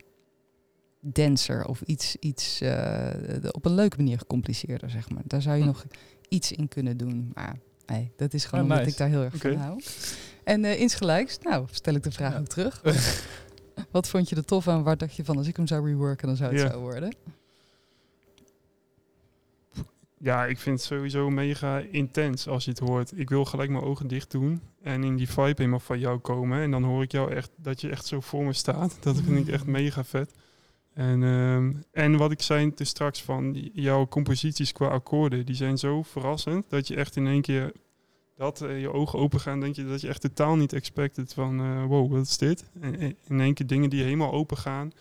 denser 1.12 1.64
of 1.66 1.80
iets, 1.82 2.16
iets 2.20 2.60
eh, 2.60 3.14
op 3.50 3.64
een 3.64 3.74
leuke 3.74 3.96
manier 3.96 4.18
gecompliceerder, 4.18 4.90
zeg 4.90 5.10
maar. 5.10 5.22
Daar 5.24 5.42
zou 5.42 5.54
je 5.56 5.60
Hm. 5.62 5.66
nog 5.68 5.84
iets 6.28 6.52
in 6.52 6.68
kunnen 6.68 6.96
doen. 6.96 7.30
Maar 7.34 7.58
nee, 7.86 8.12
dat 8.16 8.34
is 8.34 8.44
gewoon 8.44 8.64
Ah, 8.64 8.70
omdat 8.70 8.84
nice. 8.84 8.90
ik 8.90 8.98
daar 8.98 9.08
heel 9.08 9.22
erg 9.22 9.36
van 9.36 9.54
hou. 9.54 9.82
En 10.44 10.64
eh 10.64 10.80
insgelijks, 10.80 11.38
nou, 11.38 11.66
stel 11.70 11.94
ik 11.94 12.02
de 12.02 12.10
vraag 12.12 12.32
Ja. 12.32 12.38
ook 12.38 12.46
terug. 12.46 12.82
Wat 13.90 14.08
vond 14.08 14.28
je 14.28 14.36
er 14.36 14.44
tof 14.44 14.68
aan? 14.68 14.82
Waar 14.82 14.96
dacht 14.96 15.16
je 15.16 15.24
van, 15.24 15.36
als 15.36 15.46
ik 15.46 15.56
hem 15.56 15.66
zou 15.66 15.86
reworken, 15.88 16.26
dan 16.26 16.36
zou 16.36 16.52
het 16.52 16.60
Ja. 16.62 16.70
zo 16.70 16.80
worden? 16.80 17.14
Ja, 20.18 20.46
ik 20.46 20.58
vind 20.58 20.78
het 20.78 20.86
sowieso 20.88 21.30
mega 21.30 21.78
intens 21.90 22.48
als 22.48 22.64
je 22.64 22.70
het 22.70 22.78
hoort. 22.78 23.12
Ik 23.18 23.28
wil 23.28 23.44
gelijk 23.44 23.70
mijn 23.70 23.84
ogen 23.84 24.06
dicht 24.06 24.30
doen 24.30 24.60
en 24.82 25.04
in 25.04 25.16
die 25.16 25.28
vibe 25.28 25.54
helemaal 25.56 25.80
van 25.80 25.98
jou 25.98 26.18
komen. 26.18 26.60
En 26.62 26.70
dan 26.70 26.84
hoor 26.84 27.02
ik 27.02 27.12
jou 27.12 27.32
echt, 27.32 27.50
dat 27.56 27.80
je 27.80 27.88
echt 27.90 28.06
zo 28.06 28.20
voor 28.20 28.44
me 28.44 28.52
staat. 28.52 28.96
Dat 29.02 29.16
vind 29.20 29.48
ik 29.48 29.54
echt 29.54 29.66
mega 29.66 30.04
vet. 30.04 30.32
En, 30.96 31.22
ehm, 31.22 31.72
en 31.92 32.16
wat 32.16 32.30
ik 32.30 32.42
zei 32.42 32.74
te 32.74 32.84
straks 32.84 33.22
van 33.22 33.70
jouw 33.72 34.06
composities 34.06 34.72
qua 34.72 34.86
akkoorden, 34.86 35.46
die 35.46 35.54
zijn 35.54 35.78
zo 35.78 36.02
verrassend 36.02 36.70
dat 36.70 36.88
je 36.88 36.96
echt 36.96 37.16
in 37.16 37.26
één 37.26 37.40
keer 37.40 37.72
dat 38.36 38.60
eh, 38.60 38.80
je 38.80 38.92
ogen 38.92 39.18
open 39.18 39.40
gaan, 39.40 39.60
denk 39.60 39.76
je 39.76 39.86
dat 39.86 40.00
je 40.00 40.08
echt 40.08 40.20
totaal 40.20 40.56
niet 40.56 40.72
expected 40.72 41.34
van 41.34 41.60
eh, 41.60 41.84
wow, 41.84 42.12
wat 42.12 42.26
is 42.26 42.38
dit? 42.38 42.70
En, 42.80 43.16
in 43.26 43.40
één 43.40 43.54
keer 43.54 43.66
dingen 43.66 43.90
die 43.90 44.02
helemaal 44.02 44.32
open 44.32 44.56
gaan. 44.56 44.92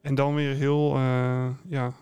En 0.00 0.14
dan 0.14 0.34
weer 0.34 0.54
heel 0.54 0.94
eh, 0.94 1.48
ja, 1.68 1.92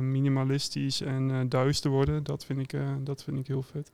minimalistisch 0.00 1.00
en 1.00 1.48
duister 1.48 1.90
worden. 1.90 2.24
Dat 2.24 2.44
vind, 2.44 2.58
ik, 2.58 2.74
dat 3.04 3.24
vind 3.24 3.38
ik 3.38 3.46
heel 3.46 3.62
vet. 3.62 3.92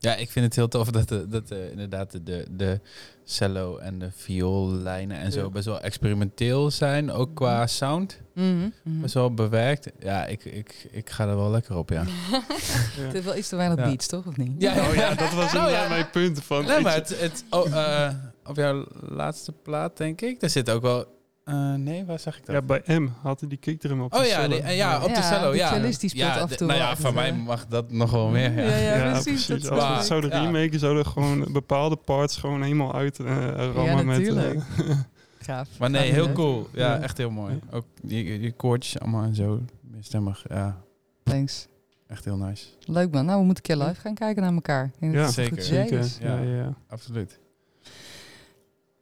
Ja, 0.00 0.14
ik 0.14 0.30
vind 0.30 0.44
het 0.44 0.54
heel 0.56 0.68
tof 0.68 0.90
dat, 0.90 1.08
de, 1.08 1.28
dat 1.28 1.50
eh, 1.50 1.70
inderdaad 1.70 2.10
de- 2.26 2.46
de, 2.50 2.80
cello 3.24 3.76
en 3.76 3.98
de 3.98 4.10
vioollijnen 4.14 5.18
en 5.18 5.32
zo 5.32 5.40
Ja. 5.42 5.48
best 5.50 5.64
wel 5.66 5.80
experimenteel 5.80 6.70
zijn. 6.70 7.12
Ook 7.12 7.34
qua 7.34 7.66
sound. 7.66 8.20
Mhm, 8.34 8.46
mhm. 8.82 9.00
Best 9.00 9.14
wel 9.14 9.34
bewerkt. 9.34 9.90
Ja, 9.98 10.26
ik, 10.26 10.44
ik, 10.44 10.88
ik 10.90 11.10
ga 11.10 11.26
er 11.28 11.36
wel 11.36 11.50
lekker 11.50 11.76
op, 11.76 11.90
ja. 11.90 12.04
Het 13.00 13.12
heeft 13.12 13.24
wel 13.24 13.36
iets 13.36 13.48
te 13.48 13.56
weinig 13.56 13.78
Ja. 13.78 13.84
beats, 13.90 14.06
toch? 14.06 14.26
Of 14.26 14.36
niet? 14.36 14.52
Ja, 14.58 14.88
Oh 14.88 14.94
ja, 14.94 15.14
dat 15.14 15.32
was 15.34 15.52
Nou 15.58 15.70
ja. 15.70 15.88
mijn 15.88 16.10
punt. 16.10 16.42
Van, 16.44 16.64
Nee, 16.64 16.80
maar 16.80 16.94
het, 16.94 17.20
het, 17.20 17.44
oh, 17.50 17.66
eh, 17.76 18.14
op 18.44 18.56
jouw 18.56 18.86
laatste 19.08 19.52
plaat, 19.52 19.96
denk 19.96 20.20
ik, 20.20 20.40
daar 20.40 20.50
zit 20.50 20.70
ook 20.70 20.82
wel... 20.82 21.16
eh, 21.48 21.74
nee, 21.74 22.04
waar 22.04 22.18
zag 22.18 22.36
ik 22.38 22.46
dat? 22.46 22.54
ja, 22.54 22.62
bij 22.62 22.98
M 22.98 23.08
had 23.22 23.40
hij 23.40 23.48
die 23.48 23.58
kickdrum 23.58 24.00
op. 24.02 24.14
oh 24.14 24.20
de 24.20 24.26
ja, 24.26 24.34
cello. 24.40 24.48
die- 24.54 24.62
eh, 24.64 24.76
ja, 24.76 24.96
op 25.02 25.08
de 25.08 25.14
Ja, 25.14 25.22
cello, 25.22 25.50
die 25.50 25.60
ja. 25.60 25.68
cellist 25.72 26.00
die 26.00 26.10
speelt 26.10 26.34
ja, 26.34 26.40
af 26.40 26.50
en 26.50 26.56
toe 26.56 26.66
Nou 26.66 26.78
ja, 26.78 26.96
van 26.96 27.14
mij 27.14 27.28
eh, 27.30 27.36
mag 27.36 27.66
dat 27.66 27.90
nog 27.90 28.10
wel 28.10 28.28
meer, 28.28 28.52
ja. 28.52 28.62
Ja, 28.62 28.76
ja, 28.76 28.96
Ja, 29.04 29.10
precies. 29.12 29.46
dat 29.46 29.70
Als 29.70 29.88
we 29.88 29.94
het 29.94 30.04
zouden 30.06 30.30
Ja. 30.30 30.40
remaken, 30.44 30.78
zouden 30.78 31.02
we 31.04 31.08
gewoon 31.10 31.48
bepaalde 31.52 31.96
parts 31.96 32.36
gewoon 32.36 32.62
helemaal 32.62 32.94
uit 32.94 33.18
eh 33.18 33.26
rammen. 33.74 34.06
met, 34.06 34.18
natuurlijk. 34.18 34.54
eh, 34.54 34.96
Gaaf. 35.46 35.68
Maar 35.78 35.90
nee, 35.90 36.12
heel 36.12 36.32
cool. 36.32 36.68
Ja, 36.72 36.94
Ja. 36.94 37.00
echt 37.00 37.16
heel 37.16 37.30
mooi. 37.30 37.58
Ook 37.70 37.84
die, 38.02 38.38
die 38.38 38.52
koortjes 38.52 39.00
allemaal 39.00 39.22
en 39.24 39.34
zo. 39.34 39.60
Meerstemmig. 39.80 40.44
Ja, 40.48 40.76
Thanks. 41.22 41.66
echt 42.06 42.24
heel 42.24 42.36
nice. 42.36 42.66
Leuk 42.80 43.12
man. 43.12 43.24
Nou, 43.24 43.38
we 43.38 43.44
moeten 43.44 43.64
een 43.70 43.76
keer 43.76 43.86
live 43.86 44.00
gaan 44.00 44.14
kijken 44.14 44.42
naar 44.42 44.52
elkaar. 44.52 44.90
Ja, 45.00 45.28
zeker. 45.30 45.62
Zeker. 45.62 46.06
Ja, 46.20 46.38
ja, 46.38 46.54
ja. 46.56 46.74
Absoluut. 46.88 47.38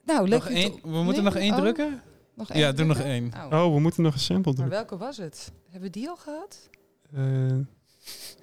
Nou, 0.05 0.29
leuk. 0.29 0.43
We 0.45 0.79
moeten 0.83 1.13
Nee? 1.13 1.23
nog 1.23 1.35
één 1.37 1.53
Oh, 1.53 1.59
drukken? 1.59 2.01
Nog 2.37 2.51
één 2.51 2.61
Ja, 2.61 2.73
doe 2.73 2.87
nog 2.87 2.99
één. 3.01 3.33
Oh. 3.53 3.65
Oh, 3.65 3.75
we 3.75 3.81
moeten 3.81 4.03
nog 4.03 4.13
een 4.15 4.21
sample 4.21 4.53
Maar 4.53 4.61
doen. 4.61 4.69
welke 4.71 4.97
was 4.97 5.17
het? 5.17 5.53
Hebben 5.65 5.81
we 5.93 5.99
die 5.99 6.09
al 6.09 6.17
gehad? 6.17 6.69
Eh, 7.13 7.57
Ik 7.59 7.65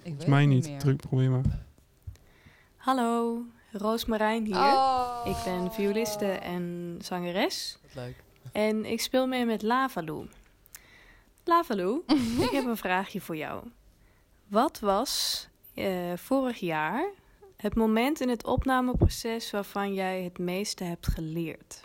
volgens 0.02 0.26
mij 0.26 0.46
niet. 0.46 0.68
meer. 0.68 0.78
Druk, 0.78 0.96
probeer 1.00 1.30
maar. 1.30 1.42
Hallo, 2.76 3.42
Roosmarijn 3.72 4.44
hier. 4.44 4.56
Oh. 4.56 5.20
Ik 5.24 5.36
ben 5.44 5.72
violiste 5.72 6.26
en 6.26 6.94
zangeres. 7.02 7.78
Wat 7.82 7.94
leuk. 7.94 8.22
En 8.52 8.84
ik 8.84 9.00
speel 9.00 9.26
mee 9.26 9.44
met 9.46 9.62
Lavaloo. 9.62 10.26
Lavaloo, 11.44 12.02
ik 12.46 12.50
heb 12.50 12.64
een 12.66 12.76
vraagje 12.76 13.20
voor 13.20 13.36
jou. 13.36 13.64
Wat 14.48 14.78
was 14.80 15.48
eh, 15.74 16.12
vorig 16.16 16.58
jaar 16.58 17.10
het 17.56 17.74
moment 17.74 18.20
in 18.20 18.28
het 18.28 18.44
opnameproces 18.44 19.50
waarvan 19.50 19.94
jij 19.94 20.22
het 20.22 20.38
meeste 20.38 20.84
hebt 20.84 21.06
geleerd? 21.06 21.80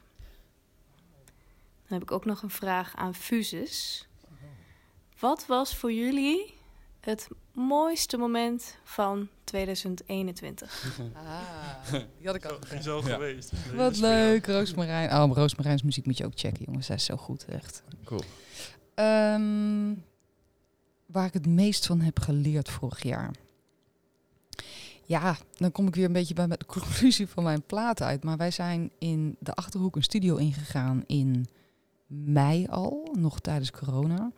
Dan 1.89 1.99
heb 1.99 2.01
ik 2.01 2.11
ook 2.11 2.25
nog 2.25 2.41
een 2.41 2.49
vraag 2.49 2.95
aan 2.95 3.15
Fuses. 3.15 4.07
Wat 5.19 5.45
was 5.45 5.75
voor 5.75 5.91
jullie 5.93 6.53
het 6.99 7.27
mooiste 7.53 8.17
moment 8.17 8.77
van 8.83 9.27
2021? 9.43 10.85
Ah, 11.13 11.91
die 12.17 12.25
had 12.27 12.35
ik 12.35 12.45
al 12.45 12.59
al 12.91 13.07
Ja. 13.07 13.13
geweest. 13.13 13.51
Wat 13.75 13.97
leuk, 13.97 14.45
Roosmarijn. 14.47 15.13
Oh, 15.13 15.35
Roosmarijns 15.35 15.83
muziek 15.83 16.05
moet 16.05 16.17
je 16.17 16.25
ook 16.25 16.39
checken, 16.39 16.65
jongens. 16.65 16.85
Zij 16.85 16.95
is 16.95 17.05
zo 17.05 17.17
goed, 17.17 17.45
echt. 17.45 17.83
Cool. 18.05 18.21
Ehm, 18.95 19.93
waar 21.05 21.25
ik 21.25 21.33
het 21.33 21.47
meest 21.47 21.85
van 21.85 22.01
heb 22.01 22.19
geleerd 22.19 22.69
vorig 22.69 23.03
jaar. 23.03 23.31
Ja, 25.03 25.37
dan 25.57 25.71
kom 25.71 25.87
ik 25.87 25.95
weer 25.95 26.05
een 26.05 26.13
beetje 26.13 26.33
bij 26.33 26.47
de 26.47 26.65
conclusie 26.65 27.27
van 27.27 27.43
mijn 27.43 27.63
plaat 27.63 28.01
uit. 28.01 28.23
Maar 28.23 28.37
wij 28.37 28.51
zijn 28.51 28.91
in 28.99 29.35
de 29.39 29.53
Achterhoek 29.53 29.95
een 29.95 30.03
studio 30.03 30.35
ingegaan 30.35 31.03
in 31.07 31.47
mei 32.09 32.67
al, 32.67 33.15
nog 33.19 33.39
tijdens 33.39 33.71
corona. 33.71 34.31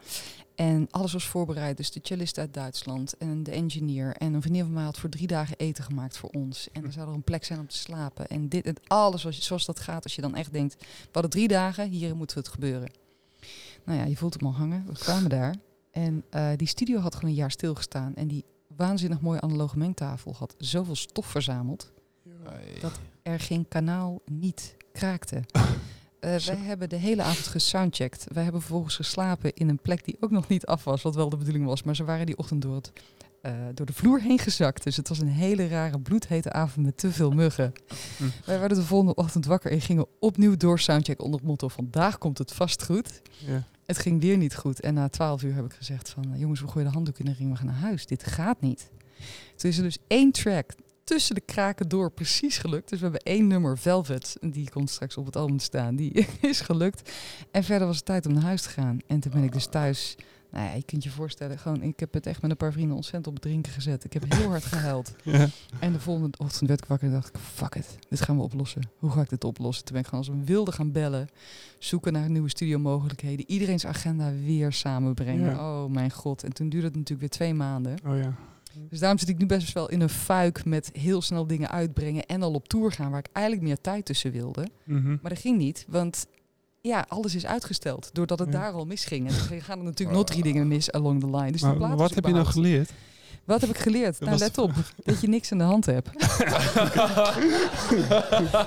En 0.55 0.87
alles 0.89 1.13
was 1.13 1.27
voorbereid. 1.27 1.77
Dus 1.77 1.91
de 1.91 1.99
cellist 2.03 2.37
uit 2.37 2.53
Duitsland 2.53 3.17
en 3.17 3.43
de 3.43 3.51
engineer. 3.51 4.15
En 4.15 4.33
een 4.33 4.41
vriendin 4.41 4.63
van 4.63 4.73
mij 4.73 4.83
had 4.83 4.97
voor 4.97 5.09
drie 5.09 5.27
dagen 5.27 5.57
eten 5.57 5.83
gemaakt 5.83 6.17
voor 6.17 6.29
ons. 6.29 6.67
En 6.71 6.83
er 6.85 6.91
zou 6.91 7.07
er 7.07 7.13
een 7.13 7.21
plek 7.23 7.43
zijn 7.43 7.59
om 7.59 7.67
te 7.67 7.77
slapen. 7.77 8.27
En 8.27 8.49
dit 8.49 8.65
en 8.65 8.75
alles 8.87 9.23
was, 9.23 9.41
zoals 9.41 9.65
dat 9.65 9.79
gaat 9.79 10.03
als 10.03 10.15
je 10.15 10.21
dan 10.21 10.35
echt 10.35 10.53
denkt... 10.53 10.75
we 10.79 11.09
hadden 11.11 11.31
drie 11.31 11.47
dagen, 11.47 11.89
hier 11.89 12.15
moet 12.15 12.33
het 12.33 12.47
gebeuren. 12.47 12.91
Nou 13.85 13.99
ja, 13.99 14.05
je 14.05 14.17
voelt 14.17 14.33
hem 14.33 14.45
al 14.47 14.53
hangen. 14.55 14.85
We 14.87 14.93
kwamen 14.93 15.29
daar. 15.29 15.55
En 15.91 16.23
eh, 16.29 16.49
die 16.55 16.67
studio 16.67 16.99
had 16.99 17.15
gewoon 17.15 17.29
een 17.29 17.35
jaar 17.35 17.51
stilgestaan. 17.51 18.15
En 18.15 18.27
die 18.27 18.45
waanzinnig 18.75 19.21
mooie 19.21 19.41
analoge 19.41 19.77
mengtafel 19.77 20.33
had 20.37 20.55
zoveel 20.57 20.95
stof 20.95 21.25
verzameld... 21.25 21.91
Dat- 22.81 22.99
er 23.23 23.39
geen 23.39 23.67
kanaal 23.67 24.21
niet 24.25 24.75
kraakte. 24.93 25.41
Eh, 26.21 26.35
wij 26.35 26.57
hebben 26.57 26.89
de 26.89 26.95
hele 26.95 27.21
avond 27.21 27.47
gesoundcheckt. 27.47 28.25
Wij 28.33 28.43
hebben 28.43 28.61
vervolgens 28.61 28.95
geslapen 28.95 29.53
in 29.53 29.69
een 29.69 29.79
plek 29.79 30.05
die 30.05 30.17
ook 30.19 30.31
nog 30.31 30.47
niet 30.47 30.65
af 30.65 30.83
was, 30.83 31.01
wat 31.01 31.15
wel 31.15 31.29
de 31.29 31.37
bedoeling 31.37 31.65
was. 31.65 31.83
Maar 31.83 31.95
ze 31.95 32.03
waren 32.03 32.25
die 32.25 32.37
ochtend 32.37 32.61
door, 32.61 32.75
het, 32.75 32.91
eh, 33.41 33.53
door 33.73 33.85
de 33.85 33.93
vloer 33.93 34.21
heen 34.21 34.39
gezakt. 34.39 34.83
Dus 34.83 34.97
het 34.97 35.07
was 35.07 35.19
een 35.19 35.27
hele 35.27 35.67
rare 35.67 35.99
bloedhete 35.99 36.51
avond 36.51 36.85
met 36.85 36.97
te 36.97 37.11
veel 37.11 37.31
muggen. 37.31 37.73
Hm. 38.17 38.23
Wij 38.45 38.59
werden 38.59 38.77
de 38.77 38.83
volgende 38.83 39.15
ochtend 39.15 39.45
wakker 39.45 39.71
en 39.71 39.81
gingen 39.81 40.05
opnieuw 40.19 40.57
door 40.57 40.79
soundcheck 40.79 41.21
onder 41.21 41.39
het 41.39 41.47
motto: 41.47 41.67
vandaag 41.67 42.17
komt 42.17 42.37
het 42.37 42.53
vast 42.53 42.83
goed. 42.83 43.21
Het 43.85 43.97
ging 43.97 44.21
weer 44.21 44.37
niet 44.37 44.55
goed. 44.55 44.79
En 44.79 44.93
na 44.93 45.09
twaalf 45.09 45.43
uur 45.43 45.55
heb 45.55 45.65
ik 45.65 45.73
gezegd 45.73 46.09
van... 46.09 46.33
jongens, 46.35 46.61
we 46.61 46.67
gooien 46.67 46.87
de 46.87 46.93
handdoek 46.93 47.19
in 47.19 47.25
de 47.25 47.33
ring, 47.37 47.51
we 47.51 47.57
gaan 47.57 47.65
naar 47.65 47.75
huis. 47.75 48.05
Dit 48.05 48.23
gaat 48.23 48.61
niet. 48.61 48.89
Toen 49.55 49.69
is 49.69 49.77
er 49.77 49.83
dus 49.83 49.97
één 50.07 50.31
track 50.31 50.73
tussen 51.11 51.35
de 51.35 51.41
kraken 51.41 51.89
door 51.89 52.11
precies 52.11 52.57
gelukt. 52.57 52.89
Dus 52.89 52.97
we 52.97 53.03
hebben 53.03 53.23
één 53.23 53.47
nummer, 53.47 53.77
Velvet, 53.77 54.37
die 54.41 54.69
komt 54.69 54.89
straks 54.89 55.17
op 55.17 55.25
het 55.25 55.35
album 55.35 55.57
te 55.57 55.63
staan. 55.63 55.95
Die 55.95 56.27
is 56.41 56.61
gelukt. 56.61 57.11
En 57.51 57.63
verder 57.63 57.87
was 57.87 57.95
het 57.95 58.05
tijd 58.05 58.25
om 58.25 58.33
naar 58.33 58.43
huis 58.43 58.61
te 58.61 58.69
gaan. 58.69 58.99
En 59.07 59.19
toen 59.19 59.31
ben 59.31 59.43
ik 59.43 59.51
dus 59.51 59.65
thuis... 59.65 60.15
Nou 60.51 60.65
ja, 60.65 60.73
je 60.73 60.83
kunt 60.83 61.03
je 61.03 61.09
voorstellen, 61.09 61.59
gewoon, 61.59 61.81
ik 61.81 61.99
heb 61.99 62.13
het 62.13 62.25
echt 62.25 62.41
met 62.41 62.51
een 62.51 62.57
paar 62.57 62.71
vrienden 62.71 62.95
ontzettend 62.95 63.27
op 63.27 63.33
het 63.33 63.41
drinken 63.41 63.71
gezet. 63.71 64.03
Ik 64.03 64.13
heb 64.13 64.23
heel 64.33 64.49
hard 64.49 64.65
gehuild. 64.65 65.13
Ja. 65.23 65.47
En 65.79 65.91
de 65.91 65.99
volgende 65.99 66.37
ochtend 66.37 66.69
werd 66.69 66.81
ik 66.81 66.87
wakker 66.87 67.07
en 67.07 67.13
dacht 67.13 67.27
ik, 67.27 67.37
fuck 67.37 67.75
it, 67.75 67.97
dit 68.09 68.21
gaan 68.21 68.37
we 68.37 68.43
oplossen. 68.43 68.81
Hoe 68.97 69.11
ga 69.11 69.21
ik 69.21 69.29
dit 69.29 69.43
oplossen? 69.43 69.85
Toen 69.85 69.93
ben 69.93 70.03
ik 70.03 70.09
gewoon 70.09 70.25
als 70.25 70.33
een 70.33 70.45
wilde 70.45 70.71
gaan 70.71 70.91
bellen, 70.91 71.29
zoeken 71.79 72.13
naar 72.13 72.29
nieuwe 72.29 72.49
studiomogelijkheden, 72.49 73.49
iedereen's 73.49 73.85
agenda 73.85 74.31
weer 74.45 74.71
samenbrengen. 74.71 75.49
Ja. 75.49 75.83
Oh 75.83 75.91
mijn 75.91 76.11
god. 76.11 76.43
En 76.43 76.53
toen 76.53 76.69
duurde 76.69 76.87
het 76.87 76.95
natuurlijk 76.95 77.19
weer 77.19 77.29
twee 77.29 77.53
maanden. 77.53 77.97
Oh 78.05 78.17
ja. 78.17 78.35
Dus 78.89 78.99
daarom 78.99 79.17
zit 79.17 79.29
ik 79.29 79.37
nu 79.37 79.45
best 79.45 79.73
wel 79.73 79.89
in 79.89 80.01
een 80.01 80.09
fuik 80.09 80.65
met 80.65 80.89
heel 80.93 81.21
snel 81.21 81.47
dingen 81.47 81.69
uitbrengen 81.69 82.25
en 82.25 82.41
al 82.41 82.53
op 82.53 82.67
tour 82.67 82.91
gaan, 82.91 83.09
waar 83.11 83.19
ik 83.19 83.29
eigenlijk 83.31 83.65
meer 83.67 83.81
tijd 83.81 84.05
tussen 84.05 84.31
wilde. 84.31 84.67
Mhm. 84.83 85.09
Maar 85.21 85.31
dat 85.31 85.39
ging 85.39 85.57
niet, 85.57 85.85
want 85.87 86.25
ja, 86.81 87.05
alles 87.07 87.35
is 87.35 87.45
uitgesteld, 87.45 88.09
doordat 88.13 88.39
het 88.39 88.51
Ja. 88.51 88.59
daar 88.59 88.71
al 88.71 88.85
misging. 88.85 89.27
En 89.27 89.33
dan 89.49 89.61
gaan 89.61 89.77
er 89.77 89.83
natuurlijk 89.83 90.17
nog 90.17 90.27
drie 90.27 90.43
dingen 90.53 90.67
mis 90.67 90.91
along 90.91 91.19
the 91.19 91.29
line. 91.29 91.51
Dus 91.51 91.61
Maar 91.61 91.95
wat 91.95 92.15
heb 92.15 92.25
je 92.25 92.31
nou 92.33 92.45
geleerd? 92.45 92.91
Wat 93.45 93.61
heb 93.61 93.69
ik 93.69 93.77
geleerd? 93.77 94.19
Dat 94.19 94.27
Nou, 94.27 94.39
let 94.41 94.57
op. 94.57 94.71
Dat 95.03 95.21
je 95.21 95.27
niks 95.27 95.51
aan 95.51 95.57
de 95.57 95.63
hand 95.63 95.85
hebt. 95.85 96.09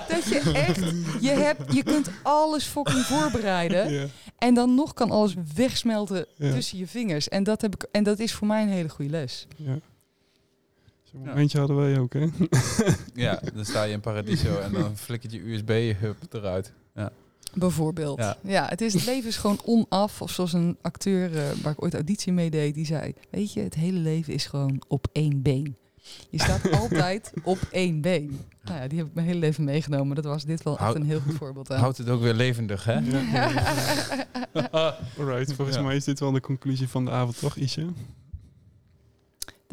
dat 0.08 0.24
je 0.24 0.52
echt... 0.54 0.78
Je, 1.20 1.30
hebt, 1.30 1.74
je 1.74 1.82
kunt 1.82 2.10
alles 2.22 2.64
fucking 2.64 3.04
voorbereiden. 3.04 4.10
En 4.38 4.54
dan 4.54 4.74
nog 4.74 4.92
kan 4.94 5.10
alles 5.10 5.34
wegsmelten 5.54 6.26
tussen 6.38 6.78
je 6.78 6.86
vingers. 6.86 7.28
En 7.28 7.42
dat, 7.42 7.60
heb 7.60 7.74
ik, 7.74 7.86
en 7.92 8.02
dat 8.04 8.18
is 8.18 8.32
voor 8.32 8.46
mij 8.46 8.62
een 8.62 8.68
hele 8.68 8.88
goede 8.88 9.10
les. 9.10 9.46
Ja. 9.56 9.78
Zo'n 11.14 11.22
Ja. 11.22 11.28
momentje 11.28 11.58
hadden 11.58 11.76
wij 11.76 11.98
ook, 11.98 12.12
hè? 12.12 12.26
Ja, 13.24 13.40
dan 13.54 13.64
sta 13.64 13.82
je 13.82 13.92
in 13.92 14.00
Paradiso 14.00 14.58
en 14.58 14.72
dan 14.72 14.96
flikkert 15.06 15.32
je 15.32 15.52
USB-hub 15.52 16.16
eruit. 16.30 16.72
Bijvoorbeeld. 17.56 18.18
Ja. 18.18 18.36
Ja. 18.42 18.66
het, 18.68 18.80
is, 18.80 18.94
het 18.94 19.06
leven 19.06 19.28
is 19.28 19.36
gewoon 19.36 19.60
onaf. 19.64 20.22
Of 20.22 20.30
zoals 20.30 20.52
een 20.52 20.76
acteur 20.82 21.36
eh, 21.36 21.42
waar 21.62 21.72
ik 21.72 21.82
ooit 21.82 21.94
auditie 21.94 22.32
mee 22.32 22.50
deed, 22.50 22.74
die 22.74 22.86
zei... 22.86 23.14
Weet 23.30 23.52
je, 23.52 23.60
het 23.60 23.74
hele 23.74 23.98
leven 23.98 24.32
is 24.34 24.46
gewoon 24.46 24.82
op 24.88 25.06
één 25.12 25.42
been. 25.42 25.76
Je 26.30 26.40
staat 26.40 26.70
altijd 26.80 27.32
op 27.42 27.58
één 27.70 28.00
been. 28.00 28.40
Nou 28.64 28.80
ja, 28.80 28.88
die 28.88 28.98
heb 28.98 29.06
ik 29.06 29.14
mijn 29.14 29.26
hele 29.26 29.38
leven 29.38 29.64
meegenomen. 29.64 30.14
Dat 30.16 30.24
was 30.24 30.44
dit 30.44 30.62
wel 30.62 30.78
echt 30.78 30.94
een 30.94 31.02
heel 31.06 31.20
goed 31.20 31.34
voorbeeld 31.34 31.70
aan. 31.72 31.80
Houdt 31.80 31.98
het 31.98 32.08
ook 32.08 32.20
weer 32.22 32.34
levendig, 32.34 32.84
hè? 32.84 32.98
Ja. 32.98 34.96
Alright, 35.18 35.52
volgens 35.52 35.76
Ja. 35.76 35.82
mij 35.82 35.96
is 35.96 36.04
dit 36.04 36.20
wel 36.20 36.32
de 36.32 36.40
conclusie 36.40 36.88
van 36.88 37.04
de 37.04 37.10
avond, 37.10 37.38
toch, 37.38 37.56
Isje? 37.56 37.86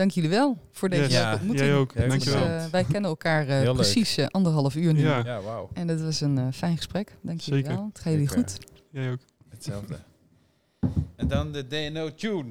Dank 0.02 0.14
jullie 0.14 0.30
wel 0.30 0.58
voor 0.72 0.90
deze 0.90 1.02
Yes. 1.02 1.12
Ja, 1.12 1.34
ontmoeting. 1.34 1.68
Jij 1.68 1.76
ook, 1.78 1.94
Dus, 1.94 2.08
dankjewel. 2.08 2.44
eh, 2.46 2.66
wij 2.66 2.84
kennen 2.84 3.10
elkaar 3.10 3.48
eh, 3.48 3.74
precies 3.74 4.18
eh, 4.18 4.26
anderhalf 4.28 4.76
uur 4.76 4.94
nu. 4.94 5.02
Ja. 5.02 5.22
Ja, 5.26 5.42
wauw. 5.42 5.70
En 5.74 5.88
dat 5.88 6.02
was 6.02 6.22
een 6.22 6.54
fijn 6.54 6.76
gesprek. 6.78 7.18
Dank 7.22 7.40
jullie 7.40 7.64
Zeker. 7.64 7.78
wel. 7.78 7.90
Het 7.94 8.00
gaat 8.02 8.12
jullie 8.14 8.28
goed. 8.28 8.58
Jij 8.92 9.12
ook. 9.12 9.20
Hetzelfde. 9.50 9.96
En 11.16 11.28
dan 11.28 11.52
de 11.52 11.68
DNO 11.68 12.14
Tune. 12.14 12.46